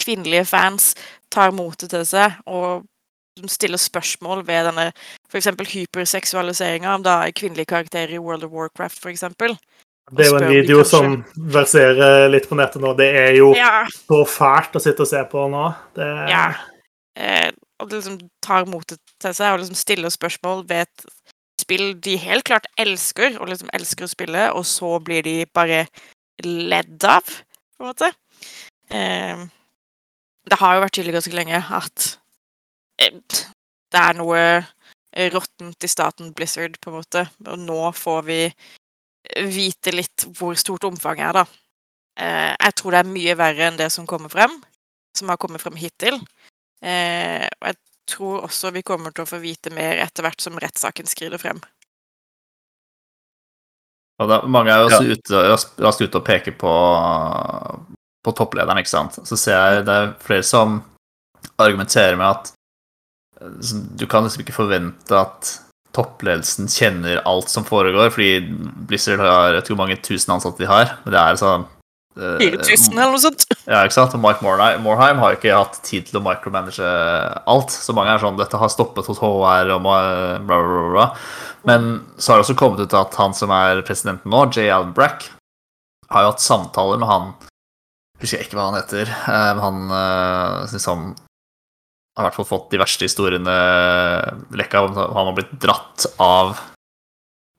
kvinnelige 0.00 0.44
fans 0.48 0.94
tar 1.32 1.54
motet 1.56 1.90
til 1.90 2.04
seg 2.06 2.36
og 2.46 2.84
stiller 3.52 3.76
spørsmål 3.80 4.44
ved 4.48 4.64
denne 4.70 4.90
f.eks. 5.28 5.48
hyperseksualiseringa 5.72 6.94
om 6.94 7.02
da 7.04 7.18
kvinnelige 7.36 7.68
karakterer 7.72 8.14
i 8.16 8.20
World 8.22 8.44
of 8.46 8.52
Warcraft, 8.52 9.02
f.eks. 9.02 9.24
Det 10.16 10.22
er 10.22 10.30
jo 10.30 10.38
en 10.38 10.52
video 10.52 10.84
som 10.86 11.16
verserer 11.50 12.28
litt 12.30 12.46
på 12.48 12.54
nettet 12.56 12.80
nå. 12.84 12.92
Det 12.96 13.08
er 13.18 13.32
jo 13.40 13.50
Ja. 13.56 13.84
så 13.90 14.22
fælt 14.24 14.76
å 14.78 14.80
sitte 14.82 15.02
og 15.02 15.08
se 15.10 15.22
på 15.32 15.48
nå. 15.50 15.74
Det, 15.96 16.06
Ja. 16.30 16.54
Eh, 17.16 17.50
og 17.80 17.88
det 17.90 17.96
liksom 18.04 18.20
tar 18.44 18.66
motet 18.66 18.98
til 19.20 19.34
seg 19.34 19.52
og 19.52 19.60
liksom 19.60 19.76
stiller 19.76 20.08
spørsmål 20.12 20.64
ved 20.68 20.86
et 20.86 21.04
spill 21.60 21.94
de 22.02 22.16
helt 22.20 22.46
klart 22.46 22.68
elsker, 22.80 23.38
og 23.40 23.50
liksom 23.50 23.72
elsker 23.76 24.06
å 24.06 24.12
spille, 24.12 24.46
og 24.52 24.66
så 24.68 24.96
blir 25.02 25.24
de 25.26 25.36
bare 25.56 25.86
ledd 26.44 27.04
av, 27.08 27.26
på 27.76 27.84
en 27.84 27.90
måte. 27.90 28.12
Eh, 28.92 29.44
det 30.46 30.60
har 30.60 30.76
jo 30.76 30.84
vært 30.84 30.96
tydelig 30.98 31.16
ganske 31.16 31.36
lenge 31.36 31.60
at 31.80 32.08
eh, 33.02 33.20
det 33.92 34.02
er 34.02 34.18
noe 34.18 34.42
råttent 35.32 35.84
i 35.86 35.88
staten 35.88 36.32
Blizzard, 36.36 36.76
på 36.80 36.92
en 36.92 36.98
måte, 36.98 37.22
og 37.46 37.62
nå 37.62 37.80
får 37.96 38.26
vi 38.26 38.40
vite 39.50 39.94
litt 39.94 40.26
hvor 40.36 40.54
stort 40.60 40.84
omfanget 40.86 41.30
er, 41.30 41.40
da. 41.40 41.46
Eh, 42.16 42.52
jeg 42.52 42.76
tror 42.78 42.94
det 42.94 43.02
er 43.02 43.12
mye 43.12 43.36
verre 43.38 43.68
enn 43.68 43.78
det 43.80 43.90
som 43.92 44.08
kommer 44.08 44.32
frem, 44.32 44.52
som 45.16 45.32
har 45.32 45.40
kommet 45.40 45.62
frem 45.64 45.76
hittil. 45.80 46.18
Eh, 46.84 47.44
og 47.60 47.68
jeg 47.70 47.78
tror 48.08 48.44
også 48.46 48.70
vi 48.74 48.82
kommer 48.86 49.14
til 49.14 49.24
å 49.26 49.30
få 49.30 49.40
vite 49.42 49.72
mer 49.74 49.98
etter 50.04 50.26
hvert 50.26 50.40
som 50.42 50.58
rettssaken 50.62 51.08
skrider 51.10 51.40
frem. 51.42 51.60
Og 54.22 54.30
da, 54.30 54.40
mange 54.48 54.72
er 54.72 54.80
jo 54.80 54.88
også 54.88 55.02
Ja. 55.04 55.16
ute, 55.16 55.40
raskt, 55.52 56.00
ute 56.00 56.16
og 56.20 56.24
peker 56.24 56.54
på, 56.56 56.72
på 58.24 58.32
topplederen, 58.38 58.80
ikke 58.80 58.94
sant. 58.94 59.18
Så 59.28 59.36
ser 59.36 59.58
jeg 59.58 59.84
det 59.88 59.96
er 59.96 60.14
flere 60.24 60.46
som 60.46 60.78
argumenterer 61.60 62.16
med 62.16 62.26
at 62.30 62.52
eh, 63.42 63.76
du 64.00 64.06
kan 64.08 64.24
liksom 64.24 64.44
ikke 64.44 64.56
forvente 64.56 65.12
at 65.20 65.52
toppledelsen 65.96 66.68
kjenner 66.68 67.22
alt 67.28 67.48
som 67.52 67.64
foregår, 67.64 68.10
fordi 68.12 68.40
Blizzard 68.88 69.20
har 69.20 69.46
jeg 69.50 69.54
vet 69.56 69.64
ikke 69.64 69.74
hvor 69.76 69.84
mange 69.84 70.00
tusen 70.04 70.34
ansatte 70.34 70.60
de 70.64 70.68
har, 70.68 70.96
men 71.04 71.14
det 71.14 71.20
er 71.22 71.38
sånn 71.40 71.64
4000 72.16 72.96
eller 72.98 73.12
noe 73.14 73.22
sånt. 73.22 73.44
Ja, 73.66 73.80
ikke 73.84 73.96
sant? 73.96 74.14
Og 74.14 74.20
Mike 74.22 74.44
Morheim, 74.46 74.82
Morheim 74.84 75.18
har 75.20 75.32
jo 75.34 75.38
ikke 75.40 75.56
hatt 75.58 75.80
tid 75.84 76.06
til 76.08 76.20
å 76.20 76.24
micromanage 76.24 76.86
alt. 77.50 77.74
Så 77.74 77.92
mange 77.96 78.12
er 78.14 78.22
sånn 78.22 78.36
'Dette 78.38 78.60
har 78.60 78.70
stoppet 78.72 79.08
hos 79.10 79.18
HR' 79.18 79.72
og 79.74 79.82
bla, 79.82 79.98
bla, 80.38 80.60
bla, 80.62 80.84
bla. 80.94 81.06
Men 81.66 82.06
så 82.16 82.32
har 82.32 82.38
det 82.38 82.46
også 82.46 82.56
kommet 82.58 82.80
ut 82.80 82.94
at 82.94 83.14
han 83.18 83.34
som 83.34 83.50
er 83.50 83.82
presidenten 83.82 84.30
nå, 84.30 84.44
J. 84.54 84.68
Allen 84.70 84.94
Brack, 84.94 85.28
har 86.10 86.22
jo 86.22 86.30
hatt 86.30 86.40
samtaler 86.44 86.98
med 87.02 87.08
han 87.10 87.34
Husker 88.16 88.38
jeg 88.38 88.46
ikke 88.46 88.56
hva 88.56 88.70
han 88.70 88.78
heter. 88.80 89.10
eh, 89.10 89.50
Men 89.58 89.60
han 89.60 89.80
eh, 89.92 90.72
liksom 90.72 91.02
har 92.16 92.22
i 92.22 92.26
hvert 92.30 92.36
fall 92.38 92.46
fått 92.48 92.70
de 92.72 92.78
verste 92.80 93.04
historiene 93.04 93.56
lekka 94.56 94.80
om 94.86 94.94
han 94.96 95.26
har 95.28 95.34
blitt 95.36 95.52
dratt 95.60 96.06
av 96.22 96.54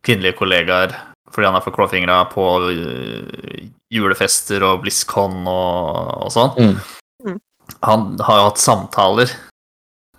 kvinnelige 0.01 0.37
kollegaer 0.39 0.95
fordi 1.33 1.49
han 1.49 1.57
er 1.57 1.65
for 1.65 1.75
klåfingra 1.75 2.21
på 2.31 2.45
øh, 2.71 3.67
julefester 3.93 4.63
og 4.67 4.81
BlizzCon 4.83 5.43
og, 5.47 6.27
og 6.27 6.31
sånn. 6.33 6.55
Mm. 6.57 7.27
Mm. 7.27 7.37
Han 7.83 8.07
har 8.23 8.39
jo 8.39 8.47
hatt 8.47 8.61
samtaler 8.61 9.31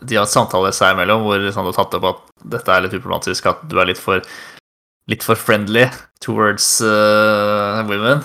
De 0.02 0.16
har 0.18 0.26
hatt 0.26 0.34
samtaler 0.34 0.74
seg 0.76 0.94
imellom 0.94 1.24
hvor 1.24 1.42
han 1.42 1.68
har 1.70 1.76
tatt 1.76 1.96
opp 1.98 2.08
at 2.12 2.22
dette 2.54 2.74
er 2.74 2.84
litt 2.84 2.94
uproblematisk, 2.94 3.48
at 3.50 3.64
du 3.70 3.78
er 3.80 3.88
litt 3.90 4.00
for 4.00 4.22
litt 5.08 5.24
for 5.24 5.40
friendly 5.40 5.86
towards 6.20 6.82
uh, 6.84 7.80
women. 7.88 8.20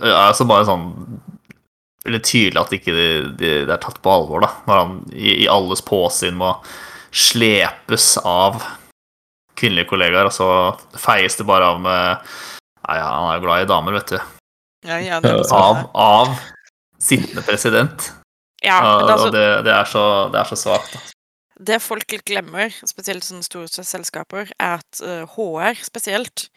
Ja, 0.00 0.32
så 0.32 0.46
bare 0.48 0.66
sånn 0.68 0.90
Veldig 2.04 2.20
tydelig 2.20 2.60
at 2.60 2.72
ikke 2.76 2.92
de, 2.92 3.04
de, 3.40 3.50
er 3.64 3.78
tatt 3.80 3.96
på 4.04 4.10
alvor, 4.12 4.42
da. 4.44 4.50
Når 4.66 4.76
han 4.76 4.90
i, 5.08 5.30
i 5.40 5.48
alles 5.48 5.80
påsyn 5.88 6.34
må 6.36 6.50
slepes 7.16 8.10
av 8.28 8.58
kvinnelige 9.56 9.88
kollegaer, 9.90 10.26
og 10.30 10.34
så 10.34 10.48
feies 11.00 11.36
det 11.38 11.46
bare 11.48 11.72
av 11.74 11.80
med 11.80 12.28
Nei, 12.84 12.98
ja, 13.00 13.06
han 13.08 13.30
er 13.30 13.38
jo 13.38 13.44
glad 13.46 13.62
i 13.64 13.68
damer, 13.70 13.94
vet 13.96 14.10
du. 14.12 14.18
Ja, 14.84 14.98
ja, 15.00 15.16
Av, 15.56 15.78
av 15.96 16.34
sittende 17.00 17.40
president. 17.46 18.10
ja, 18.62 18.76
og 18.84 19.08
altså, 19.14 19.30
det, 19.32 19.44
det 19.64 19.72
er 19.72 19.88
så, 19.88 20.02
det 20.34 20.40
er 20.42 20.50
så 20.50 20.58
svakt. 20.60 20.98
det 21.64 21.78
folk 21.80 22.12
glemmer, 22.28 22.68
spesielt 22.84 23.24
sånne 23.24 23.46
store 23.46 23.68
selskaper, 23.88 24.52
er 24.60 24.78
at 24.82 25.00
eh, 25.02 25.24
HR 25.36 25.80
spesielt, 25.86 26.48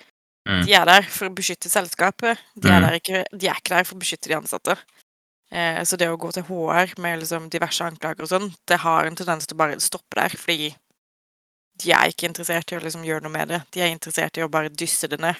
Mm. 0.47 0.61
de 0.63 0.71
er 0.79 0.85
der 0.87 1.03
for 1.11 1.27
å 1.27 1.33
beskytte 1.35 1.67
selskapet. 1.67 2.39
De 2.55 2.69
er, 2.71 2.79
Mm. 2.85 2.93
ikke, 2.95 3.23
de 3.35 3.47
er 3.49 3.57
ikke 3.59 3.73
der 3.73 3.83
for 3.83 3.97
å 3.97 3.99
beskytte 3.99 4.29
de 4.29 4.35
ansatte. 4.37 4.77
Eh, 5.51 5.81
så 5.83 5.97
det 5.99 6.07
å 6.07 6.15
gå 6.15 6.29
til 6.31 6.43
HR 6.47 6.93
med 7.03 7.19
liksom 7.19 7.49
diverse 7.51 7.83
anklager 7.83 8.23
og 8.23 8.29
sånn, 8.31 8.53
det 8.65 8.77
har 8.79 9.03
en 9.09 9.15
tendens 9.19 9.43
til 9.45 9.57
å 9.57 9.59
bare 9.59 9.75
stoppe 9.83 10.15
der, 10.15 10.29
fordi 10.39 10.69
de 11.83 11.91
er 11.93 12.11
ikke 12.11 12.27
interessert 12.29 12.71
i 12.71 12.77
å 12.77 12.81
liksom 12.83 13.05
gjøre 13.05 13.25
noe 13.25 13.33
med 13.33 13.51
det. 13.53 13.61
De 13.73 13.81
er 13.83 13.91
interessert 13.93 14.37
i 14.37 14.43
å 14.45 14.51
bare 14.51 14.73
dysse 14.73 15.09
det 15.11 15.19
ned, 15.23 15.35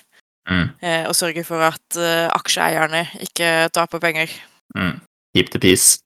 Mm. 0.47 0.69
eh, 0.79 1.03
og 1.09 1.15
sørge 1.15 1.43
for 1.43 1.59
at 1.59 1.97
eh, 1.99 2.29
aksjeeierne 2.31 3.01
ikke 3.25 3.67
taper 3.75 3.99
penger. 3.99 4.31
Mm. 4.75 5.01
Keep 5.35 5.49
the 5.51 5.59
peace. 5.59 5.99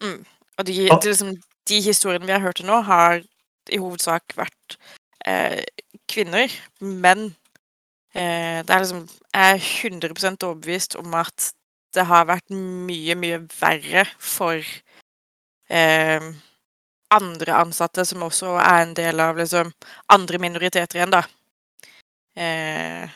Og 0.00 0.66
de, 0.66 0.76
de, 0.86 1.08
liksom, 1.08 1.34
de 1.68 1.80
historiene 1.82 2.26
vi 2.26 2.32
har 2.32 2.40
hørt 2.44 2.60
til 2.60 2.68
nå, 2.68 2.80
har 2.86 3.18
i 3.70 3.80
hovedsak 3.82 4.36
vært 4.38 4.76
eh, 5.26 5.64
kvinner, 6.08 6.52
men 6.80 7.34
eh, 8.14 8.62
det 8.62 8.70
er 8.70 8.84
liksom 8.84 9.08
Jeg 9.34 9.58
er 9.58 9.90
100% 9.90 10.46
overbevist 10.46 10.96
om 10.98 11.14
at 11.14 11.50
det 11.94 12.06
har 12.06 12.28
vært 12.30 12.50
mye, 12.54 13.14
mye 13.18 13.40
verre 13.60 14.04
for 14.18 14.62
eh, 15.70 16.30
andre 17.14 17.54
ansatte 17.58 18.04
som 18.06 18.22
også 18.26 18.56
er 18.62 18.82
en 18.84 18.94
del 18.94 19.20
av 19.20 19.38
liksom 19.38 19.72
andre 20.14 20.38
minoriteter 20.42 21.00
igjen, 21.00 21.14
da. 21.14 21.22
Eh, 22.38 23.08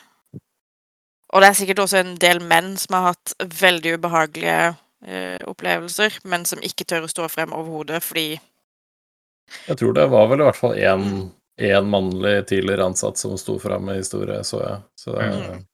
og 1.33 1.41
det 1.41 1.49
er 1.49 1.57
sikkert 1.57 1.83
også 1.85 2.01
en 2.01 2.15
del 2.21 2.41
menn 2.43 2.75
som 2.79 2.97
har 2.97 3.13
hatt 3.13 3.33
veldig 3.61 3.95
ubehagelige 3.97 4.75
eh, 5.07 5.39
opplevelser, 5.47 6.19
men 6.31 6.45
som 6.47 6.61
ikke 6.63 6.87
tør 6.87 7.07
å 7.07 7.11
stå 7.11 7.29
frem 7.31 7.55
overhodet 7.55 8.03
fordi 8.03 8.35
Jeg 9.67 9.77
tror 9.77 9.93
det 9.93 10.07
var 10.09 10.27
vel 10.31 10.41
i 10.41 10.47
hvert 10.47 10.57
fall 10.57 10.75
én 10.75 11.89
mannlig 11.89 12.47
tidligere 12.49 12.87
ansatt 12.89 13.17
som 13.17 13.37
sto 13.37 13.59
fram 13.61 13.85
med 13.87 14.01
historie, 14.01 14.41
så 14.43 14.61
jeg. 14.63 14.83
Så 14.99 15.15
det, 15.15 15.31
Mm. 15.35 15.65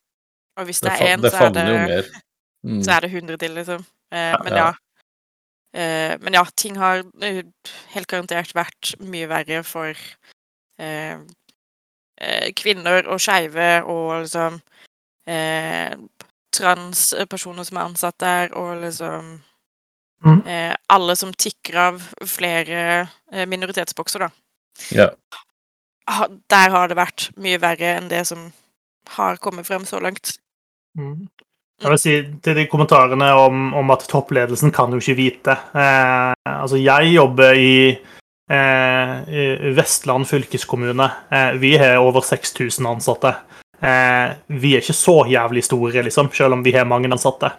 Og 0.60 0.66
hvis 0.68 0.82
det, 0.84 0.92
er 0.92 1.16
én, 1.16 1.22
så. 1.32 1.48
Mm. 2.68 2.84
så 2.84 2.92
er 2.92 3.02
det 3.02 3.10
100 3.10 3.38
til, 3.40 3.54
liksom. 3.56 3.86
Eh, 4.12 4.36
men 4.44 4.54
Ja. 4.54 4.58
ja. 4.58 4.74
Eh, 5.74 6.18
men 6.20 6.36
ja, 6.36 6.44
ting 6.56 6.76
har 6.78 7.04
eh, 7.24 7.44
helt 7.94 8.08
garantert 8.12 8.52
vært 8.56 8.96
mye 9.00 9.30
verre 9.32 9.62
for 9.64 9.96
eh, 10.80 11.20
eh, 12.20 12.50
kvinner 12.60 13.08
og 13.08 13.22
skeive 13.24 13.70
og 13.88 14.26
liksom 14.26 14.60
eh, 15.32 15.96
transpersoner 16.52 17.64
som 17.64 17.78
er 17.80 17.88
ansatt 17.88 18.20
der, 18.20 18.54
og 18.54 18.82
liksom 18.84 19.40
Mm. 20.22 20.44
eh, 20.46 20.76
alle 20.94 21.16
som 21.18 21.32
tikker 21.34 21.76
av 21.82 22.04
flere 22.30 23.08
minoritetsbokser, 23.50 24.20
da. 24.20 24.28
Ja. 24.94 25.08
Der 26.52 26.70
har 26.70 26.92
det 26.92 26.98
vært 27.00 27.32
mye 27.42 27.58
verre 27.58 27.96
enn 27.98 28.10
det 28.12 28.28
som 28.28 28.52
har 29.16 29.40
kommet 29.42 29.66
frem 29.66 29.82
så 29.90 29.98
langt. 29.98 30.36
Mm. 30.94 31.26
Jeg 31.82 31.90
vil 31.90 31.98
si 31.98 32.12
til 32.46 32.58
de 32.60 32.68
kommentarene 32.70 33.28
om, 33.42 33.72
om 33.74 33.94
at 33.94 34.04
toppledelsen 34.10 34.70
kan 34.74 34.92
jo 34.94 35.00
ikke 35.02 35.18
vite. 35.18 35.56
Eh, 35.74 36.34
altså, 36.46 36.78
jeg 36.78 37.16
jobber 37.16 37.58
i, 37.58 37.98
eh, 38.54 39.72
Vestland 39.74 40.30
fylkeskommune. 40.30 41.08
Eh, 41.34 41.58
vi 41.58 41.74
har 41.82 41.98
over 41.98 42.22
6000 42.22 42.86
ansatte. 42.86 43.34
Eh, 43.82 44.38
vi 44.62 44.76
er 44.76 44.86
ikke 44.86 44.94
så 44.94 45.24
jævlig 45.26 45.66
store, 45.66 46.06
liksom, 46.06 46.30
selv 46.38 46.54
om 46.54 46.62
vi 46.64 46.76
har 46.76 46.86
mange 46.86 47.10
ansatte. 47.10 47.50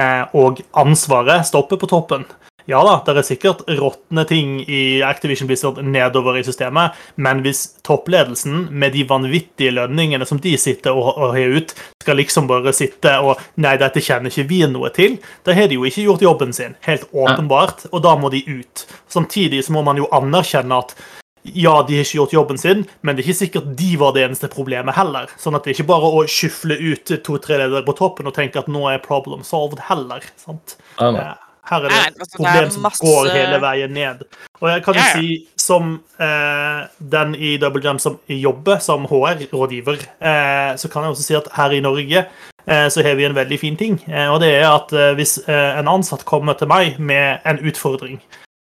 Eh, 0.00 0.24
og 0.34 0.58
ansvaret 0.74 1.46
stopper 1.46 1.78
på 1.78 1.86
toppen. 1.94 2.26
Ja 2.68 2.80
da, 2.86 2.96
det 3.06 3.22
er 3.22 3.26
sikkert 3.26 3.62
råtne 3.78 4.24
ting 4.28 4.58
i 4.66 5.00
Activision 5.06 5.48
Blizzard 5.50 5.80
nedover 5.84 6.38
i 6.38 6.44
systemet, 6.46 6.96
men 7.16 7.44
hvis 7.44 7.66
toppledelsen 7.86 8.68
med 8.70 8.94
de 8.96 9.06
vanvittige 9.08 9.74
lønningene 9.76 10.26
som 10.28 10.40
de 10.42 10.56
sitter 10.60 10.96
og, 10.96 11.12
og 11.16 11.36
har 11.36 11.56
ut, 11.56 11.74
skal 12.02 12.20
liksom 12.20 12.50
bare 12.50 12.74
sitte 12.76 13.16
og 13.24 13.38
Nei, 13.60 13.74
dette 13.80 14.02
kjenner 14.02 14.32
ikke 14.32 14.48
vi 14.48 14.60
noe 14.70 14.88
til. 14.94 15.16
Da 15.44 15.54
har 15.56 15.68
de 15.68 15.76
jo 15.76 15.86
ikke 15.88 16.04
gjort 16.06 16.22
jobben 16.24 16.52
sin, 16.56 16.76
helt 16.86 17.08
åpenbart, 17.12 17.86
og 17.90 18.02
da 18.04 18.14
må 18.18 18.30
de 18.32 18.40
ut. 18.48 18.84
Samtidig 19.10 19.64
så 19.66 19.74
må 19.74 19.82
man 19.86 20.00
jo 20.00 20.08
anerkjenne 20.16 20.78
at 20.80 20.94
ja, 21.42 21.72
de 21.88 21.96
har 21.96 22.04
ikke 22.04 22.18
gjort 22.18 22.34
jobben 22.34 22.58
sin, 22.60 22.82
men 23.00 23.16
det 23.16 23.22
er 23.22 23.30
ikke 23.30 23.38
sikkert 23.38 23.70
de 23.78 23.90
var 24.00 24.12
det 24.16 24.26
eneste 24.26 24.50
problemet 24.52 24.96
heller. 24.96 25.30
Sånn 25.40 25.56
at 25.56 25.64
det 25.64 25.72
er 25.72 25.78
ikke 25.78 25.90
bare 25.92 26.10
å 26.12 26.24
skyfle 26.28 26.76
ut 26.76 27.12
to-tre 27.24 27.60
ledere 27.62 27.86
på 27.86 27.96
toppen 27.96 28.28
og 28.28 28.36
tenke 28.36 28.60
at 28.60 28.68
nå 28.68 28.84
er 28.90 29.00
problem 29.04 29.44
solved 29.46 29.80
heller. 29.88 30.24
sant? 30.40 30.76
Ja, 31.00 31.38
Her 31.68 31.76
er 31.84 31.88
det 31.88 31.96
altså, 32.20 32.24
er 32.24 32.36
problem 32.36 32.70
som 32.70 32.82
masse- 32.82 33.04
går 33.04 33.30
hele 33.34 33.60
veien 33.60 33.90
ned. 33.92 34.22
Og 34.60 34.68
jeg 34.70 34.84
kan 34.84 34.94
jo 34.94 35.00
Ja, 35.00 35.06
ja. 35.06 35.20
si, 35.20 35.46
som 35.56 36.00
eh, 36.20 36.86
den 37.12 37.34
i 37.34 37.56
Double 37.56 37.82
Jam 37.84 37.98
som 37.98 38.18
jobber 38.28 38.78
som 38.78 39.04
HR-rådgiver, 39.06 39.98
eh, 40.20 40.76
så 40.76 40.88
kan 40.88 41.02
jeg 41.02 41.10
også 41.14 41.22
si 41.22 41.34
at 41.34 41.48
her 41.56 41.70
i 41.70 41.80
Norge 41.80 42.24
eh, 42.66 42.88
så 42.88 43.02
har 43.02 43.14
vi 43.14 43.24
en 43.24 43.34
veldig 43.34 43.58
fin 43.60 43.76
ting. 43.76 44.00
Eh, 44.08 44.28
og 44.32 44.40
det 44.40 44.54
er 44.56 44.68
at 44.70 44.92
eh, 44.92 45.14
hvis 45.14 45.38
eh, 45.48 45.78
en 45.78 45.88
ansatt 45.88 46.24
kommer 46.24 46.52
til 46.54 46.68
meg 46.68 46.98
med 46.98 47.38
en 47.44 47.58
utfordring, 47.58 48.20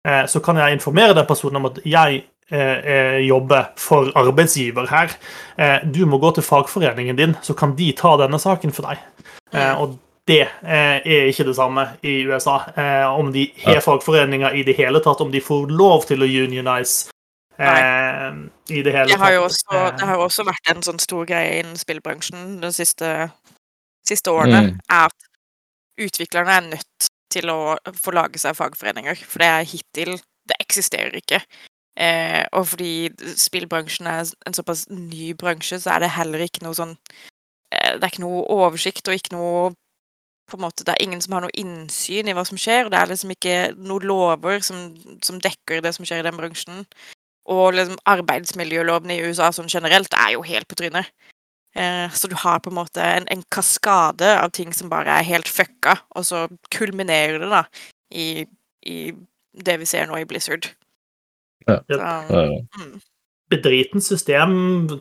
eh, 0.09 0.27
så 0.27 0.41
kan 0.41 0.57
jeg 0.57 0.73
informere 0.73 1.15
den 1.15 1.27
personen 1.27 1.57
om 1.57 1.67
at 1.67 1.81
jeg 1.85 2.23
jobber 3.27 3.71
for 3.81 4.11
arbeidsgiver 4.15 4.85
her. 4.91 5.09
Eh, 5.59 5.79
du 5.95 6.05
må 6.07 6.19
gå 6.21 6.35
til 6.35 6.43
fagforeningen 6.45 7.17
din, 7.17 7.37
så 7.43 7.55
kan 7.57 7.73
de 7.79 7.93
ta 7.97 8.17
denne 8.21 8.37
saken 8.39 8.73
for 8.77 8.83
deg. 8.91 8.99
Eh, 9.55 9.81
og 9.81 9.95
det 10.29 10.43
eh, 10.63 11.01
er 11.03 11.29
ikke 11.31 11.45
det 11.49 11.57
samme 11.57 11.87
i 12.07 12.23
USA. 12.29 12.59
Eh, 12.77 13.07
om 13.19 13.33
de 13.35 13.49
har 13.65 13.81
fagforeninger 13.83 14.55
i 14.55 14.63
det 14.63 14.77
hele 14.79 15.01
tatt, 15.03 15.21
om 15.21 15.33
de 15.33 15.41
får 15.43 15.71
lov 15.71 16.05
til 16.07 16.23
å 16.23 16.29
unionize 16.29 17.11
eh, 17.59 18.29
i 18.71 18.83
det 18.83 18.93
hele 18.95 19.09
Det 19.11 19.19
har, 19.19 19.33
jo 19.35 19.43
tatt. 19.43 19.51
også, 19.51 19.79
Eh, 19.81 19.97
det 19.99 20.07
har 20.09 20.15
jo 20.21 20.27
også 20.29 20.45
vært 20.47 20.71
en 20.77 20.83
sånn 20.83 21.01
stor 21.03 21.27
greie 21.27 21.59
innen 21.61 21.77
spillbransjen 21.81 22.61
de 22.63 22.71
siste, 22.73 23.31
siste 24.07 24.31
årene, 24.31 24.63
Mm. 24.73 24.79
er 24.91 25.05
at 25.11 25.29
utviklerne 26.01 26.57
er 26.57 26.71
nødt 26.77 27.11
til 27.31 27.51
å 27.51 27.77
få 27.93 28.13
lage 28.13 28.39
seg 28.39 28.55
fagforeninger. 28.57 29.17
For 29.27 29.39
det 29.39 29.49
er 29.49 29.65
hittil 29.65 30.21
Det 30.45 30.57
eksisterer 30.59 31.15
ikke. 31.15 31.39
Eh, 31.97 32.45
og 32.53 32.67
fordi 32.67 33.11
spillbransjen 33.39 34.07
er 34.11 34.25
en 34.47 34.53
såpass 34.53 34.89
ny 34.91 35.35
bransje, 35.35 35.79
så 35.79 35.93
er 35.95 36.01
det 36.01 36.11
heller 36.11 36.41
ikke 36.41 36.63
noe 36.65 36.75
sånn 36.75 36.97
eh, 37.71 37.93
Det 37.95 38.03
er 38.03 38.11
ikke 38.11 38.25
noe 38.25 38.43
oversikt 38.51 39.07
og 39.09 39.15
ikke 39.15 39.37
noe 39.37 39.73
på 40.51 40.59
en 40.59 40.65
måte, 40.65 40.85
Det 40.85 40.93
er 40.95 41.03
ingen 41.03 41.21
som 41.23 41.33
har 41.37 41.45
noe 41.45 41.55
innsyn 41.57 42.29
i 42.29 42.35
hva 42.37 42.45
som 42.47 42.59
skjer. 42.61 42.85
og 42.85 42.91
Det 42.93 42.99
er 43.01 43.11
liksom 43.13 43.31
ikke 43.31 43.57
noen 43.77 44.07
lover 44.07 44.61
som, 44.61 44.95
som 45.23 45.41
dekker 45.41 45.83
det 45.83 45.95
som 45.95 46.05
skjer 46.05 46.21
i 46.21 46.27
den 46.29 46.37
bransjen. 46.37 46.87
Og 47.49 47.75
liksom 47.75 47.99
arbeidsmiljølovene 48.07 49.17
i 49.17 49.25
USA 49.27 49.51
sånn 49.55 49.71
generelt 49.71 50.13
er 50.15 50.35
jo 50.37 50.43
helt 50.47 50.69
på 50.69 50.79
trynet. 50.79 51.09
Eh, 51.75 52.11
så 52.13 52.29
du 52.29 52.35
har 52.37 52.61
på 52.61 52.71
en 52.71 52.77
måte 52.77 53.01
en, 53.01 53.27
en 53.33 53.43
kaskade 53.51 54.29
av 54.39 54.51
ting 54.53 54.75
som 54.77 54.91
bare 54.93 55.15
er 55.19 55.25
helt 55.25 55.49
fucka, 55.49 55.97
og 56.13 56.27
så 56.29 56.45
kulminerer 56.75 57.41
det 57.41 57.49
da 57.49 57.63
i, 58.13 58.45
i 58.85 58.99
det 59.57 59.79
vi 59.81 59.89
ser 59.89 60.07
nå 60.07 60.21
i 60.21 60.29
Blizzard. 60.29 60.69
Ja. 61.67 61.79
Så, 61.89 61.97
Ja. 61.97 62.61
mm. 62.77 63.01
Bedritent 63.53 64.05
system 64.05 64.55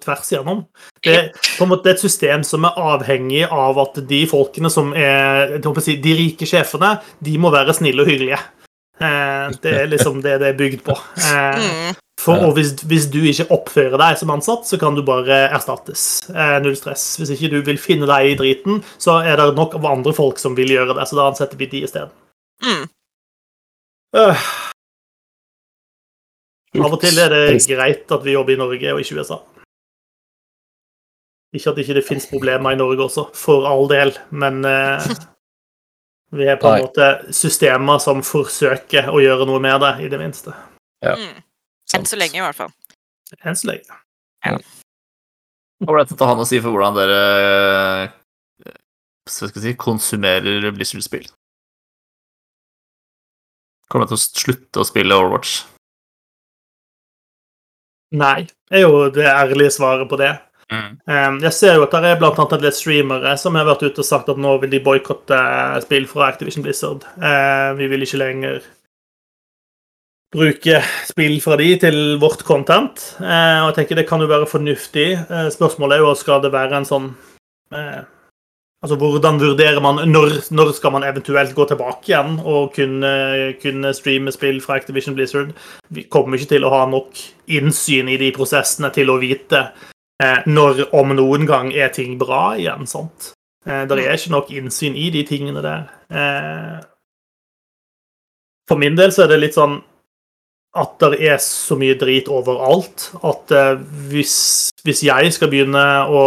tvers 0.04 0.32
igjennom. 0.32 0.66
Det 1.04 1.16
er 1.18 1.30
på 1.58 1.66
en 1.66 1.72
måte 1.72 1.94
et 1.94 2.02
system 2.04 2.44
som 2.48 2.68
er 2.68 2.78
avhengig 2.80 3.46
av 3.48 3.80
at 3.82 4.02
de 4.10 4.22
folkene 4.30 4.72
som 4.72 4.94
er 4.94 5.58
si, 5.82 5.98
De 6.04 6.16
rike 6.18 6.48
sjefene, 6.50 7.00
de 7.24 7.38
må 7.42 7.52
være 7.54 7.74
snille 7.78 8.04
og 8.04 8.12
hyggelige. 8.12 8.40
Eh, 9.02 9.50
det 9.64 9.74
er 9.74 9.90
liksom 9.90 10.22
det 10.22 10.38
det 10.44 10.52
er 10.52 10.60
bygd 10.60 10.84
på. 10.86 10.98
Eh, 11.18 11.58
Mm. 11.62 11.96
for, 12.22 12.38
og 12.46 12.54
hvis, 12.54 12.76
hvis 12.86 13.08
du 13.10 13.18
ikke 13.26 13.48
oppfører 13.50 13.98
deg 13.98 14.18
som 14.20 14.30
ansatt, 14.30 14.68
så 14.70 14.78
kan 14.78 14.94
du 14.94 15.02
bare 15.02 15.50
erstattes. 15.50 16.30
Eh, 16.30 16.60
null 16.62 16.76
stress. 16.78 17.18
Hvis 17.18 17.32
ikke 17.34 17.50
du 17.50 17.62
vil 17.66 17.80
finne 17.82 18.06
deg 18.06 18.30
i 18.30 18.36
driten, 18.38 18.84
så 19.02 19.24
er 19.26 19.40
det 19.42 19.56
nok 19.58 19.74
av 19.80 19.86
andre 19.90 20.14
folk 20.14 20.38
som 20.38 20.54
vil 20.56 20.70
gjøre 20.70 20.94
det, 21.00 21.08
så 21.10 21.18
da 21.18 21.32
ansetter 21.32 21.58
vi 21.58 21.66
de 21.72 21.82
isteden. 21.88 22.14
Mm. 22.62 22.86
Øh, 24.22 24.38
av 26.80 26.94
og 26.96 27.02
til 27.04 27.18
er 27.20 27.34
det 27.34 27.58
greit 27.68 28.14
at 28.16 28.24
vi 28.24 28.36
jobber 28.38 28.56
i 28.56 28.60
Norge 28.62 28.94
og 28.94 29.02
ikke 29.04 29.18
i 29.18 29.20
USA. 29.20 29.42
Ikke 31.52 31.74
at 31.74 31.82
ikke 31.84 31.98
det 31.98 32.06
fins 32.08 32.30
problemer 32.32 32.72
i 32.72 32.80
Norge 32.80 33.04
også, 33.10 33.26
for 33.36 33.68
all 33.68 33.90
del, 33.92 34.14
men 34.32 34.64
eh, 34.64 35.08
vi 36.38 36.48
har 36.48 36.62
på 36.62 36.70
en 36.70 36.78
Nei. 36.78 36.86
måte 36.86 37.34
systemer 37.36 38.00
som 38.00 38.24
forsøker 38.24 39.10
å 39.12 39.20
gjøre 39.20 39.48
noe 39.50 39.60
med 39.64 39.82
det, 39.84 39.92
i 40.06 40.12
det 40.12 40.20
minste. 40.22 40.56
Ja. 41.04 41.18
Mm. 41.20 41.42
Enn 41.98 42.08
så 42.08 42.20
lenge, 42.20 42.40
i 42.40 42.46
hvert 42.46 42.56
fall. 42.56 42.72
Enn 43.44 43.60
så 43.60 43.68
lenge. 43.68 44.00
Hva 45.82 45.92
ble 45.98 46.06
dette 46.08 46.30
han 46.30 46.40
å 46.40 46.48
si 46.48 46.62
for 46.62 46.72
hvordan 46.72 46.96
dere 46.96 47.20
eh, 48.64 48.74
skal 49.28 49.52
si, 49.52 49.76
konsumerer 49.76 50.72
Blizzard-spill? 50.72 51.28
Kommer 53.92 54.08
dere 54.08 54.16
til 54.16 54.22
å 54.22 54.46
slutte 54.46 54.84
å 54.84 54.88
spille 54.88 55.20
Overwatch? 55.20 55.66
Nei, 58.12 58.48
er 58.72 58.84
jo 58.84 59.06
det 59.14 59.28
ærlige 59.28 59.72
svaret 59.78 60.10
på 60.12 60.20
det. 60.20 60.34
Mm. 60.72 60.92
Um, 61.04 61.40
jeg 61.44 61.52
ser 61.56 61.76
jo 61.76 61.84
at 61.84 61.96
det 62.00 62.14
er 62.14 62.20
blant 62.20 62.38
annet 62.40 62.58
en 62.58 62.64
del 62.64 62.76
streamere 62.76 63.34
som 63.40 63.58
har 63.60 63.68
vært 63.68 63.84
ute 63.84 64.04
og 64.04 64.08
sagt 64.08 64.30
at 64.32 64.40
nå 64.40 64.54
vil 64.62 64.72
de 64.72 64.80
boikotte 64.84 65.40
spill 65.84 66.08
fra 66.08 66.30
Activision 66.32 66.64
Blizzard. 66.64 67.04
Eh, 67.20 67.72
vi 67.80 67.90
vil 67.92 68.06
ikke 68.06 68.22
lenger 68.22 68.62
bruke 70.32 70.80
spill 71.10 71.38
fra 71.44 71.58
de 71.60 71.74
til 71.82 72.00
vårt 72.22 72.46
content. 72.48 73.04
Eh, 73.20 73.60
og 73.64 73.72
jeg 73.72 73.78
tenker 73.82 74.00
det 74.00 74.08
kan 74.10 74.24
jo 74.24 74.32
være 74.32 74.48
fornuftig. 74.48 75.10
Eh, 75.20 75.52
spørsmålet 75.52 75.98
er 75.98 76.06
jo 76.06 76.16
skal 76.16 76.44
det 76.44 76.54
være 76.56 76.80
en 76.80 76.88
sånn 76.88 77.10
eh, 77.76 78.02
Altså 78.82 78.96
hvordan 78.98 79.38
vurderer 79.38 79.78
man 79.84 80.00
når, 80.10 80.32
når 80.50 80.72
skal 80.74 80.92
man 80.96 81.04
eventuelt 81.06 81.54
gå 81.54 81.66
tilbake 81.70 82.10
igjen 82.10 82.40
og 82.40 82.72
kunne, 82.74 83.12
kunne 83.62 83.92
streame 83.94 84.34
spill 84.34 84.58
fra 84.64 84.80
Activision 84.80 85.16
Blizzard? 85.16 85.52
Vi 85.94 86.08
kommer 86.10 86.38
ikke 86.38 86.56
til 86.56 86.66
å 86.66 86.72
ha 86.74 86.88
nok 86.90 87.22
innsyn 87.54 88.10
i 88.10 88.18
de 88.18 88.32
prosessene 88.34 88.90
til 88.96 89.14
å 89.14 89.20
vite 89.22 89.68
eh, 90.24 90.42
når 90.50 90.88
om 90.98 91.14
noen 91.14 91.46
gang 91.46 91.70
er 91.78 91.94
ting 91.94 92.18
bra 92.18 92.56
igjen. 92.58 92.90
sant? 92.90 93.36
Eh, 93.68 93.84
det 93.86 94.00
er 94.02 94.18
ikke 94.18 94.34
nok 94.34 94.50
innsyn 94.58 94.98
i 94.98 95.12
de 95.14 95.22
tingene 95.30 95.62
der. 95.62 95.86
Eh, 96.10 96.82
for 98.66 98.82
min 98.82 98.98
del 98.98 99.14
så 99.14 99.28
er 99.28 99.36
det 99.36 99.42
litt 99.44 99.60
sånn 99.60 99.78
at 100.82 100.98
det 101.04 101.20
er 101.28 101.38
så 101.44 101.76
mye 101.78 101.98
drit 102.00 102.32
overalt 102.32 103.10
at 103.28 103.54
eh, 103.54 103.78
hvis, 104.10 104.36
hvis 104.82 105.06
jeg 105.06 105.34
skal 105.36 105.52
begynne 105.52 105.86
å 106.08 106.26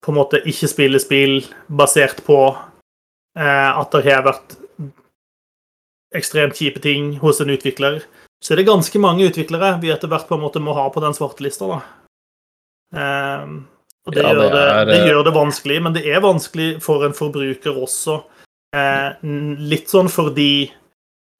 på 0.00 0.12
en 0.12 0.18
måte 0.20 0.40
ikke 0.48 0.70
spille 0.70 1.00
spill 1.02 1.40
basert 1.68 2.22
på 2.26 2.38
eh, 3.38 3.70
at 3.70 3.92
det 3.92 4.04
har 4.06 4.24
vært 4.26 4.56
ekstremt 6.16 6.58
kjipe 6.58 6.82
ting 6.82 7.14
hos 7.22 7.40
en 7.40 7.52
utvikler, 7.52 8.00
så 8.42 8.54
er 8.54 8.60
det 8.60 8.70
ganske 8.70 9.02
mange 9.02 9.28
utviklere 9.28 9.76
vi 9.82 9.92
etter 9.92 10.10
hvert 10.10 10.26
på 10.28 10.38
en 10.38 10.42
måte 10.42 10.62
må 10.62 10.74
ha 10.74 10.88
på 10.90 11.02
den 11.04 11.14
svarte 11.14 11.44
lista. 11.44 11.68
da. 11.68 11.80
Eh, 12.96 13.46
og 14.08 14.16
det, 14.16 14.24
Ja, 14.24 14.32
det 14.32 14.40
gjør 14.40 14.52
det, 14.54 14.64
er, 14.64 14.84
det 14.88 14.98
eh, 14.98 15.06
gjør 15.10 15.24
det 15.24 15.36
vanskelig, 15.36 15.80
men 15.84 15.96
det 15.96 16.04
er 16.08 16.24
vanskelig 16.24 16.68
for 16.82 17.04
en 17.06 17.16
forbruker 17.16 17.76
også. 17.76 18.22
Eh, 18.76 19.08
litt 19.70 19.90
sånn 19.92 20.08
fordi 20.10 20.70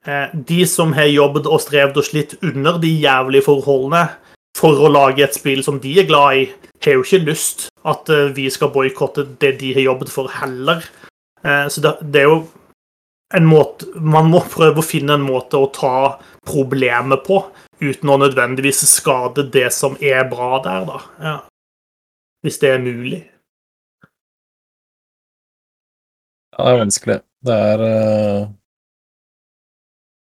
eh, 0.06 0.34
de 0.34 0.64
som 0.68 0.92
har 0.92 1.08
jobbet 1.08 1.48
og 1.48 1.62
strevd 1.62 2.00
og 2.02 2.06
slitt 2.06 2.36
under 2.44 2.78
de 2.82 2.90
jævlige 3.00 3.46
forholdene 3.48 4.08
for 4.58 4.80
å 4.80 4.90
lage 4.90 5.24
et 5.24 5.36
spill 5.36 5.62
som 5.64 5.78
de 5.82 5.92
er 6.00 6.08
glad 6.08 6.40
i, 6.40 6.46
har 6.84 6.96
jo 6.96 7.04
ikke 7.04 7.24
lyst 7.28 7.68
at 7.88 8.08
eh, 8.12 8.30
vi 8.36 8.48
skal 8.52 8.72
boikotte 8.74 9.26
det 9.40 9.54
de 9.60 9.74
har 9.76 9.86
jobbet 9.90 10.12
for, 10.12 10.30
heller. 10.40 10.84
Eh, 11.44 11.66
så 11.72 11.82
det, 11.84 12.22
er 12.22 12.28
jo 12.28 12.40
en 13.32 13.46
måte 13.46 13.86
Man 13.96 14.26
må 14.28 14.42
prøve 14.50 14.82
å 14.82 14.84
finne 14.84 15.14
en 15.16 15.24
måte 15.24 15.56
å 15.56 15.70
ta 15.72 16.18
problemet 16.44 17.22
på 17.24 17.38
uten 17.80 18.12
å 18.12 18.18
nødvendigvis 18.20 18.82
skade 18.90 19.46
det 19.54 19.70
som 19.72 19.96
er 20.04 20.26
bra 20.28 20.58
der, 20.64 20.88
da. 20.88 20.98
Ja. 21.24 21.36
Hvis 22.44 22.58
det 22.60 22.74
er 22.74 22.82
mulig. 22.82 23.22
Ja, 26.56 26.64
det 26.64 26.72
er 26.72 26.80
vanskelig. 26.82 27.20
Det 27.46 27.56
er 27.56 27.84
uh... 27.84 28.48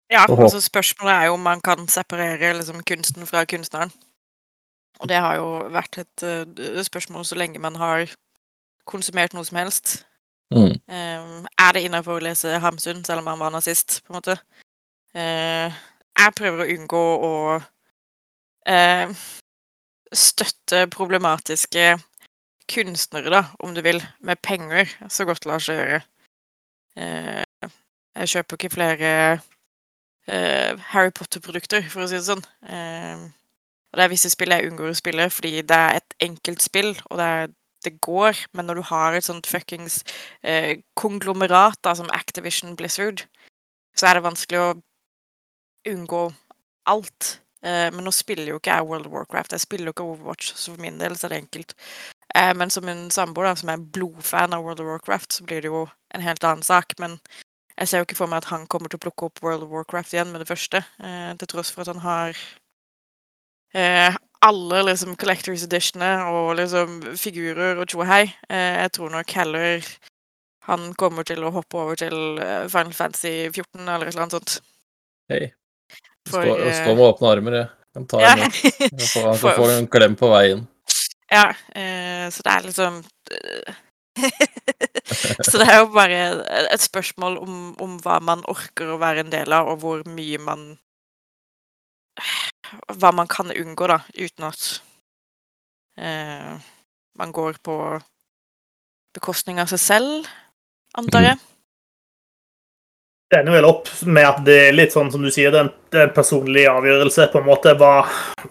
Ja, 0.09 0.25
altså 0.25 0.61
spørsmålet 0.61 1.13
er 1.13 1.25
jo 1.29 1.37
om 1.37 1.43
man 1.45 1.61
kan 1.61 1.87
separere 1.89 2.53
liksom, 2.57 2.81
kunsten 2.85 3.25
fra 3.29 3.43
kunstneren. 3.49 3.93
Og 4.99 5.09
det 5.09 5.19
har 5.23 5.37
jo 5.39 5.47
vært 5.71 6.01
et 6.01 6.25
uh, 6.25 6.81
spørsmål 6.83 7.25
så 7.25 7.37
lenge 7.39 7.61
man 7.61 7.77
har 7.79 8.09
konsumert 8.89 9.33
noe 9.33 9.45
som 9.47 9.59
helst. 9.61 10.05
mm, 10.51 10.79
Eh, 10.89 11.43
er 11.61 11.73
det 11.75 11.83
innafor 11.85 12.17
å 12.17 12.23
lese 12.25 12.57
Hamsun, 12.63 13.03
selv 13.05 13.21
om 13.21 13.27
han 13.29 13.41
var 13.43 13.51
nazist, 13.53 13.99
på 14.01 14.13
en 14.13 14.17
måte? 14.17 14.37
Uh, 15.13 15.69
jeg 16.19 16.33
prøver 16.37 16.63
å 16.63 16.69
unngå 16.73 17.01
å 17.25 17.33
uh, 18.69 19.13
støtte 20.13 20.83
problematiske 20.93 21.85
kunstnere, 22.69 23.29
da, 23.33 23.43
om 23.65 23.73
du 23.77 23.81
vil, 23.85 24.01
med 24.25 24.41
penger, 24.45 24.89
så 25.09 25.25
godt 25.29 25.45
lar 25.49 25.61
seg 25.63 25.81
gjøre. 25.81 26.01
Uh, 26.97 27.45
Jeg 28.19 28.31
kjøper 28.33 28.57
ikke 28.57 28.73
flere 28.73 29.09
Harry 30.91 31.11
Potter-produkter, 31.15 31.85
for 31.89 32.03
å 32.03 32.07
si 32.09 32.17
det 32.17 32.25
sånn. 32.25 32.41
Og 33.89 33.97
det 33.97 34.05
er 34.05 34.11
visse 34.11 34.31
spill 34.33 34.53
jeg 34.53 34.69
unngår 34.69 34.91
å 34.91 34.97
spille 34.97 35.29
fordi 35.33 35.63
det 35.65 35.77
er 35.77 35.97
et 35.99 36.15
enkelt 36.29 36.61
spill, 36.61 36.93
og 37.09 37.17
det, 37.19 37.25
er, 37.25 37.51
det 37.85 37.95
går. 38.05 38.43
Men 38.53 38.69
når 38.69 38.81
du 38.81 38.85
har 38.91 39.17
et 39.17 39.25
sånt 39.25 39.49
fuckings 39.49 40.03
eh, 40.43 40.77
konglomerat 40.99 41.79
da, 41.85 41.95
som 41.97 42.11
Activision 42.13 42.75
Blizzard, 42.77 43.25
så 43.97 44.09
er 44.09 44.19
det 44.19 44.27
vanskelig 44.27 44.61
å 44.61 44.71
unngå 45.89 46.23
alt. 46.89 47.39
Eh, 47.65 47.89
men 47.91 48.05
nå 48.05 48.13
spiller 48.15 48.53
jo 48.53 48.59
ikke 48.59 48.77
jeg 48.77 48.87
World 48.87 49.09
of 49.09 49.15
Warcraft, 49.17 49.57
jeg 49.57 49.65
spiller 49.65 49.89
jo 49.89 49.95
ikke 49.95 50.07
Overwatch, 50.07 50.53
så 50.53 50.73
for 50.75 50.83
min 50.83 50.99
del 51.01 51.17
så 51.17 51.27
er 51.27 51.35
det 51.35 51.41
enkelt. 51.43 51.75
Eh, 52.35 52.53
men 52.55 52.71
som 52.71 52.87
en 52.87 53.09
samboer 53.11 53.55
som 53.59 53.73
er 53.73 53.83
blodfan 53.97 54.55
av 54.55 54.63
World 54.63 54.83
of 54.83 54.91
Warcraft, 54.93 55.33
så 55.33 55.45
blir 55.47 55.65
det 55.65 55.73
jo 55.73 55.87
en 56.15 56.23
helt 56.23 56.45
annen 56.45 56.63
sak. 56.63 56.95
Men 57.01 57.17
jeg 57.75 57.87
ser 57.87 58.01
jo 58.01 58.07
ikke 58.07 58.19
for 58.19 58.31
meg 58.31 58.43
at 58.43 58.51
han 58.53 58.67
kommer 58.71 58.91
til 58.91 58.99
å 58.99 59.05
plukke 59.07 59.29
opp 59.29 59.43
World 59.43 59.65
of 59.65 59.73
Warcraft 59.73 60.15
igjen 60.15 60.31
med 60.33 60.43
det 60.43 60.49
første, 60.51 60.83
eh, 61.03 61.31
til 61.39 61.51
tross 61.51 61.71
for 61.71 61.83
at 61.83 61.93
han 61.93 62.03
har 62.03 62.37
eh, 63.73 64.15
alle 64.45 64.83
liksom 64.87 65.15
Collectors 65.19 65.65
Editionene 65.67 66.29
og 66.31 66.53
liksom 66.59 67.01
figurer 67.19 67.79
og 67.81 67.89
tjohei. 67.91 68.23
Eh, 68.49 68.83
jeg 68.85 68.93
tror 68.95 69.11
nok 69.13 69.35
heller 69.35 69.85
han 70.69 70.91
kommer 70.99 71.25
til 71.25 71.43
å 71.43 71.51
hoppe 71.55 71.79
over 71.81 71.99
til 71.99 72.39
eh, 72.43 72.67
Final 72.71 72.93
Fantasy 72.95 73.49
14 73.49 73.81
eller 73.83 74.07
et 74.07 74.13
eller 74.13 74.25
annet 74.25 74.37
sånt. 74.37 74.59
Hei. 75.31 75.43
For, 76.29 76.45
Stå, 76.45 76.55
eh, 76.61 76.75
stå 76.77 76.95
med 76.95 77.05
åpne 77.07 77.31
armer, 77.33 77.57
jeg. 77.59 77.69
Han, 77.97 78.05
tar 78.09 78.21
ja. 78.21 78.35
får, 78.53 79.23
han 79.25 79.39
For- 79.41 79.57
få 79.57 79.69
en 79.73 79.89
klem 79.91 80.17
på 80.19 80.29
veien. 80.31 80.65
Ja, 81.29 81.49
eh, 81.77 82.25
så 82.33 82.45
det 82.45 82.53
er 82.55 82.65
liksom 82.65 83.01
Så 85.49 85.59
det 85.61 85.67
er 85.69 85.77
jo 85.79 85.91
bare 85.93 86.17
et 86.73 86.81
spørsmål 86.83 87.37
om, 87.39 87.53
om 87.81 87.97
hva 88.03 88.17
man 88.23 88.41
orker 88.49 88.89
å 88.91 88.97
være 89.01 89.23
en 89.23 89.31
del 89.31 89.53
av, 89.55 89.69
og 89.71 89.83
hvor 89.83 90.01
mye 90.09 90.39
man 90.41 90.65
Hva 92.99 93.11
man 93.15 93.29
kan 93.29 93.51
unngå, 93.53 93.87
da, 93.89 93.99
uten 94.15 94.47
at 94.49 94.65
eh, 95.97 96.55
man 97.19 97.31
går 97.35 97.59
på 97.63 97.75
bekostning 99.15 99.59
av 99.61 99.71
seg 99.71 99.81
selv, 99.81 100.29
antar 100.97 101.25
jeg. 101.31 101.39
Det 103.29 103.37
ender 103.43 103.53
vel 103.59 103.65
opp 103.69 103.89
med 104.09 104.25
at 104.25 104.39
det 104.41 104.55
er 104.57 104.71
litt 104.73 104.93
sånn 104.95 105.11
som 105.13 105.21
du 105.21 105.29
sier, 105.29 105.51
det 105.53 105.59
er 105.59 105.67
en, 105.67 105.73
er 106.01 106.07
personlig 106.15 106.63
avgjørelse. 106.65 107.27
på 107.29 107.37
en 107.37 107.45
måte. 107.45 107.75
Hva, 107.77 108.07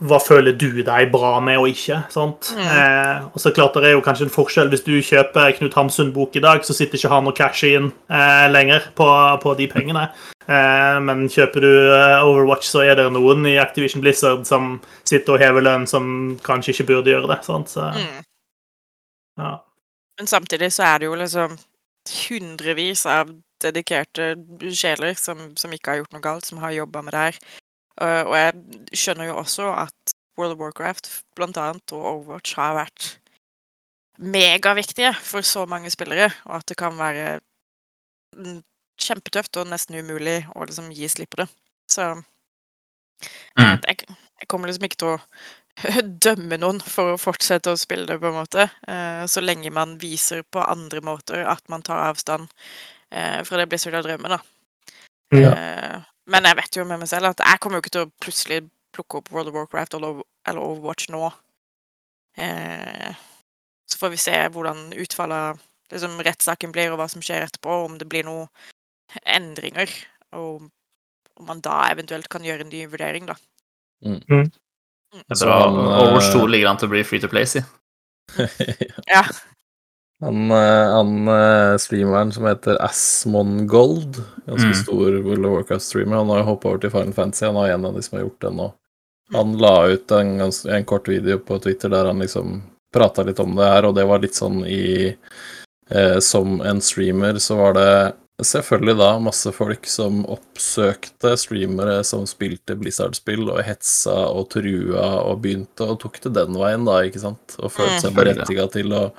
hva 0.06 0.18
føler 0.22 0.55
du 0.55 0.84
deg 0.86 1.09
bra 1.10 1.32
med 1.42 1.59
og 1.59 1.66
ikke? 1.72 1.96
sant? 2.14 2.52
Mm. 2.55 2.60
Eh, 2.62 3.24
og 3.32 3.42
så 3.42 3.50
klart 3.56 3.74
det 3.74 3.88
er 3.90 3.96
jo 3.96 4.05
kanskje 4.06 4.28
en 4.28 4.34
forskjell. 4.36 4.70
Hvis 4.70 4.84
du 4.86 4.92
kjøper 5.02 5.50
Knut 5.56 5.74
Hamsun-bok 5.74 6.38
i 6.38 6.42
dag, 6.44 6.62
så 6.62 6.76
sitter 6.78 6.94
ikke 7.00 7.10
han 7.10 7.26
og 7.26 7.34
casher 7.40 7.74
inn 7.80 7.88
eh, 8.06 8.46
lenger 8.55 8.86
på, 8.94 9.09
på 9.42 9.56
de 9.59 9.66
pengene. 9.72 10.05
Eh, 10.46 11.00
men 11.09 11.26
kjøper 11.26 11.66
du 11.66 11.72
eh, 11.96 12.22
Overwatch, 12.28 12.70
så 12.70 12.84
er 12.86 12.94
det 13.02 13.09
noen 13.18 13.50
i 13.50 13.56
Activision 13.59 14.00
Blizzard 14.06 14.46
som 14.46 14.76
sitter 15.02 15.34
og 15.34 15.42
hever 15.42 15.66
lønn 15.66 15.88
som 15.90 16.38
kanskje 16.46 16.76
ikke 16.76 16.86
burde 16.92 17.16
gjøre 17.16 17.32
det. 17.34 17.40
sant? 17.50 17.74
Så, 17.74 17.90
Mm. 17.98 18.22
ja. 19.42 19.56
Men 20.22 20.26
samtidig 20.30 20.70
så 20.74 20.86
er 20.94 20.98
det 21.02 21.10
jo 21.10 21.18
liksom 21.18 21.59
hundrevis 22.28 23.02
av 23.10 23.34
dedikerte 23.64 24.32
sjeler 24.74 25.16
som, 25.18 25.51
som 25.59 25.72
ikke 25.74 25.93
har 25.93 26.02
gjort 26.02 26.14
noe 26.16 26.24
galt, 26.24 26.48
som 26.48 26.60
har 26.62 26.76
jobba 26.76 27.02
med 27.05 27.16
det 27.16 27.24
her. 27.26 27.40
Uh, 27.98 28.22
og 28.28 28.35
jeg 28.39 28.98
skjønner 29.02 29.30
jo 29.30 29.39
også 29.40 29.72
at 29.74 30.14
World 30.39 30.55
of 30.55 30.62
Warcraft 30.62 31.10
blant 31.36 31.59
annet, 31.59 31.94
og 31.97 32.06
Overwatch 32.12 32.55
har 32.59 32.76
vært 32.78 33.10
megaviktige 34.18 35.12
for 35.22 35.47
så 35.47 35.64
mange 35.66 35.90
spillere, 35.90 36.30
og 36.47 36.60
at 36.60 36.70
det 36.70 36.78
kan 36.78 36.98
være 36.98 37.39
kjempetøft 38.98 39.59
og 39.59 39.70
nesten 39.70 39.98
umulig 39.98 40.40
å 40.55 40.66
liksom 40.66 40.90
gi 40.94 41.10
slipp 41.10 41.35
på 41.35 41.43
det. 41.44 41.48
Så 41.90 42.12
Mm. 43.59 43.80
jeg, 43.86 43.97
jeg 44.40 44.48
kommer 44.48 44.70
liksom 44.70 44.85
ikke 44.86 45.01
til 45.02 45.16
å 45.16 45.18
dømme 46.26 46.59
noen 46.59 46.80
for 46.82 47.14
å 47.14 47.20
fortsette 47.20 47.72
å 47.72 47.78
spille 47.78 48.06
det, 48.06 48.18
på 48.22 48.30
en 48.30 48.39
måte. 48.39 48.68
Eh, 48.86 49.24
så 49.30 49.43
lenge 49.43 49.72
man 49.74 49.97
viser 49.98 50.44
på 50.47 50.62
andre 50.62 51.02
måter 51.05 51.44
at 51.47 51.64
man 51.70 51.82
tar 51.86 52.02
avstand 52.09 52.48
eh, 53.12 53.43
det 53.43 53.60
det 53.60 53.68
Blizzard 53.68 53.98
av 53.98 54.06
drømmer, 54.06 54.36
da. 54.36 54.40
Ja. 55.36 55.52
Eh, 55.52 56.01
men 56.28 56.48
jeg 56.48 56.59
vet 56.59 56.76
jo 56.76 56.85
med 56.89 57.01
meg 57.01 57.09
selv 57.10 57.30
at 57.30 57.40
jeg 57.44 57.60
kommer 57.60 57.78
jo 57.78 57.85
ikke 57.85 57.94
til 57.97 58.06
å 58.06 58.12
plutselig 58.20 58.62
plukke 58.97 59.20
opp 59.20 59.30
World 59.32 59.51
of 59.51 59.56
Warcraft 59.56 59.97
eller, 59.98 60.22
Overwatch 60.48 61.09
nå. 61.12 61.28
Eh, 62.39 63.12
så 63.89 64.01
får 64.01 64.12
vi 64.14 64.20
se 64.20 64.36
hvordan 64.52 64.93
utfallet 65.01 65.60
liksom, 65.93 66.18
rettssaken 66.24 66.72
blir, 66.74 66.93
og 66.93 67.01
hva 67.01 67.09
som 67.10 67.24
skjer 67.24 67.47
etterpå, 67.47 67.82
om 67.86 67.98
det 68.01 68.09
blir 68.10 68.26
noen 68.28 68.48
endringer. 69.24 69.93
Og 70.36 70.68
om 71.39 71.48
man 71.48 71.62
da 71.64 71.80
eventuelt 71.93 72.28
kan 72.32 72.44
gjøre 72.44 72.66
en 72.66 72.72
ny 72.72 72.85
vurdering, 72.90 73.28
da. 73.30 73.36
Mm. 74.05 74.20
Mm. 74.28 74.51
Så 75.32 75.47
bra. 75.47 75.60
han, 75.64 75.78
eh, 75.78 76.01
Overwatch 76.02 76.32
2 76.35 76.47
ligger 76.47 76.70
an 76.70 76.80
til 76.80 76.90
å 76.90 76.94
bli 76.97 77.05
free 77.06 77.22
to 77.24 77.30
play, 77.32 77.48
si. 77.48 77.64
Ja. 79.09 79.24
Han, 80.20 80.50
eh, 80.50 80.88
han 80.96 81.28
eh, 81.30 81.76
streameren 81.78 82.32
som 82.34 82.44
heter 82.48 82.78
Asmongold, 82.82 84.16
ganske 84.48 84.72
Mm. 84.72 84.74
stor 84.74 85.18
World 85.22 85.46
of 85.46 85.52
Warcraft-streamer, 85.52 86.16
han 86.16 86.28
har 86.28 86.38
jo 86.42 86.48
hoppa 86.50 86.68
over 86.72 86.78
til 86.82 86.90
Final 86.90 87.12
Fantasy. 87.14 87.44
Han 87.46 87.56
er 87.56 87.74
en 87.74 87.84
av 87.84 87.94
de 87.94 88.02
som 88.02 88.18
har 88.18 88.24
gjort 88.26 88.40
det 88.40 88.50
nå. 88.56 88.72
Han 89.32 89.52
la 89.60 89.74
ut 89.92 90.10
en, 90.16 90.40
en 90.40 90.84
kort 90.84 91.08
video 91.08 91.38
på 91.38 91.58
Twitter 91.62 91.88
der 91.92 92.06
han 92.06 92.18
liksom 92.18 92.62
prata 92.94 93.22
litt 93.22 93.38
om 93.40 93.54
det 93.54 93.64
her, 93.68 93.84
og 93.84 93.94
det 93.94 94.06
var 94.08 94.18
litt 94.18 94.34
sånn 94.34 94.62
i 94.66 95.14
eh, 95.90 96.18
Som 96.20 96.60
en 96.62 96.80
streamer 96.80 97.38
så 97.38 97.56
var 97.56 97.74
det 97.76 98.14
selvfølgelig 98.42 98.96
da 98.98 99.18
masse 99.18 99.50
folk 99.52 99.86
som 99.90 100.24
oppsøkte 100.30 101.32
streamere 101.36 102.02
som 102.04 102.24
spilte 102.26 102.76
Blizzard-spill, 102.78 103.48
og 103.50 103.62
hetsa 103.66 104.14
og 104.30 104.48
trua 104.50 105.22
og 105.26 105.42
begynte 105.42 105.86
og 105.88 105.98
tok 106.00 106.20
det 106.22 106.34
den 106.34 106.54
veien, 106.58 106.84
da, 106.86 107.00
ikke 107.06 107.20
sant? 107.22 107.56
Og 107.58 107.70
følte 107.72 108.00
seg 108.00 108.12
Mm. 108.14 108.18
berettiga 108.20 108.66
til 108.72 108.92
å 108.92 109.12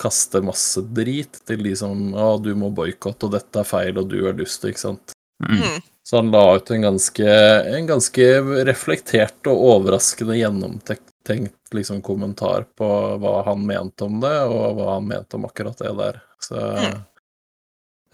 kaste 0.00 0.40
masse 0.44 0.80
drit 0.96 1.38
til 1.48 1.62
de 1.66 1.74
som 1.78 2.10
Å, 2.16 2.32
du 2.42 2.54
må 2.58 2.70
boikotte, 2.74 3.28
og 3.28 3.34
dette 3.36 3.60
er 3.62 3.68
feil, 3.68 3.98
og 4.00 4.08
du 4.12 4.18
er 4.28 4.36
dust, 4.38 4.64
ikke 4.66 4.80
sant. 4.82 5.12
Mm. 5.44 5.60
Mm. 5.60 5.78
Så 6.10 6.16
han 6.18 6.30
la 6.32 6.40
ut 6.56 6.70
en 6.74 6.82
ganske, 6.88 7.28
en 7.76 7.86
ganske 7.88 8.26
reflektert 8.66 9.46
og 9.52 9.60
overraskende 9.76 10.34
gjennomtenkt 10.40 11.76
liksom, 11.76 12.00
kommentar 12.02 12.64
på 12.76 12.88
hva 13.22 13.36
han 13.46 13.62
mente 13.68 14.08
om 14.08 14.18
det, 14.24 14.34
og 14.50 14.74
hva 14.80 14.96
han 14.96 15.06
mente 15.12 15.38
om 15.38 15.46
akkurat 15.48 15.78
det 15.84 15.94
der. 16.00 16.20
Så 16.42 16.56
Mm. 16.56 16.98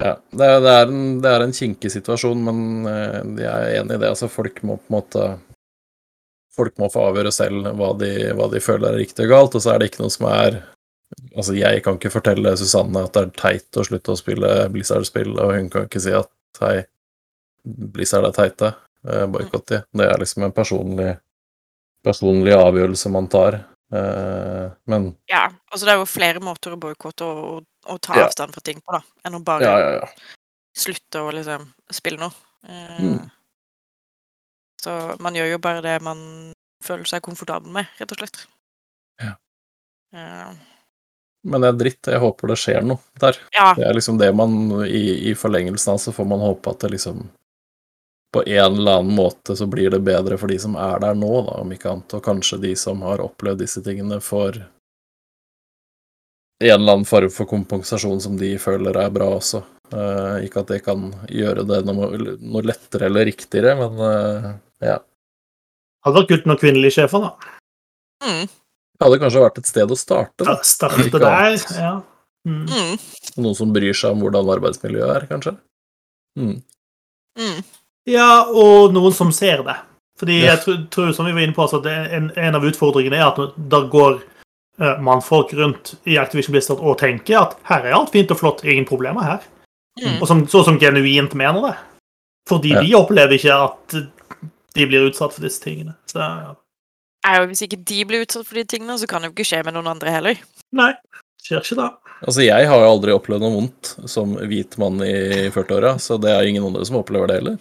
ja. 0.02 0.12
Det, 0.30 0.44
er- 0.44 0.60
det, 0.60 0.72
er 0.76 0.90
en, 0.92 1.04
det 1.24 1.30
er 1.32 1.40
en 1.46 1.54
kinkig 1.56 1.88
situasjon, 1.94 2.42
men 2.44 2.58
eh, 2.90 3.20
jeg 3.40 3.48
er 3.48 3.78
enig 3.80 3.96
i 3.96 4.02
det. 4.02 4.10
Altså, 4.12 4.28
folk 4.28 4.58
må 4.66 4.76
på 4.82 4.90
en 4.90 4.98
måte 4.98 5.26
Folk 6.56 6.78
må 6.80 6.86
få 6.88 7.02
avgjøre 7.10 7.28
selv 7.36 7.66
hva 7.76 7.90
de, 8.00 8.06
hva 8.32 8.46
de 8.48 8.60
føler 8.64 8.94
er 8.94 9.02
riktig 9.02 9.26
og 9.26 9.32
galt, 9.34 9.56
og 9.58 9.60
så 9.60 9.74
er 9.74 9.82
det 9.82 9.90
ikke 9.90 10.00
noe 10.06 10.12
som 10.14 10.24
er 10.30 10.54
Altså, 11.36 11.54
jeg 11.54 11.82
kan 11.84 11.96
ikke 12.00 12.10
fortelle 12.10 12.56
Susanne 12.58 13.04
at 13.06 13.14
det 13.14 13.22
er 13.22 13.34
teit 13.38 13.78
å 13.78 13.84
slutte 13.86 14.12
å 14.14 14.18
spille 14.18 14.48
Blizzard-spill, 14.74 15.36
og 15.38 15.52
hun 15.54 15.68
kan 15.70 15.86
ikke 15.86 16.02
si 16.02 16.12
at 16.16 16.30
hei, 16.60 16.80
Blizzard 17.64 18.26
er 18.28 18.34
teite, 18.36 18.72
eh, 19.06 19.26
boikott 19.30 19.66
de. 19.70 19.78
Det 19.96 20.08
er 20.10 20.18
liksom 20.22 20.46
en 20.48 20.54
personlig, 20.56 21.12
personlig 22.06 22.56
avgjørelse 22.56 23.12
man 23.14 23.28
tar. 23.32 23.60
Eh, 23.94 24.66
men 24.90 25.12
Ja, 25.30 25.44
altså 25.70 25.86
det 25.86 25.94
er 25.94 26.00
jo 26.00 26.08
flere 26.10 26.42
måter 26.42 26.74
å 26.74 26.80
boikotte 26.80 27.22
og, 27.28 27.38
og, 27.52 27.64
og 27.86 28.00
ta 28.02 28.16
Ja. 28.18 28.26
avstand 28.26 28.54
fra 28.56 28.60
ting 28.66 28.80
på, 28.82 28.96
da, 28.98 29.02
enn 29.24 29.38
å 29.38 29.44
bare 29.46 29.62
ja, 29.62 29.78
ja, 29.78 29.90
ja. 30.00 30.36
slutte 30.76 31.22
å 31.22 31.30
liksom 31.32 31.68
spille 31.94 32.18
noe. 32.18 32.34
Eh, 32.66 33.02
Mm. 33.02 33.30
Så 34.82 34.92
man 35.22 35.34
gjør 35.34 35.52
jo 35.54 35.58
bare 35.58 35.80
det 35.82 35.96
man 36.04 36.18
føler 36.84 37.04
seg 37.08 37.22
komfortabel 37.24 37.72
med, 37.72 37.86
rett 37.98 38.12
og 38.12 38.18
slett. 38.20 38.42
Ja. 39.22 39.32
Eh, 40.14 40.52
Men 41.44 41.62
det 41.62 41.68
er 41.68 41.80
dritt. 41.80 42.08
Jeg 42.10 42.22
håper 42.22 42.52
det 42.52 42.58
skjer 42.60 42.86
noe 42.86 43.20
der. 43.22 43.36
ja. 43.54 43.72
Det 43.76 43.84
er 43.86 43.98
liksom 43.98 44.18
det 44.18 44.32
man 44.34 44.56
I, 44.86 45.30
i 45.30 45.34
forlengelsen 45.38 45.94
av 45.94 46.00
så 46.02 46.14
får 46.14 46.26
man 46.26 46.42
håpe 46.42 46.72
at 46.72 46.86
det 46.86 46.94
liksom 46.96 47.26
på 48.36 48.42
en 48.46 48.64
eller 48.64 48.98
annen 48.98 49.14
måte 49.14 49.56
så 49.56 49.66
blir 49.66 49.90
det 49.90 50.02
bedre 50.04 50.36
for 50.36 50.50
de 50.50 50.58
som 50.60 50.74
er 50.76 50.98
der 51.00 51.14
nå, 51.16 51.30
da, 51.46 51.60
om 51.62 51.70
ikke 51.72 51.88
annet. 51.92 52.16
Og 52.18 52.24
kanskje 52.24 52.58
de 52.60 52.72
som 52.76 53.00
har 53.06 53.22
opplevd 53.24 53.62
disse 53.62 53.80
tingene, 53.84 54.18
får 54.20 54.58
en 56.64 56.74
eller 56.74 56.92
annen 56.92 57.08
form 57.08 57.30
for 57.32 57.48
kompensasjon 57.48 58.20
som 58.20 58.36
de 58.36 58.54
føler 58.60 58.96
er 59.00 59.10
bra 59.14 59.30
også. 59.38 59.62
Uh, 59.92 60.42
ikke 60.42 60.64
at 60.64 60.70
det 60.72 60.80
kan 60.84 61.08
gjøre 61.30 61.64
det 61.68 61.82
noe, 61.86 62.08
noe 62.42 62.62
lettere 62.66 63.06
eller 63.06 63.28
riktigere, 63.28 63.76
men 63.78 64.00
uh, 64.02 64.48
ja. 64.82 64.98
Hadde 66.04 66.20
vært 66.20 66.32
kult 66.32 66.48
med 66.50 66.60
kvinnelige 66.60 66.96
sjefer, 66.98 67.28
da. 67.28 67.52
Mm, 68.26 68.48
Det 68.96 69.04
hadde 69.06 69.18
kanskje 69.20 69.42
vært 69.42 69.58
et 69.60 69.66
sted 69.68 69.90
å 69.92 69.96
starte. 69.98 70.44
Da. 70.44 70.54
Starte 70.64 71.04
Ikke 71.04 71.20
der. 71.20 71.56
Ja. 71.76 71.94
Mm. 72.46 72.62
mm, 72.70 72.98
Noen 73.42 73.56
som 73.58 73.72
bryr 73.74 73.92
seg 73.96 74.14
om 74.14 74.22
hvordan 74.22 74.48
arbeidsmiljøet 74.54 75.16
er, 75.16 75.26
kanskje. 75.28 75.56
Mm. 76.38 76.62
mm. 77.40 77.58
ja, 78.06 78.28
og 78.48 78.94
noen 78.94 79.12
som 79.12 79.32
ser 79.34 79.64
det. 79.66 79.76
Fordi 80.20 80.38
Ja. 80.40 80.54
jeg 80.54 80.62
tror, 80.64 80.78
tror 80.90 81.12
som 81.12 81.26
vi 81.26 81.32
var 81.36 81.40
inne 81.44 81.54
på, 81.56 81.64
at 81.66 81.86
en, 81.86 82.30
en 82.36 82.54
av 82.54 82.64
utfordringene 82.64 83.18
er 83.18 83.26
at 83.26 83.56
da 83.58 83.82
går 83.92 84.22
eh, 84.80 84.96
mannfolk 85.04 85.52
rundt 85.58 85.94
i 86.06 86.16
Activision 86.22 86.52
Blizzard 86.56 86.80
og 86.80 86.96
tenker 87.02 87.40
at 87.42 87.58
her 87.68 87.84
er 87.84 87.96
alt 87.98 88.14
fint 88.14 88.30
og 88.32 88.38
flott, 88.40 88.64
ingen 88.64 88.86
problemer 88.88 89.26
her. 89.26 89.44
Mm. 90.00 90.20
og 90.20 90.28
som, 90.28 90.42
så 90.48 90.60
som 90.64 90.78
genuint 90.78 91.34
mener 91.34 91.70
det. 91.70 91.76
Fordi 92.48 92.72
Ja. 92.74 92.80
de 92.84 92.94
opplever 92.94 93.32
ikke 93.36 93.54
at 93.64 93.96
de 94.76 94.86
blir 94.86 95.08
utsatt 95.08 95.32
for 95.32 95.40
disse 95.42 95.60
tingene. 95.64 95.96
Så 96.06 96.20
ja. 96.20 96.54
Nei, 97.26 97.36
og 97.42 97.50
Hvis 97.50 97.64
ikke 97.66 97.82
de 97.82 98.02
blir 98.06 98.22
utsatt 98.22 98.46
for 98.46 98.58
de 98.58 98.66
tingene, 98.70 98.96
så 99.00 99.08
kan 99.10 99.22
det 99.22 99.32
jo 99.32 99.36
ikke 99.36 99.48
skje 99.48 99.62
med 99.66 99.74
noen 99.74 99.90
andre 99.90 100.12
heller. 100.14 100.42
nei, 100.76 100.92
skjer 101.42 101.64
ikke 101.64 101.78
da. 101.80 101.88
Altså, 102.22 102.44
jeg 102.46 102.68
har 102.70 102.80
jo 102.80 102.90
aldri 102.90 103.12
opplevd 103.12 103.44
noe 103.44 103.54
vondt 103.58 103.92
som 104.08 104.36
hvit 104.48 104.76
mann 104.80 105.02
i 105.04 105.48
40-åra, 105.52 105.96
så 106.00 106.16
det 106.22 106.32
er 106.32 106.48
ingen 106.48 106.64
andre 106.64 106.86
som 106.86 107.00
opplever 107.00 107.28
det 107.28 107.40
heller. 107.40 107.58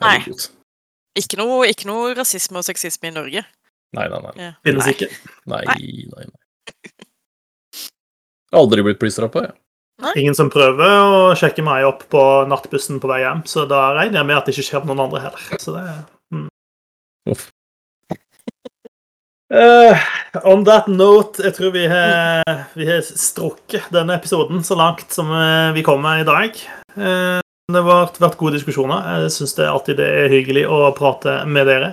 Nei. 0.00 0.16
Ikke 1.18 1.40
noe, 1.40 1.66
ikke 1.68 1.88
noe 1.90 2.14
rasisme 2.16 2.62
og 2.62 2.64
sexisme 2.64 3.10
i 3.10 3.16
Norge. 3.16 3.42
Nei, 3.98 4.06
nei, 4.06 4.20
nei. 4.22 4.34
Ja. 4.38 4.52
Finnes 4.64 4.86
Nei. 4.86 4.94
ikke. 4.94 5.10
Nei, 5.50 5.64
nei, 5.66 6.28
nei. 6.30 6.30
Jeg 8.50 8.56
har 8.56 8.62
aldri 8.64 8.86
blitt 8.86 9.02
plystra 9.02 9.28
jeg. 9.34 9.52
Ingen 10.16 10.34
som 10.38 10.48
prøver 10.50 10.94
å 11.02 11.34
sjekke 11.36 11.62
meg 11.66 11.84
opp 11.84 12.06
på 12.10 12.22
nattbussen 12.48 13.02
på 13.02 13.10
vei 13.10 13.20
hjem, 13.24 13.42
så 13.50 13.66
da 13.68 13.90
regner 13.98 14.22
jeg 14.22 14.28
med 14.30 14.38
at 14.38 14.46
det 14.48 14.54
ikke 14.54 14.68
skjer 14.70 14.86
med 14.86 14.94
noen 14.94 15.08
andre 15.08 15.24
heller. 15.26 15.60
Så 15.60 15.74
det 15.74 15.82
mm. 16.32 16.46
Uff. 17.34 17.50
Eh, 19.50 19.98
on 20.46 20.62
that 20.64 20.86
note, 20.86 21.42
jeg 21.42 21.56
tror 21.56 21.72
vi 21.74 21.86
har, 21.90 22.44
vi 22.78 22.86
har 22.86 23.00
strukket 23.02 23.88
denne 23.90 24.14
episoden 24.14 24.62
så 24.62 24.76
langt 24.78 25.10
som 25.10 25.32
eh, 25.34 25.72
vi 25.74 25.82
kommer 25.82 26.20
i 26.20 26.26
dag. 26.28 26.54
Uh, 26.94 27.40
det 27.70 27.82
har 27.82 28.12
vært 28.18 28.38
gode 28.38 28.58
diskusjoner. 28.58 29.24
Jeg 29.24 29.34
syns 29.34 29.56
alltid 29.62 29.98
det 29.98 30.06
er 30.06 30.30
hyggelig 30.30 30.68
å 30.70 30.84
prate 30.94 31.40
med 31.50 31.66
dere. 31.70 31.90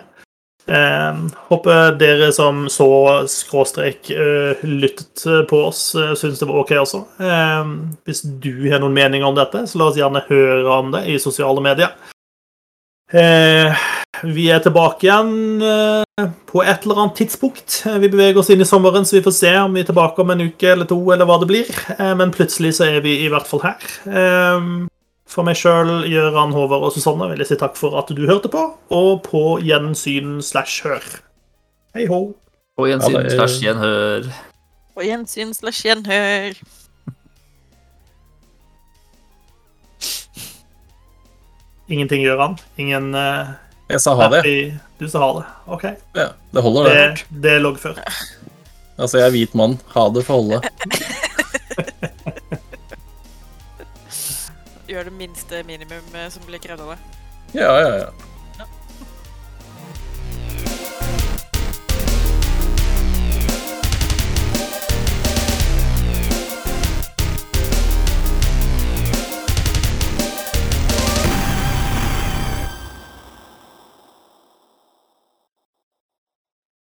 Eh, 0.67 1.19
håper 1.47 1.93
dere 1.95 2.27
som 2.35 2.65
så 2.69 2.89
skråstrek 3.31 4.09
eh, 4.11 4.65
lyttet 4.67 5.23
på 5.47 5.61
oss, 5.69 5.93
uh, 5.95 6.11
syns 6.19 6.41
det 6.41 6.49
var 6.49 6.59
OK 6.59 6.73
også. 6.81 7.05
Eh, 7.23 7.69
hvis 8.05 8.25
du 8.27 8.51
har 8.67 8.83
noen 8.83 8.97
meninger 8.97 9.29
om 9.29 9.37
dette, 9.37 9.63
så 9.65 9.79
la 9.79 9.89
oss 9.89 9.97
gjerne 9.97 10.25
høre 10.27 10.67
om 10.77 10.91
det 10.93 11.05
i 11.07 11.15
sosiale 11.23 11.63
medier. 11.63 11.95
Eh, 13.07 13.87
vi 14.25 14.47
er 14.49 14.61
tilbake 14.63 15.05
igjen 15.05 15.61
eh, 15.61 16.27
på 16.49 16.63
et 16.63 16.85
eller 16.85 17.03
annet 17.03 17.19
tidspunkt. 17.19 17.83
Eh, 17.85 17.99
Vi 18.01 18.09
beveger 18.09 18.39
oss 18.41 18.49
inn 18.49 18.61
i 18.63 18.67
sommeren, 18.67 19.05
så 19.05 19.17
vi 19.19 19.23
får 19.25 19.35
se 19.37 19.53
om 19.61 19.75
vi 19.75 19.83
er 19.83 19.89
tilbake 19.89 20.23
om 20.23 20.33
en 20.33 20.45
uke 20.47 20.71
eller 20.71 20.89
to, 20.89 20.97
eller 21.13 21.27
hva 21.29 21.37
det 21.41 21.49
blir. 21.51 21.69
Eh, 21.97 22.13
men 22.17 22.33
plutselig 22.33 22.75
så 22.79 22.87
er 22.89 23.03
vi 23.05 23.19
i 23.25 23.29
hvert 23.33 23.47
fall 23.49 23.65
her. 23.67 23.83
For 25.27 25.43
meg 25.43 25.59
sjøl, 25.59 26.05
Gøran, 26.07 26.53
Håvard 26.55 26.87
og 26.87 26.93
Susanne 26.95 27.27
vil 27.33 27.43
jeg 27.43 27.51
si 27.51 27.59
takk 27.59 27.75
for 27.75 27.97
at 27.99 28.09
du 28.15 28.23
hørte 28.29 28.49
på, 28.49 28.63
og 28.95 29.23
på 29.25 29.43
gjensyn 29.59 30.37
slash 30.45 30.87
hør. 30.87 31.03
Hei 31.97 32.07
hå. 32.07 32.21
På 32.79 32.87
gjensyn 32.87 33.27
slash 33.33 33.59
gjenhør. 33.65 34.29
På 34.95 35.03
gjensyn 35.03 35.51
slash 35.57 35.83
gjenhør. 35.83 36.55
Ingenting, 41.91 42.23
Gøran. 42.23 42.57
Ingen 42.79 43.13
uh, 43.15 43.51
Jeg 43.87 44.01
sa 44.03 44.13
ha 44.19 44.27
det. 44.33 44.41
Du 44.99 45.07
sa 45.07 45.19
ha 45.23 45.29
det. 45.39 45.45
OK. 45.71 45.83
Ja, 46.17 46.29
det 46.51 46.63
holder, 46.65 46.89
det. 46.89 46.95
Det, 46.95 47.41
det 47.43 47.51
er 47.55 47.61
loggført. 47.63 48.01
Altså, 48.97 49.21
jeg 49.21 49.27
er 49.27 49.35
hvit 49.35 49.53
mann. 49.55 49.77
Ha 49.93 50.07
det 50.11 50.25
for 50.27 50.41
holde. 50.41 50.59
Gjør 54.87 55.03
det 55.07 55.13
minste 55.19 55.61
minimum 55.67 56.15
eh, 56.15 56.27
som 56.31 56.43
blir 56.47 56.59
krevd 56.63 56.81
av 56.83 56.95
deg. 56.95 56.99
Ja, 57.55 57.71
ja, 57.79 57.91
ja. 58.01 58.09